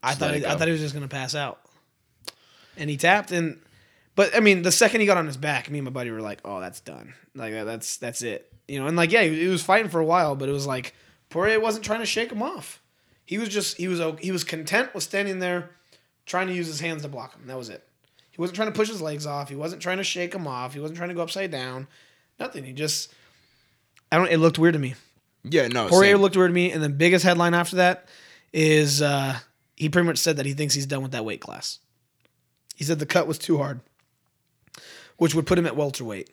I 0.00 0.10
Just 0.10 0.20
thought 0.20 0.34
he, 0.34 0.46
I 0.46 0.54
thought 0.54 0.68
he 0.68 0.72
was 0.72 0.80
just 0.80 0.94
gonna 0.94 1.08
pass 1.08 1.34
out, 1.34 1.60
and 2.76 2.88
he 2.88 2.96
tapped 2.96 3.32
and. 3.32 3.60
But 4.14 4.36
I 4.36 4.40
mean, 4.40 4.62
the 4.62 4.72
second 4.72 5.00
he 5.00 5.06
got 5.06 5.16
on 5.16 5.26
his 5.26 5.36
back, 5.36 5.70
me 5.70 5.78
and 5.78 5.84
my 5.84 5.90
buddy 5.90 6.10
were 6.10 6.20
like, 6.20 6.40
"Oh, 6.44 6.60
that's 6.60 6.80
done. 6.80 7.14
Like 7.34 7.52
that's 7.52 7.96
that's 7.96 8.22
it." 8.22 8.52
You 8.68 8.78
know, 8.78 8.86
and 8.86 8.96
like 8.96 9.10
yeah, 9.10 9.22
he, 9.22 9.40
he 9.40 9.46
was 9.48 9.62
fighting 9.62 9.90
for 9.90 9.98
a 9.98 10.04
while, 10.04 10.36
but 10.36 10.48
it 10.48 10.52
was 10.52 10.66
like 10.66 10.94
Poirier 11.30 11.58
wasn't 11.58 11.84
trying 11.84 12.00
to 12.00 12.06
shake 12.06 12.30
him 12.30 12.42
off. 12.42 12.80
He 13.24 13.38
was 13.38 13.48
just 13.48 13.76
he 13.76 13.88
was 13.88 14.00
he 14.20 14.30
was 14.30 14.44
content 14.44 14.94
with 14.94 15.02
standing 15.02 15.40
there, 15.40 15.70
trying 16.26 16.46
to 16.48 16.52
use 16.52 16.66
his 16.66 16.80
hands 16.80 17.02
to 17.02 17.08
block 17.08 17.34
him. 17.34 17.46
That 17.46 17.56
was 17.56 17.70
it. 17.70 17.86
He 18.40 18.42
wasn't 18.42 18.56
trying 18.56 18.72
to 18.72 18.74
push 18.74 18.88
his 18.88 19.02
legs 19.02 19.26
off. 19.26 19.50
He 19.50 19.54
wasn't 19.54 19.82
trying 19.82 19.98
to 19.98 20.02
shake 20.02 20.34
him 20.34 20.46
off. 20.46 20.72
He 20.72 20.80
wasn't 20.80 20.96
trying 20.96 21.10
to 21.10 21.14
go 21.14 21.20
upside 21.20 21.50
down. 21.50 21.88
Nothing. 22.38 22.64
He 22.64 22.72
just 22.72 23.12
I 24.10 24.16
don't. 24.16 24.30
It 24.30 24.38
looked 24.38 24.58
weird 24.58 24.72
to 24.72 24.78
me. 24.78 24.94
Yeah, 25.44 25.68
no. 25.68 25.88
Poirier 25.88 26.14
same. 26.14 26.22
looked 26.22 26.38
weird 26.38 26.48
to 26.48 26.54
me, 26.54 26.72
and 26.72 26.82
the 26.82 26.88
biggest 26.88 27.22
headline 27.22 27.52
after 27.52 27.76
that 27.76 28.08
is 28.50 29.02
uh, 29.02 29.38
he 29.76 29.90
pretty 29.90 30.06
much 30.06 30.16
said 30.16 30.38
that 30.38 30.46
he 30.46 30.54
thinks 30.54 30.72
he's 30.72 30.86
done 30.86 31.02
with 31.02 31.12
that 31.12 31.22
weight 31.22 31.42
class. 31.42 31.80
He 32.76 32.82
said 32.84 32.98
the 32.98 33.04
cut 33.04 33.26
was 33.26 33.36
too 33.36 33.58
hard, 33.58 33.80
which 35.18 35.34
would 35.34 35.46
put 35.46 35.58
him 35.58 35.66
at 35.66 35.76
welterweight, 35.76 36.30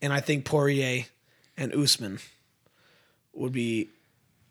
and 0.00 0.14
I 0.14 0.20
think 0.20 0.46
Poirier 0.46 1.04
and 1.58 1.74
Usman 1.74 2.20
would 3.34 3.52
be 3.52 3.90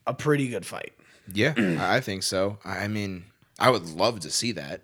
a 0.06 0.14
pretty 0.14 0.48
good 0.48 0.64
fight. 0.64 0.94
Yeah, 1.34 1.56
I 1.58 1.96
I 1.98 2.02
think 2.02 2.22
so. 2.22 2.60
I 2.64 2.88
mean, 2.88 3.24
I 3.58 3.72
would 3.72 3.90
love 3.90 4.20
to 4.20 4.30
see 4.30 4.52
that. 4.52 4.82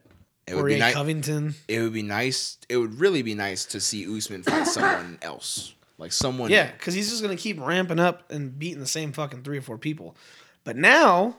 It 0.49 0.55
would 0.55 0.65
be 0.65 0.79
nice. 0.79 0.93
Covington, 0.93 1.55
It 1.67 1.81
would 1.81 1.93
be 1.93 2.01
nice. 2.01 2.57
It 2.67 2.77
would 2.77 2.99
really 2.99 3.21
be 3.21 3.35
nice 3.35 3.65
to 3.65 3.79
see 3.79 4.05
Usman 4.05 4.43
fight 4.43 4.65
someone 4.67 5.19
else, 5.21 5.73
like 5.97 6.11
someone. 6.11 6.49
yeah, 6.49 6.71
because 6.71 6.93
he's 6.93 7.09
just 7.09 7.21
gonna 7.21 7.35
keep 7.37 7.59
ramping 7.59 7.99
up 7.99 8.31
and 8.31 8.57
beating 8.57 8.79
the 8.79 8.87
same 8.87 9.11
fucking 9.11 9.43
three 9.43 9.57
or 9.57 9.61
four 9.61 9.77
people. 9.77 10.15
But 10.63 10.75
now, 10.75 11.37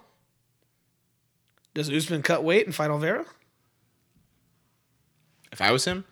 does 1.74 1.91
Usman 1.91 2.23
cut 2.23 2.43
weight 2.45 2.66
and 2.66 2.74
fight 2.74 2.91
Oliveira? 2.91 3.24
If 5.53 5.61
I 5.61 5.73
was 5.73 5.85
him, 5.85 6.05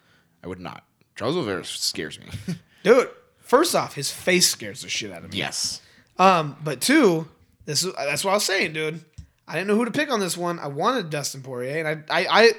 I 0.42 0.48
would 0.48 0.60
not. 0.60 0.84
Charles 1.16 1.36
Oliveira 1.36 1.64
scares 1.64 2.18
me. 2.18 2.26
Dude, 2.82 3.08
first 3.38 3.74
off, 3.74 3.94
his 3.94 4.10
face 4.10 4.48
scares 4.48 4.82
the 4.82 4.88
shit 4.88 5.12
out 5.12 5.24
of 5.24 5.32
me. 5.32 5.38
yes. 5.38 5.80
Um, 6.18 6.56
but 6.64 6.80
two, 6.80 7.28
this 7.64 7.84
is 7.84 7.92
that's 7.94 8.24
what 8.24 8.32
I 8.32 8.34
was 8.34 8.44
saying, 8.44 8.72
dude. 8.72 9.04
I 9.46 9.52
didn't 9.54 9.68
know 9.68 9.76
who 9.76 9.84
to 9.84 9.90
pick 9.92 10.10
on 10.10 10.18
this 10.20 10.36
one. 10.36 10.58
I 10.58 10.66
wanted 10.66 11.10
Dustin 11.10 11.42
Poirier, 11.42 11.86
and 11.86 12.04
I 12.10 12.20
I 12.22 12.26
I, 12.42 12.52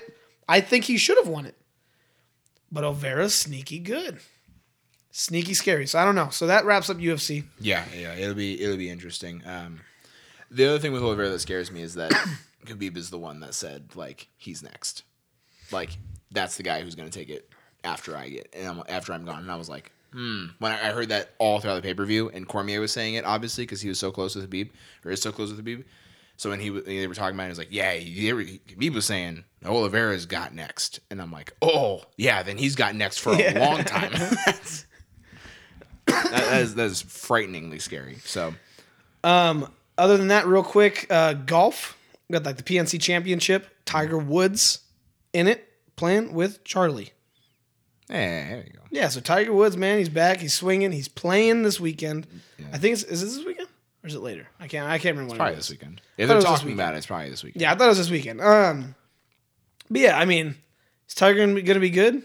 I 0.49 0.61
think 0.61 0.85
he 0.85 0.97
should 0.97 1.17
have 1.17 1.27
won 1.27 1.45
it. 1.45 1.55
But 2.71 2.83
Oliveira's 2.83 3.35
sneaky 3.35 3.79
good, 3.79 4.19
sneaky 5.11 5.53
scary. 5.53 5.87
So 5.87 5.99
I 5.99 6.05
don't 6.05 6.15
know. 6.15 6.29
So 6.29 6.47
that 6.47 6.65
wraps 6.65 6.89
up 6.89 6.97
UFC. 6.97 7.45
Yeah, 7.59 7.85
yeah. 7.95 8.15
It'll 8.15 8.35
be 8.35 8.61
it'll 8.61 8.77
be 8.77 8.89
interesting. 8.89 9.41
Um, 9.45 9.81
the 10.51 10.67
other 10.67 10.79
thing 10.79 10.91
with 10.91 11.03
Oliveira 11.03 11.29
that 11.29 11.39
scares 11.39 11.71
me 11.71 11.81
is 11.81 11.93
that 11.95 12.11
Khabib 12.65 12.97
is 12.97 13.09
the 13.11 13.17
one 13.17 13.39
that 13.39 13.53
said 13.53 13.95
like 13.95 14.27
he's 14.37 14.61
next, 14.61 15.03
like 15.71 15.91
that's 16.31 16.57
the 16.57 16.63
guy 16.63 16.81
who's 16.81 16.95
gonna 16.95 17.09
take 17.09 17.29
it 17.29 17.49
after 17.83 18.15
I 18.15 18.29
get 18.29 18.49
and 18.53 18.67
I'm, 18.67 18.83
after 18.89 19.13
I'm 19.13 19.25
gone. 19.25 19.39
And 19.39 19.51
I 19.51 19.55
was 19.55 19.69
like, 19.69 19.91
hmm. 20.11 20.45
When 20.59 20.71
I, 20.71 20.89
I 20.89 20.91
heard 20.91 21.09
that 21.09 21.31
all 21.39 21.59
throughout 21.59 21.75
the 21.75 21.81
pay 21.81 21.93
per 21.93 22.05
view, 22.05 22.29
and 22.29 22.47
Cormier 22.47 22.79
was 22.81 22.91
saying 22.91 23.15
it 23.15 23.25
obviously 23.25 23.63
because 23.63 23.81
he 23.81 23.89
was 23.89 23.99
so 23.99 24.11
close 24.11 24.35
with 24.35 24.49
Khabib 24.49 24.69
or 25.05 25.11
is 25.11 25.21
so 25.21 25.31
close 25.31 25.51
with 25.51 25.63
Khabib. 25.63 25.85
So 26.39 26.49
when 26.51 26.61
he 26.61 26.69
they 26.69 27.05
were 27.05 27.13
talking 27.13 27.35
about 27.35 27.43
it, 27.43 27.47
he 27.47 27.49
was 27.51 27.57
like, 27.57 27.67
yeah, 27.71 27.91
he, 27.95 28.89
was 28.89 29.05
saying 29.05 29.43
Oliveira's 29.65 30.25
got 30.25 30.53
next, 30.55 31.01
and 31.11 31.21
I'm 31.21 31.33
like, 31.33 31.51
oh 31.61 32.01
yeah, 32.15 32.43
then 32.43 32.57
he's 32.57 32.75
got 32.77 32.95
next 32.95 33.17
for 33.17 33.33
a 33.33 33.37
Yeah. 33.37 33.59
long 33.59 33.83
time. 33.83 34.11
That's- 34.45 34.85
that, 36.07 36.61
is 36.61 36.75
that 36.75 36.85
is 36.85 37.01
frighteningly 37.01 37.79
scary. 37.79 38.19
So 38.23 38.53
Um, 39.23 39.69
other 39.97 40.15
than 40.17 40.29
that, 40.29 40.47
real 40.47 40.63
quick, 40.63 41.07
uh, 41.09 41.33
golf 41.33 41.97
got 42.31 42.43
like 42.45 42.57
the 42.57 42.63
PNC 42.63 42.99
Championship. 43.01 43.67
Tiger 43.85 44.17
Woods 44.17 44.79
in 45.33 45.47
it 45.47 45.67
playing 45.97 46.33
with 46.33 46.63
Charlie. 46.63 47.11
yeah, 48.09 48.47
there 48.49 48.63
you 48.65 48.73
go. 48.73 48.79
Yeah, 48.91 49.09
so 49.09 49.19
Tiger 49.19 49.51
Woods, 49.53 49.75
man, 49.77 49.97
he's 49.99 50.09
back. 50.09 50.39
He's 50.39 50.53
swinging. 50.53 50.91
He's 50.93 51.07
playing 51.09 51.63
this 51.63 51.79
weekend. 51.79 52.27
I 52.73 52.77
think 52.77 52.93
it's 52.93 53.03
is 53.03 53.21
this 53.35 53.45
weekend 53.45 53.67
or 54.03 54.07
is 54.07 54.15
it 54.15 54.19
later? 54.21 54.47
I 54.59 54.67
can't. 54.67 54.87
I 54.89 54.97
can't 54.97 55.15
remember. 55.15 55.31
When 55.31 55.37
Probably 55.37 55.53
it 55.53 55.57
this 55.57 55.65
is. 55.65 55.71
weekend. 55.71 56.01
If 56.17 56.27
they're 56.27 56.41
talking 56.41 56.73
about 56.73 56.93
it, 56.93 56.97
it's 56.97 57.05
probably 57.07 57.29
this 57.29 57.43
weekend. 57.43 57.61
Yeah, 57.61 57.71
I 57.71 57.75
thought 57.75 57.85
it 57.85 57.89
was 57.89 57.97
this 57.97 58.09
weekend. 58.09 58.41
Um, 58.41 58.95
but 59.89 60.01
yeah, 60.01 60.17
I 60.17 60.25
mean, 60.25 60.55
is 61.07 61.15
Tiger 61.15 61.45
gonna 61.61 61.79
be, 61.79 61.89
good? 61.89 62.23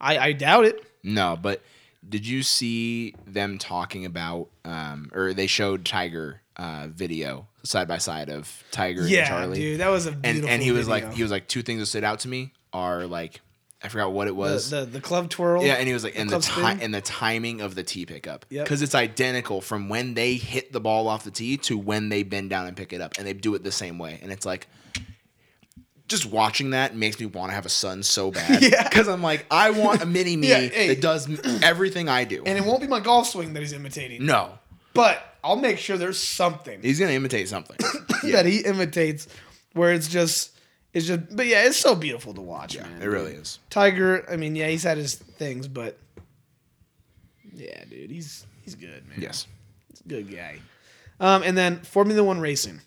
I 0.00 0.18
I 0.18 0.32
doubt 0.32 0.64
it. 0.64 0.84
No, 1.02 1.38
but 1.40 1.62
did 2.08 2.26
you 2.26 2.42
see 2.42 3.14
them 3.26 3.58
talking 3.58 4.04
about, 4.04 4.48
um, 4.64 5.10
or 5.14 5.32
they 5.32 5.46
showed 5.46 5.84
Tiger 5.84 6.42
uh, 6.56 6.88
video 6.88 7.46
side 7.64 7.88
by 7.88 7.98
side 7.98 8.28
of 8.28 8.62
Tiger 8.70 9.02
and 9.02 9.10
Yeah, 9.10 9.28
Charlie, 9.28 9.58
dude, 9.58 9.80
that 9.80 9.88
was 9.88 10.06
a 10.06 10.10
and 10.24 10.44
and 10.46 10.62
he 10.62 10.70
was 10.72 10.86
video. 10.86 11.06
like, 11.08 11.14
he 11.14 11.22
was 11.22 11.30
like, 11.32 11.48
two 11.48 11.62
things 11.62 11.80
that 11.80 11.86
stood 11.86 12.04
out 12.04 12.20
to 12.20 12.28
me 12.28 12.52
are 12.72 13.06
like, 13.06 13.40
I 13.86 13.88
forgot 13.88 14.12
what 14.12 14.26
it 14.26 14.34
was. 14.36 14.68
the, 14.70 14.80
the 14.80 14.86
the 14.86 15.00
club 15.00 15.30
twirl. 15.30 15.62
Yeah, 15.64 15.74
and 15.74 15.86
he 15.86 15.94
was 15.94 16.02
like, 16.04 16.18
and 16.18 16.28
the 16.28 16.40
time 16.40 16.80
and 16.82 16.92
the 16.92 17.00
timing 17.00 17.60
of 17.60 17.74
the 17.76 17.82
tee 17.84 18.04
pickup, 18.04 18.44
Yep. 18.50 18.64
because 18.64 18.82
it's 18.82 18.94
identical 18.96 19.60
from 19.60 19.88
when 19.88 20.14
they 20.14 20.34
hit 20.34 20.72
the 20.72 20.80
ball 20.80 21.06
off 21.08 21.22
the 21.24 21.30
tee 21.30 21.56
to 21.58 21.78
when 21.78 22.08
they 22.08 22.22
bend 22.24 22.50
down 22.50 22.66
and 22.66 22.76
pick 22.76 22.92
it 22.92 23.00
up, 23.00 23.14
and 23.16 23.26
they 23.26 23.32
do 23.32 23.54
it 23.54 23.62
the 23.62 23.70
same 23.72 23.98
way, 23.98 24.18
and 24.22 24.32
it's 24.32 24.44
like, 24.44 24.66
just 26.08 26.26
watching 26.26 26.70
that 26.70 26.94
makes 26.96 27.18
me 27.18 27.26
want 27.26 27.50
to 27.50 27.54
have 27.54 27.66
a 27.66 27.70
son 27.70 28.02
so 28.02 28.30
bad, 28.32 28.62
Yeah. 28.62 28.82
because 28.88 29.08
I'm 29.08 29.22
like, 29.22 29.46
I 29.50 29.70
want 29.70 30.02
a 30.02 30.06
mini 30.16 30.36
me 30.36 30.48
Yeah, 30.48 30.60
hey. 30.60 30.88
that 30.88 31.00
does 31.00 31.28
everything 31.62 32.08
I 32.08 32.24
do. 32.24 32.42
and 32.44 32.56
it 32.58 32.64
won't 32.64 32.80
be 32.80 32.86
my 32.86 33.00
golf 33.00 33.28
swing 33.28 33.52
that 33.54 33.60
he's 33.60 33.72
imitating. 33.72 34.24
no, 34.26 34.58
but 34.94 35.22
I'll 35.44 35.56
make 35.56 35.78
sure 35.78 35.96
there's 35.96 36.18
something 36.18 36.80
He's 36.82 36.98
gonna 36.98 37.12
imitate 37.12 37.48
something. 37.48 37.76
that 38.32 38.46
he 38.46 38.58
imitates 38.60 39.28
where 39.74 39.92
it's 39.92 40.08
just 40.08 40.52
it's 40.96 41.06
just 41.06 41.36
but 41.36 41.46
yeah, 41.46 41.66
it's 41.66 41.76
so 41.76 41.94
beautiful 41.94 42.32
to 42.32 42.40
watch, 42.40 42.78
man. 42.78 43.02
it 43.02 43.04
really 43.04 43.32
is. 43.32 43.58
Tiger, 43.68 44.24
I 44.30 44.36
mean, 44.36 44.56
yeah, 44.56 44.68
he's 44.68 44.82
had 44.82 44.96
his 44.96 45.14
things, 45.16 45.68
but 45.68 45.98
yeah, 47.54 47.84
dude, 47.84 48.10
he's 48.10 48.46
he's 48.64 48.74
good, 48.74 49.06
man. 49.06 49.20
Yes. 49.20 49.46
He's 49.90 50.00
a 50.00 50.08
good 50.08 50.34
guy. 50.34 50.58
Um, 51.20 51.42
and 51.42 51.56
then 51.56 51.80
Formula 51.80 52.24
One 52.24 52.40
racing, 52.40 52.80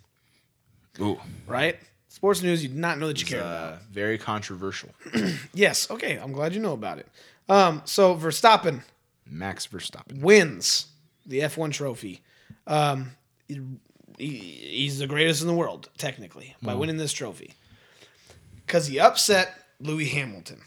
Ooh. 0.99 1.19
right? 1.45 1.77
Sports 2.07 2.41
news 2.41 2.64
you 2.64 2.69
did 2.69 2.80
not 2.80 2.98
know 2.98 3.07
that 3.07 3.22
you 3.22 3.27
cared 3.27 3.44
about. 3.44 3.73
Uh, 3.73 3.77
very 3.91 4.18
controversial. 4.18 4.90
Yes, 5.53 5.91
okay, 5.91 6.15
I'm 6.15 6.31
glad 6.31 6.56
you 6.56 6.61
know 6.61 6.73
about 6.73 6.98
it. 6.98 7.07
Um, 7.48 7.84
so 7.86 8.15
Verstappen 8.15 8.81
Max 9.30 9.68
Verstappen. 9.68 10.22
wins 10.22 10.88
the 11.27 11.41
F1 11.41 11.72
trophy. 11.73 12.22
Um, 12.65 13.11
he, 13.48 13.60
he's 14.18 14.98
the 14.98 15.06
greatest 15.07 15.41
in 15.41 15.48
the 15.48 15.53
world, 15.53 15.90
technically, 15.98 16.56
by 16.61 16.73
winning 16.73 16.98
this 16.98 17.14
trophy. 17.14 17.53
Because 18.70 18.86
he 18.86 19.00
upset 19.00 19.52
Lewis 19.80 20.12
Hamilton. 20.12 20.62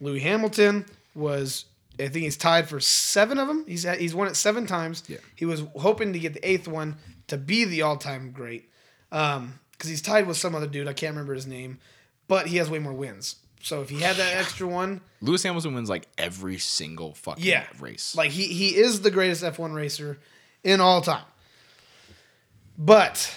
Lewis 0.00 0.22
Hamilton 0.22 0.86
was, 1.16 1.64
I 1.98 2.06
think 2.06 2.22
he's 2.22 2.36
tied 2.36 2.68
for 2.68 2.78
seven 2.78 3.40
of 3.40 3.48
them. 3.48 3.64
He's 3.66 3.84
at, 3.84 3.98
he's 3.98 4.14
won 4.14 4.28
it 4.28 4.36
seven 4.36 4.68
times. 4.68 5.02
Yeah. 5.08 5.16
He 5.34 5.46
was 5.46 5.64
hoping 5.74 6.12
to 6.12 6.20
get 6.20 6.34
the 6.34 6.48
eighth 6.48 6.68
one 6.68 6.94
to 7.26 7.36
be 7.36 7.64
the 7.64 7.82
all 7.82 7.96
time 7.96 8.30
great. 8.30 8.70
Um, 9.10 9.58
because 9.72 9.90
he's 9.90 10.00
tied 10.00 10.28
with 10.28 10.36
some 10.36 10.54
other 10.54 10.68
dude. 10.68 10.86
I 10.86 10.92
can't 10.92 11.10
remember 11.10 11.34
his 11.34 11.48
name, 11.48 11.80
but 12.28 12.46
he 12.46 12.58
has 12.58 12.70
way 12.70 12.78
more 12.78 12.92
wins. 12.92 13.34
So 13.64 13.80
if 13.80 13.90
he 13.90 13.98
had 13.98 14.14
that 14.14 14.36
extra 14.36 14.68
one, 14.68 15.00
Lewis 15.20 15.42
Hamilton 15.42 15.74
wins 15.74 15.90
like 15.90 16.06
every 16.16 16.58
single 16.58 17.14
fucking 17.14 17.42
yeah, 17.42 17.64
race. 17.80 18.14
Like 18.14 18.30
he 18.30 18.44
he 18.44 18.76
is 18.76 19.00
the 19.00 19.10
greatest 19.10 19.42
F1 19.42 19.74
racer 19.74 20.20
in 20.62 20.80
all 20.80 21.00
time. 21.00 21.24
But 22.78 23.34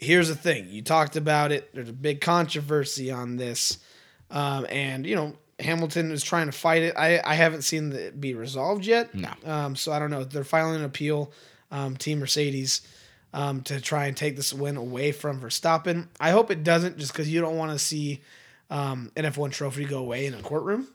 here's 0.00 0.28
the 0.28 0.34
thing: 0.34 0.66
you 0.70 0.82
talked 0.82 1.14
about 1.16 1.52
it. 1.52 1.72
There's 1.74 1.88
a 1.88 1.92
big 1.92 2.20
controversy 2.20 3.10
on 3.10 3.36
this, 3.36 3.78
um, 4.30 4.66
and 4.68 5.06
you 5.06 5.14
know 5.14 5.36
Hamilton 5.60 6.10
is 6.10 6.22
trying 6.24 6.46
to 6.46 6.52
fight 6.52 6.82
it. 6.82 6.94
I 6.96 7.20
I 7.24 7.34
haven't 7.34 7.62
seen 7.62 7.92
it 7.92 8.20
be 8.20 8.34
resolved 8.34 8.84
yet. 8.86 9.14
No. 9.14 9.30
Um, 9.44 9.76
so 9.76 9.92
I 9.92 9.98
don't 9.98 10.10
know. 10.10 10.24
They're 10.24 10.42
filing 10.44 10.76
an 10.76 10.84
appeal, 10.84 11.32
um, 11.70 11.96
Team 11.96 12.18
Mercedes. 12.18 12.80
Um, 13.32 13.60
to 13.62 13.80
try 13.80 14.06
and 14.06 14.16
take 14.16 14.34
this 14.34 14.52
win 14.52 14.76
away 14.76 15.12
from 15.12 15.40
Verstappen. 15.40 16.08
I 16.18 16.30
hope 16.32 16.50
it 16.50 16.64
doesn't, 16.64 16.98
just 16.98 17.12
because 17.12 17.30
you 17.32 17.40
don't 17.40 17.56
want 17.56 17.70
to 17.70 17.78
see 17.78 18.22
um, 18.70 19.12
an 19.14 19.22
F1 19.24 19.52
trophy 19.52 19.84
go 19.84 19.98
away 20.00 20.26
in 20.26 20.34
a 20.34 20.42
courtroom. 20.42 20.88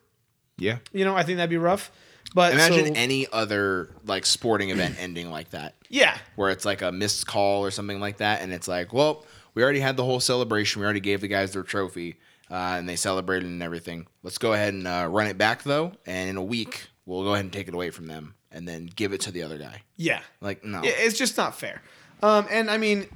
yeah. 0.58 0.80
You 0.92 1.06
know, 1.06 1.16
I 1.16 1.24
think 1.24 1.38
that'd 1.38 1.50
be 1.50 1.56
rough. 1.56 1.92
But 2.34 2.52
Imagine 2.52 2.88
so- 2.88 2.94
any 3.00 3.26
other 3.32 3.90
like 4.06 4.26
sporting 4.26 4.70
event 4.70 4.98
ending 5.00 5.32
like 5.32 5.52
that, 5.52 5.75
yeah, 5.90 6.18
where 6.36 6.50
it's 6.52 6.66
like 6.66 6.82
a 6.82 6.92
missed 6.92 7.28
call 7.28 7.64
or 7.66 7.72
something 7.72 8.00
like 8.00 8.18
that, 8.18 8.42
and 8.42 8.54
it's 8.54 8.68
like, 8.68 8.94
well, 8.94 9.26
we 9.54 9.64
already 9.64 9.80
had 9.80 9.98
the 9.98 10.04
whole 10.04 10.20
celebration. 10.20 10.80
We 10.82 10.86
already 10.86 11.00
gave 11.00 11.22
the 11.22 11.28
guys 11.28 11.54
their 11.54 11.64
trophy, 11.64 12.18
uh, 12.52 12.56
and 12.78 12.88
they 12.88 12.96
celebrated 12.96 13.48
and 13.48 13.64
everything. 13.64 14.08
Let's 14.24 14.38
go 14.38 14.54
ahead 14.54 14.74
and 14.74 14.88
uh, 14.88 15.08
run 15.10 15.28
it 15.28 15.38
back 15.38 15.64
though, 15.64 15.94
and 16.06 16.30
in 16.30 16.38
a 16.38 16.44
week 16.44 16.88
we'll 17.06 17.24
go 17.24 17.34
ahead 17.34 17.46
and 17.46 17.54
take 17.54 17.68
it 17.68 17.74
away 17.74 17.90
from 17.92 18.08
them, 18.08 18.36
and 18.52 18.68
then 18.68 18.90
give 18.96 19.14
it 19.14 19.22
to 19.22 19.32
the 19.32 19.44
other 19.44 19.58
guy. 19.58 19.82
yeah, 19.96 20.22
Like, 20.42 20.64
no, 20.64 20.82
Yeah, 20.84 20.92
it's 20.96 21.18
just 21.18 21.38
not 21.38 21.58
fair. 21.58 21.82
Um, 22.24 22.48
and 22.50 22.72
I 22.72 22.78
mean, 22.78 23.08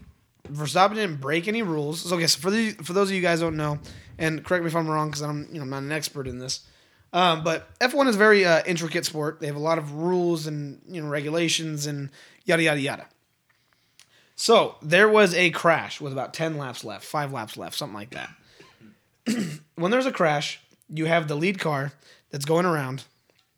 Verstappen 0.51 0.95
didn't 0.95 1.19
break 1.21 1.47
any 1.47 1.61
rules. 1.61 2.01
So, 2.01 2.15
okay, 2.15 2.27
so 2.27 2.39
for 2.39 2.51
the 2.51 2.71
for 2.83 2.93
those 2.93 3.09
of 3.09 3.15
you 3.15 3.21
guys 3.21 3.39
who 3.39 3.45
don't 3.45 3.57
know, 3.57 3.79
and 4.17 4.43
correct 4.43 4.63
me 4.63 4.67
if 4.67 4.75
I'm 4.75 4.87
wrong 4.87 5.07
because 5.09 5.21
I'm 5.21 5.47
you 5.51 5.55
know 5.55 5.61
I'm 5.63 5.69
not 5.69 5.83
an 5.83 5.91
expert 5.91 6.27
in 6.27 6.39
this. 6.39 6.61
Um, 7.11 7.43
but 7.43 7.67
F1 7.79 8.07
is 8.07 8.15
a 8.15 8.19
very 8.19 8.45
uh, 8.45 8.61
intricate 8.65 9.05
sport. 9.05 9.39
They 9.39 9.47
have 9.47 9.55
a 9.55 9.59
lot 9.59 9.77
of 9.77 9.93
rules 9.93 10.45
and 10.47 10.81
you 10.87 11.01
know 11.01 11.07
regulations 11.07 11.87
and 11.87 12.09
yada 12.45 12.63
yada 12.63 12.79
yada. 12.79 13.05
So 14.35 14.75
there 14.81 15.09
was 15.09 15.33
a 15.33 15.49
crash 15.49 15.99
with 15.99 16.13
about 16.13 16.33
ten 16.33 16.57
laps 16.57 16.83
left, 16.83 17.03
five 17.03 17.33
laps 17.33 17.57
left, 17.57 17.75
something 17.75 17.95
like 17.95 18.11
that. 18.11 18.29
when 19.75 19.91
there's 19.91 20.05
a 20.05 20.11
crash, 20.11 20.59
you 20.87 21.05
have 21.05 21.27
the 21.27 21.35
lead 21.35 21.59
car 21.59 21.93
that's 22.29 22.45
going 22.45 22.65
around, 22.65 23.03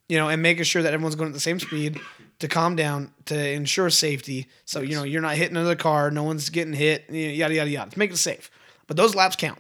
you 0.07 0.17
know, 0.17 0.29
and 0.29 0.41
making 0.41 0.63
sure 0.63 0.81
that 0.81 0.93
everyone's 0.93 1.15
going 1.15 1.29
at 1.29 1.33
the 1.33 1.39
same 1.39 1.59
speed 1.59 1.99
to 2.39 2.47
calm 2.47 2.75
down 2.75 3.11
to 3.25 3.49
ensure 3.51 3.89
safety. 3.89 4.47
So 4.65 4.79
you 4.79 4.95
know 4.95 5.03
you're 5.03 5.21
not 5.21 5.35
hitting 5.35 5.57
another 5.57 5.75
car, 5.75 6.09
no 6.09 6.23
one's 6.23 6.49
getting 6.49 6.73
hit, 6.73 7.05
you 7.09 7.27
know, 7.27 7.33
yada 7.33 7.53
yada 7.53 7.69
yada. 7.69 7.91
To 7.91 7.99
make 7.99 8.11
it 8.11 8.17
safe, 8.17 8.49
but 8.87 8.95
those 8.95 9.13
laps 9.13 9.35
count. 9.35 9.59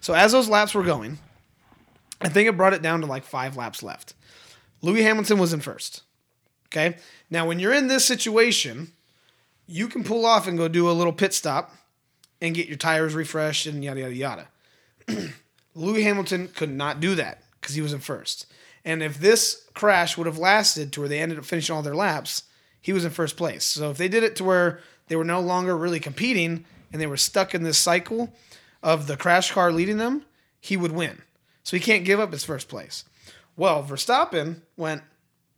So 0.00 0.14
as 0.14 0.32
those 0.32 0.48
laps 0.48 0.74
were 0.74 0.82
going, 0.82 1.18
I 2.20 2.28
think 2.28 2.48
it 2.48 2.56
brought 2.56 2.74
it 2.74 2.82
down 2.82 3.00
to 3.00 3.06
like 3.06 3.24
five 3.24 3.56
laps 3.56 3.82
left. 3.82 4.14
Lewis 4.82 5.02
Hamilton 5.02 5.38
was 5.38 5.52
in 5.52 5.60
first. 5.60 6.02
Okay, 6.66 6.96
now 7.30 7.46
when 7.46 7.58
you're 7.58 7.72
in 7.72 7.88
this 7.88 8.04
situation, 8.04 8.92
you 9.66 9.88
can 9.88 10.04
pull 10.04 10.26
off 10.26 10.46
and 10.46 10.58
go 10.58 10.68
do 10.68 10.90
a 10.90 10.92
little 10.92 11.12
pit 11.12 11.32
stop 11.32 11.72
and 12.40 12.54
get 12.54 12.68
your 12.68 12.76
tires 12.76 13.14
refreshed 13.14 13.66
and 13.66 13.82
yada 13.82 14.00
yada 14.00 14.14
yada. 14.14 14.48
Lewis 15.74 16.02
Hamilton 16.02 16.48
could 16.48 16.70
not 16.70 17.00
do 17.00 17.14
that 17.14 17.42
because 17.60 17.74
he 17.74 17.80
was 17.80 17.92
in 17.92 18.00
first. 18.00 18.46
And 18.84 19.02
if 19.02 19.18
this 19.18 19.66
crash 19.74 20.16
would 20.16 20.26
have 20.26 20.38
lasted 20.38 20.92
to 20.92 21.00
where 21.00 21.08
they 21.08 21.20
ended 21.20 21.38
up 21.38 21.44
finishing 21.44 21.74
all 21.74 21.82
their 21.82 21.94
laps, 21.94 22.44
he 22.80 22.92
was 22.92 23.04
in 23.04 23.10
first 23.10 23.36
place. 23.36 23.64
So 23.64 23.90
if 23.90 23.98
they 23.98 24.08
did 24.08 24.22
it 24.22 24.36
to 24.36 24.44
where 24.44 24.80
they 25.08 25.16
were 25.16 25.24
no 25.24 25.40
longer 25.40 25.76
really 25.76 26.00
competing 26.00 26.64
and 26.92 27.00
they 27.00 27.06
were 27.06 27.16
stuck 27.16 27.54
in 27.54 27.62
this 27.62 27.78
cycle 27.78 28.32
of 28.82 29.06
the 29.06 29.16
crash 29.16 29.52
car 29.52 29.72
leading 29.72 29.98
them, 29.98 30.24
he 30.60 30.76
would 30.76 30.92
win. 30.92 31.22
So 31.68 31.76
he 31.76 31.82
can't 31.82 32.06
give 32.06 32.18
up 32.18 32.32
his 32.32 32.44
first 32.44 32.66
place. 32.66 33.04
Well, 33.54 33.84
Verstappen 33.84 34.62
went, 34.78 35.02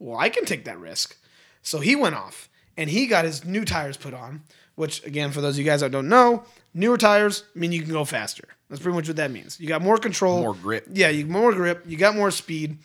Well, 0.00 0.18
I 0.18 0.28
can 0.28 0.44
take 0.44 0.64
that 0.64 0.80
risk. 0.80 1.16
So 1.62 1.78
he 1.78 1.94
went 1.94 2.16
off 2.16 2.48
and 2.76 2.90
he 2.90 3.06
got 3.06 3.24
his 3.24 3.44
new 3.44 3.64
tires 3.64 3.96
put 3.96 4.12
on, 4.12 4.42
which, 4.74 5.06
again, 5.06 5.30
for 5.30 5.40
those 5.40 5.54
of 5.54 5.60
you 5.60 5.64
guys 5.64 5.82
that 5.82 5.92
don't 5.92 6.08
know, 6.08 6.42
newer 6.74 6.98
tires 6.98 7.44
mean 7.54 7.70
you 7.70 7.82
can 7.82 7.92
go 7.92 8.04
faster. 8.04 8.42
That's 8.68 8.82
pretty 8.82 8.96
much 8.96 9.06
what 9.06 9.18
that 9.18 9.30
means. 9.30 9.60
You 9.60 9.68
got 9.68 9.82
more 9.82 9.98
control, 9.98 10.40
More 10.40 10.52
grip. 10.52 10.88
Yeah, 10.92 11.10
you 11.10 11.26
more 11.26 11.52
grip, 11.52 11.84
you 11.86 11.96
got 11.96 12.16
more 12.16 12.32
speed. 12.32 12.78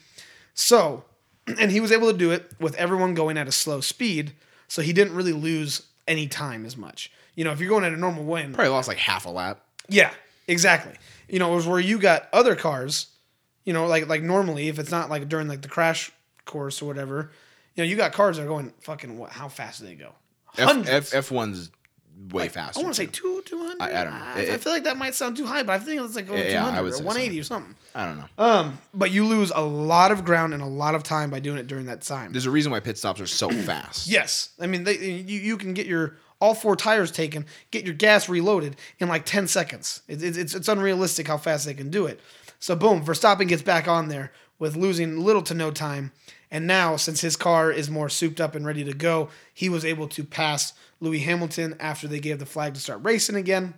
So, 0.53 1.03
and 1.47 1.71
he 1.71 1.79
was 1.79 1.91
able 1.91 2.11
to 2.11 2.17
do 2.17 2.29
it 2.29 2.51
with 2.59 2.75
everyone 2.75 3.15
going 3.15 3.39
at 3.39 3.47
a 3.47 3.51
slow 3.51 3.81
speed. 3.81 4.33
So 4.67 4.83
he 4.83 4.93
didn't 4.93 5.15
really 5.15 5.33
lose 5.33 5.81
any 6.07 6.27
time 6.27 6.63
as 6.63 6.77
much. 6.77 7.11
You 7.33 7.43
know, 7.43 7.51
if 7.51 7.59
you're 7.59 7.69
going 7.69 7.85
at 7.85 7.91
a 7.93 7.97
normal 7.97 8.23
wind, 8.23 8.53
probably 8.53 8.69
lost 8.69 8.87
like 8.87 8.99
half 8.99 9.25
a 9.25 9.31
lap. 9.31 9.61
yeah, 9.89 10.11
exactly. 10.47 10.93
You 11.27 11.39
know, 11.39 11.51
it 11.53 11.55
was 11.55 11.65
where 11.65 11.79
you 11.79 11.97
got 11.97 12.29
other 12.31 12.55
cars, 12.55 13.07
you 13.65 13.73
know, 13.73 13.85
like 13.87 14.07
like 14.07 14.21
normally 14.23 14.67
if 14.69 14.79
it's 14.79 14.91
not 14.91 15.09
like 15.09 15.27
during 15.27 15.47
like 15.47 15.61
the 15.61 15.67
crash 15.67 16.11
course 16.45 16.81
or 16.81 16.85
whatever, 16.85 17.31
you 17.75 17.83
know, 17.83 17.89
you 17.89 17.95
got 17.97 18.13
cars 18.13 18.37
that 18.37 18.43
are 18.43 18.47
going 18.47 18.71
fucking 18.81 19.17
what? 19.17 19.31
How 19.31 19.47
fast 19.49 19.81
do 19.81 19.87
they 19.87 19.95
go? 19.95 20.11
F, 20.57 20.67
Hundreds. 20.67 21.13
F, 21.13 21.27
F1's 21.27 21.71
way 22.31 22.47
faster. 22.47 22.79
I 22.79 22.83
want 22.83 22.95
to 22.95 23.01
say 23.01 23.07
two, 23.07 23.41
two 23.45 23.57
hundred. 23.57 23.81
I- 23.81 23.99
I 24.01 24.03
don't 24.05 24.13
know. 24.13 24.25
I, 24.25 24.39
It- 24.39 24.49
I 24.53 24.57
feel 24.57 24.71
like 24.71 24.85
that 24.85 24.95
might 24.95 25.15
sound 25.15 25.35
too 25.35 25.45
high, 25.45 25.63
but 25.63 25.73
I 25.73 25.79
think 25.79 25.99
it's 26.01 26.15
like 26.15 26.29
Yeah, 26.29 26.49
two 26.53 26.57
hundred 26.71 26.87
or 26.89 26.91
so. 26.93 27.03
one 27.03 27.17
eighty 27.17 27.37
or 27.39 27.43
something. 27.43 27.75
I 27.93 28.05
don't 28.05 28.17
know. 28.17 28.25
Um, 28.37 28.77
but 28.93 29.11
you 29.11 29.25
lose 29.25 29.51
a 29.53 29.61
lot 29.61 30.11
of 30.13 30.23
ground 30.23 30.53
and 30.53 30.63
a 30.63 30.67
lot 30.67 30.95
of 30.95 31.03
time 31.03 31.29
by 31.29 31.39
doing 31.39 31.57
it 31.57 31.67
during 31.67 31.87
that 31.87 32.01
time. 32.03 32.31
There's 32.31 32.45
a 32.45 32.51
reason 32.51 32.71
why 32.71 32.79
pit 32.79 32.97
stops 32.97 33.19
are 33.19 33.27
so 33.27 33.49
fast. 33.65 34.07
Yes, 34.07 34.49
I 34.61 34.67
mean 34.67 34.85
they, 34.85 34.97
you 34.97 35.39
you 35.41 35.57
can 35.57 35.73
get 35.73 35.87
your 35.87 36.15
all 36.39 36.53
four 36.53 36.75
tires 36.77 37.11
taken, 37.11 37.45
get 37.71 37.83
your 37.85 37.93
gas 37.95 38.29
reloaded 38.29 38.75
in 38.99 39.09
like 39.09 39.25
ten 39.25 39.47
seconds. 39.47 40.01
It's 40.07 40.23
it's 40.23 40.53
it's 40.55 40.67
unrealistic 40.69 41.27
how 41.27 41.37
fast 41.37 41.65
they 41.65 41.73
can 41.73 41.89
do 41.89 42.05
it. 42.05 42.21
So 42.59 42.75
boom, 42.75 43.03
Verstappen 43.03 43.47
gets 43.47 43.61
back 43.61 43.87
on 43.87 44.07
there 44.07 44.31
with 44.57 44.75
losing 44.75 45.19
little 45.19 45.41
to 45.43 45.53
no 45.53 45.69
time, 45.71 46.11
and 46.49 46.65
now 46.65 46.95
since 46.95 47.21
his 47.21 47.35
car 47.35 47.71
is 47.71 47.89
more 47.89 48.09
souped 48.09 48.39
up 48.39 48.55
and 48.55 48.65
ready 48.65 48.83
to 48.83 48.93
go, 48.93 49.29
he 49.53 49.67
was 49.69 49.83
able 49.85 50.07
to 50.09 50.23
pass 50.23 50.73
Lewis 51.01 51.23
Hamilton 51.23 51.75
after 51.79 52.07
they 52.07 52.19
gave 52.19 52.39
the 52.39 52.45
flag 52.45 52.73
to 52.73 52.79
start 52.79 53.01
racing 53.03 53.35
again, 53.35 53.73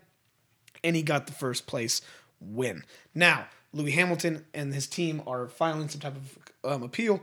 and 0.83 0.95
he 0.95 1.01
got 1.01 1.25
the 1.27 1.33
first 1.33 1.65
place 1.65 2.01
win. 2.39 2.83
Now 3.15 3.47
Lewis 3.73 3.95
Hamilton 3.95 4.45
and 4.53 4.73
his 4.73 4.87
team 4.87 5.21
are 5.27 5.47
filing 5.47 5.89
some 5.89 6.01
type 6.01 6.15
of 6.15 6.37
um, 6.63 6.83
appeal 6.83 7.21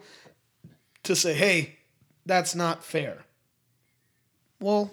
to 1.05 1.15
say, 1.15 1.35
hey, 1.35 1.77
that's 2.27 2.55
not 2.55 2.83
fair. 2.85 3.25
Well, 4.61 4.93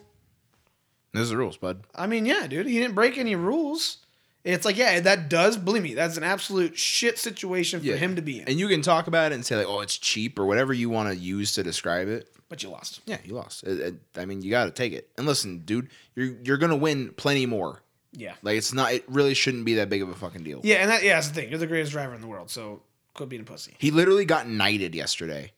Those 1.14 1.30
are 1.32 1.36
the 1.36 1.38
rules, 1.38 1.58
bud. 1.58 1.84
I 1.96 2.08
mean, 2.08 2.26
yeah, 2.26 2.48
dude, 2.48 2.68
he 2.68 2.80
didn't 2.80 2.96
break 2.96 3.18
any 3.18 3.36
rules. 3.36 3.98
It's 4.44 4.66
like, 4.66 4.76
yeah, 4.78 5.00
that 5.02 5.30
does, 5.30 5.56
believe 5.58 5.84
me, 5.84 5.94
that's 5.94 6.18
an 6.18 6.24
absolute 6.24 6.78
shit 6.78 7.20
situation 7.20 7.80
for 7.82 7.96
him 7.96 8.16
to 8.16 8.22
be 8.22 8.40
in. 8.40 8.48
And 8.48 8.60
you 8.60 8.68
can 8.68 8.82
talk 8.82 9.08
about 9.08 9.32
it 9.32 9.36
and 9.36 9.46
say 9.46 9.56
like, 9.56 9.68
"Oh, 9.68 9.82
it's 9.82 9.98
cheap" 9.98 10.40
or 10.40 10.46
whatever 10.46 10.74
you 10.74 10.90
want 10.90 11.10
to 11.10 11.16
use 11.16 11.54
to 11.54 11.64
describe 11.64 12.08
it. 12.08 12.28
But 12.50 12.64
you 12.64 12.70
lost. 12.70 13.02
Yeah, 13.06 13.18
you 13.24 13.34
lost. 13.36 13.64
It- 13.64 13.80
it- 13.80 13.96
I 14.20 14.26
mean, 14.26 14.42
you 14.42 14.50
got 14.50 14.66
to 14.66 14.72
take 14.72 14.94
it. 14.94 15.10
And 15.18 15.26
listen, 15.28 15.60
dude, 15.60 15.90
you're 16.16 16.36
you're 16.44 16.58
gonna 16.58 16.76
win 16.76 17.10
plenty 17.12 17.46
more. 17.46 17.82
Yeah. 18.14 18.34
Like 18.42 18.58
it's 18.58 18.74
not. 18.74 18.94
It 18.94 19.04
really 19.08 19.34
shouldn't 19.36 19.64
be 19.64 19.76
that 19.76 19.90
big 19.90 20.02
of 20.02 20.10
a 20.10 20.16
fucking 20.16 20.44
deal. 20.44 20.60
Yeah, 20.64 20.78
and 20.78 20.90
that, 20.90 21.04
yeah, 21.04 21.14
that's 21.16 21.28
the 21.30 21.34
thing. 21.36 21.50
You're 21.50 21.60
the 21.60 21.68
greatest 21.68 21.92
driver 21.92 22.14
in 22.16 22.22
the 22.22 22.28
world, 22.28 22.50
so 22.50 22.82
quit 23.14 23.30
being 23.30 23.44
a 23.44 23.46
pussy. 23.46 23.76
He 23.78 23.92
literally 23.92 24.26
got 24.26 24.48
knighted 24.50 24.96
yesterday 24.96 25.52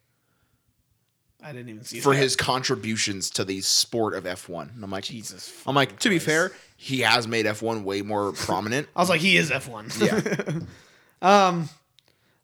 I 1.43 1.51
didn't 1.51 1.69
even 1.69 1.83
see 1.83 1.99
for 1.99 2.13
that. 2.13 2.21
his 2.21 2.35
contributions 2.35 3.29
to 3.31 3.43
the 3.43 3.61
sport 3.61 4.13
of 4.13 4.23
F1. 4.23 4.73
And 4.75 4.83
I'm 4.83 4.89
like, 4.91 5.03
Jesus. 5.03 5.53
I'm 5.67 5.75
like, 5.75 5.99
to 5.99 6.09
be 6.09 6.19
fair, 6.19 6.51
he 6.77 7.01
has 7.01 7.27
made 7.27 7.45
F1 7.45 7.83
way 7.83 8.01
more 8.01 8.31
prominent. 8.33 8.87
I 8.95 8.99
was 9.01 9.09
like, 9.09 9.21
he 9.21 9.37
is 9.37 9.51
F1. 9.51 10.63
yeah, 11.21 11.65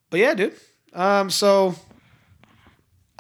But 0.10 0.20
yeah, 0.20 0.34
dude. 0.34 0.56
Um, 0.94 1.30
so 1.30 1.76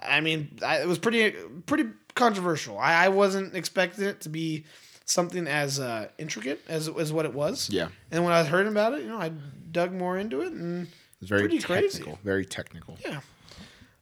I 0.01 0.21
mean, 0.21 0.57
I, 0.65 0.81
it 0.81 0.87
was 0.87 0.97
pretty 0.97 1.31
pretty 1.65 1.89
controversial. 2.15 2.77
I, 2.77 3.05
I 3.05 3.09
wasn't 3.09 3.55
expecting 3.55 4.05
it 4.05 4.21
to 4.21 4.29
be 4.29 4.65
something 5.05 5.47
as 5.47 5.79
uh, 5.79 6.07
intricate 6.17 6.61
as 6.67 6.87
as 6.89 7.13
what 7.13 7.25
it 7.25 7.33
was. 7.33 7.69
Yeah. 7.69 7.89
And 8.11 8.23
when 8.23 8.33
I 8.33 8.43
heard 8.43 8.67
about 8.67 8.93
it, 8.93 9.03
you 9.03 9.09
know, 9.09 9.19
I 9.19 9.31
dug 9.71 9.91
more 9.93 10.17
into 10.17 10.41
it, 10.41 10.51
and 10.51 10.87
It's 11.21 11.29
very 11.29 11.41
Pretty 11.41 11.59
crazy. 11.59 11.99
technical. 11.99 12.19
Very 12.23 12.45
technical. 12.45 12.97
yeah. 13.05 13.19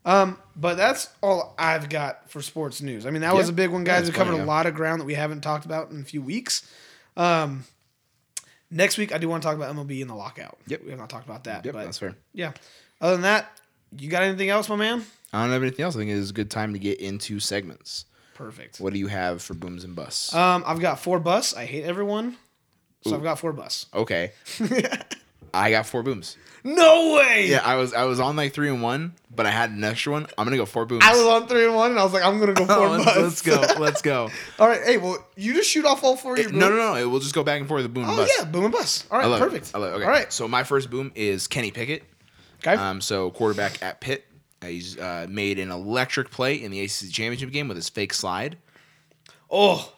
Um, 0.08 0.38
but 0.56 0.78
that's 0.78 1.10
all 1.22 1.54
I've 1.60 1.90
got 1.90 2.32
for 2.32 2.42
sports 2.42 2.82
news. 2.82 3.06
I 3.06 3.10
mean, 3.10 3.24
that 3.24 3.36
was 3.36 3.50
a 3.50 3.54
big 3.54 3.72
one, 3.72 3.84
guys. 3.84 4.08
we 4.08 4.14
covered 4.14 4.32
plenty, 4.32 4.44
a 4.44 4.46
yeah. 4.46 4.48
lot 4.48 4.66
of 4.66 4.74
ground 4.74 5.02
that 5.02 5.06
we 5.06 5.16
haven't 5.16 5.42
talked 5.42 5.66
about 5.66 5.92
in 5.92 6.00
a 6.00 6.04
few 6.06 6.22
weeks. 6.22 6.66
Um, 7.18 7.66
next 8.72 8.98
week, 8.98 9.14
I 9.14 9.18
do 9.18 9.28
want 9.28 9.44
to 9.44 9.48
talk 9.48 9.58
about 9.58 9.76
MLB 9.76 10.00
and 10.00 10.10
the 10.10 10.16
lockout. 10.16 10.58
Yep. 10.68 10.84
we 10.86 10.92
have 10.92 11.00
not 11.00 11.10
talked 11.10 11.26
about 11.26 11.44
that. 11.44 11.66
Yep, 11.66 11.74
but 11.74 11.84
that's 11.84 12.00
fair. 12.00 12.16
yeah. 12.34 12.54
Other 13.02 13.16
than 13.16 13.24
that, 13.24 13.52
you 13.98 14.10
got 14.10 14.24
anything 14.24 14.48
else, 14.50 14.70
my 14.70 14.78
man? 14.78 15.04
I 15.34 15.44
don't 15.44 15.52
have 15.52 15.62
anything 15.62 15.84
else. 15.84 15.98
I 15.98 16.00
think 16.00 16.12
it 16.12 16.14
is 16.14 16.30
a 16.30 16.34
good 16.34 16.50
time 16.50 16.72
to 16.72 16.80
get 16.80 17.02
into 17.02 17.42
segments. 17.42 18.06
Perfect. 18.34 18.80
What 18.80 18.94
do 18.94 19.00
you 19.00 19.08
have 19.08 19.42
for 19.42 19.56
booms 19.56 19.84
and 19.84 19.94
busts? 19.94 20.34
Um, 20.34 20.64
I've 20.66 20.80
got 20.80 21.02
four 21.02 21.20
busts. 21.20 21.54
I 21.54 21.66
hate 21.66 21.84
everyone, 21.84 22.38
so 23.02 23.14
I've 23.14 23.24
got 23.24 23.40
four 23.40 23.52
busts. 23.52 23.88
okay. 23.94 24.32
I 25.54 25.72
got 25.72 25.86
four 25.86 26.04
booms. 26.04 26.38
No 26.64 27.16
way. 27.16 27.48
Yeah, 27.50 27.62
I 27.64 27.76
was 27.76 27.94
I 27.94 28.04
was 28.04 28.20
on 28.20 28.36
like 28.36 28.54
three 28.54 28.68
and 28.70 28.82
one, 28.82 29.14
but 29.34 29.46
I 29.46 29.52
had 29.52 29.70
an 29.72 29.84
extra 29.84 30.12
one. 30.12 30.28
I'm 30.38 30.46
gonna 30.46 30.58
go 30.58 30.66
four 30.66 30.86
booms. 30.86 31.04
I 31.06 31.12
was 31.16 31.26
on 31.26 31.48
three 31.48 31.66
and 31.66 31.74
one, 31.76 31.92
and 31.92 32.00
I 32.00 32.04
was 32.04 32.12
like, 32.14 32.24
I'm 32.26 32.40
gonna 32.40 32.54
go 32.54 32.66
four 32.66 32.76
Oh, 32.76 32.98
bus. 32.98 33.06
let's, 33.06 33.18
let's 33.18 33.42
go. 33.42 33.80
Let's 33.82 34.02
go. 34.02 34.30
all 34.60 34.68
right. 34.68 34.82
Hey, 34.84 34.98
well, 34.98 35.26
you 35.38 35.54
just 35.54 35.70
shoot 35.70 35.86
off 35.86 36.04
all 36.04 36.18
four 36.18 36.34
of 36.34 36.40
your. 36.40 36.52
no, 36.52 36.70
no, 36.70 36.76
no. 36.76 36.96
It 36.96 37.06
will 37.06 37.20
just 37.20 37.34
go 37.34 37.44
back 37.44 37.60
and 37.60 37.68
forth. 37.70 37.84
The 37.84 37.90
boom 37.90 38.04
and 38.04 38.12
Oh 38.14 38.18
bust. 38.18 38.34
yeah, 38.38 38.46
boom 38.46 38.66
and 38.66 38.74
bust. 38.74 39.06
All 39.10 39.18
right, 39.20 39.40
perfect. 39.40 39.68
It. 39.70 39.76
I 39.76 39.80
love 39.80 39.94
it. 39.94 39.96
Okay. 39.98 40.04
All 40.06 40.10
right. 40.12 40.32
So 40.34 40.48
my 40.48 40.64
first 40.64 40.90
boom 40.90 41.12
is 41.16 41.48
Kenny 41.48 41.72
Pickett. 41.72 42.04
Okay. 42.60 42.74
Um, 42.74 43.00
so 43.00 43.30
quarterback 43.32 43.82
at 43.82 44.02
Pitt. 44.02 44.26
Uh, 44.62 44.66
he's 44.68 44.98
uh, 44.98 45.28
made 45.30 45.60
an 45.60 45.72
electric 45.72 46.32
play 46.32 46.56
in 46.56 46.72
the 46.72 46.82
ACC 46.82 47.12
championship 47.12 47.52
game 47.52 47.68
with 47.70 47.78
his 47.78 47.88
fake 47.90 48.14
slide. 48.14 48.58
oh, 49.50 49.94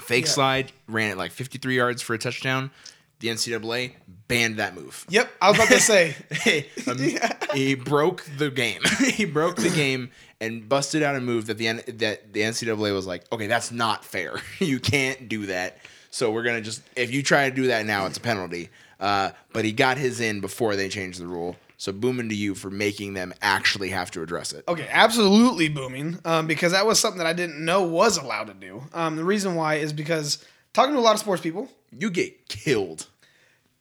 Fake 0.00 0.24
Yeah. 0.24 0.30
slide 0.30 0.72
ran 0.88 1.10
it 1.10 1.18
like 1.18 1.30
53 1.32 1.76
yards 1.76 2.00
for 2.00 2.14
a 2.14 2.18
touchdown. 2.18 2.70
The 3.18 3.28
NCAA 3.28 3.92
banned 4.30 4.56
that 4.56 4.74
move. 4.74 5.04
yep. 5.10 5.30
I 5.42 5.50
was 5.50 5.58
about 5.58 5.68
to 5.68 5.80
say. 5.80 6.16
Um, 6.86 6.98
He 7.54 7.74
broke 7.74 8.24
the 8.38 8.50
game. 8.50 8.80
he 9.04 9.24
broke 9.24 9.56
the 9.56 9.68
game 9.70 10.10
and 10.40 10.68
busted 10.68 11.02
out 11.02 11.16
a 11.16 11.20
move 11.20 11.46
that 11.46 11.58
the 11.58 11.68
N- 11.68 11.82
that 11.98 12.32
the 12.32 12.40
NCAA 12.40 12.94
was 12.94 13.06
like, 13.06 13.24
okay, 13.32 13.46
that's 13.48 13.70
not 13.72 14.04
fair. 14.04 14.36
you 14.60 14.80
can't 14.80 15.28
do 15.28 15.46
that. 15.46 15.78
So 16.10 16.30
we're 16.30 16.42
gonna 16.44 16.60
just 16.60 16.82
if 16.96 17.12
you 17.12 17.22
try 17.22 17.50
to 17.50 17.54
do 17.54 17.66
that 17.68 17.84
now, 17.86 18.06
it's 18.06 18.18
a 18.18 18.20
penalty. 18.20 18.70
Uh, 18.98 19.30
but 19.52 19.64
he 19.64 19.72
got 19.72 19.96
his 19.98 20.20
in 20.20 20.40
before 20.40 20.76
they 20.76 20.88
changed 20.88 21.20
the 21.20 21.26
rule. 21.26 21.56
So 21.76 21.92
booming 21.92 22.28
to 22.28 22.34
you 22.34 22.54
for 22.54 22.68
making 22.70 23.14
them 23.14 23.32
actually 23.40 23.88
have 23.90 24.10
to 24.10 24.22
address 24.22 24.52
it. 24.52 24.64
Okay, 24.68 24.86
absolutely 24.90 25.68
booming. 25.70 26.18
Um, 26.26 26.46
because 26.46 26.72
that 26.72 26.84
was 26.86 26.98
something 27.00 27.16
that 27.18 27.26
I 27.26 27.32
didn't 27.32 27.64
know 27.64 27.82
was 27.84 28.18
allowed 28.18 28.48
to 28.48 28.54
do. 28.54 28.82
Um, 28.92 29.16
the 29.16 29.24
reason 29.24 29.54
why 29.54 29.76
is 29.76 29.92
because 29.94 30.44
talking 30.74 30.92
to 30.94 30.98
a 30.98 31.00
lot 31.00 31.14
of 31.14 31.20
sports 31.20 31.40
people, 31.42 31.68
You 31.90 32.10
get 32.10 32.48
killed. 32.48 33.06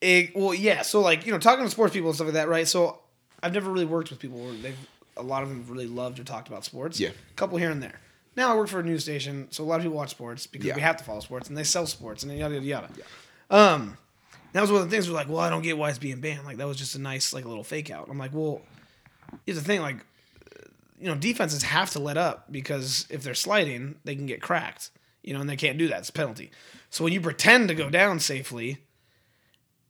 It, 0.01 0.35
well, 0.35 0.53
yeah. 0.53 0.81
So 0.83 1.01
like 1.01 1.25
you 1.25 1.31
know, 1.31 1.39
talking 1.39 1.63
to 1.65 1.71
sports 1.71 1.93
people 1.93 2.09
and 2.09 2.15
stuff 2.15 2.27
like 2.27 2.33
that, 2.35 2.47
right? 2.49 2.67
So 2.67 2.99
I've 3.43 3.53
never 3.53 3.71
really 3.71 3.85
worked 3.85 4.09
with 4.09 4.19
people 4.19 4.39
where 4.39 4.53
they've 4.53 4.77
a 5.17 5.23
lot 5.23 5.43
of 5.43 5.49
them 5.49 5.65
really 5.67 5.87
loved 5.87 6.19
or 6.19 6.23
talked 6.23 6.47
about 6.47 6.63
sports. 6.63 6.99
Yeah. 6.99 7.09
a 7.09 7.33
couple 7.35 7.57
here 7.57 7.71
and 7.71 7.83
there. 7.83 7.99
Now 8.37 8.53
I 8.53 8.55
work 8.55 8.69
for 8.69 8.79
a 8.79 8.83
news 8.83 9.03
station, 9.03 9.47
so 9.51 9.63
a 9.63 9.65
lot 9.65 9.75
of 9.77 9.81
people 9.83 9.97
watch 9.97 10.11
sports 10.11 10.47
because 10.47 10.67
Yeah. 10.67 10.75
we 10.75 10.81
have 10.81 10.95
to 10.97 11.03
follow 11.03 11.19
sports, 11.19 11.49
and 11.49 11.57
they 11.57 11.63
sell 11.65 11.85
sports 11.85 12.23
and 12.23 12.31
yada 12.37 12.53
yada 12.55 12.65
yada. 12.65 12.89
Um, 13.49 13.97
that 14.53 14.61
was 14.61 14.71
one 14.71 14.81
of 14.81 14.89
the 14.89 14.95
things. 14.95 15.09
We're 15.09 15.15
like, 15.15 15.27
well, 15.27 15.39
I 15.39 15.49
don't 15.49 15.61
get 15.61 15.77
why 15.77 15.89
it's 15.89 15.97
being 15.97 16.21
banned. 16.21 16.45
Like 16.45 16.57
that 16.57 16.67
was 16.67 16.77
just 16.77 16.95
a 16.95 16.99
nice 16.99 17.33
like 17.33 17.45
little 17.45 17.63
fake 17.63 17.89
out. 17.91 18.07
I'm 18.09 18.17
like, 18.17 18.33
well, 18.33 18.61
here's 19.45 19.57
the 19.57 19.63
thing, 19.63 19.81
like. 19.81 19.97
You 21.01 21.07
know, 21.07 21.15
defenses 21.15 21.63
have 21.63 21.91
to 21.91 21.99
let 21.99 22.17
up 22.17 22.51
because 22.51 23.07
if 23.09 23.23
they're 23.23 23.33
sliding, 23.33 23.95
they 24.03 24.17
can 24.17 24.25
get 24.25 24.41
cracked. 24.41 24.89
You 25.23 25.33
know, 25.33 25.39
and 25.39 25.49
they 25.49 25.55
can't 25.55 25.77
do 25.77 25.87
that. 25.87 25.99
It's 25.99 26.09
a 26.09 26.11
penalty. 26.11 26.51
So 26.89 27.05
when 27.05 27.13
you 27.13 27.21
pretend 27.21 27.69
to 27.69 27.73
go 27.73 27.89
down 27.89 28.19
safely, 28.19 28.79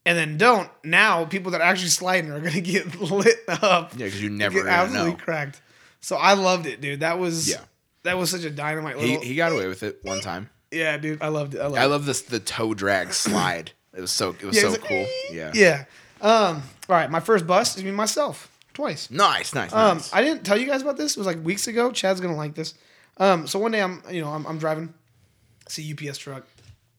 and 0.06 0.18
then 0.18 0.38
don't. 0.38 0.70
Now 0.84 1.26
people 1.26 1.52
that 1.52 1.62
are 1.62 1.66
actually 1.68 1.90
sliding 1.90 2.32
are 2.32 2.40
gonna 2.40 2.62
get 2.62 3.00
lit 3.00 3.38
up. 3.48 3.92
Yeah, 3.94 4.06
because 4.06 4.22
you 4.22 4.30
never 4.30 4.64
get 4.64 4.68
absolutely 4.72 5.12
know. 5.12 5.18
cracked. 5.18 5.62
So 6.02 6.16
I 6.16 6.34
loved 6.34 6.66
it, 6.66 6.82
dude. 6.82 7.02
That 7.02 7.20
was 7.20 7.50
Yeah. 7.50 7.62
that 8.04 8.18
was 8.18 8.30
such 8.32 8.44
a 8.44 8.50
dynamite 8.50 8.98
He, 8.98 9.08
little. 9.08 9.22
he 9.24 9.36
got 9.36 9.52
away 9.52 9.68
with 9.68 9.84
it 9.84 10.00
one 10.04 10.22
time. 10.22 10.50
yeah, 10.72 10.98
dude. 10.98 11.22
I 11.22 11.28
loved 11.28 11.56
it. 11.56 11.60
I 11.60 11.66
loved 11.66 11.78
I 11.78 11.84
it. 11.86 11.88
love 11.88 12.06
this 12.06 12.22
the 12.22 12.40
toe 12.40 12.74
drag 12.74 13.14
slide. 13.26 13.72
It 13.96 14.02
was 14.02 14.12
so 14.12 14.30
it 14.30 14.44
was 14.44 14.56
Yeah, 14.56 14.62
so 14.64 14.70
like, 14.72 14.82
cool. 14.84 15.06
Yeah. 15.32 15.52
Yeah. 15.54 15.86
Um. 16.22 16.64
All 16.88 16.96
right. 16.96 17.10
My 17.10 17.20
first 17.20 17.46
bust 17.48 17.78
is 17.78 17.84
me 17.84 17.92
myself 17.92 18.50
twice. 18.74 19.10
Nice, 19.12 19.54
nice, 19.54 19.74
Um. 19.74 19.98
nice. 19.98 20.14
I 20.14 20.22
didn't 20.22 20.46
tell 20.46 20.58
you 20.58 20.66
guys 20.68 20.82
about 20.82 20.96
this. 20.98 21.14
It 21.16 21.18
was 21.20 21.28
like 21.28 21.44
weeks 21.44 21.68
ago. 21.68 21.92
Chad's 21.92 22.22
gonna 22.22 22.36
like 22.36 22.56
this. 22.56 22.74
Um. 23.18 23.48
So 23.48 23.60
one 23.60 23.72
day 23.72 23.82
I'm 23.82 24.02
you 24.10 24.22
know 24.22 24.30
I'm, 24.30 24.46
I'm 24.46 24.58
driving, 24.60 24.94
see 25.68 25.92
UPS 25.94 26.18
truck, 26.18 26.46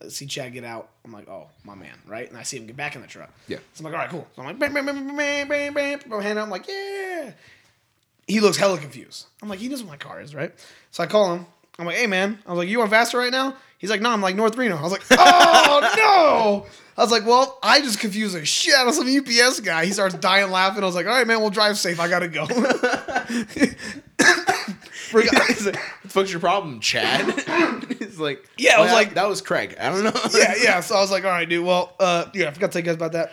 see 0.09 0.27
Chad 0.27 0.53
get 0.53 0.65
out. 0.65 0.89
I'm 1.05 1.13
like, 1.13 1.29
oh 1.29 1.49
my 1.65 1.75
man, 1.75 1.95
right? 2.07 2.29
And 2.29 2.39
I 2.39 2.43
see 2.43 2.57
him 2.57 2.67
get 2.67 2.77
back 2.77 2.95
in 2.95 3.03
the 3.03 3.07
truck. 3.07 3.33
Yeah. 3.49 3.59
So 3.75 3.81
I'm 3.81 3.85
like, 3.85 3.95
all 3.95 4.01
right, 4.01 4.11
cool. 4.11 4.27
So 4.35 4.43
I'm 4.43 4.49
like, 4.49 4.59
bam, 4.59 4.75
bam, 4.75 4.87
bam, 4.87 5.07
bam, 5.07 5.17
bam, 5.17 5.49
bam, 5.49 5.75
bam. 5.75 5.99
Put 5.99 6.09
my 6.09 6.23
hand 6.23 6.39
out. 6.39 6.45
I'm 6.45 6.51
like, 6.51 6.67
yeah. 6.69 7.33
He 8.27 8.41
looks 8.41 8.57
hella 8.57 8.79
confused. 8.79 9.27
I'm 9.43 9.49
like, 9.49 9.59
he 9.59 9.69
knows 9.69 9.83
what 9.83 9.91
my 9.91 9.97
car 9.97 10.21
is, 10.21 10.35
right? 10.35 10.53
So 10.91 11.03
I 11.03 11.07
call 11.07 11.35
him. 11.35 11.47
I'm 11.79 11.87
like, 11.87 11.97
hey 11.97 12.07
man. 12.07 12.39
I 12.47 12.51
was 12.51 12.59
like, 12.59 12.69
you 12.69 12.81
on 12.83 12.91
faster 12.91 13.19
right 13.19 13.33
now? 13.33 13.57
He's 13.79 13.89
like, 13.89 14.03
no, 14.03 14.11
I'm 14.11 14.21
like 14.21 14.37
North 14.37 14.57
Reno. 14.57 14.77
I 14.77 14.83
was 14.83 14.93
like, 14.93 15.03
oh 15.11 15.95
no. 15.97 16.67
I 16.97 17.03
was 17.03 17.11
like, 17.11 17.27
well, 17.27 17.59
I 17.63 17.81
just 17.81 17.99
confused 17.99 18.35
the 18.35 18.45
shit 18.45 18.75
out 18.75 18.87
of 18.87 18.95
some 18.95 19.09
UPS 19.09 19.61
guy. 19.61 19.87
He 19.87 19.93
starts 19.93 20.15
dying 20.17 20.51
laughing. 20.51 20.83
I 20.83 20.87
was 20.87 20.95
like, 20.95 21.07
all 21.07 21.13
right, 21.13 21.27
man, 21.27 21.41
we'll 21.41 21.49
drive 21.49 21.79
safe. 21.79 21.99
I 21.99 22.09
gotta 22.09 22.29
go. 22.29 22.47
He's 25.49 25.67
like, 25.67 25.77
what 25.77 26.03
the 26.03 26.09
fuck's 26.09 26.31
your 26.31 26.41
problem, 26.41 26.81
Chad? 26.81 27.27
He's 27.99 28.19
like, 28.19 28.49
Yeah, 28.59 28.77
I 28.77 28.81
was 28.81 28.87
"Well, 28.89 28.95
like- 28.95 29.15
that 29.15 29.29
was 29.29 29.41
Craig. 29.41 29.77
I 29.81 29.91
don't 29.91 30.05
know. 30.05 30.13
yeah, 30.39 30.55
yeah. 30.63 30.81
So 30.81 30.97
I 30.97 31.01
was 31.01 31.11
like, 31.11 31.25
all 31.25 31.31
right, 31.31 31.49
dude. 31.49 31.65
Well, 31.65 31.95
uh, 32.01 32.27
yeah, 32.35 32.49
I 32.49 32.51
forgot 32.53 32.69
to 32.69 32.73
tell 32.73 32.81
you 32.83 32.87
guys 32.87 32.95
about 32.97 33.13
that. 33.13 33.33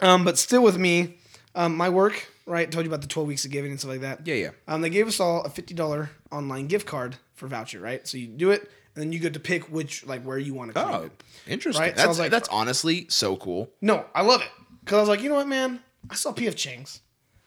Um, 0.00 0.24
but 0.24 0.38
still 0.38 0.62
with 0.62 0.78
me, 0.78 1.16
um, 1.54 1.76
my 1.76 1.88
work, 1.88 2.26
right? 2.46 2.70
Told 2.70 2.84
you 2.86 2.90
about 2.90 3.02
the 3.02 3.08
12 3.08 3.28
weeks 3.28 3.44
of 3.44 3.50
giving 3.50 3.70
and 3.70 3.78
stuff 3.78 3.90
like 3.90 4.00
that. 4.00 4.26
yeah, 4.26 4.34
yeah. 4.34 4.50
Um, 4.66 4.80
they 4.80 4.90
gave 4.90 5.06
us 5.06 5.20
all 5.20 5.42
a 5.44 5.50
$50 5.50 6.08
online 6.32 6.66
gift 6.68 6.86
card 6.86 7.16
for 7.34 7.46
voucher, 7.46 7.80
right? 7.80 8.06
So 8.08 8.16
you 8.18 8.26
do 8.28 8.50
it, 8.50 8.62
and 8.94 9.02
then 9.04 9.12
you 9.12 9.18
get 9.18 9.34
to 9.34 9.40
pick 9.40 9.64
which, 9.70 10.06
like, 10.06 10.22
where 10.22 10.38
you 10.38 10.54
want 10.54 10.74
to 10.74 10.86
Oh, 10.86 11.02
it. 11.04 11.22
interesting. 11.46 11.82
Right, 11.82 11.94
That's 11.94 12.08
was 12.08 12.18
like- 12.18 12.30
that's 12.30 12.48
honestly 12.48 13.06
so 13.08 13.36
cool. 13.36 13.70
No, 13.82 14.04
I 14.14 14.22
love 14.22 14.40
it. 14.40 14.48
Because 14.84 14.96
I 14.96 15.00
was 15.00 15.08
like, 15.10 15.22
you 15.22 15.28
know 15.28 15.34
what, 15.36 15.48
man? 15.48 15.80
I 16.08 16.14
saw 16.14 16.32
P.F. 16.32 16.56
Chang's. 16.56 17.00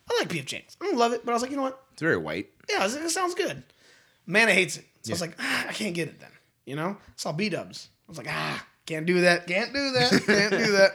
I 0.10 0.18
like 0.20 0.30
P.F. 0.30 0.46
Chang's. 0.46 0.78
I 0.80 0.86
don't 0.86 0.98
love 0.98 1.14
it, 1.14 1.26
but 1.26 1.32
I 1.32 1.34
was 1.34 1.42
like, 1.42 1.50
you 1.52 1.58
know 1.58 1.64
what? 1.64 1.83
It's 1.94 2.02
very 2.02 2.18
white. 2.18 2.50
Yeah, 2.70 2.82
I 2.82 2.84
was 2.84 2.96
like, 2.96 3.06
it 3.06 3.10
sounds 3.12 3.36
good. 3.36 3.64
Man, 4.26 4.48
hates 4.50 4.78
it. 4.78 4.86
So 5.04 5.12
I 5.12 5.14
was 5.14 5.22
like, 5.22 5.36
ah, 5.40 5.68
I 5.70 5.74
can't 5.74 5.94
get 5.96 6.08
it 6.08 6.20
then. 6.20 6.30
You 6.66 6.76
know? 6.76 6.98
Saw 7.16 7.32
B 7.32 7.50
dubs. 7.50 7.90
I 8.08 8.12
was 8.12 8.18
like, 8.18 8.28
ah, 8.30 8.66
can't 8.86 9.06
do 9.06 9.22
that. 9.22 9.48
Can't 9.48 9.74
do 9.74 9.92
that. 9.92 10.10
Can't 10.26 10.52
do 10.52 10.72
that. 10.74 10.92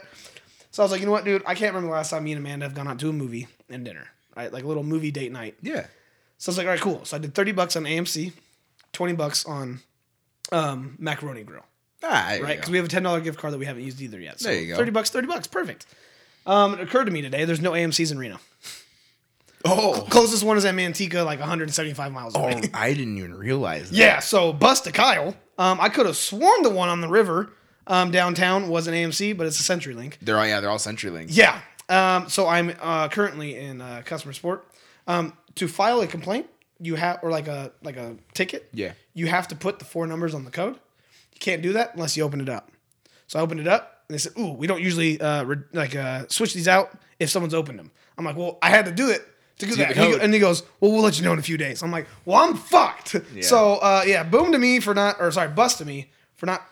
So 0.71 0.83
I 0.83 0.85
was 0.85 0.91
like, 0.91 0.99
you 0.99 1.05
know 1.07 1.11
what, 1.11 1.25
dude? 1.25 1.41
I 1.45 1.55
can't 1.55 1.73
remember 1.73 1.87
the 1.87 1.93
last 1.97 2.11
time 2.11 2.23
me 2.23 2.31
and 2.33 2.39
Amanda 2.39 2.65
have 2.65 2.75
gone 2.75 2.87
out 2.87 2.99
to 2.99 3.09
a 3.09 3.13
movie 3.13 3.47
and 3.69 3.83
dinner. 3.83 4.05
Right? 4.37 4.53
Like 4.53 4.63
a 4.63 4.67
little 4.67 4.83
movie 4.83 5.09
date 5.11 5.31
night. 5.31 5.55
Yeah. 5.61 5.87
So 6.37 6.49
I 6.49 6.51
was 6.51 6.57
like, 6.57 6.67
all 6.67 6.71
right, 6.73 6.79
cool. 6.81 7.03
So 7.05 7.17
I 7.17 7.19
did 7.19 7.33
30 7.33 7.51
bucks 7.53 7.75
on 7.75 7.83
AMC, 7.83 8.31
20 8.93 9.13
bucks 9.13 9.45
on 9.45 9.79
um, 10.51 10.95
Macaroni 10.99 11.43
Grill. 11.43 11.65
Ah, 12.03 12.25
there 12.29 12.37
you 12.37 12.43
Right? 12.43 12.49
go. 12.49 12.55
Because 12.57 12.69
we 12.69 12.77
have 12.77 12.85
a 12.85 12.89
$10 12.89 13.23
gift 13.23 13.39
card 13.39 13.53
that 13.53 13.57
we 13.57 13.65
haven't 13.65 13.83
used 13.83 13.99
either 14.01 14.19
yet. 14.19 14.39
So 14.39 14.49
There 14.49 14.59
you 14.59 14.67
go. 14.67 14.75
30 14.77 14.91
bucks, 14.91 15.09
30 15.09 15.27
bucks. 15.27 15.47
Perfect. 15.47 15.85
Um, 16.45 16.75
it 16.75 16.81
occurred 16.81 17.05
to 17.05 17.11
me 17.11 17.21
today, 17.21 17.45
there's 17.45 17.61
no 17.61 17.71
AMC's 17.71 18.11
in 18.11 18.17
Reno. 18.19 18.39
Oh, 19.65 20.05
Closest 20.09 20.43
one 20.43 20.57
is 20.57 20.65
at 20.65 20.75
Manteca, 20.75 21.25
like 21.25 21.39
175 21.39 22.11
miles 22.11 22.35
away. 22.35 22.61
oh, 22.63 22.67
I 22.73 22.93
didn't 22.93 23.17
even 23.17 23.33
realize 23.33 23.89
that. 23.89 23.97
Yeah, 23.97 24.19
so 24.19 24.53
bust 24.53 24.85
to 24.85 24.91
Kyle. 24.91 25.35
Um, 25.57 25.79
I 25.81 25.89
could 25.89 26.05
have 26.05 26.17
sworn 26.17 26.63
the 26.63 26.69
one 26.69 26.89
on 26.89 27.01
the 27.01 27.09
river 27.09 27.51
um, 27.89 28.11
downtown 28.11 28.69
was 28.69 28.87
an 28.87 28.93
AMC, 28.93 29.35
but 29.35 29.47
it's 29.47 29.59
a 29.59 29.63
CenturyLink. 29.63 30.19
They're 30.21 30.37
all 30.37 30.47
yeah, 30.47 30.59
they're 30.59 30.69
all 30.69 30.77
CenturyLink. 30.77 31.27
Yeah. 31.29 31.59
Um, 31.89 32.29
so 32.29 32.47
I'm 32.47 32.73
uh, 32.79 33.09
currently 33.09 33.57
in 33.57 33.81
uh, 33.81 34.03
customer 34.05 34.31
support. 34.31 34.65
Um, 35.07 35.33
to 35.55 35.67
file 35.67 35.99
a 36.01 36.07
complaint, 36.07 36.45
you 36.79 36.95
have 36.95 37.19
or 37.23 37.31
like 37.31 37.47
a 37.47 37.71
like 37.81 37.97
a 37.97 38.15
ticket. 38.33 38.69
Yeah. 38.73 38.93
You 39.15 39.25
have 39.25 39.47
to 39.49 39.55
put 39.55 39.79
the 39.79 39.85
four 39.85 40.05
numbers 40.05 40.35
on 40.35 40.45
the 40.45 40.51
code. 40.51 40.75
You 40.75 41.39
can't 41.39 41.63
do 41.63 41.73
that 41.73 41.95
unless 41.95 42.15
you 42.15 42.23
open 42.23 42.41
it 42.41 42.47
up. 42.49 42.71
So 43.25 43.39
I 43.39 43.41
opened 43.41 43.59
it 43.59 43.67
up 43.67 44.03
and 44.07 44.13
they 44.13 44.19
said, 44.19 44.33
"Ooh, 44.37 44.53
we 44.53 44.67
don't 44.67 44.81
usually 44.81 45.19
uh, 45.19 45.43
re- 45.43 45.57
like 45.73 45.95
uh, 45.95 46.25
switch 46.29 46.53
these 46.53 46.67
out 46.67 46.91
if 47.19 47.31
someone's 47.31 47.55
opened 47.55 47.79
them." 47.79 47.91
I'm 48.19 48.25
like, 48.25 48.37
"Well, 48.37 48.59
I 48.61 48.69
had 48.69 48.85
to 48.85 48.91
do 48.91 49.09
it." 49.09 49.27
To 49.59 49.65
do 49.65 49.75
that. 49.75 49.97
And 49.97 50.13
he, 50.13 50.19
and 50.19 50.33
he 50.33 50.39
goes, 50.39 50.63
Well, 50.79 50.91
we'll 50.91 51.01
let 51.01 51.17
you 51.19 51.25
know 51.25 51.33
in 51.33 51.39
a 51.39 51.43
few 51.43 51.57
days. 51.57 51.83
I'm 51.83 51.91
like, 51.91 52.07
Well, 52.25 52.37
I'm 52.37 52.55
fucked. 52.55 53.15
So, 53.41 53.75
uh, 53.75 54.03
yeah, 54.05 54.23
boom 54.23 54.51
to 54.51 54.57
me 54.57 54.79
for 54.79 54.93
not, 54.93 55.17
or 55.19 55.31
sorry, 55.31 55.49
bust 55.49 55.79
to 55.79 55.85
me 55.85 56.09
for 56.35 56.45
not 56.45 56.65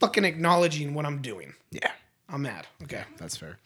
fucking 0.00 0.24
acknowledging 0.24 0.94
what 0.94 1.06
I'm 1.06 1.22
doing. 1.22 1.54
Yeah. 1.70 1.90
I'm 2.28 2.42
mad. 2.42 2.66
Okay. 2.82 3.04
That's 3.18 3.36
fair. 3.36 3.58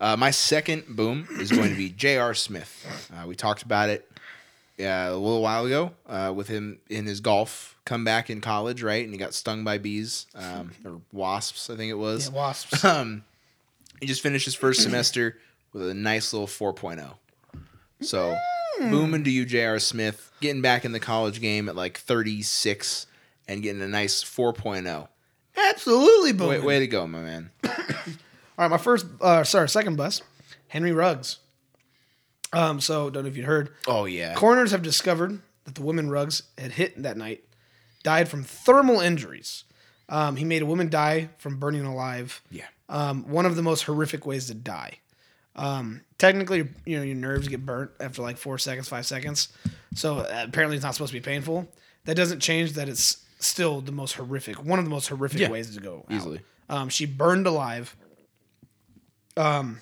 Uh, 0.00 0.16
my 0.16 0.30
second 0.30 0.84
boom 0.88 1.26
is 1.32 1.50
going 1.50 1.70
to 1.70 1.76
be 1.76 1.88
J.R. 1.96 2.34
Smith. 2.34 3.10
Uh, 3.14 3.26
we 3.26 3.34
talked 3.34 3.62
about 3.62 3.88
it 3.88 4.08
uh, 4.80 4.84
a 4.84 5.16
little 5.16 5.42
while 5.42 5.66
ago 5.66 5.92
uh, 6.08 6.32
with 6.34 6.48
him 6.48 6.78
in 6.88 7.06
his 7.06 7.20
golf 7.20 7.76
comeback 7.84 8.30
in 8.30 8.40
college, 8.40 8.82
right? 8.82 9.04
And 9.04 9.12
he 9.12 9.18
got 9.18 9.34
stung 9.34 9.64
by 9.64 9.78
bees 9.78 10.26
um, 10.34 10.72
or 10.84 11.00
wasps, 11.12 11.70
I 11.70 11.76
think 11.76 11.90
it 11.90 11.98
was. 11.98 12.28
Yeah, 12.28 12.34
wasps. 12.34 12.84
Um, 12.92 13.24
he 14.00 14.06
just 14.06 14.20
finished 14.20 14.44
his 14.44 14.56
first 14.56 14.82
semester 14.82 15.38
with 15.72 15.88
a 15.88 15.94
nice 15.94 16.32
little 16.32 16.48
4.0. 16.48 17.14
So 18.02 18.36
Booming 18.90 19.24
to 19.24 19.30
you, 19.30 19.44
J.R. 19.44 19.78
Smith, 19.78 20.30
getting 20.40 20.62
back 20.62 20.84
in 20.84 20.92
the 20.92 21.00
college 21.00 21.40
game 21.40 21.68
at 21.68 21.76
like 21.76 21.98
36 21.98 23.06
and 23.46 23.62
getting 23.62 23.82
a 23.82 23.88
nice 23.88 24.24
4.0. 24.24 25.08
Absolutely 25.56 26.32
Way, 26.32 26.38
booming. 26.38 26.64
way 26.64 26.78
to 26.80 26.86
go, 26.86 27.06
my 27.06 27.20
man. 27.20 27.50
All 27.64 27.72
right, 28.58 28.68
my 28.70 28.78
first, 28.78 29.06
uh, 29.20 29.44
sorry, 29.44 29.68
second 29.68 29.96
bus, 29.96 30.22
Henry 30.68 30.92
Ruggs. 30.92 31.38
Um, 32.52 32.80
so 32.80 33.10
don't 33.10 33.24
know 33.24 33.28
if 33.28 33.36
you 33.36 33.44
heard. 33.44 33.70
Oh, 33.86 34.04
yeah. 34.04 34.34
Coroners 34.34 34.72
have 34.72 34.82
discovered 34.82 35.40
that 35.64 35.74
the 35.74 35.82
woman 35.82 36.10
Ruggs 36.10 36.42
had 36.58 36.72
hit 36.72 37.02
that 37.02 37.16
night 37.16 37.44
died 38.02 38.28
from 38.28 38.42
thermal 38.42 39.00
injuries. 39.00 39.64
Um, 40.08 40.36
he 40.36 40.44
made 40.44 40.62
a 40.62 40.66
woman 40.66 40.90
die 40.90 41.30
from 41.38 41.58
burning 41.58 41.84
alive. 41.84 42.42
Yeah. 42.50 42.66
Um, 42.88 43.28
one 43.30 43.46
of 43.46 43.56
the 43.56 43.62
most 43.62 43.84
horrific 43.84 44.26
ways 44.26 44.48
to 44.48 44.54
die. 44.54 44.98
Um, 45.54 46.00
technically, 46.18 46.68
you 46.86 46.96
know, 46.96 47.02
your 47.02 47.14
nerves 47.16 47.48
get 47.48 47.64
burnt 47.66 47.90
after 48.00 48.22
like 48.22 48.36
four 48.38 48.58
seconds, 48.58 48.88
five 48.88 49.04
seconds. 49.06 49.48
So 49.94 50.18
uh, 50.18 50.44
apparently, 50.48 50.76
it's 50.76 50.84
not 50.84 50.94
supposed 50.94 51.12
to 51.12 51.18
be 51.18 51.24
painful. 51.24 51.68
That 52.04 52.14
doesn't 52.16 52.40
change 52.40 52.72
that 52.72 52.88
it's 52.88 53.18
still 53.38 53.80
the 53.80 53.92
most 53.92 54.14
horrific, 54.14 54.64
one 54.64 54.78
of 54.78 54.84
the 54.84 54.90
most 54.90 55.08
horrific 55.08 55.40
Yeah, 55.40 55.50
ways 55.50 55.74
to 55.74 55.80
go 55.80 56.06
out. 56.08 56.16
easily. 56.16 56.40
Um, 56.68 56.88
she 56.88 57.04
burned 57.06 57.46
alive. 57.46 57.94
Um, 59.36 59.80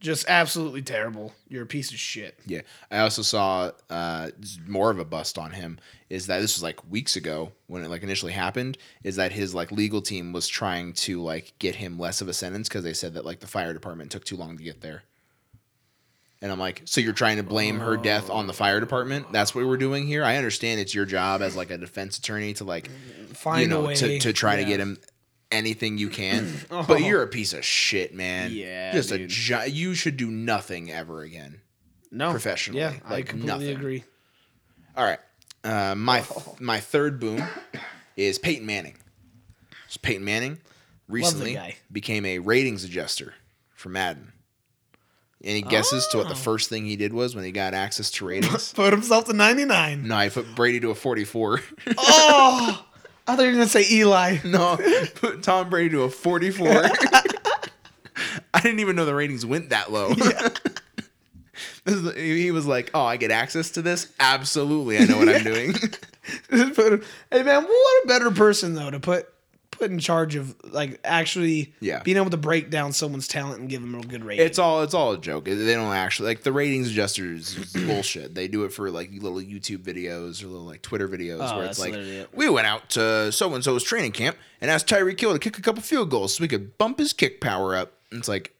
just 0.00 0.28
absolutely 0.28 0.82
terrible. 0.82 1.32
You're 1.48 1.62
a 1.62 1.66
piece 1.66 1.90
of 1.90 1.98
shit. 1.98 2.38
Yeah. 2.46 2.62
I 2.90 2.98
also 2.98 3.22
saw 3.22 3.72
uh, 3.90 4.30
more 4.66 4.90
of 4.90 4.98
a 4.98 5.04
bust 5.04 5.38
on 5.38 5.52
him 5.52 5.78
is 6.08 6.26
that 6.26 6.40
this 6.40 6.56
was 6.56 6.62
like 6.62 6.88
weeks 6.90 7.16
ago 7.16 7.52
when 7.66 7.82
it 7.82 7.90
like 7.90 8.02
initially 8.02 8.32
happened 8.32 8.78
is 9.02 9.16
that 9.16 9.32
his 9.32 9.54
like 9.54 9.72
legal 9.72 10.00
team 10.00 10.32
was 10.32 10.46
trying 10.46 10.92
to 10.92 11.22
like 11.22 11.54
get 11.58 11.76
him 11.76 11.98
less 11.98 12.20
of 12.20 12.28
a 12.28 12.32
sentence 12.32 12.68
because 12.68 12.84
they 12.84 12.92
said 12.92 13.14
that 13.14 13.24
like 13.24 13.40
the 13.40 13.46
fire 13.46 13.72
department 13.72 14.10
took 14.10 14.24
too 14.24 14.36
long 14.36 14.56
to 14.56 14.62
get 14.62 14.80
there. 14.80 15.02
And 16.42 16.52
I'm 16.52 16.58
like, 16.58 16.82
so 16.84 17.00
you're 17.00 17.14
trying 17.14 17.38
to 17.38 17.42
blame 17.42 17.80
her 17.80 17.96
death 17.96 18.28
on 18.28 18.46
the 18.46 18.52
fire 18.52 18.78
department? 18.78 19.32
That's 19.32 19.54
what 19.54 19.66
we're 19.66 19.78
doing 19.78 20.06
here. 20.06 20.22
I 20.22 20.36
understand 20.36 20.80
it's 20.80 20.94
your 20.94 21.06
job 21.06 21.40
as 21.40 21.56
like 21.56 21.70
a 21.70 21.78
defense 21.78 22.18
attorney 22.18 22.52
to 22.54 22.64
like 22.64 22.90
Find 23.32 23.62
you 23.62 23.68
know 23.68 23.80
a 23.84 23.86
way 23.88 23.94
to, 23.96 24.18
to 24.20 24.32
try 24.32 24.56
to 24.56 24.64
get 24.64 24.78
him 24.78 24.98
anything 25.50 25.98
you 25.98 26.08
can. 26.08 26.52
But 26.86 27.02
you're 27.02 27.22
a 27.22 27.26
piece 27.28 27.52
of 27.52 27.64
shit, 27.64 28.14
man. 28.14 28.50
Yeah, 28.52 28.92
just 28.92 29.10
a 29.12 29.26
gi- 29.26 29.70
you 29.70 29.94
should 29.94 30.16
do 30.16 30.30
nothing 30.30 30.90
ever 30.92 31.22
again. 31.22 31.60
No, 32.10 32.30
Professionally, 32.30 32.80
Yeah, 32.80 32.94
I 33.04 33.12
like 33.14 33.26
completely 33.26 33.52
nothing. 33.66 33.76
agree. 33.76 34.04
All 34.96 35.04
right. 35.04 35.18
Uh, 35.64 35.94
my 35.96 36.24
my 36.60 36.80
third 36.80 37.18
boom 37.20 37.42
is 38.16 38.38
Peyton 38.38 38.64
Manning. 38.66 38.94
So 39.88 39.98
Peyton 40.02 40.24
Manning 40.24 40.58
recently 41.08 41.58
became 41.92 42.24
a 42.24 42.38
ratings 42.38 42.84
adjuster 42.84 43.34
for 43.74 43.88
Madden. 43.88 44.32
Any 45.44 45.60
guesses 45.62 46.06
to 46.08 46.16
what 46.18 46.28
the 46.28 46.32
Oh. 46.34 46.36
first 46.36 46.68
thing 46.70 46.86
he 46.86 46.96
did 46.96 47.12
was 47.12 47.34
when 47.36 47.44
he 47.44 47.52
got 47.52 47.74
access 47.74 48.10
to 48.12 48.24
ratings? 48.26 48.72
Put 48.74 48.92
himself 48.92 49.26
to 49.26 49.32
99. 49.34 50.08
no, 50.08 50.18
he 50.20 50.30
put 50.30 50.54
Brady 50.56 50.80
to 50.80 50.90
a 50.90 50.94
44. 50.94 51.60
oh, 51.98 52.85
I 53.28 53.34
thought 53.36 53.42
you 53.42 53.48
were 53.48 53.52
gonna 53.52 53.66
say 53.68 53.84
Eli. 53.90 54.38
no, 54.44 54.76
put 55.16 55.42
Tom 55.42 55.68
Brady 55.68 55.90
to 55.90 56.02
a 56.02 56.10
44. 56.10 56.68
I 58.54 58.60
didn't 58.60 58.80
even 58.80 58.96
know 58.96 59.04
the 59.04 59.14
ratings 59.14 59.44
went 59.44 59.70
that 59.70 59.92
low. 59.92 60.12
Is- 61.86 62.14
he 62.16 62.50
was 62.50 62.66
like, 62.66 62.90
"Oh, 62.94 63.04
I 63.04 63.16
get 63.16 63.30
access 63.30 63.70
to 63.72 63.82
this? 63.82 64.12
Absolutely, 64.18 64.98
I 64.98 65.04
know 65.04 65.18
what 65.18 65.28
I'm 65.28 65.44
doing." 65.44 65.72
Just 66.50 66.74
put 66.74 66.92
him- 66.94 67.02
hey 67.30 67.42
man, 67.42 67.62
what 67.64 68.04
a 68.04 68.08
better 68.08 68.30
person 68.30 68.74
though 68.74 68.90
to 68.90 68.98
put 69.00 69.28
put 69.78 69.90
in 69.90 69.98
charge 69.98 70.34
of 70.36 70.54
like 70.64 71.00
actually 71.04 71.74
Yeah. 71.80 72.02
being 72.02 72.16
able 72.16 72.30
to 72.30 72.36
break 72.36 72.70
down 72.70 72.92
someone's 72.92 73.28
talent 73.28 73.60
and 73.60 73.68
give 73.68 73.80
them 73.82 73.94
a 73.94 74.00
good 74.02 74.24
rating. 74.24 74.44
It's 74.46 74.58
all 74.58 74.82
it's 74.82 74.94
all 74.94 75.12
a 75.12 75.18
joke. 75.18 75.44
They 75.44 75.74
don't 75.74 75.92
actually 75.94 76.28
like 76.28 76.42
the 76.42 76.52
ratings 76.52 76.90
adjusters 76.90 77.56
is 77.56 77.72
bullshit. 77.86 78.34
They 78.34 78.48
do 78.48 78.64
it 78.64 78.72
for 78.72 78.90
like 78.90 79.10
little 79.12 79.38
YouTube 79.40 79.78
videos 79.84 80.42
or 80.42 80.46
little 80.48 80.66
like 80.66 80.82
Twitter 80.82 81.08
videos 81.08 81.38
Oh, 81.40 81.56
where 81.58 81.66
it's 81.66 81.78
that's 81.78 81.80
like 81.80 81.92
literally 81.92 82.16
it. 82.18 82.30
we 82.34 82.48
went 82.48 82.66
out 82.66 82.90
to 82.90 83.30
so 83.32 83.54
and 83.54 83.62
so's 83.62 83.84
training 83.84 84.12
camp 84.12 84.36
and 84.60 84.70
asked 84.70 84.86
Tyreek 84.88 85.20
Hill 85.20 85.32
to 85.32 85.38
kick 85.38 85.58
a 85.58 85.62
couple 85.62 85.82
field 85.82 86.10
goals 86.10 86.34
so 86.36 86.42
we 86.42 86.48
could 86.48 86.76
bump 86.78 86.98
his 86.98 87.12
kick 87.12 87.40
power 87.40 87.74
up. 87.74 87.92
And 88.10 88.18
it's 88.18 88.28
like, 88.28 88.52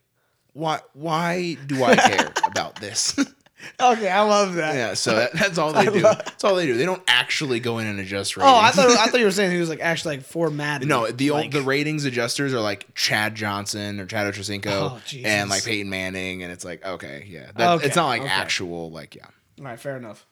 why 0.52 0.80
why 0.94 1.56
do 1.66 1.84
I 1.84 1.96
care 1.96 2.32
about 2.46 2.76
this? 2.80 3.18
okay, 3.80 4.08
I 4.08 4.22
love 4.22 4.54
that. 4.54 4.74
yeah, 4.74 4.94
so 4.94 5.14
that, 5.16 5.32
that's 5.32 5.58
all 5.58 5.72
they 5.74 5.86
do. 5.86 6.00
That's 6.00 6.44
all 6.44 6.54
they 6.54 6.66
do. 6.66 6.76
They 6.76 6.84
don't 6.84 7.02
actually 7.08 7.60
go 7.60 7.78
in 7.78 7.86
and 7.86 7.98
adjust 8.00 8.36
ratings. 8.36 8.52
Oh, 8.52 8.58
I 8.58 8.70
thought 8.70 8.90
I 8.90 9.06
thought 9.06 9.18
you 9.20 9.26
were 9.26 9.30
saying 9.30 9.50
he 9.52 9.58
was 9.60 9.68
like 9.68 9.80
actually 9.80 10.16
like 10.18 10.26
for 10.26 10.50
Madden. 10.50 10.88
No, 10.88 11.10
the 11.10 11.30
old 11.30 11.40
like, 11.42 11.50
the 11.52 11.62
ratings 11.62 12.04
adjusters 12.04 12.52
are 12.54 12.60
like 12.60 12.86
Chad 12.94 13.34
Johnson 13.34 14.00
or 14.00 14.06
Chad 14.06 14.32
Ochocinco 14.32 14.66
Oh, 14.66 15.00
Jesus. 15.06 15.30
and 15.30 15.50
like 15.50 15.64
Peyton 15.64 15.88
Manning, 15.90 16.42
and 16.42 16.52
it's 16.52 16.64
like 16.64 16.84
okay, 16.84 17.26
yeah, 17.28 17.50
that, 17.56 17.70
Okay, 17.76 17.86
it's 17.86 17.96
not 17.96 18.06
like 18.06 18.22
okay. 18.22 18.30
actual 18.30 18.90
like 18.90 19.14
yeah. 19.14 19.26
All 19.58 19.64
right, 19.64 19.80
fair 19.80 19.96
enough. 19.96 20.26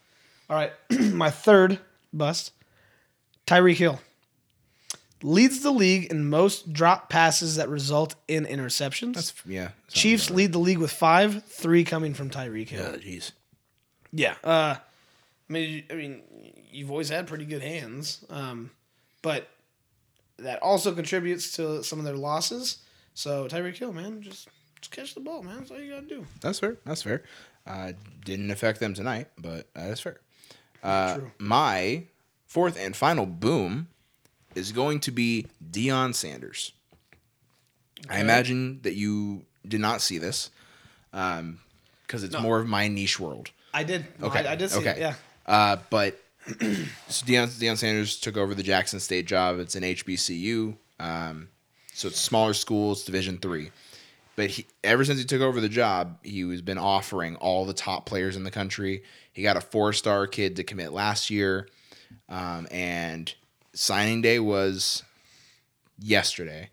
All 0.51 0.57
right, 0.57 0.73
my 1.13 1.31
third 1.31 1.79
bust, 2.13 2.53
Tyreek 3.47 3.77
Hill 3.77 4.01
leads 5.25 5.61
the 5.61 5.71
league 5.71 6.11
in 6.11 6.29
most 6.29 6.71
drop 6.75 7.09
passes 7.09 7.57
that 7.57 7.71
result 7.71 8.15
in 8.29 8.45
interceptions. 8.45 9.15
That's 9.15 9.33
yeah. 9.47 9.71
Chiefs 9.89 10.31
lead 10.31 10.53
the 10.53 10.59
league 10.59 10.79
with 10.79 10.93
five, 10.93 11.43
three 11.45 11.83
coming 11.83 12.13
from 12.13 12.29
Tyreek 12.29 12.69
Hill. 12.69 12.93
Yeah, 12.93 12.99
jeez. 12.99 13.33
Yeah. 14.13 14.35
Uh, 14.45 14.77
I 15.49 15.53
mean, 15.53 15.85
I 15.91 15.95
mean, 15.95 16.23
you've 16.71 16.91
always 16.91 17.09
had 17.09 17.27
pretty 17.27 17.47
good 17.47 17.63
hands, 17.63 18.23
um, 18.29 18.71
but 19.23 19.49
that 20.37 20.63
also 20.63 20.93
contributes 20.93 21.53
to 21.53 21.83
some 21.83 21.99
of 21.99 22.05
their 22.05 22.17
losses. 22.17 22.79
So 23.15 23.49
Tyreek 23.49 23.79
Hill, 23.79 23.95
man, 23.95 24.21
just 24.21 24.49
just 24.81 24.93
catch 24.93 25.15
the 25.15 25.21
ball, 25.21 25.43
man. 25.43 25.57
That's 25.57 25.71
all 25.71 25.81
you 25.81 25.95
gotta 25.95 26.07
do. 26.07 26.27
That's 26.43 26.59
fair. 26.59 26.77
That's 26.85 27.03
fair. 27.03 27.23
Uh, 27.67 27.93
didn't 28.27 28.51
affect 28.51 28.79
them 28.79 28.93
tonight, 28.93 29.29
but 29.39 29.69
uh, 29.75 29.89
that's 29.89 30.01
fair. 30.01 30.21
Uh, 30.83 31.15
True. 31.17 31.31
my 31.39 32.05
fourth 32.45 32.79
and 32.79 32.95
final 32.95 33.25
boom 33.25 33.89
is 34.55 34.73
going 34.73 35.01
to 35.01 35.11
be 35.11 35.47
Deion 35.71 36.15
Sanders. 36.15 36.73
I 38.09 38.21
imagine 38.21 38.81
that 38.83 38.95
you 38.95 39.47
did 39.67 39.81
not 39.81 40.03
see 40.03 40.19
this 40.19 40.51
because 41.11 42.23
it's 42.23 42.39
more 42.39 42.59
of 42.61 42.67
my 42.67 42.89
niche 42.89 43.19
world. 43.19 43.51
I 43.73 43.83
did. 43.83 44.07
Okay. 44.23 44.47
I, 44.47 44.53
I 44.53 44.57
did 44.57 44.71
see 44.71 44.81
okay. 44.81 44.91
it. 44.91 44.99
Yeah. 44.99 45.15
Uh, 45.47 45.77
but 45.91 46.21
so 46.47 47.27
Deion, 47.27 47.49
Deion 47.49 47.77
Sanders 47.77 48.21
took 48.21 48.37
over 48.37 48.55
the 48.55 48.63
Jackson 48.63 49.01
State 49.01 49.27
job. 49.27 49.59
It's 49.59 49.75
an 49.75 49.83
HBCU. 49.83 50.77
Um, 51.01 51.49
so 51.93 52.09
it's 52.09 52.21
smaller 52.21 52.55
school. 52.55 52.93
It's 52.93 53.05
Division 53.05 53.39
three. 53.39 53.71
But 54.37 54.51
he, 54.51 54.67
ever 54.83 55.05
since 55.05 55.19
he 55.19 55.25
took 55.25 55.41
over 55.41 55.61
the 55.61 55.69
job, 55.69 56.19
he 56.23 56.41
has 56.51 56.61
been 56.61 56.79
offering 56.79 57.37
all 57.37 57.65
the 57.65 57.73
top 57.73 58.05
players 58.05 58.37
in 58.37 58.45
the 58.45 58.51
country. 58.51 59.05
He 59.33 59.43
got 59.43 59.57
a 59.57 59.61
four 59.61 59.93
star 59.93 60.27
kid 60.27 60.57
to 60.57 60.65
commit 60.65 60.93
last 60.93 61.31
year, 61.31 61.69
um, 62.29 62.67
and 62.71 63.33
signing 63.75 64.23
day 64.23 64.39
was 64.39 65.03
yesterday, 65.99 66.71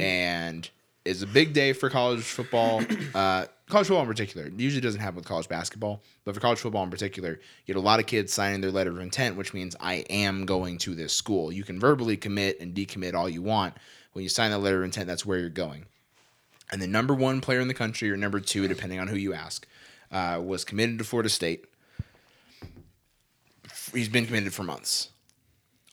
and 0.00 0.68
is 1.04 1.22
a 1.22 1.26
big 1.26 1.52
day 1.52 1.72
for 1.72 1.90
college 1.90 2.22
football. 2.22 2.82
Uh, 3.14 3.44
college 3.68 3.88
football 3.88 4.02
in 4.02 4.08
particular. 4.08 4.46
It 4.46 4.58
usually 4.58 4.80
doesn't 4.80 5.00
happen 5.00 5.16
with 5.16 5.26
college 5.26 5.48
basketball, 5.48 6.02
but 6.24 6.34
for 6.34 6.40
college 6.40 6.60
football 6.60 6.82
in 6.82 6.90
particular, 6.90 7.32
you 7.32 7.74
get 7.74 7.76
a 7.76 7.80
lot 7.80 8.00
of 8.00 8.06
kids 8.06 8.32
signing 8.32 8.60
their 8.62 8.70
letter 8.70 8.90
of 8.90 9.00
intent, 9.00 9.36
which 9.36 9.52
means 9.52 9.76
I 9.80 9.96
am 10.08 10.46
going 10.46 10.78
to 10.78 10.94
this 10.94 11.12
school. 11.12 11.52
You 11.52 11.62
can 11.62 11.78
verbally 11.78 12.16
commit 12.16 12.60
and 12.60 12.74
decommit 12.74 13.14
all 13.14 13.28
you 13.28 13.42
want. 13.42 13.74
When 14.12 14.22
you 14.22 14.28
sign 14.28 14.50
that 14.50 14.58
letter 14.58 14.78
of 14.78 14.84
intent, 14.84 15.06
that's 15.06 15.26
where 15.26 15.38
you're 15.38 15.48
going. 15.48 15.86
And 16.70 16.80
the 16.80 16.86
number 16.86 17.14
one 17.14 17.40
player 17.40 17.60
in 17.60 17.68
the 17.68 17.74
country, 17.74 18.10
or 18.10 18.16
number 18.16 18.40
two, 18.40 18.66
depending 18.66 18.98
on 18.98 19.08
who 19.08 19.16
you 19.16 19.34
ask, 19.34 19.66
uh, 20.10 20.40
was 20.42 20.64
committed 20.64 20.98
to 20.98 21.04
Florida 21.04 21.28
State. 21.28 21.66
He's 23.92 24.08
been 24.08 24.26
committed 24.26 24.54
for 24.54 24.62
months. 24.62 25.10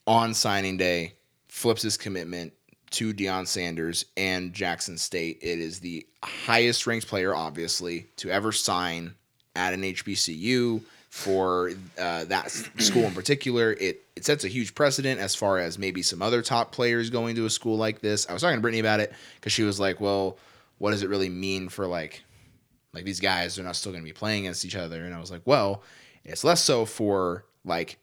On 0.09 0.33
signing 0.33 0.75
day, 0.75 1.13
flips 1.49 1.83
his 1.83 1.95
commitment 1.95 2.53
to 2.89 3.13
Deion 3.13 3.45
Sanders 3.45 4.05
and 4.17 4.51
Jackson 4.53 4.97
State. 4.97 5.37
It 5.43 5.59
is 5.59 5.81
the 5.81 6.03
highest 6.23 6.87
ranked 6.87 7.07
player, 7.07 7.35
obviously, 7.35 8.07
to 8.15 8.31
ever 8.31 8.51
sign 8.51 9.13
at 9.55 9.75
an 9.75 9.83
HBCU 9.83 10.81
for 11.11 11.73
uh, 11.99 12.25
that 12.25 12.49
school 12.49 13.03
in 13.03 13.13
particular. 13.13 13.73
It 13.73 14.03
it 14.15 14.25
sets 14.25 14.43
a 14.43 14.47
huge 14.47 14.73
precedent 14.73 15.19
as 15.19 15.35
far 15.35 15.59
as 15.59 15.77
maybe 15.77 16.01
some 16.01 16.23
other 16.23 16.41
top 16.41 16.71
players 16.71 17.11
going 17.11 17.35
to 17.35 17.45
a 17.45 17.49
school 17.51 17.77
like 17.77 18.01
this. 18.01 18.27
I 18.27 18.33
was 18.33 18.41
talking 18.41 18.57
to 18.57 18.61
Brittany 18.61 18.79
about 18.79 19.01
it 19.01 19.13
because 19.35 19.53
she 19.53 19.61
was 19.61 19.79
like, 19.79 20.01
"Well, 20.01 20.39
what 20.79 20.89
does 20.89 21.03
it 21.03 21.09
really 21.09 21.29
mean 21.29 21.69
for 21.69 21.85
like 21.85 22.23
like 22.93 23.03
these 23.03 23.19
guys 23.19 23.55
they're 23.55 23.65
not 23.65 23.75
still 23.75 23.91
going 23.91 24.03
to 24.03 24.09
be 24.09 24.13
playing 24.13 24.45
against 24.45 24.65
each 24.65 24.75
other 24.75 25.05
and 25.05 25.13
i 25.13 25.19
was 25.19 25.29
like 25.29 25.43
well 25.45 25.83
it's 26.25 26.43
less 26.43 26.63
so 26.63 26.85
for 26.85 27.45
like 27.63 27.99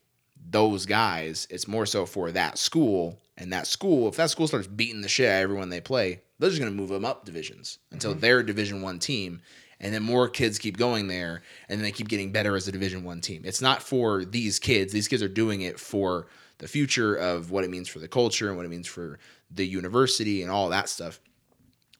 those 0.48 0.86
guys 0.86 1.46
it's 1.50 1.68
more 1.68 1.86
so 1.86 2.06
for 2.06 2.30
that 2.32 2.58
school. 2.58 3.20
And 3.38 3.52
that 3.52 3.66
school 3.66 4.08
if 4.08 4.16
that 4.16 4.30
school 4.30 4.48
starts 4.48 4.66
beating 4.66 5.02
the 5.02 5.08
shit 5.08 5.28
out 5.28 5.36
of 5.36 5.42
everyone 5.42 5.68
they 5.68 5.80
play 5.80 6.22
they're 6.38 6.50
just 6.50 6.60
going 6.60 6.72
to 6.72 6.76
move 6.76 6.88
them 6.88 7.04
up 7.04 7.24
divisions 7.24 7.78
until 7.90 8.12
mm-hmm. 8.12 8.20
they're 8.20 8.40
a 8.40 8.46
division 8.46 8.82
one 8.82 8.98
team. 8.98 9.40
And 9.78 9.92
then 9.92 10.02
more 10.02 10.28
kids 10.28 10.58
keep 10.58 10.78
going 10.78 11.08
there 11.08 11.42
and 11.68 11.78
then 11.78 11.84
they 11.84 11.92
keep 11.92 12.08
getting 12.08 12.32
better 12.32 12.56
as 12.56 12.66
a 12.66 12.72
division 12.72 13.04
one 13.04 13.20
team. 13.20 13.42
It's 13.44 13.60
not 13.60 13.82
for 13.82 14.24
these 14.24 14.58
kids. 14.58 14.92
These 14.92 15.08
kids 15.08 15.22
are 15.22 15.28
doing 15.28 15.62
it 15.62 15.78
for 15.78 16.28
the 16.58 16.68
future 16.68 17.14
of 17.14 17.50
what 17.50 17.64
it 17.64 17.70
means 17.70 17.88
for 17.88 17.98
the 17.98 18.08
culture 18.08 18.48
and 18.48 18.56
what 18.56 18.66
it 18.66 18.70
means 18.70 18.86
for 18.86 19.18
the 19.50 19.66
university 19.66 20.42
and 20.42 20.50
all 20.50 20.70
that 20.70 20.88
stuff. 20.88 21.20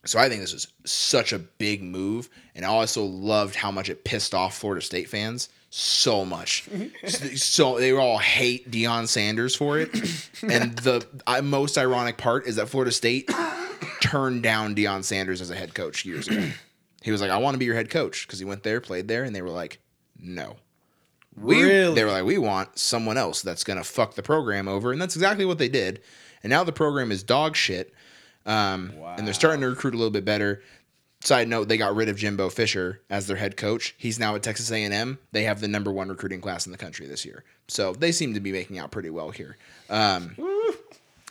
So 0.05 0.19
I 0.19 0.29
think 0.29 0.41
this 0.41 0.53
was 0.53 0.67
such 0.85 1.33
a 1.33 1.39
big 1.39 1.83
move, 1.83 2.29
and 2.55 2.63
I 2.63 2.69
also 2.69 3.03
loved 3.03 3.55
how 3.55 3.71
much 3.71 3.89
it 3.89 4.05
pissed 4.05 4.33
off 4.33 4.57
Florida 4.57 4.81
State 4.81 5.09
fans 5.09 5.49
so 5.69 6.23
much. 6.25 6.67
so 7.35 7.77
they 7.79 7.91
all 7.91 8.17
hate 8.17 8.71
Deion 8.71 9.07
Sanders 9.07 9.55
for 9.55 9.79
it, 9.79 9.93
and 10.41 10.75
the 10.79 11.05
most 11.43 11.77
ironic 11.77 12.17
part 12.17 12.47
is 12.47 12.55
that 12.55 12.67
Florida 12.69 12.91
State 12.91 13.29
turned 14.01 14.43
down 14.43 14.75
Deion 14.75 15.03
Sanders 15.03 15.41
as 15.41 15.49
a 15.49 15.55
head 15.55 15.73
coach 15.73 16.05
years 16.05 16.27
ago. 16.27 16.49
He 17.03 17.11
was 17.11 17.21
like, 17.21 17.29
"I 17.31 17.37
want 17.37 17.53
to 17.53 17.57
be 17.57 17.63
your 17.63 17.75
head 17.75 17.89
coach," 17.89 18.27
because 18.27 18.39
he 18.39 18.43
went 18.43 18.63
there, 18.63 18.81
played 18.81 19.07
there, 19.07 19.23
and 19.23 19.33
they 19.33 19.41
were 19.41 19.51
like, 19.51 19.79
"No." 20.19 20.57
We, 21.39 21.61
Really? 21.63 21.93
They 21.93 22.03
were 22.03 22.11
like, 22.11 22.25
we 22.25 22.39
want 22.39 22.77
someone 22.79 23.15
else 23.15 23.43
that's 23.43 23.63
gonna 23.63 23.83
fuck 23.83 24.15
the 24.15 24.23
program 24.23 24.67
over, 24.67 24.91
and 24.91 24.99
that's 24.99 25.15
exactly 25.15 25.45
what 25.45 25.59
they 25.59 25.69
did. 25.69 26.01
And 26.43 26.49
now 26.49 26.63
the 26.63 26.73
program 26.73 27.11
is 27.11 27.23
dog 27.23 27.55
shit, 27.55 27.93
um, 28.45 28.91
and 29.17 29.25
they're 29.27 29.33
starting 29.35 29.61
to 29.61 29.69
recruit 29.69 29.93
a 29.93 29.97
little 29.97 30.11
bit 30.11 30.25
better. 30.25 30.63
Side 31.21 31.47
note: 31.47 31.67
They 31.67 31.77
got 31.77 31.95
rid 31.95 32.09
of 32.09 32.17
Jimbo 32.17 32.49
Fisher 32.49 33.01
as 33.09 33.27
their 33.27 33.37
head 33.37 33.57
coach. 33.57 33.95
He's 33.97 34.19
now 34.19 34.35
at 34.35 34.43
Texas 34.43 34.71
A&M. 34.71 35.17
They 35.31 35.43
have 35.43 35.61
the 35.61 35.67
number 35.67 35.91
one 35.91 36.09
recruiting 36.09 36.41
class 36.41 36.65
in 36.65 36.71
the 36.71 36.77
country 36.77 37.07
this 37.07 37.25
year, 37.25 37.43
so 37.67 37.93
they 37.93 38.11
seem 38.11 38.33
to 38.35 38.39
be 38.39 38.51
making 38.51 38.77
out 38.77 38.91
pretty 38.91 39.09
well 39.09 39.31
here. 39.31 39.57
Um, 39.89 40.35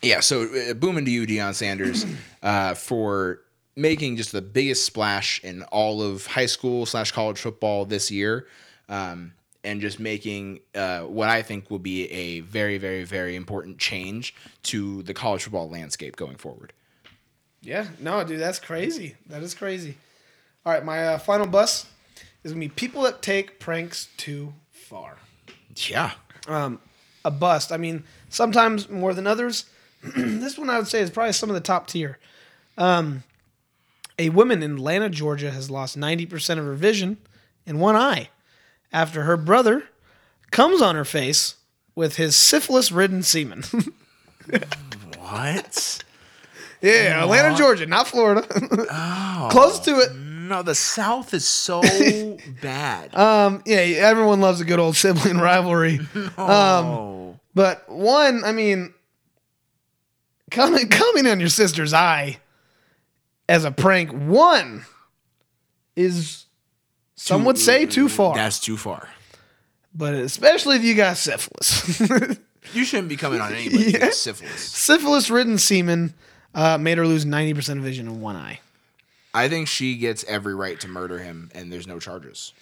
yeah, 0.03 0.21
so 0.21 0.43
uh, 0.43 0.75
booming 0.75 1.05
to 1.05 1.11
you, 1.11 1.27
Deion 1.27 1.55
Sanders, 1.55 2.05
uh, 2.43 2.75
for 2.75 3.41
making 3.77 4.17
just 4.17 4.33
the 4.33 4.43
biggest 4.43 4.85
splash 4.87 5.43
in 5.45 5.63
all 5.65 6.03
of 6.03 6.27
high 6.27 6.47
school 6.47 6.87
slash 6.87 7.13
college 7.13 7.39
football 7.39 7.85
this 7.85 8.11
year, 8.11 8.47
um, 8.89 9.33
and 9.65 9.81
just 9.81 9.99
making 10.01 10.61
uh, 10.75 11.01
what 11.01 11.29
I 11.29 11.43
think 11.43 11.71
will 11.71 11.79
be 11.79 12.11
a 12.11 12.41
very, 12.41 12.79
very, 12.79 13.05
very 13.05 13.37
important 13.37 13.79
change 13.79 14.35
to 14.65 15.03
the 15.03 15.15
college 15.15 15.45
football 15.45 15.69
landscape 15.69 16.17
going 16.17 16.37
forward. 16.37 16.73
Yeah, 17.63 17.87
no, 17.99 18.23
dude, 18.25 18.41
that's 18.41 18.59
crazy. 18.61 19.17
That 19.29 19.43
is 19.43 19.55
crazy. 19.55 19.97
All 20.65 20.73
right, 20.73 20.85
my 20.85 21.07
uh, 21.07 21.19
final 21.19 21.47
bus 21.47 21.87
is 22.45 22.53
gonna 22.53 22.61
be 22.61 22.69
people 22.69 23.03
that 23.03 23.23
take 23.23 23.59
pranks 23.59 24.09
too 24.17 24.53
far. 24.71 25.17
Yeah, 25.77 26.13
Um, 26.47 26.81
a 27.25 27.31
bust. 27.31 27.73
I 27.73 27.77
mean, 27.77 28.05
sometimes 28.29 28.89
more 28.89 29.13
than 29.13 29.27
others. 29.27 29.67
this 30.17 30.57
one 30.57 30.71
I 30.71 30.79
would 30.79 30.87
say 30.87 31.01
is 31.01 31.11
probably 31.11 31.33
some 31.33 31.51
of 31.51 31.55
the 31.55 31.61
top 31.61 31.89
tier. 31.89 32.19
Um, 32.79 33.25
a 34.19 34.29
woman 34.31 34.63
in 34.63 34.75
Atlanta, 34.75 35.11
Georgia, 35.11 35.51
has 35.51 35.71
lost 35.71 35.97
ninety 35.97 36.25
percent 36.25 36.61
of 36.61 36.67
her 36.67 36.75
vision 36.75 37.19
in 37.67 37.79
one 37.81 37.97
eye 37.97 38.31
after 38.93 39.23
her 39.25 39.37
brother 39.37 39.85
comes 40.53 40.81
on 40.81 40.95
her 40.95 41.05
face 41.05 41.57
with 41.97 42.17
his 42.17 42.37
syphilis-ridden 42.37 43.23
semen. 43.23 43.65
what? 45.19 46.05
Yeah, 46.83 47.23
Atlanta, 47.23 47.57
Georgia, 47.57 47.87
not 47.87 48.07
Florida. 48.09 48.47
oh, 48.91 49.49
Close 49.51 49.81
to 49.81 49.99
it. 50.01 50.15
No, 50.15 50.63
the 50.63 50.75
South 50.77 51.35
is 51.35 51.45
so 51.47 51.83
bad. 52.63 53.15
Um, 53.17 53.63
yeah, 53.67 53.79
everyone 53.79 54.41
loves 54.41 54.61
a 54.61 54.65
good 54.65 54.79
old 54.79 54.95
sibling 54.97 55.39
rivalry. 55.41 55.99
oh, 56.39 57.39
But 57.55 57.89
one, 57.89 58.45
I 58.45 58.53
mean, 58.53 58.95
coming 60.51 60.89
coming 60.89 61.27
on 61.27 61.41
your 61.41 61.49
sister's 61.49 61.93
eye 61.93 62.39
as 63.49 63.65
a 63.65 63.71
prank, 63.71 64.11
one 64.13 64.85
is 65.97 66.45
some 67.17 67.45
would 67.45 67.59
say 67.59 67.87
too 67.87 68.09
far. 68.09 68.35
that's 68.35 68.61
too 68.61 68.77
far. 68.77 69.09
But 69.95 70.15
especially 70.15 70.77
if 70.77 70.85
you 70.85 70.95
got 70.95 71.17
syphilis. 71.17 71.99
You 72.75 72.85
shouldn't 72.85 73.09
be 73.09 73.17
coming 73.17 73.41
on 73.41 73.53
anybody 73.55 73.93
Yeah. 73.93 74.07
with 74.07 74.15
syphilis. 74.15 74.61
syphilis 74.61 75.31
ridden 75.31 75.57
semen 75.57 76.15
uh, 76.57 76.79
made 76.79 76.99
her 76.99 77.07
lose 77.07 77.25
90% 77.25 77.79
of 77.79 77.85
vision 77.85 78.09
in 78.09 78.21
one 78.21 78.35
eye. 78.35 78.59
I 79.35 79.49
think 79.49 79.69
she 79.69 79.97
gets 79.97 80.25
every 80.25 80.55
right 80.55 80.81
to 80.81 80.89
murder 80.89 81.19
him, 81.19 81.51
and 81.55 81.71
there's 81.71 81.87
no 81.87 82.01
charges. 82.01 82.55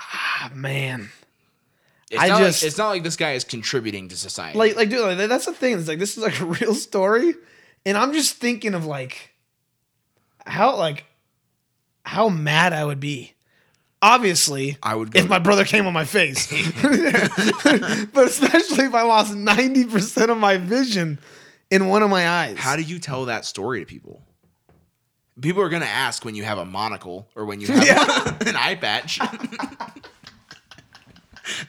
Ah, 0.00 0.50
man. 0.52 1.10
It's 2.10 2.20
I 2.20 2.28
not 2.28 2.40
just- 2.40 2.62
like, 2.62 2.66
it's 2.68 2.78
not 2.78 2.88
like 2.88 3.02
this 3.04 3.16
guy 3.16 3.32
is 3.32 3.44
contributing 3.44 4.08
to 4.08 4.16
society. 4.16 4.58
Like, 4.58 4.76
like, 4.76 4.90
dude, 4.90 5.16
like, 5.18 5.28
that's 5.28 5.46
the 5.46 5.52
thing. 5.52 5.78
It's 5.78 5.88
like, 5.88 6.00
this 6.00 6.16
is 6.18 6.22
like 6.22 6.40
a 6.42 6.44
real 6.44 6.74
story. 6.74 7.34
And 7.86 7.96
I'm 7.96 8.12
just 8.12 8.34
thinking 8.34 8.74
of 8.74 8.84
like, 8.84 9.32
how, 10.44 10.76
like, 10.76 11.04
how 12.04 12.28
mad 12.28 12.72
I 12.72 12.84
would 12.84 13.00
be. 13.00 13.34
Obviously, 14.02 14.76
I 14.82 14.94
would 14.94 15.16
if 15.16 15.28
my 15.28 15.38
brother 15.38 15.64
came 15.64 15.86
on 15.86 15.92
my 15.92 16.04
face. 16.04 16.46
but 18.12 18.26
especially 18.26 18.84
if 18.84 18.94
I 18.94 19.02
lost 19.02 19.32
90% 19.32 20.28
of 20.28 20.36
my 20.36 20.58
vision 20.58 21.18
in 21.70 21.88
one 21.88 22.02
of 22.02 22.10
my 22.10 22.28
eyes. 22.28 22.56
How 22.58 22.76
do 22.76 22.82
you 22.82 22.98
tell 22.98 23.24
that 23.26 23.44
story 23.44 23.80
to 23.80 23.86
people? 23.86 24.22
People 25.40 25.62
are 25.62 25.68
gonna 25.68 25.84
ask 25.84 26.24
when 26.24 26.34
you 26.34 26.44
have 26.44 26.58
a 26.58 26.64
monocle 26.64 27.28
or 27.34 27.44
when 27.44 27.60
you 27.60 27.66
have 27.72 28.40
an 28.46 28.56
eye 28.56 28.74
patch. 28.74 29.18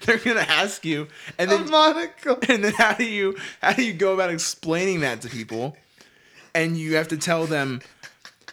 They're 0.05 0.17
gonna 0.17 0.39
ask 0.39 0.83
you, 0.85 1.07
and 1.37 1.51
a 1.51 1.57
then 1.57 1.69
monocle. 1.69 2.37
and 2.49 2.63
then 2.63 2.73
how 2.73 2.93
do 2.93 3.05
you 3.05 3.37
how 3.61 3.73
do 3.73 3.83
you 3.83 3.93
go 3.93 4.13
about 4.13 4.31
explaining 4.31 5.01
that 5.01 5.21
to 5.21 5.29
people? 5.29 5.77
And 6.55 6.75
you 6.77 6.95
have 6.95 7.09
to 7.09 7.17
tell 7.17 7.45
them. 7.45 7.81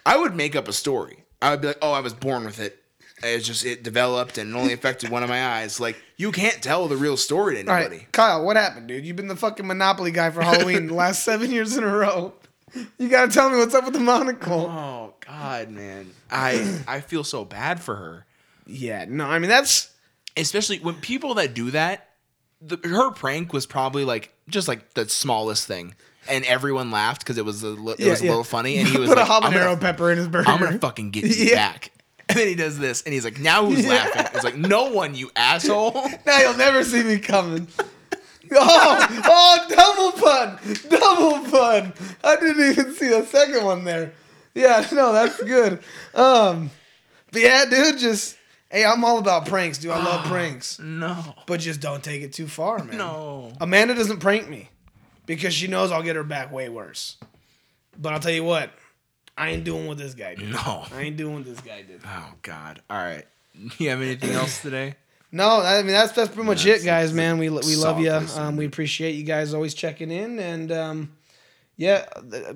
I 0.05 0.17
would 0.17 0.35
make 0.35 0.55
up 0.55 0.67
a 0.67 0.73
story. 0.73 1.23
I 1.41 1.49
would 1.49 1.61
be 1.61 1.67
like, 1.67 1.79
"Oh, 1.81 1.91
I 1.91 2.01
was 2.01 2.13
born 2.13 2.45
with 2.45 2.59
it. 2.59 2.79
It's 3.23 3.45
just 3.47 3.65
it 3.65 3.81
developed 3.83 4.37
and 4.37 4.53
it 4.53 4.57
only 4.57 4.73
affected 4.73 5.09
one 5.09 5.23
of 5.23 5.29
my 5.29 5.45
eyes." 5.57 5.79
Like 5.79 5.95
you 6.17 6.31
can't 6.31 6.61
tell 6.61 6.87
the 6.87 6.97
real 6.97 7.17
story 7.17 7.53
to 7.55 7.59
anybody. 7.61 7.97
right, 7.97 8.11
Kyle, 8.11 8.43
what 8.43 8.57
happened, 8.57 8.87
dude? 8.87 9.05
You've 9.05 9.15
been 9.15 9.27
the 9.27 9.35
fucking 9.35 9.65
Monopoly 9.65 10.11
guy 10.11 10.29
for 10.31 10.41
Halloween 10.41 10.87
the 10.87 10.93
last 10.93 11.23
seven 11.25 11.51
years 11.51 11.75
in 11.77 11.83
a 11.83 11.95
row. 11.95 12.33
You 12.97 13.07
gotta 13.07 13.31
tell 13.31 13.49
me 13.49 13.57
what's 13.57 13.73
up 13.73 13.85
with 13.85 13.93
the 13.93 13.99
monocle. 14.01 14.67
Oh 14.69 15.13
God, 15.25 15.69
man, 15.69 16.11
I 16.29 16.81
I 16.87 16.99
feel 16.99 17.23
so 17.23 17.45
bad 17.45 17.79
for 17.79 17.95
her, 17.95 18.25
Yeah, 18.65 19.05
no, 19.07 19.25
I 19.25 19.39
mean 19.39 19.49
that's 19.49 19.91
especially 20.35 20.79
when 20.79 20.95
people 20.95 21.35
that 21.35 21.53
do 21.53 21.71
that. 21.71 22.09
The, 22.61 22.77
her 22.83 23.11
prank 23.11 23.53
was 23.53 23.65
probably 23.65 24.03
like 24.05 24.33
just 24.49 24.67
like 24.67 24.93
the 24.93 25.07
smallest 25.07 25.67
thing, 25.67 25.95
and 26.27 26.43
everyone 26.45 26.91
laughed 26.91 27.21
because 27.21 27.37
it 27.37 27.45
was 27.45 27.63
a 27.63 27.73
it 27.91 27.99
Yeah, 27.99 28.09
was 28.09 28.21
a 28.21 28.25
yeah. 28.25 28.29
little 28.31 28.43
funny, 28.43 28.77
and 28.77 28.87
he 28.89 28.97
was 28.99 29.07
put 29.09 29.19
like, 29.19 29.29
a 29.29 29.33
"I'm 29.33 29.43
habanero 29.53 29.63
gonna, 29.65 29.77
pepper 29.77 30.11
in 30.11 30.17
his 30.17 30.27
burger. 30.27 30.49
I'm 30.49 30.59
gonna 30.59 30.79
fucking 30.79 31.11
get 31.11 31.23
you 31.37 31.45
Yeah. 31.51 31.71
back." 31.71 31.91
And 32.29 32.39
then 32.39 32.47
he 32.47 32.55
does 32.55 32.79
this, 32.79 33.03
and 33.03 33.13
he's 33.13 33.23
like, 33.23 33.39
"Now 33.39 33.65
who's 33.65 33.85
laughing?" 33.85 34.25
It's 34.33 34.43
like, 34.43 34.57
"No 34.57 34.89
one, 34.91 35.13
you 35.13 35.29
asshole." 35.35 35.91
Now 36.25 36.39
you'll 36.39 36.57
never 36.57 36.83
see 36.83 37.03
me 37.03 37.19
coming. 37.19 37.67
Oh, 38.51 39.07
oh, 39.25 39.65
double 39.69 40.21
pun, 40.21 40.59
double 40.87 41.49
pun. 41.49 41.93
I 42.23 42.35
didn't 42.35 42.69
even 42.71 42.93
see 42.93 43.11
a 43.11 43.25
second 43.25 43.65
one 43.65 43.83
there. 43.83 44.13
Yeah, 44.53 44.87
no, 44.93 45.11
that's 45.13 45.41
good. 45.41 45.79
Um, 46.13 46.69
but 47.31 47.41
yeah, 47.41 47.65
dude, 47.65 47.97
just 47.97 48.37
hey, 48.69 48.85
I'm 48.85 49.03
all 49.03 49.17
about 49.17 49.47
pranks, 49.47 49.79
dude. 49.79 49.89
I 49.91 49.97
love 50.03 50.25
pranks, 50.27 50.77
No, 50.79 51.33
but 51.47 51.59
just 51.59 51.81
don't 51.81 52.03
take 52.03 52.21
it 52.21 52.33
too 52.33 52.45
far, 52.47 52.83
man. 52.83 52.97
no. 52.97 53.51
Amanda 53.59 53.95
doesn't 53.95 54.19
prank 54.19 54.47
me 54.47 54.69
because 55.25 55.53
she 55.55 55.65
knows 55.67 55.91
I'll 55.91 56.03
get 56.03 56.15
her 56.15 56.23
back 56.23 56.51
way 56.51 56.69
worse. 56.69 57.17
But 57.99 58.13
I'll 58.13 58.19
tell 58.19 58.31
you 58.31 58.43
what, 58.43 58.69
I 59.37 59.49
ain't 59.49 59.63
doing 59.63 59.85
what 59.87 59.97
this 59.97 60.13
guy 60.13 60.35
did. 60.35 60.49
No. 60.51 60.85
I 60.93 61.01
ain't 61.01 61.17
doing 61.17 61.35
what 61.35 61.45
this 61.45 61.59
guy 61.59 61.81
did. 61.81 62.01
Oh 62.05 62.33
God. 62.41 62.81
All 62.89 62.97
right. 62.97 63.25
You 63.79 63.89
have 63.89 64.01
anything 64.01 64.31
else 64.31 64.61
today? 64.61 64.95
No, 65.31 65.61
I 65.61 65.77
mean 65.77 65.93
that's 65.93 66.11
that's 66.11 66.29
pretty 66.29 66.47
much 66.47 66.63
That's- 66.63 66.83
it, 66.83 66.85
guys. 66.85 67.13
Man, 67.13 67.37
we 67.37 67.49
we 67.49 67.75
love 67.75 67.99
you. 67.99 68.11
Um, 68.11 68.57
we 68.57 68.65
appreciate 68.65 69.15
you 69.15 69.23
guys 69.23 69.53
always 69.53 69.73
checking 69.73 70.11
in, 70.11 70.39
and 70.39 70.71
um, 70.71 71.11
yeah, 71.77 72.05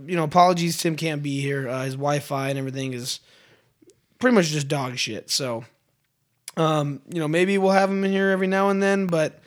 you 0.05 0.15
know, 0.15 0.23
apologies, 0.23 0.77
Tim 0.77 0.95
can't 0.95 1.21
be 1.23 1.41
here. 1.41 1.67
Uh, 1.67 1.83
his 1.83 1.95
Wi-Fi 1.95 2.49
and 2.49 2.59
everything 2.59 2.93
is 2.93 3.19
pretty 4.19 4.35
much 4.35 4.47
just 4.47 4.67
dog 4.69 4.97
shit. 4.97 5.29
So, 5.29 5.65
um, 6.57 7.01
you 7.09 7.19
know, 7.19 7.27
maybe 7.27 7.57
we'll 7.57 7.71
have 7.71 7.89
him 7.89 8.03
in 8.03 8.11
here 8.11 8.29
every 8.29 8.47
now 8.47 8.69
and 8.69 8.81
then, 8.83 9.07
but 9.07 9.41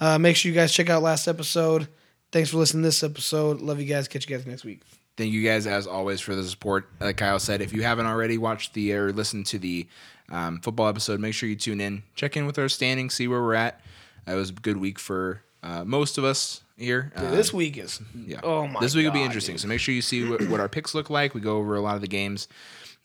uh, 0.00 0.18
make 0.18 0.36
sure 0.36 0.50
you 0.50 0.54
guys 0.54 0.72
check 0.72 0.90
out 0.90 1.02
last 1.02 1.26
episode. 1.28 1.88
Thanks 2.32 2.50
for 2.50 2.56
listening 2.58 2.82
to 2.82 2.88
this 2.88 3.02
episode. 3.02 3.60
Love 3.60 3.80
you 3.80 3.86
guys. 3.86 4.08
Catch 4.08 4.28
you 4.28 4.36
guys 4.36 4.46
next 4.46 4.64
week. 4.64 4.80
Thank 5.16 5.32
you 5.32 5.44
guys 5.44 5.66
as 5.66 5.86
always 5.86 6.20
for 6.20 6.34
the 6.34 6.42
support. 6.44 6.88
Like 7.00 7.16
Kyle 7.16 7.38
said, 7.38 7.60
if 7.60 7.72
you 7.72 7.82
haven't 7.82 8.06
already 8.06 8.36
watched 8.38 8.74
the 8.74 8.92
or 8.94 9.12
listened 9.12 9.46
to 9.46 9.58
the 9.58 9.86
um, 10.30 10.60
football 10.60 10.88
episode, 10.88 11.20
make 11.20 11.34
sure 11.34 11.48
you 11.48 11.54
tune 11.56 11.80
in, 11.80 12.02
check 12.16 12.36
in 12.36 12.46
with 12.46 12.58
our 12.58 12.68
standings, 12.68 13.14
see 13.14 13.28
where 13.28 13.40
we're 13.40 13.54
at. 13.54 13.80
It 14.26 14.34
was 14.34 14.50
a 14.50 14.54
good 14.54 14.76
week 14.78 14.98
for 14.98 15.42
uh, 15.62 15.84
most 15.84 16.18
of 16.18 16.24
us 16.24 16.62
here. 16.76 17.12
Dude, 17.16 17.26
Uh, 17.26 17.30
this 17.30 17.52
week 17.52 17.76
is 17.78 18.00
yeah. 18.26 18.40
oh 18.42 18.66
my 18.66 18.80
This 18.80 18.94
week 18.96 19.04
will 19.04 19.12
be 19.12 19.22
interesting. 19.22 19.54
dude. 19.54 19.60
So 19.62 19.68
make 19.68 19.80
sure 19.80 19.94
you 19.94 20.02
see 20.02 20.28
what, 20.28 20.48
what 20.48 20.60
our 20.60 20.68
picks 20.68 20.94
look 20.94 21.10
like. 21.10 21.32
We 21.34 21.40
go 21.40 21.58
over 21.58 21.76
a 21.76 21.80
lot 21.80 21.94
of 21.94 22.00
the 22.00 22.08
games. 22.08 22.48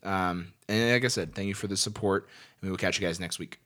Um, 0.03 0.53
and 0.67 0.93
like 0.93 1.05
I 1.05 1.09
said, 1.09 1.35
thank 1.35 1.47
you 1.47 1.53
for 1.53 1.67
the 1.67 1.77
support, 1.77 2.23
and 2.61 2.67
we 2.67 2.71
will 2.71 2.77
catch 2.77 2.99
you 2.99 3.05
guys 3.05 3.19
next 3.19 3.37
week. 3.37 3.59